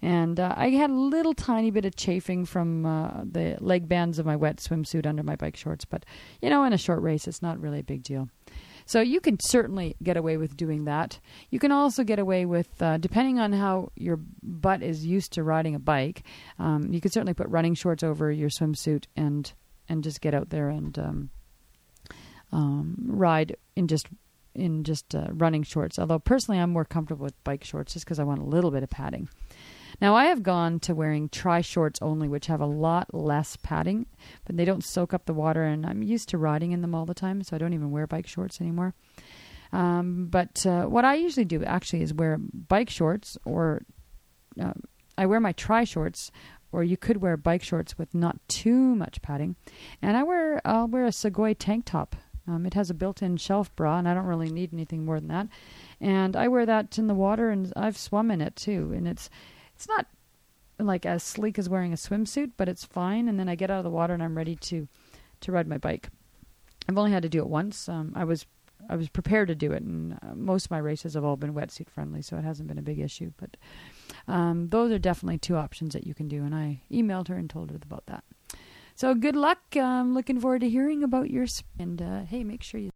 And 0.01 0.39
uh, 0.39 0.53
I 0.55 0.69
had 0.69 0.89
a 0.89 0.93
little 0.93 1.33
tiny 1.33 1.71
bit 1.71 1.85
of 1.85 1.95
chafing 1.95 2.45
from 2.45 2.85
uh, 2.85 3.23
the 3.23 3.57
leg 3.59 3.89
bands 3.89 4.19
of 4.19 4.25
my 4.25 4.35
wet 4.35 4.57
swimsuit 4.57 5.05
under 5.05 5.23
my 5.23 5.35
bike 5.35 5.57
shorts, 5.57 5.85
but 5.85 6.05
you 6.41 6.49
know, 6.49 6.63
in 6.63 6.73
a 6.73 6.77
short 6.77 7.01
race, 7.01 7.27
it's 7.27 7.41
not 7.41 7.59
really 7.59 7.79
a 7.79 7.83
big 7.83 8.03
deal. 8.03 8.29
So 8.85 9.01
you 9.01 9.19
can 9.19 9.37
certainly 9.41 9.97
get 10.01 10.15
away 10.15 10.37
with 10.37 10.55
doing 10.55 10.85
that. 10.85 11.19
You 11.49 11.59
can 11.59 11.73
also 11.73 12.05
get 12.05 12.19
away 12.19 12.45
with, 12.45 12.81
uh, 12.81 12.97
depending 12.97 13.37
on 13.37 13.51
how 13.51 13.91
your 13.97 14.17
butt 14.41 14.81
is 14.81 15.05
used 15.05 15.33
to 15.33 15.43
riding 15.43 15.75
a 15.75 15.79
bike, 15.79 16.23
um, 16.57 16.93
you 16.93 17.01
can 17.01 17.11
certainly 17.11 17.33
put 17.33 17.49
running 17.49 17.73
shorts 17.73 18.01
over 18.01 18.31
your 18.31 18.49
swimsuit 18.49 19.05
and 19.17 19.51
and 19.89 20.03
just 20.03 20.21
get 20.21 20.33
out 20.33 20.49
there 20.49 20.69
and 20.69 20.97
um, 20.99 21.29
um, 22.51 22.95
ride 23.05 23.55
in 23.75 23.87
just 23.87 24.07
in 24.57 24.83
just 24.83 25.15
uh, 25.15 25.27
running 25.31 25.63
shorts. 25.63 25.99
Although 25.99 26.19
personally, 26.19 26.59
I'm 26.59 26.71
more 26.71 26.85
comfortable 26.85 27.23
with 27.23 27.43
bike 27.43 27.63
shorts 27.63 27.93
just 27.93 28.05
because 28.05 28.19
I 28.19 28.23
want 28.23 28.41
a 28.41 28.45
little 28.45 28.71
bit 28.71 28.83
of 28.83 28.89
padding. 28.89 29.29
Now, 29.99 30.15
I 30.15 30.25
have 30.25 30.43
gone 30.43 30.79
to 30.81 30.93
wearing 30.93 31.29
tri 31.29 31.61
shorts 31.61 31.99
only, 32.01 32.27
which 32.27 32.47
have 32.47 32.61
a 32.61 32.67
lot 32.67 33.13
less 33.13 33.57
padding, 33.57 34.05
but 34.45 34.57
they 34.57 34.65
don't 34.65 34.83
soak 34.83 35.13
up 35.13 35.25
the 35.25 35.33
water, 35.33 35.63
and 35.63 35.85
I'm 35.85 36.03
used 36.03 36.29
to 36.29 36.37
riding 36.37 36.71
in 36.71 36.81
them 36.81 36.93
all 36.93 37.05
the 37.05 37.15
time, 37.15 37.41
so 37.41 37.55
I 37.55 37.59
don't 37.59 37.73
even 37.73 37.89
wear 37.89 38.05
bike 38.05 38.27
shorts 38.27 38.61
anymore. 38.61 38.93
Um, 39.73 40.27
but 40.29 40.65
uh, 40.65 40.85
what 40.85 41.03
I 41.03 41.15
usually 41.15 41.45
do 41.45 41.63
actually 41.63 42.03
is 42.03 42.13
wear 42.13 42.37
bike 42.37 42.89
shorts, 42.89 43.37
or 43.43 43.81
uh, 44.61 44.73
I 45.17 45.25
wear 45.25 45.39
my 45.39 45.53
tri 45.53 45.83
shorts, 45.83 46.31
or 46.71 46.83
you 46.83 46.97
could 46.97 47.17
wear 47.17 47.35
bike 47.37 47.63
shorts 47.63 47.97
with 47.97 48.13
not 48.13 48.37
too 48.47 48.95
much 48.95 49.21
padding, 49.21 49.55
and 50.01 50.15
I 50.15 50.23
wear 50.23 50.61
I'll 50.63 50.87
wear 50.87 51.05
a 51.05 51.09
Sugoi 51.09 51.55
tank 51.57 51.85
top. 51.85 52.15
Um, 52.47 52.65
it 52.65 52.73
has 52.73 52.89
a 52.89 52.93
built-in 52.93 53.37
shelf 53.37 53.75
bra, 53.75 53.97
and 53.97 54.07
I 54.07 54.13
don't 54.13 54.25
really 54.25 54.49
need 54.49 54.73
anything 54.73 55.03
more 55.05 55.19
than 55.19 55.29
that. 55.29 55.47
And 55.99 56.35
I 56.35 56.47
wear 56.47 56.65
that 56.65 56.97
in 56.97 57.07
the 57.07 57.13
water, 57.13 57.49
and 57.49 57.73
I've 57.75 57.97
swum 57.97 58.31
in 58.31 58.41
it 58.41 58.55
too, 58.55 58.93
and 58.95 59.07
it's 59.07 59.29
it's 59.75 59.87
not 59.87 60.07
like 60.79 61.05
as 61.05 61.23
sleek 61.23 61.57
as 61.59 61.69
wearing 61.69 61.93
a 61.93 61.97
swimsuit, 61.97 62.51
but 62.57 62.69
it's 62.69 62.85
fine. 62.85 63.27
And 63.27 63.39
then 63.39 63.49
I 63.49 63.55
get 63.55 63.71
out 63.71 63.79
of 63.79 63.83
the 63.83 63.89
water 63.89 64.13
and 64.13 64.23
I'm 64.23 64.37
ready 64.37 64.55
to 64.55 64.87
to 65.41 65.51
ride 65.51 65.67
my 65.67 65.77
bike. 65.77 66.09
I've 66.89 66.97
only 66.97 67.11
had 67.11 67.23
to 67.23 67.29
do 67.29 67.39
it 67.39 67.47
once. 67.47 67.89
Um, 67.89 68.13
I 68.15 68.23
was 68.23 68.45
I 68.89 68.95
was 68.95 69.09
prepared 69.09 69.47
to 69.49 69.55
do 69.55 69.71
it, 69.71 69.83
and 69.83 70.13
uh, 70.13 70.35
most 70.35 70.65
of 70.65 70.71
my 70.71 70.77
races 70.77 71.15
have 71.15 71.25
all 71.25 71.35
been 71.35 71.53
wetsuit 71.53 71.89
friendly, 71.89 72.21
so 72.21 72.37
it 72.37 72.43
hasn't 72.43 72.67
been 72.67 72.77
a 72.77 72.83
big 72.83 72.99
issue. 72.99 73.31
But 73.37 73.57
um, 74.27 74.69
those 74.69 74.91
are 74.91 74.99
definitely 74.99 75.39
two 75.39 75.55
options 75.55 75.93
that 75.93 76.05
you 76.05 76.13
can 76.13 76.27
do, 76.27 76.43
and 76.43 76.55
I 76.55 76.81
emailed 76.91 77.27
her 77.27 77.35
and 77.35 77.49
told 77.49 77.71
her 77.71 77.77
about 77.77 78.05
that. 78.05 78.23
So 78.97 79.13
good 79.13 79.35
luck. 79.35 79.59
I'm 79.79 80.15
looking 80.15 80.39
forward 80.39 80.61
to 80.61 80.69
hearing 80.69 81.03
about 81.03 81.29
your 81.29 81.45
sp- 81.45 81.69
and 81.77 82.01
uh, 82.01 82.21
hey, 82.21 82.43
make 82.43 82.63
sure 82.63 82.79
you 82.79 82.89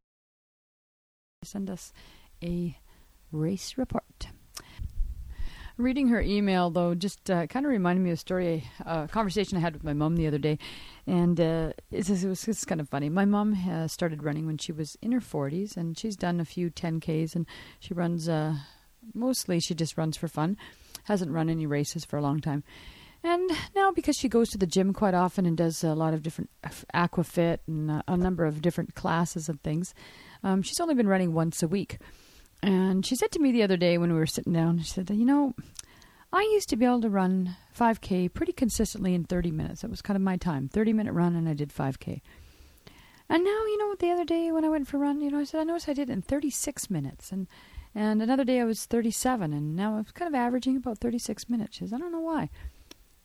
send 1.44 1.70
us 1.70 1.94
a 2.44 2.76
race 3.32 3.76
report. 3.78 4.30
Reading 5.78 6.08
her 6.08 6.20
email, 6.20 6.72
though, 6.72 6.96
just 6.96 7.30
uh, 7.30 7.46
kind 7.46 7.68
of 7.68 7.72
reminded 7.72 8.02
me 8.02 8.10
of 8.10 8.16
a 8.16 8.18
story, 8.18 8.64
a 8.84 8.90
uh, 8.90 9.08
conversation 9.08 9.60
I 9.60 9.62
had 9.62 9.74
with 9.74 9.84
my 9.84 9.94
mom 9.94 10.16
the 10.16 10.26
other 10.26 10.40
day. 10.40 10.58
And 11.06 11.40
uh, 11.40 11.74
it, 11.92 12.10
was, 12.10 12.48
it's 12.48 12.66
kind 12.66 12.82
of 12.82 12.90
funny. 12.90 13.08
My 13.10 13.26
mom 13.26 13.56
uh, 13.70 13.88
started 13.88 14.24
running 14.24 14.48
when 14.48 14.58
she 14.58 14.72
was 14.72 14.98
in 15.04 15.12
her 15.12 15.20
40s, 15.20 15.78
and 15.78 15.96
she's 15.96 16.16
done 16.16 16.40
a 16.40 16.46
few 16.46 16.72
10Ks, 16.72 17.36
and 17.36 17.46
she 17.80 17.94
runs, 17.94 18.28
uh, 18.28 18.56
mostly 19.14 19.60
she 19.60 19.76
just 19.76 20.00
runs 20.00 20.18
for 20.18 20.28
fun. 20.28 20.58
Hasn't 21.04 21.32
run 21.32 21.48
any 21.48 21.68
races 21.68 22.06
for 22.06 22.18
a 22.18 22.24
long 22.24 22.40
time. 22.40 22.64
And 23.24 23.52
now, 23.76 23.92
because 23.92 24.18
she 24.18 24.28
goes 24.28 24.50
to 24.50 24.58
the 24.58 24.66
gym 24.66 24.94
quite 24.94 25.14
often 25.14 25.46
and 25.46 25.56
does 25.56 25.84
a 25.84 25.94
lot 25.94 26.14
of 26.14 26.24
different 26.24 26.50
aquafit 26.94 27.60
and 27.68 28.02
a 28.08 28.18
number 28.18 28.46
of 28.46 28.62
different 28.62 28.96
classes 28.96 29.48
and 29.48 29.62
things, 29.62 29.94
um, 30.44 30.64
she's 30.64 30.80
only 30.80 30.96
been 30.96 31.08
running 31.08 31.34
once 31.34 31.62
a 31.62 31.68
week. 31.68 32.00
And 32.64 33.06
she 33.06 33.16
said 33.16 33.32
to 33.32 33.40
me 33.40 33.52
the 33.52 33.64
other 33.64 33.78
day 33.78 33.98
when 33.98 34.12
we 34.12 34.18
were 34.18 34.26
sitting 34.26 34.54
down, 34.54 34.80
she 34.80 34.90
said, 34.90 35.10
You 35.12 35.26
know, 35.26 35.54
I 36.34 36.42
used 36.54 36.70
to 36.70 36.76
be 36.76 36.86
able 36.86 37.02
to 37.02 37.10
run 37.10 37.56
5K 37.78 38.34
pretty 38.34 38.54
consistently 38.54 39.14
in 39.14 39.26
30 39.26 39.52
minutes. 39.52 39.82
That 39.82 39.92
was 39.92 40.02
kind 40.02 40.16
of 40.16 40.24
my 40.24 40.38
time 40.38 40.68
30 40.68 40.94
minute 40.94 41.14
run, 41.14 41.36
and 41.36 41.48
I 41.48 41.54
did 41.54 41.70
5K. 41.70 42.22
And 43.30 43.44
now, 43.44 43.50
you 43.50 43.78
know, 43.78 43.96
the 43.96 44.12
other 44.12 44.26
day 44.26 44.52
when 44.52 44.66
I 44.66 44.70
went 44.70 44.88
for 44.88 44.98
a 44.98 45.00
run, 45.00 45.22
you 45.22 45.32
know, 45.32 45.40
I 45.40 45.44
said, 45.44 45.62
I 45.62 45.64
noticed 45.64 45.88
I 45.90 45.94
did 45.94 46.10
it 46.10 46.14
in 46.14 46.22
36 46.22 46.90
minutes. 46.90 47.32
And 47.32 47.48
and 47.94 48.22
another 48.22 48.46
day 48.46 48.62
I 48.62 48.64
was 48.64 48.86
37, 48.86 49.52
and 49.52 49.76
now 49.76 49.98
I'm 49.98 50.06
kind 50.06 50.30
of 50.30 50.36
averaging 50.36 50.78
about 50.78 51.00
36 51.00 51.50
minutes. 51.50 51.76
She 51.76 51.84
says, 51.84 51.94
I 51.94 51.98
don't 51.98 52.12
know 52.12 52.22
why. 52.22 52.50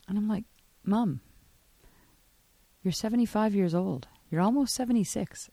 And 0.09 0.16
I'm 0.16 0.28
like, 0.28 0.44
Mom, 0.84 1.20
you're 2.82 2.92
75 2.92 3.54
years 3.54 3.74
old. 3.74 4.09
You're 4.30 4.40
almost 4.40 4.74
76. 4.74 5.50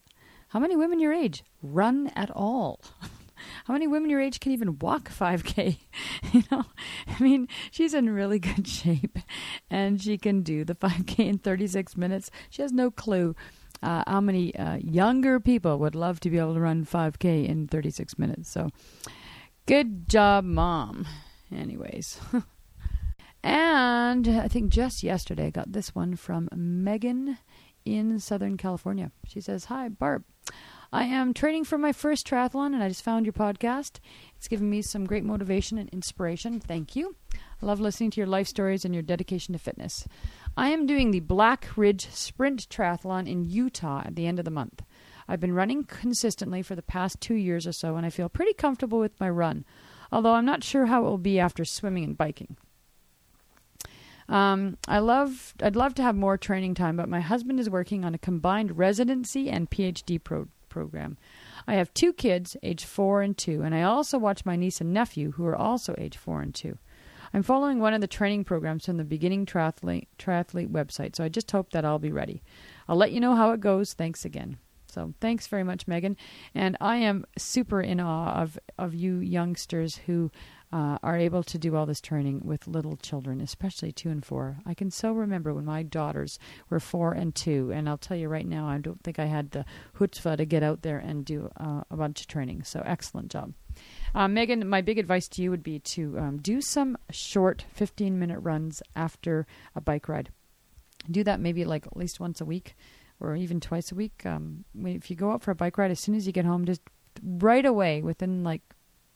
How 0.50 0.60
many 0.60 0.76
women 0.76 1.00
your 1.00 1.14
age 1.14 1.44
run 1.62 2.12
at 2.16 2.30
all? 2.30 2.80
How 3.66 3.74
many 3.74 3.88
women 3.88 4.10
your 4.10 4.22
age 4.22 4.40
can 4.40 4.52
even 4.52 4.78
walk 4.80 5.10
5K? 5.10 5.80
you 6.32 6.44
know, 6.52 6.64
I 7.08 7.22
mean, 7.22 7.48
she's 7.72 7.94
in 7.94 8.10
really 8.10 8.40
good 8.40 8.68
shape 8.68 9.18
and 9.70 10.02
she 10.02 10.18
can 10.18 10.44
do 10.44 10.64
the 10.64 10.76
5K 10.76 11.28
in 11.28 11.38
36 11.40 11.98
minutes. 11.98 12.30
She 12.50 12.62
has 12.62 12.72
no 12.72 12.92
clue 12.92 13.36
uh, 13.82 14.04
how 14.08 14.22
many 14.22 14.56
uh, 14.56 14.78
younger 14.78 15.40
people 15.40 15.78
would 15.80 15.96
love 15.96 16.20
to 16.22 16.30
be 16.30 16.38
able 16.38 16.54
to 16.54 16.60
run 16.60 16.86
5K 16.86 17.48
in 17.48 17.68
36 17.68 18.18
minutes. 18.18 18.50
So, 18.50 18.70
good 19.66 20.08
job, 20.08 20.46
mom. 20.46 21.08
Anyways. 21.52 22.20
and 23.44 24.28
I 24.28 24.48
think 24.48 24.72
just 24.72 25.04
yesterday 25.04 25.48
I 25.48 25.52
got 25.52 25.72
this 25.72 25.94
one 25.94 26.16
from 26.16 26.50
Megan 26.56 27.38
in 27.86 28.20
Southern 28.20 28.58
California. 28.58 29.12
She 29.28 29.42
says, 29.42 29.66
Hi, 29.66 29.90
Barb. 29.90 30.24
I 30.92 31.06
am 31.06 31.34
training 31.34 31.64
for 31.64 31.80
my 31.80 31.92
first 31.92 32.28
triathlon, 32.28 32.68
and 32.74 32.84
I 32.84 32.88
just 32.88 33.04
found 33.04 33.26
your 33.26 33.34
podcast. 33.34 34.00
It's 34.38 34.48
given 34.48 34.70
me 34.70 34.84
some 34.84 35.06
great 35.06 35.24
motivation 35.24 35.80
and 35.80 35.90
inspiration. 35.90 36.60
Thank 36.60 36.96
you. 36.96 37.16
I 37.34 37.66
love 37.66 37.80
listening 37.80 38.12
to 38.12 38.22
your 38.22 38.28
life 38.28 38.48
stories 38.48 38.86
and 38.86 38.94
your 38.94 39.02
dedication 39.02 39.54
to 39.54 39.60
fitness. 39.60 40.08
I 40.56 40.70
am 40.70 40.86
doing 40.86 41.10
the 41.10 41.22
Black 41.22 41.70
Ridge 41.76 42.10
Sprint 42.12 42.70
Triathlon 42.70 43.28
in 43.28 43.44
Utah 43.44 44.04
at 44.06 44.16
the 44.16 44.28
end 44.28 44.38
of 44.38 44.46
the 44.46 44.52
month. 44.52 44.84
I've 45.28 45.40
been 45.40 45.56
running 45.56 45.84
consistently 45.84 46.62
for 46.62 46.76
the 46.76 46.84
past 46.84 47.20
two 47.20 47.34
years 47.34 47.66
or 47.66 47.72
so, 47.72 47.96
and 47.96 48.06
I 48.06 48.12
feel 48.12 48.30
pretty 48.30 48.54
comfortable 48.54 49.00
with 49.00 49.20
my 49.20 49.30
run, 49.30 49.66
although 50.12 50.34
I'm 50.34 50.46
not 50.46 50.64
sure 50.64 50.86
how 50.86 51.02
it 51.02 51.10
will 51.10 51.18
be 51.18 51.40
after 51.40 51.66
swimming 51.66 52.04
and 52.04 52.18
biking. 52.18 52.56
Um, 54.34 54.78
I 54.88 54.98
love. 54.98 55.54
I'd 55.62 55.76
love 55.76 55.94
to 55.96 56.02
have 56.02 56.16
more 56.16 56.40
training 56.40 56.74
time, 56.74 56.98
but 56.98 57.08
my 57.08 57.22
husband 57.22 57.60
is 57.60 57.70
working 57.70 58.04
on 58.04 58.16
a 58.16 58.18
combined 58.18 58.80
residency 58.80 59.48
and 59.48 59.70
PhD 59.70 60.22
pro- 60.22 60.48
program. 60.70 61.20
I 61.68 61.76
have 61.76 61.94
two 61.94 62.12
kids, 62.12 62.58
age 62.64 62.84
four 62.84 63.22
and 63.22 63.38
two, 63.38 63.62
and 63.62 63.76
I 63.76 63.84
also 63.84 64.18
watch 64.18 64.44
my 64.44 64.56
niece 64.56 64.82
and 64.82 64.92
nephew, 64.92 65.34
who 65.34 65.46
are 65.46 65.56
also 65.56 65.94
age 66.00 66.18
four 66.18 66.42
and 66.42 66.54
two. 66.54 66.80
I'm 67.32 67.44
following 67.44 67.80
one 67.80 67.94
of 67.94 68.02
the 68.02 68.08
training 68.08 68.44
programs 68.44 68.88
from 68.88 68.98
the 68.98 69.04
Beginning 69.04 69.46
Triathlete, 69.46 70.08
Triathlete 70.18 70.70
website, 70.70 71.16
so 71.16 71.24
I 71.24 71.30
just 71.30 71.52
hope 71.52 71.72
that 71.72 71.86
I'll 71.86 72.00
be 72.00 72.12
ready. 72.12 72.42
I'll 72.88 72.96
let 72.96 73.12
you 73.12 73.20
know 73.20 73.36
how 73.36 73.52
it 73.52 73.62
goes. 73.62 73.94
Thanks 73.94 74.26
again. 74.26 74.58
So 74.88 75.14
thanks 75.22 75.48
very 75.48 75.64
much, 75.64 75.88
Megan. 75.88 76.18
And 76.54 76.76
I 76.82 76.98
am 76.98 77.26
super 77.38 77.82
in 77.82 78.00
awe 78.00 78.42
of, 78.42 78.60
of 78.80 78.96
you 78.96 79.18
youngsters 79.18 79.98
who 80.06 80.32
uh, 80.74 80.98
are 81.04 81.16
able 81.16 81.44
to 81.44 81.60
do 81.60 81.76
all 81.76 81.86
this 81.86 82.02
training 82.02 82.42
with 82.44 82.68
little 82.68 82.98
children, 82.98 83.40
especially 83.40 83.92
two 83.92 84.10
and 84.10 84.26
four. 84.26 84.58
I 84.66 84.74
can 84.74 84.90
so 84.90 85.14
remember 85.14 85.54
when 85.54 85.66
my 85.66 85.84
daughters 85.84 86.40
were 86.68 86.80
four 86.80 87.14
and 87.14 87.36
two, 87.36 87.72
and 87.72 87.88
I'll 87.88 88.00
tell 88.00 88.18
you 88.18 88.28
right 88.28 88.48
now, 88.48 88.68
I 88.68 88.80
don't 88.80 89.02
think 89.04 89.20
I 89.20 89.26
had 89.26 89.52
the 89.52 89.66
chutzpah 89.96 90.38
to 90.38 90.46
get 90.46 90.64
out 90.64 90.82
there 90.82 90.98
and 90.98 91.24
do 91.24 91.52
uh, 91.58 91.84
a 91.92 91.96
bunch 91.96 92.22
of 92.22 92.28
training. 92.28 92.64
So 92.64 92.82
excellent 92.84 93.30
job. 93.30 93.54
Uh, 94.16 94.28
Megan, 94.28 94.68
my 94.68 94.82
big 94.82 94.98
advice 94.98 95.28
to 95.30 95.44
you 95.44 95.52
would 95.52 95.62
be 95.62 95.78
to 95.80 96.18
um, 96.18 96.38
do 96.38 96.60
some 96.60 96.98
short 97.12 97.64
15 97.74 98.18
minute 98.18 98.40
runs 98.40 98.82
after 98.96 99.46
a 99.76 99.82
bike 99.82 100.10
ride. 100.10 100.32
Do 101.10 101.24
that 101.24 101.40
maybe 101.40 101.66
like 101.66 101.86
at 101.86 101.96
least 101.96 102.20
once 102.20 102.42
a 102.42 102.46
week 102.46 102.76
or 103.20 103.36
even 103.36 103.60
twice 103.60 103.92
a 103.92 103.96
week. 103.96 104.26
Um, 104.26 104.66
if 104.84 105.12
you 105.12 105.16
go 105.16 105.32
out 105.32 105.44
for 105.44 105.52
a 105.52 105.56
bike 105.56 105.78
ride, 105.78 105.92
as 105.92 106.00
soon 106.00 106.16
as 106.16 106.26
you 106.26 106.34
get 106.34 106.46
home, 106.46 106.66
just 106.66 106.82
right 107.22 107.66
away 107.66 108.02
within 108.02 108.44
like 108.44 108.62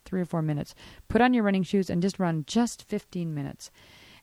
three 0.08 0.22
or 0.22 0.26
four 0.26 0.42
minutes. 0.42 0.74
Put 1.08 1.22
on 1.22 1.34
your 1.34 1.44
running 1.44 1.64
shoes 1.64 1.90
and 1.90 2.02
just 2.02 2.18
run 2.20 2.46
just 2.48 2.84
15 2.84 3.34
minutes. 3.34 3.70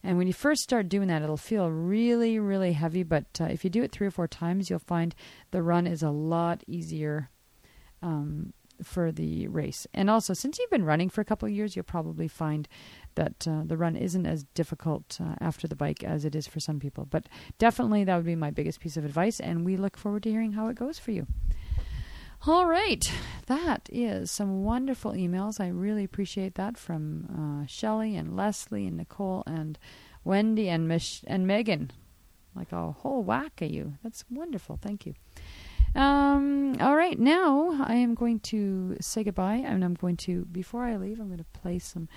And 0.03 0.17
when 0.17 0.27
you 0.27 0.33
first 0.33 0.61
start 0.61 0.89
doing 0.89 1.07
that, 1.07 1.21
it'll 1.21 1.37
feel 1.37 1.69
really, 1.69 2.37
really 2.37 2.73
heavy. 2.73 3.03
But 3.03 3.25
uh, 3.39 3.45
if 3.45 3.63
you 3.63 3.69
do 3.69 3.81
it 3.81 3.91
three 3.91 4.05
or 4.05 4.11
four 4.11 4.27
times, 4.27 4.69
you'll 4.69 4.79
find 4.79 5.15
the 5.51 5.63
run 5.63 5.87
is 5.87 6.03
a 6.03 6.11
lot 6.11 6.63
easier 6.67 7.29
um, 8.03 8.53
for 8.83 9.11
the 9.11 9.47
race. 9.47 9.87
And 9.93 10.09
also, 10.09 10.33
since 10.33 10.59
you've 10.59 10.69
been 10.69 10.85
running 10.85 11.09
for 11.09 11.21
a 11.21 11.25
couple 11.25 11.47
of 11.47 11.53
years, 11.53 11.75
you'll 11.75 11.83
probably 11.83 12.27
find 12.27 12.67
that 13.15 13.47
uh, 13.47 13.63
the 13.65 13.77
run 13.77 13.95
isn't 13.95 14.25
as 14.25 14.43
difficult 14.53 15.17
uh, 15.19 15.35
after 15.41 15.67
the 15.67 15.75
bike 15.75 16.03
as 16.03 16.23
it 16.23 16.35
is 16.35 16.45
for 16.45 16.59
some 16.59 16.79
people. 16.79 17.05
But 17.05 17.27
definitely, 17.57 18.03
that 18.03 18.15
would 18.15 18.25
be 18.25 18.35
my 18.35 18.51
biggest 18.51 18.81
piece 18.81 18.97
of 18.97 19.05
advice. 19.05 19.39
And 19.39 19.65
we 19.65 19.75
look 19.77 19.97
forward 19.97 20.23
to 20.23 20.31
hearing 20.31 20.51
how 20.51 20.67
it 20.67 20.75
goes 20.75 20.99
for 20.99 21.11
you. 21.11 21.25
All 22.47 22.67
right, 22.67 23.03
that 23.47 23.89
is 23.91 24.29
some 24.29 24.63
wonderful 24.63 25.13
emails. 25.13 25.59
I 25.59 25.67
really 25.69 26.03
appreciate 26.03 26.53
that 26.55 26.77
from 26.77 27.63
uh, 27.63 27.65
Shelley 27.65 28.15
and 28.15 28.35
Leslie 28.35 28.85
and 28.85 28.97
Nicole 28.97 29.41
and 29.47 29.79
Wendy 30.23 30.69
and 30.69 30.87
Mich- 30.87 31.23
and 31.25 31.47
Megan, 31.47 31.89
like 32.55 32.71
a 32.71 32.91
whole 32.91 33.23
whack 33.23 33.63
of 33.63 33.71
you. 33.71 33.95
That's 34.03 34.25
wonderful. 34.29 34.77
Thank 34.79 35.07
you. 35.07 35.15
Um, 35.99 36.77
all 36.79 36.95
right, 36.95 37.17
now 37.17 37.83
I 37.83 37.95
am 37.95 38.13
going 38.13 38.41
to 38.41 38.95
say 39.01 39.23
goodbye, 39.23 39.63
and 39.65 39.83
I'm 39.83 39.95
going 39.95 40.17
to 40.17 40.45
before 40.45 40.83
I 40.83 40.97
leave, 40.97 41.19
I'm 41.19 41.29
going 41.29 41.39
to 41.39 41.59
play 41.59 41.79
some 41.79 42.07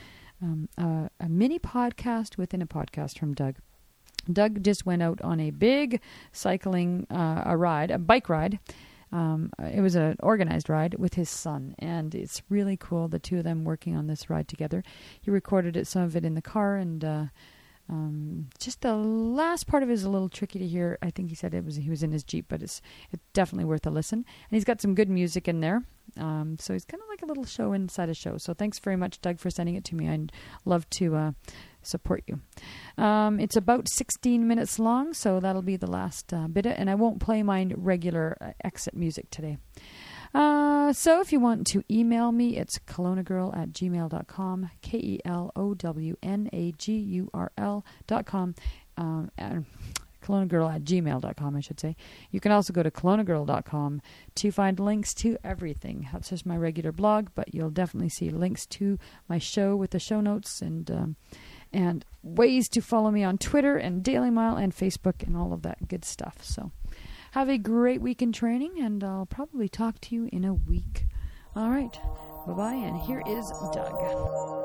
um, 0.43 0.69
uh, 0.77 1.09
a 1.19 1.29
mini 1.31 1.59
podcast 1.59 2.37
within 2.37 2.61
a 2.61 2.67
podcast 2.67 3.19
from 3.19 3.33
Doug. 3.33 3.57
Doug 4.31 4.63
just 4.63 4.85
went 4.85 5.03
out 5.03 5.23
on 5.23 5.41
a 5.41 5.53
big 5.53 6.03
cycling 6.33 7.07
uh, 7.11 7.45
a 7.47 7.57
ride, 7.57 7.91
a 7.91 7.97
bike 7.99 8.29
ride. 8.29 8.59
Um, 9.11 9.51
it 9.59 9.81
was 9.81 9.95
an 9.95 10.17
organized 10.21 10.69
ride 10.69 10.95
with 10.99 11.15
his 11.15 11.31
son, 11.31 11.75
and 11.79 12.15
it's 12.15 12.43
really 12.49 12.77
cool. 12.77 13.09
The 13.09 13.19
two 13.19 13.39
of 13.39 13.45
them 13.45 13.65
working 13.65 13.97
on 13.97 14.07
this 14.07 14.29
ride 14.29 14.49
together. 14.49 14.83
He 15.21 15.31
recorded 15.31 15.77
it, 15.77 15.87
some 15.87 16.03
of 16.03 16.17
it 16.17 16.25
in 16.25 16.35
the 16.35 16.43
car, 16.43 16.77
and 16.77 17.05
uh, 17.05 17.25
um, 17.89 18.49
just 18.59 18.83
the 18.83 18.95
last 18.95 19.67
part 19.67 19.83
of 19.83 19.91
it 19.91 19.95
is 19.95 20.05
a 20.05 20.11
little 20.11 20.29
tricky 20.29 20.59
to 20.59 20.67
hear. 20.67 20.99
I 21.01 21.11
think 21.11 21.31
he 21.31 21.35
said 21.35 21.55
it 21.55 21.65
was 21.65 21.77
he 21.77 21.89
was 21.89 22.03
in 22.03 22.13
his 22.13 22.23
jeep, 22.23 22.47
but 22.49 22.63
it's 22.63 22.83
it's 23.11 23.23
definitely 23.33 23.65
worth 23.65 23.87
a 23.87 23.91
listen. 23.91 24.19
And 24.19 24.57
he's 24.57 24.65
got 24.65 24.81
some 24.81 24.95
good 24.95 25.09
music 25.09 25.49
in 25.49 25.61
there. 25.61 25.85
Um, 26.17 26.57
so 26.59 26.73
he's 26.73 26.85
kind 26.85 27.03
of 27.03 27.09
like 27.09 27.23
a 27.23 27.27
little 27.27 27.45
show 27.45 27.73
inside 27.73 28.09
a 28.09 28.15
show. 28.15 28.39
So 28.39 28.55
thanks 28.55 28.79
very 28.79 28.97
much, 28.97 29.21
Doug, 29.21 29.39
for 29.39 29.51
sending 29.51 29.75
it 29.75 29.85
to 29.85 29.95
me. 29.95 30.09
I'd 30.09 30.33
love 30.65 30.89
to 30.91 31.17
uh, 31.17 31.33
support 31.83 32.25
you. 32.27 32.41
Um, 33.03 33.41
it's 33.41 33.57
about 33.57 33.89
16 33.89 34.47
minutes 34.47 34.79
long, 34.79 35.15
so 35.15 35.41
that'll 35.41 35.63
be 35.63 35.77
the 35.77 35.91
last 35.91 36.33
uh, 36.33 36.49
bit. 36.49 36.67
And 36.67 36.91
I 36.91 36.95
won't 36.95 37.21
play 37.21 37.43
my 37.43 37.71
regular 37.77 38.37
uh, 38.41 38.53
exit 38.65 38.95
music 38.95 39.31
today. 39.31 39.59
Uh, 40.35 40.93
so 40.93 41.21
if 41.21 41.33
you 41.33 41.41
want 41.41 41.67
to 41.69 41.83
email 41.91 42.33
me, 42.33 42.57
it's 42.57 42.79
kelownagurl 42.81 43.57
at 43.57 43.71
gmail.com, 43.71 44.71
K 44.83 44.99
E 44.99 45.21
L 45.25 45.53
O 45.57 45.75
W 45.75 46.17
N 46.23 46.49
A 46.53 46.73
G 46.73 46.93
U 46.97 47.31
R 47.33 47.51
L 47.57 47.85
dot 48.07 48.27
com. 48.27 48.55
Um, 48.97 49.31
and 49.39 49.65
kelownagurl 50.23 50.75
at 50.75 50.85
gmail.com, 50.85 51.57
I 51.57 51.61
should 51.61 51.81
say. 51.81 51.97
You 52.31 52.41
can 52.41 52.53
also 52.53 52.73
go 52.73 52.83
to 52.83 52.91
kelownagurl.com 52.91 54.03
to 54.37 54.53
find 54.53 54.79
links 54.79 55.15
to 55.15 55.39
everything. 55.43 56.09
That's 56.13 56.31
just 56.31 56.47
my 56.47 56.57
regular 56.57 56.93
blog, 56.93 57.29
but 57.35 57.55
you'll 57.55 57.71
definitely 57.71 58.11
see 58.11 58.31
links 58.31 58.67
to 58.67 58.99
my 59.29 59.39
show 59.39 59.77
with 59.77 59.91
the 59.91 59.99
show 59.99 60.21
notes 60.21 60.61
and 60.61 60.91
um, 60.91 61.17
and 61.73 62.05
ways 62.23 62.69
to 62.71 62.81
follow 62.81 63.11
me 63.11 63.23
on 63.23 63.37
Twitter 63.37 63.77
and 63.77 64.03
Daily 64.03 64.31
Mile 64.31 64.57
and 64.57 64.75
Facebook 64.75 65.23
and 65.27 65.37
all 65.37 65.53
of 65.53 65.63
that 65.63 65.89
good 65.89 66.05
stuff. 66.05 66.39
So 66.43 66.73
have 67.33 67.49
a 67.49 67.59
great 67.59 68.01
week 68.01 68.23
in 68.23 68.33
training, 68.33 68.81
and 68.81 69.03
I'll 69.05 69.27
probably 69.27 69.69
talk 69.69 70.01
to 70.03 70.15
you 70.15 70.29
in 70.33 70.45
a 70.45 70.55
week. 70.55 71.07
All 71.55 71.71
right. 71.71 71.99
Bye 72.47 72.53
bye, 72.55 72.75
and 72.75 72.97
here 72.97 73.23
is 73.27 73.51
Doug. 73.73 74.58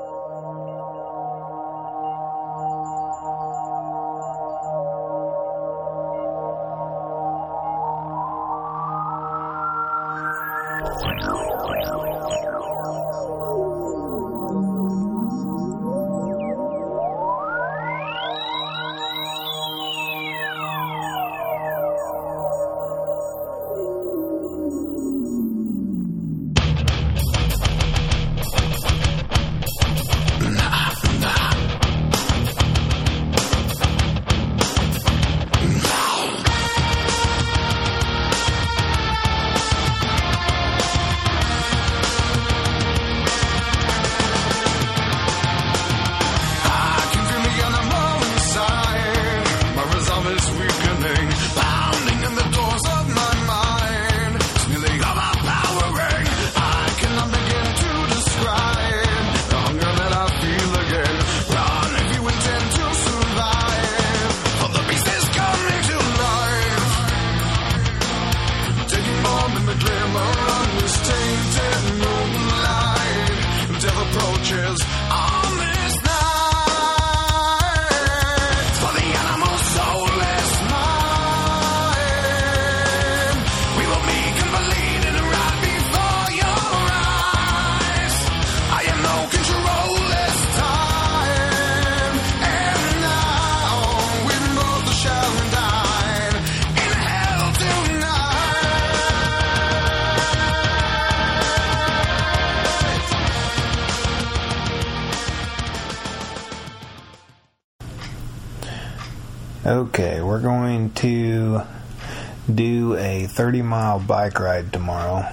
Do 112.52 112.96
a 112.96 113.26
30 113.26 113.62
mile 113.62 113.98
bike 113.98 114.38
ride 114.38 114.72
tomorrow. 114.72 115.26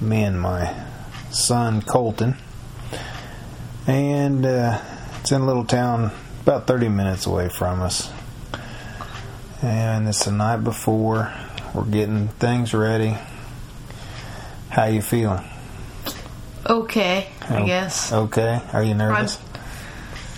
Me 0.00 0.22
and 0.22 0.40
my 0.40 0.74
son 1.30 1.82
Colton. 1.82 2.36
And 3.86 4.44
uh, 4.44 4.80
it's 5.20 5.32
in 5.32 5.40
a 5.40 5.46
little 5.46 5.64
town 5.64 6.12
about 6.42 6.66
30 6.66 6.88
minutes 6.88 7.26
away 7.26 7.48
from 7.48 7.80
us. 7.80 8.12
And 9.62 10.08
it's 10.08 10.24
the 10.24 10.32
night 10.32 10.64
before. 10.64 11.32
We're 11.74 11.84
getting 11.84 12.28
things 12.28 12.74
ready. 12.74 13.16
How 14.70 14.86
you 14.86 15.02
feeling? 15.02 15.44
Okay, 16.66 17.28
I 17.48 17.64
guess. 17.64 18.12
Okay. 18.12 18.60
Are 18.72 18.82
you 18.82 18.94
nervous? 18.94 19.38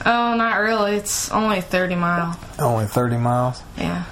Oh, 0.07 0.34
not 0.34 0.57
really. 0.59 0.96
It's 0.96 1.30
only 1.30 1.61
30 1.61 1.94
miles. 1.94 2.36
Only 2.59 2.86
30 2.86 3.16
miles? 3.18 3.62
Yeah. 3.76 4.03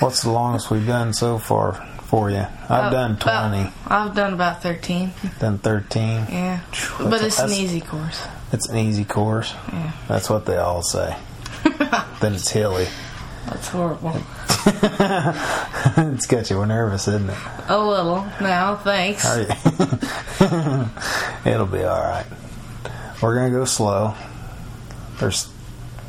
What's 0.00 0.22
the 0.22 0.30
longest 0.30 0.70
we've 0.70 0.86
done 0.86 1.12
so 1.14 1.38
far 1.38 1.72
for 2.04 2.30
you? 2.30 2.44
I've 2.68 2.84
Uh, 2.84 2.90
done 2.90 3.16
20, 3.16 3.60
about- 3.62 3.72
I've 3.88 4.14
done 4.14 4.32
about 4.34 4.62
13. 4.62 5.12
done 5.38 5.58
13. 5.58 6.26
Yeah. 6.30 6.58
But 6.98 7.22
it's 7.22 7.38
an 7.38 7.50
easy 7.52 7.80
course. 7.80 8.20
It's 8.52 8.68
an 8.68 8.76
easy 8.78 9.04
course. 9.04 9.54
Yeah. 9.72 9.92
That's 10.08 10.28
what 10.28 10.44
they 10.46 10.56
all 10.58 10.82
say. 10.82 11.16
then 12.20 12.34
it's 12.34 12.50
hilly. 12.50 12.88
That's 13.46 13.68
horrible. 13.68 14.12
it's 14.66 16.26
got 16.26 16.50
you 16.50 16.64
nervous, 16.66 17.08
isn't 17.08 17.30
it? 17.30 17.36
A 17.68 17.78
little. 17.78 18.26
Now, 18.40 18.76
thanks. 18.76 19.24
It'll 21.44 21.66
be 21.66 21.82
all 21.84 22.00
right. 22.02 22.26
We're 23.22 23.34
gonna 23.36 23.50
go 23.50 23.64
slow. 23.64 24.14
There's 25.20 25.48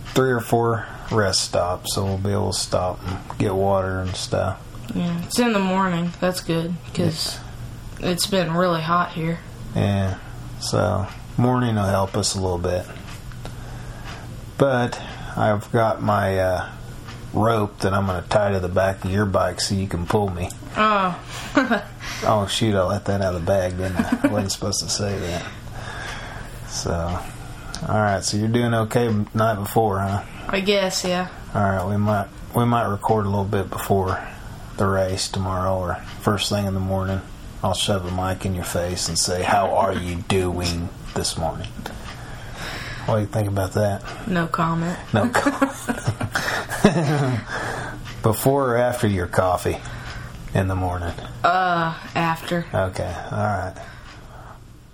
three 0.07 0.31
or 0.31 0.39
four 0.39 0.87
rest 1.11 1.41
stops, 1.41 1.93
so 1.95 2.05
we'll 2.05 2.17
be 2.17 2.31
able 2.31 2.53
to 2.53 2.57
stop 2.57 2.99
and 3.05 3.37
get 3.37 3.53
water 3.53 3.99
and 3.99 4.15
stuff. 4.15 4.59
Yeah. 4.95 5.21
It's 5.23 5.39
in 5.39 5.53
the 5.53 5.59
morning. 5.59 6.11
That's 6.19 6.41
good 6.41 6.73
because 6.85 7.39
it's 7.99 8.27
been 8.27 8.53
really 8.53 8.81
hot 8.81 9.11
here. 9.11 9.39
Yeah. 9.75 10.17
So 10.59 11.07
morning 11.37 11.75
will 11.75 11.83
help 11.83 12.15
us 12.17 12.35
a 12.35 12.41
little 12.41 12.57
bit. 12.57 12.85
But 14.57 14.99
I've 15.35 15.71
got 15.71 16.01
my 16.01 16.37
uh, 16.39 16.69
rope 17.33 17.79
that 17.79 17.93
I'm 17.93 18.05
going 18.05 18.21
to 18.21 18.29
tie 18.29 18.51
to 18.51 18.59
the 18.59 18.69
back 18.69 19.03
of 19.05 19.11
your 19.11 19.25
bike 19.25 19.59
so 19.61 19.75
you 19.75 19.87
can 19.87 20.05
pull 20.05 20.29
me. 20.29 20.49
Oh, 20.77 21.19
Oh 22.23 22.45
shoot! 22.45 22.75
I 22.75 22.83
let 22.83 23.05
that 23.05 23.21
out 23.21 23.33
of 23.33 23.41
the 23.41 23.47
bag, 23.47 23.77
didn't 23.77 23.95
I? 23.97 24.19
I 24.23 24.27
wasn't 24.27 24.51
supposed 24.51 24.79
to 24.81 24.89
say 24.89 25.17
that. 25.17 25.43
So, 26.67 27.19
all 27.87 27.95
right. 27.95 28.23
So 28.23 28.37
you're 28.37 28.47
doing 28.47 28.73
okay 28.73 29.13
night 29.33 29.55
before, 29.55 29.99
huh? 29.99 30.23
I 30.47 30.59
guess, 30.61 31.03
yeah. 31.03 31.27
All 31.53 31.61
right. 31.61 31.85
We 31.87 31.97
might 31.97 32.27
we 32.55 32.65
might 32.65 32.87
record 32.87 33.25
a 33.25 33.29
little 33.29 33.45
bit 33.45 33.69
before 33.69 34.21
the 34.77 34.87
race 34.87 35.27
tomorrow 35.29 35.77
or 35.77 35.95
first 36.21 36.49
thing 36.49 36.65
in 36.65 36.73
the 36.73 36.79
morning. 36.79 37.21
I'll 37.63 37.73
shove 37.73 38.05
a 38.05 38.11
mic 38.11 38.45
in 38.45 38.55
your 38.55 38.63
face 38.65 39.07
and 39.07 39.17
say, 39.17 39.43
"How 39.43 39.75
are 39.75 39.93
you 39.93 40.15
doing 40.27 40.89
this 41.13 41.37
morning?" 41.37 41.69
What 43.05 43.15
do 43.15 43.21
you 43.21 43.27
think 43.27 43.47
about 43.47 43.73
that? 43.73 44.03
No 44.27 44.47
comment. 44.47 44.97
No. 45.11 45.27
Comment. 45.29 45.71
before 48.23 48.75
or 48.75 48.77
after 48.77 49.07
your 49.07 49.25
coffee? 49.27 49.77
in 50.53 50.67
the 50.67 50.75
morning? 50.75 51.13
Uh, 51.43 51.97
after. 52.15 52.65
Okay, 52.73 53.15
all 53.31 53.37
right. 53.37 53.75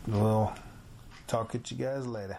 We'll 0.07 0.53
talk 1.27 1.55
at 1.55 1.69
you 1.71 1.77
guys 1.77 2.05
later. 2.05 2.37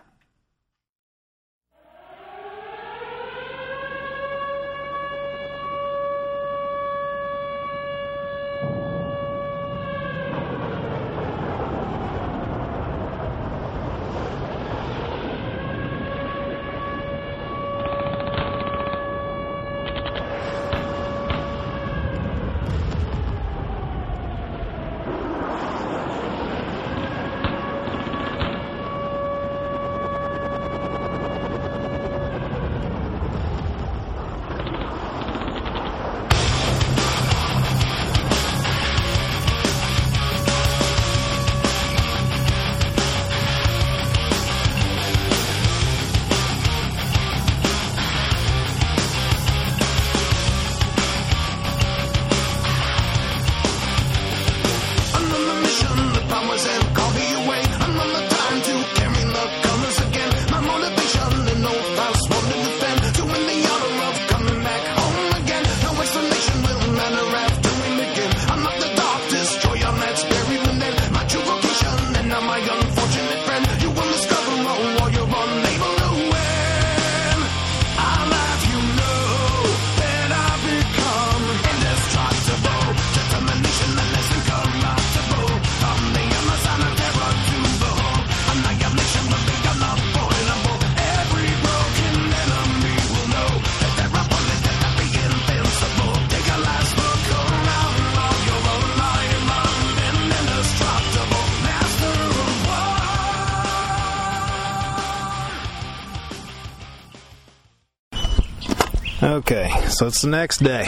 So 109.98 110.06
it's 110.06 110.22
the 110.22 110.28
next 110.28 110.58
day. 110.58 110.86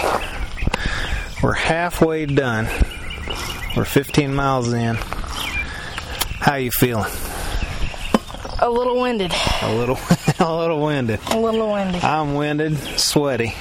We're 1.42 1.52
halfway 1.54 2.26
done. 2.26 2.66
We're 3.76 3.84
15 3.84 4.34
miles 4.34 4.72
in. 4.72 4.96
How 6.40 6.56
you 6.56 6.70
feeling? 6.70 7.10
A 8.62 8.68
little 8.68 9.00
winded. 9.00 9.32
A 9.62 9.74
little, 9.74 9.98
a 10.38 10.54
little 10.56 10.80
winded. 10.82 11.20
A 11.30 11.38
little 11.38 11.70
winded. 11.72 12.04
I'm 12.04 12.34
winded, 12.34 12.76
sweaty. 12.98 13.54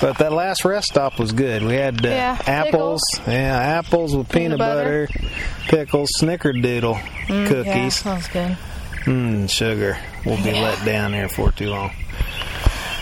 But 0.00 0.18
that 0.18 0.32
last 0.32 0.64
rest 0.64 0.88
stop 0.88 1.18
was 1.18 1.32
good. 1.32 1.62
We 1.62 1.74
had 1.74 2.04
uh, 2.04 2.08
Yeah, 2.08 2.38
apples, 2.46 3.00
yeah, 3.26 3.56
apples 3.58 4.14
with 4.16 4.28
peanut, 4.28 4.58
Peanut 4.58 4.58
butter, 4.58 5.08
butter. 5.12 5.28
pickles, 5.68 6.10
snickerdoodle 6.20 6.94
Yeah, 7.28 7.48
cookies, 7.48 7.96
sounds 7.96 8.28
good. 8.28 8.56
mm, 9.04 9.50
sugar. 9.50 9.98
We'll 10.24 10.36
be 10.42 10.52
let 10.52 10.84
down 10.84 11.12
there 11.12 11.28
for 11.28 11.50
too 11.50 11.68
long. 11.70 11.90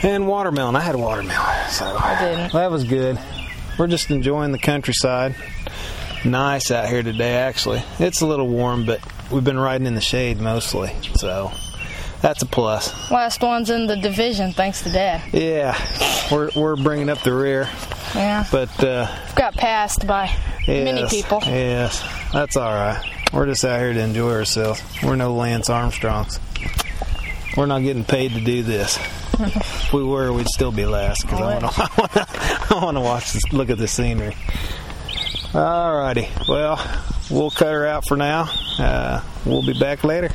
And 0.02 0.26
watermelon. 0.28 0.76
I 0.76 0.80
had 0.80 0.94
watermelon, 0.96 1.36
so 1.68 1.84
I 1.98 2.18
didn't. 2.20 2.52
that 2.52 2.70
was 2.70 2.84
good. 2.84 3.18
We're 3.78 3.86
just 3.86 4.10
enjoying 4.10 4.52
the 4.52 4.58
countryside. 4.58 5.34
Nice 6.24 6.70
out 6.70 6.88
here 6.88 7.02
today, 7.02 7.36
actually. 7.36 7.82
It's 8.00 8.20
a 8.22 8.26
little 8.26 8.48
warm, 8.48 8.84
but 8.86 9.00
we've 9.30 9.44
been 9.44 9.58
riding 9.58 9.86
in 9.86 9.94
the 9.94 10.00
shade 10.00 10.40
mostly, 10.40 10.92
so 11.14 11.52
that's 12.20 12.42
a 12.42 12.46
plus. 12.46 13.10
Last 13.10 13.40
one's 13.40 13.70
in 13.70 13.86
the 13.86 13.96
division, 13.96 14.52
thanks 14.52 14.82
to 14.82 14.90
Dad. 14.90 15.22
Yeah, 15.32 15.78
we're 16.32 16.50
we're 16.56 16.76
bringing 16.76 17.08
up 17.08 17.20
the 17.22 17.32
rear, 17.32 17.68
Yeah. 18.16 18.44
but 18.50 18.82
uh, 18.82 19.06
Got 19.36 19.54
passed 19.54 20.06
by 20.08 20.34
many 20.66 21.02
yes, 21.02 21.10
people. 21.14 21.40
Yes, 21.46 22.02
that's 22.32 22.56
all 22.56 22.72
right. 22.72 23.00
We're 23.32 23.46
just 23.46 23.64
out 23.64 23.78
here 23.78 23.92
to 23.92 24.00
enjoy 24.00 24.32
ourselves. 24.32 24.82
We're 25.04 25.14
no 25.16 25.34
Lance 25.34 25.70
Armstrongs. 25.70 26.40
We're 27.56 27.66
not 27.66 27.82
getting 27.82 28.04
paid 28.04 28.32
to 28.32 28.40
do 28.40 28.62
this. 28.64 28.98
if 29.88 29.94
we 29.94 30.04
were, 30.04 30.30
we'd 30.34 30.46
still 30.48 30.70
be 30.70 30.84
last 30.84 31.22
because 31.22 31.40
I 31.40 31.58
want 31.58 31.74
to. 31.74 32.26
I 32.74 32.84
want 32.84 32.96
to 32.98 33.00
watch 33.00 33.32
this. 33.32 33.42
Look 33.54 33.70
at 33.70 33.78
the 33.78 33.88
scenery. 33.88 34.36
Alrighty. 35.52 36.28
Well, 36.46 36.78
we'll 37.30 37.50
cut 37.50 37.72
her 37.72 37.86
out 37.86 38.04
for 38.06 38.18
now. 38.18 38.50
Uh, 38.78 39.22
we'll 39.46 39.64
be 39.64 39.78
back 39.78 40.04
later. 40.04 40.28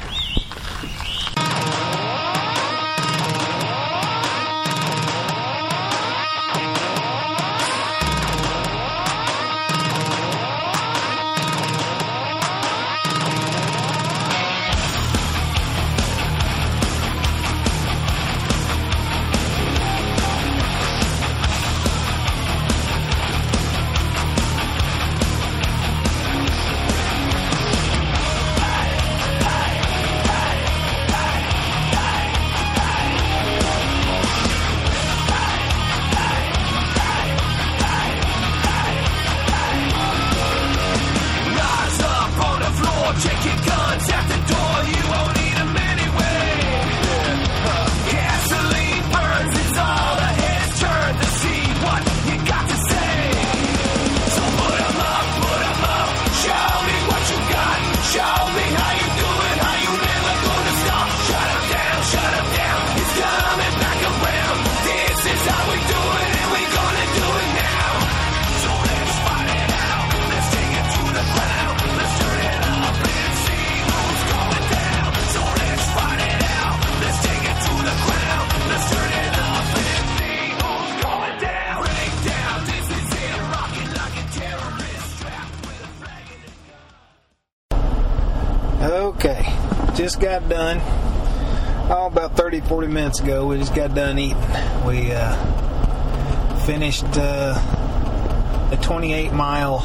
30, 92.63 92.69
40 92.69 92.87
minutes 92.87 93.19
ago, 93.19 93.45
we 93.47 93.57
just 93.57 93.75
got 93.75 93.93
done 93.93 94.17
eating. 94.19 94.37
We 94.85 95.11
uh, 95.11 96.55
finished 96.65 97.05
uh, 97.15 98.69
a 98.71 98.77
28 98.81 99.33
mile 99.33 99.79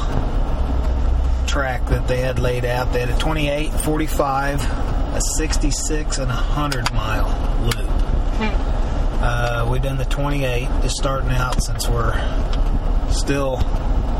track 1.47 1.85
that 1.87 2.07
they 2.07 2.17
had 2.17 2.39
laid 2.39 2.65
out. 2.65 2.93
They 2.93 2.99
had 3.01 3.09
a 3.09 3.17
28, 3.17 3.71
45, 3.71 4.61
a 4.61 5.21
66, 5.21 6.17
and 6.17 6.31
a 6.31 6.33
100 6.33 6.93
mile 6.93 7.27
loop. 7.63 7.89
Uh, 9.21 9.67
we 9.69 9.79
done 9.79 9.97
the 9.97 10.05
28, 10.05 10.67
just 10.81 10.95
starting 10.95 11.31
out 11.31 11.61
since 11.61 11.89
we're 11.89 12.13
still 13.11 13.57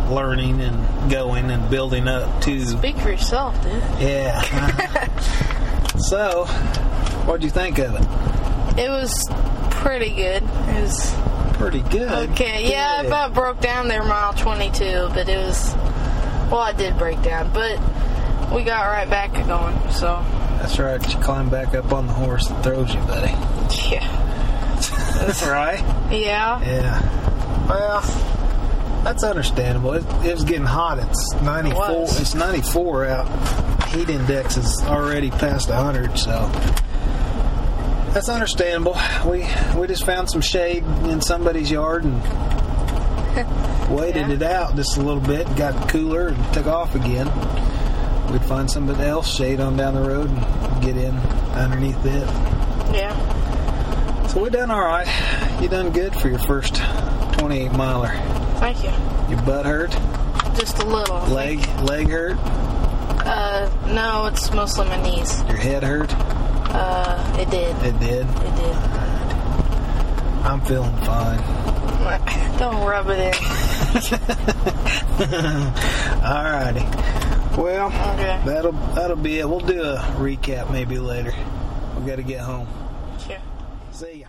learning 0.09 0.59
and 0.59 1.11
going 1.11 1.51
and 1.51 1.69
building 1.69 2.07
up 2.07 2.41
to. 2.41 2.65
Speak 2.65 2.97
for 2.97 3.11
yourself, 3.11 3.61
dude. 3.63 3.71
Yeah. 4.01 4.41
so, 5.97 6.45
what'd 7.25 7.43
you 7.43 7.49
think 7.49 7.77
of 7.79 7.95
it? 7.95 8.28
It 8.79 8.89
was 8.89 9.27
pretty 9.71 10.09
good. 10.15 10.43
It 10.43 10.81
was 10.81 11.13
Pretty 11.53 11.81
good. 11.81 12.29
okay. 12.31 12.69
Yeah, 12.71 12.95
I 12.99 13.03
about 13.03 13.33
broke 13.33 13.59
down 13.59 13.89
there 13.89 14.03
mile 14.03 14.33
22, 14.33 15.09
but 15.13 15.27
it 15.27 15.37
was. 15.37 15.73
Well, 16.49 16.61
I 16.61 16.71
did 16.71 16.97
break 16.97 17.21
down, 17.21 17.51
but 17.53 17.77
we 18.53 18.63
got 18.63 18.85
right 18.85 19.09
back 19.09 19.33
going. 19.45 19.77
So 19.91 20.23
That's 20.61 20.79
right. 20.79 21.01
You 21.13 21.19
climb 21.19 21.49
back 21.49 21.75
up 21.75 21.91
on 21.91 22.07
the 22.07 22.13
horse 22.13 22.47
that 22.47 22.63
throws 22.63 22.93
you, 22.93 23.01
buddy. 23.01 23.31
yeah, 23.91 24.07
That's 25.19 25.43
right. 25.47 25.79
yeah. 26.11 26.61
Yeah. 26.61 27.67
Well, 27.67 28.01
that's 29.03 29.23
understandable. 29.23 29.93
It, 29.93 30.05
it 30.25 30.33
was 30.33 30.43
getting 30.45 30.65
hot. 30.65 30.97
It's 30.99 31.33
94. 31.41 31.85
It. 31.91 32.21
It's 32.21 32.35
94 32.35 33.05
out. 33.07 33.87
Heat 33.89 34.09
index 34.09 34.55
is 34.57 34.81
already 34.85 35.29
past 35.29 35.67
100, 35.69 36.17
so 36.17 36.49
that's 38.13 38.29
understandable. 38.29 38.97
We 39.25 39.47
we 39.79 39.87
just 39.87 40.05
found 40.05 40.29
some 40.29 40.41
shade 40.41 40.83
in 41.05 41.21
somebody's 41.21 41.69
yard 41.71 42.03
and 42.05 42.21
waited 43.89 44.27
Yeah. 44.27 44.33
it 44.33 44.41
out 44.43 44.75
just 44.75 44.97
a 44.97 45.01
little 45.01 45.21
bit, 45.21 45.47
got 45.55 45.89
cooler, 45.89 46.29
and 46.29 46.53
took 46.53 46.67
off 46.67 46.95
again. 46.95 47.27
We'd 48.31 48.43
find 48.45 48.69
somebody 48.69 49.03
else 49.03 49.27
shade 49.33 49.59
on 49.59 49.75
down 49.77 49.95
the 49.95 50.01
road 50.07 50.29
and 50.29 50.81
get 50.83 50.95
in 50.97 51.15
underneath 51.55 52.03
it. 52.05 52.27
Yeah. 52.93 54.27
So 54.27 54.43
we 54.43 54.49
done 54.51 54.69
all 54.69 54.81
right. 54.85 55.07
You 55.61 55.67
done 55.67 55.91
good 55.91 56.13
for 56.15 56.29
your 56.29 56.37
first 56.39 56.75
28 57.39 57.71
miler. 57.71 58.09
Thank 58.59 58.83
you. 58.83 58.91
Your 59.35 59.41
butt 59.45 59.65
hurt? 59.65 59.91
Just 60.59 60.77
a 60.79 60.85
little. 60.85 61.17
Leg 61.27 61.59
leg 61.83 62.09
hurt? 62.09 62.37
Uh, 63.25 63.69
no, 63.93 64.27
it's 64.27 64.51
mostly 64.53 64.85
my 64.87 65.01
knees. 65.01 65.43
Your 65.47 65.57
head 65.57 65.83
hurt? 65.83 66.11
Uh, 66.71 67.37
it 67.39 67.49
did. 67.49 67.75
It 67.83 67.99
did. 67.99 68.25
It 68.27 68.55
did. 68.55 68.75
I'm 70.45 70.61
feeling 70.61 70.95
fine. 70.97 71.39
Don't 72.59 72.83
rub 72.85 73.07
it 73.09 73.19
in. 73.19 73.33
Alrighty. 76.23 76.85
Well, 77.57 77.87
Okay. 77.87 78.41
that'll 78.45 78.71
that'll 78.95 79.17
be 79.17 79.39
it. 79.39 79.49
We'll 79.49 79.59
do 79.59 79.81
a 79.81 79.97
recap 80.17 80.71
maybe 80.71 80.97
later. 80.97 81.33
We 81.99 82.05
got 82.05 82.15
to 82.17 82.23
get 82.23 82.39
home. 82.41 82.67
Sure. 83.25 83.37
See 83.91 84.21
ya. 84.21 84.27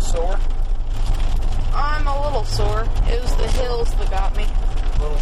You 0.00 0.06
sore? 0.06 0.38
I'm 1.74 2.06
a 2.06 2.24
little 2.24 2.44
sore. 2.44 2.86
It 3.06 3.20
was 3.22 3.36
the 3.36 3.48
hills 3.48 3.90
that 3.94 4.10
got 4.10 4.36
me. 4.36 4.44
A 4.44 5.02
little, 5.02 5.20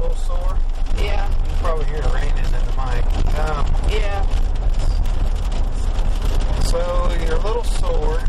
little 0.00 0.16
sore. 0.16 0.58
Yeah. 0.96 1.28
You 1.28 1.34
can 1.46 1.56
probably 1.58 1.84
hear 1.86 1.96
it 1.96 2.12
raining 2.14 2.36
in 2.36 2.50
the 2.52 2.74
mic. 2.76 3.04
Um, 3.38 3.66
Yeah. 3.90 4.26
so 6.64 6.78
you're 7.24 7.36
a 7.36 7.42
little 7.46 7.64
sore. 7.64 8.20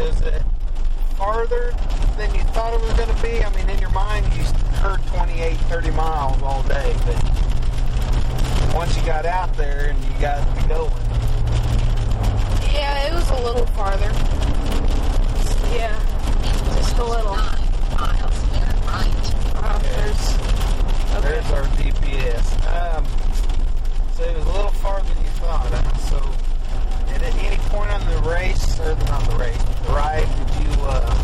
Is 0.00 0.20
it 0.22 0.42
farther 1.16 1.72
than 2.16 2.34
you 2.34 2.40
thought 2.52 2.74
it 2.74 2.80
was 2.80 2.92
going 2.94 3.14
to 3.14 3.22
be? 3.22 3.42
I 3.44 3.50
mean, 3.54 3.68
in 3.70 3.78
your 3.78 3.90
mind, 3.90 4.26
you 4.34 4.42
heard 4.78 5.00
28, 5.08 5.56
30 5.56 5.90
miles 5.92 6.42
all 6.42 6.62
day, 6.64 6.94
but 7.06 8.74
once 8.74 8.96
you 8.96 9.04
got 9.06 9.24
out 9.26 9.54
there 9.56 9.90
and 9.90 10.04
you 10.04 10.10
got 10.20 10.44
to 10.44 10.62
be 10.62 10.68
going, 10.68 10.90
Yeah, 12.72 13.06
it 13.08 13.12
was 13.14 13.28
a 13.30 13.42
little 13.44 13.66
farther. 13.66 14.10
Yeah. 15.74 15.98
Just 16.76 16.98
a 16.98 17.04
little. 17.04 17.36
miles, 17.36 18.44
Uh, 19.54 19.78
there's. 19.78 20.38
Okay. 21.14 21.20
there's 21.22 21.50
our 21.52 21.64
GPS. 21.78 22.46
Um, 22.66 23.04
so 24.16 24.22
it 24.24 24.36
was 24.36 24.46
a 24.46 24.52
little 24.52 24.70
farther 24.72 25.08
than 25.14 25.24
you 25.24 25.30
thought. 25.40 25.66
Huh? 25.72 25.96
So 25.98 27.14
at 27.14 27.22
any 27.22 27.56
point 27.68 27.90
on 27.90 28.00
the 28.10 28.28
race, 28.28 28.78
or 28.80 28.94
not 29.06 29.22
the 29.30 29.36
race, 29.36 29.62
the 29.86 29.92
ride, 29.92 30.28
did 30.38 30.66
you 30.66 30.82
uh, 30.82 31.14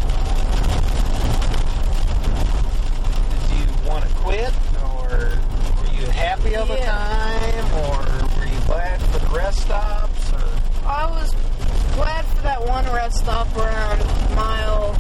did 3.49 3.59
you 3.59 3.89
want 3.89 4.05
to 4.05 4.15
quit, 4.17 4.53
or 4.83 5.09
were 5.09 5.93
you 5.93 6.07
happy 6.11 6.57
all 6.57 6.67
the 6.67 6.75
Yeah. 6.79 6.91
time, 6.93 7.67
or 7.85 8.39
were 8.39 8.47
you 8.47 8.61
glad 8.67 9.01
for 9.03 9.19
the 9.19 9.27
rest 9.35 9.61
stops? 9.61 10.33
Or 10.33 10.43
I 10.87 11.07
was 11.11 11.35
glad 11.99 12.25
for 12.27 12.43
that 12.43 12.65
one 12.67 12.85
rest 12.87 13.19
stop 13.19 13.47
around 13.57 13.99
mile 14.35 14.95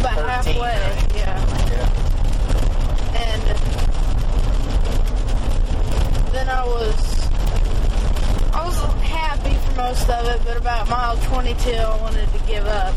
about 0.00 0.42
13, 0.44 0.54
halfway. 0.54 0.62
right? 0.62 1.12
Yeah. 1.14 1.38
yeah, 1.70 1.88
And 3.16 3.42
then 6.34 6.48
I 6.48 6.64
was 6.64 7.28
I 8.54 8.64
was 8.66 8.76
happy 9.02 9.54
for 9.66 9.74
most 9.76 10.08
of 10.10 10.26
it, 10.26 10.40
but 10.44 10.56
about 10.56 10.88
mile 10.88 11.16
22 11.28 11.70
I 11.70 11.96
wanted 12.00 12.28
to 12.32 12.38
give 12.46 12.66
up. 12.66 12.94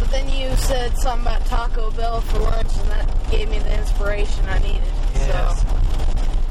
But 0.00 0.10
then 0.10 0.28
you 0.28 0.54
said 0.56 0.96
something 0.98 1.26
about 1.26 1.44
Taco 1.46 1.90
Bell 1.92 2.20
for 2.20 2.40
lunch, 2.40 2.76
and 2.78 2.88
that 2.90 3.30
gave 3.30 3.48
me 3.48 3.58
the 3.60 3.78
inspiration 3.78 4.44
I 4.48 4.58
needed. 4.58 4.82
yes, 5.14 5.60
So 5.62 5.66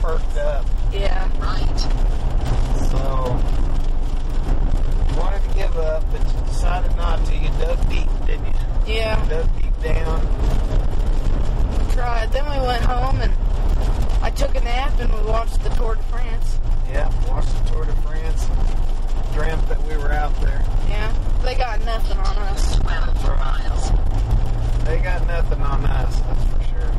perked 0.01 0.38
up. 0.38 0.65
yeah, 0.91 1.27
So 2.89 3.38
you 5.10 5.15
wanted 5.19 5.35
to 5.38 5.41
give 5.55 5.75
up, 5.77 6.03
but 6.11 6.21
you 6.21 6.41
decided 6.47 6.95
not 6.97 7.23
to. 7.25 7.35
You 7.35 7.49
dug 7.59 7.89
deep, 7.89 8.09
didn't 8.25 8.45
you? 8.45 8.53
yeah, 8.95 9.21
You 9.23 9.30
Dug 9.30 9.61
deep 9.61 9.81
down. 9.81 10.21
tried. 11.91 12.31
Then 12.31 12.45
we 12.45 12.65
went 12.67 12.84
home 12.84 13.21
and 13.21 13.31
I 14.23 14.30
took 14.31 14.55
a 14.55 14.61
nap 14.61 14.99
and 14.99 15.13
we 15.13 15.21
watched 15.30 15.61
the 15.63 15.69
Tour 15.69 15.95
de 15.95 16.03
France. 16.03 16.59
Yeah, 16.89 17.09
watched 17.30 17.49
the 17.65 17.71
Tour 17.71 17.85
de 17.85 17.93
France. 18.01 18.47
Dreamt 19.34 19.67
that 19.67 19.81
we 19.88 19.97
were 19.97 20.11
out 20.11 20.34
there. 20.41 20.63
Yeah, 20.89 21.11
they 21.43 21.55
got 21.55 21.84
nothing 21.85 22.17
on 22.17 22.38
us. 22.49 22.77
That's 22.80 23.23
right. 23.23 24.85
They 24.85 24.99
got 24.99 25.25
nothing 25.27 25.61
on 25.61 25.85
us, 25.85 26.19
that's 26.19 26.43
for 26.43 26.63
sure. 26.63 26.93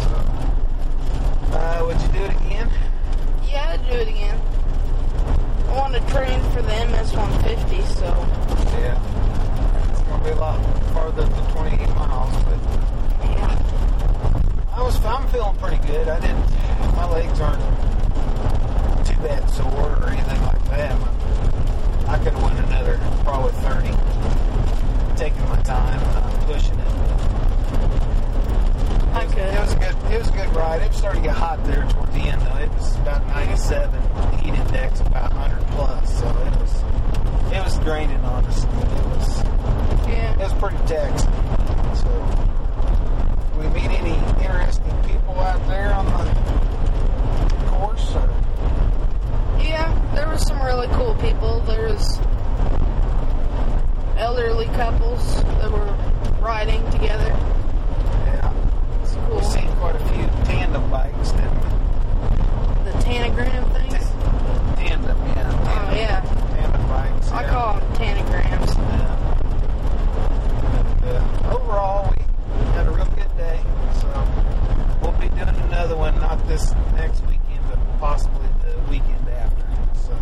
So, 0.00 1.56
uh, 1.56 1.84
would 1.86 2.00
you 2.00 2.08
do 2.08 2.24
it 2.24 2.30
again? 2.40 2.70
Yeah, 3.48 3.70
I'd 3.72 3.84
do 3.88 3.92
it 3.96 4.08
again. 4.08 4.40
I 5.68 5.78
want 5.78 5.94
to 5.94 6.00
train 6.12 6.40
for 6.50 6.62
the 6.62 6.72
MS 6.86 7.12
150, 7.12 7.82
so 7.94 8.06
Yeah. 8.78 8.98
It's 9.90 10.00
gonna 10.02 10.24
be 10.24 10.30
a 10.30 10.34
lot 10.36 10.58
farther 10.92 11.24
than 11.24 11.52
28 11.52 11.88
miles, 11.94 12.34
but 12.44 12.58
yeah. 13.24 13.58
I 14.72 14.82
was 14.82 15.04
I'm 15.04 15.28
feeling 15.28 15.56
pretty 15.56 15.78
good. 15.86 16.08
I 16.08 16.20
didn't 16.20 16.44
my 16.94 17.08
legs 17.10 17.40
aren't 17.40 17.62
too 19.06 19.16
bad 19.22 19.48
sore 19.50 19.98
or 20.00 20.08
anything 20.08 20.42
like 20.42 20.64
that. 20.70 20.96
I 22.08 22.18
could 22.18 22.32
have 22.32 22.42
went 22.42 22.58
another 22.66 22.98
probably 23.24 23.52
30, 23.60 25.16
taking 25.16 25.48
my 25.48 25.60
time, 25.62 26.00
not 26.14 26.46
pushing 26.46 26.78
it. 26.78 27.25
I 29.16 29.24
It 29.24 29.28
was, 29.28 29.38
it 29.38 29.60
was 29.60 29.72
a 29.72 29.76
good. 29.78 30.12
It 30.12 30.18
was 30.18 30.28
a 30.28 30.32
good 30.32 30.54
ride. 30.54 30.82
It 30.82 30.88
was 30.88 30.98
starting 30.98 31.22
to 31.22 31.28
get 31.28 31.36
hot 31.36 31.64
there 31.64 31.88
towards 31.88 32.12
the 32.12 32.20
end, 32.20 32.42
though. 32.42 32.58
It 32.58 32.70
was 32.70 32.96
about 32.96 33.26
97. 33.28 33.90
The 33.90 34.36
heat 34.36 34.54
index 34.54 35.00
about 35.00 35.32
100 35.32 35.66
plus, 35.68 36.18
so 36.18 36.28
it 36.28 36.60
was 36.60 37.52
it 37.52 37.64
was 37.64 37.78
draining 37.78 38.20
on 38.20 38.44
us. 38.44 38.64
It 38.64 38.68
was 38.68 39.38
Yeah. 40.06 40.32
it 40.34 40.38
was 40.38 40.52
pretty 40.54 40.76
taxing. 40.86 41.32
So, 41.96 42.10
we 43.58 43.68
meet 43.68 43.90
any 43.90 44.14
interesting 44.44 44.92
people 45.04 45.40
out 45.40 45.66
there 45.66 45.94
on 45.94 46.04
the 46.04 47.66
course? 47.70 48.14
Or? 48.16 48.28
Yeah, 49.58 49.88
there 50.14 50.28
was 50.28 50.46
some 50.46 50.60
really 50.60 50.88
cool 50.88 51.14
people. 51.14 51.60
There 51.60 51.88
was 51.88 52.20
elderly 54.18 54.66
couples 54.76 55.42
that 55.42 55.72
were 55.72 55.96
riding 56.40 56.88
together. 56.90 57.34
Yeah, 59.26 59.32
cool. 59.32 59.38
we 59.38 59.44
seen 59.44 59.68
quite 59.76 59.96
a 59.96 59.98
few 60.08 60.26
tandem 60.44 60.88
bikes, 60.90 61.32
didn't? 61.32 61.60
The 62.84 62.92
tanagram 63.02 63.64
things. 63.70 64.04
Tandem, 64.76 65.18
yeah. 65.26 65.88
Oh 65.90 65.94
yeah, 65.94 66.20
Tandem 66.54 66.86
bikes. 66.88 67.30
I 67.32 67.48
call 67.48 67.80
them 67.80 67.92
tanagrams. 67.94 68.76
Yeah. 68.76 69.16
But, 71.00 71.16
uh, 71.16 71.54
overall, 71.56 72.12
we 72.16 72.64
had 72.72 72.86
a 72.86 72.90
real 72.90 73.04
good 73.06 73.36
day. 73.36 73.60
So 74.00 74.08
we'll 75.02 75.12
be 75.20 75.28
doing 75.28 75.48
another 75.66 75.96
one, 75.96 76.14
not 76.20 76.46
this 76.46 76.72
next 76.94 77.20
weekend, 77.26 77.62
but 77.68 77.78
possibly 77.98 78.46
the 78.64 78.78
weekend 78.90 79.28
after. 79.28 79.64
So 80.06 80.16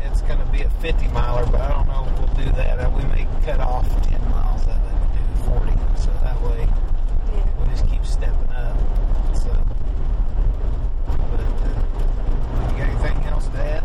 it's 0.00 0.22
going 0.22 0.38
to 0.38 0.46
be 0.46 0.62
a 0.62 0.70
50 0.80 1.08
miler, 1.08 1.44
but 1.46 1.60
I 1.60 1.68
don't 1.68 1.88
know 1.88 2.06
if 2.10 2.18
we'll 2.18 2.46
do 2.46 2.52
that. 2.56 2.92
We 2.92 3.02
may 3.04 3.26
cut 3.44 3.60
off 3.60 3.86
10 4.08 4.30
miles 4.30 4.62
of 4.62 4.68
it 4.70 4.76
and 4.76 5.36
do 5.36 5.44
40. 5.44 5.72
So 6.00 6.10
that 6.22 6.40
way 6.42 6.66
Yeah. 6.66 6.81
Just 7.72 7.88
keep 7.88 8.04
stepping 8.04 8.52
up. 8.52 8.76
So, 9.34 9.50
but 11.06 11.40
uh, 11.40 11.48
you 12.70 12.78
got 12.78 12.88
anything 12.88 13.24
else 13.24 13.46
to 13.48 13.58
add? 13.58 13.84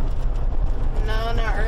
No, 1.05 1.31
not 1.33 1.55
really. 1.55 1.66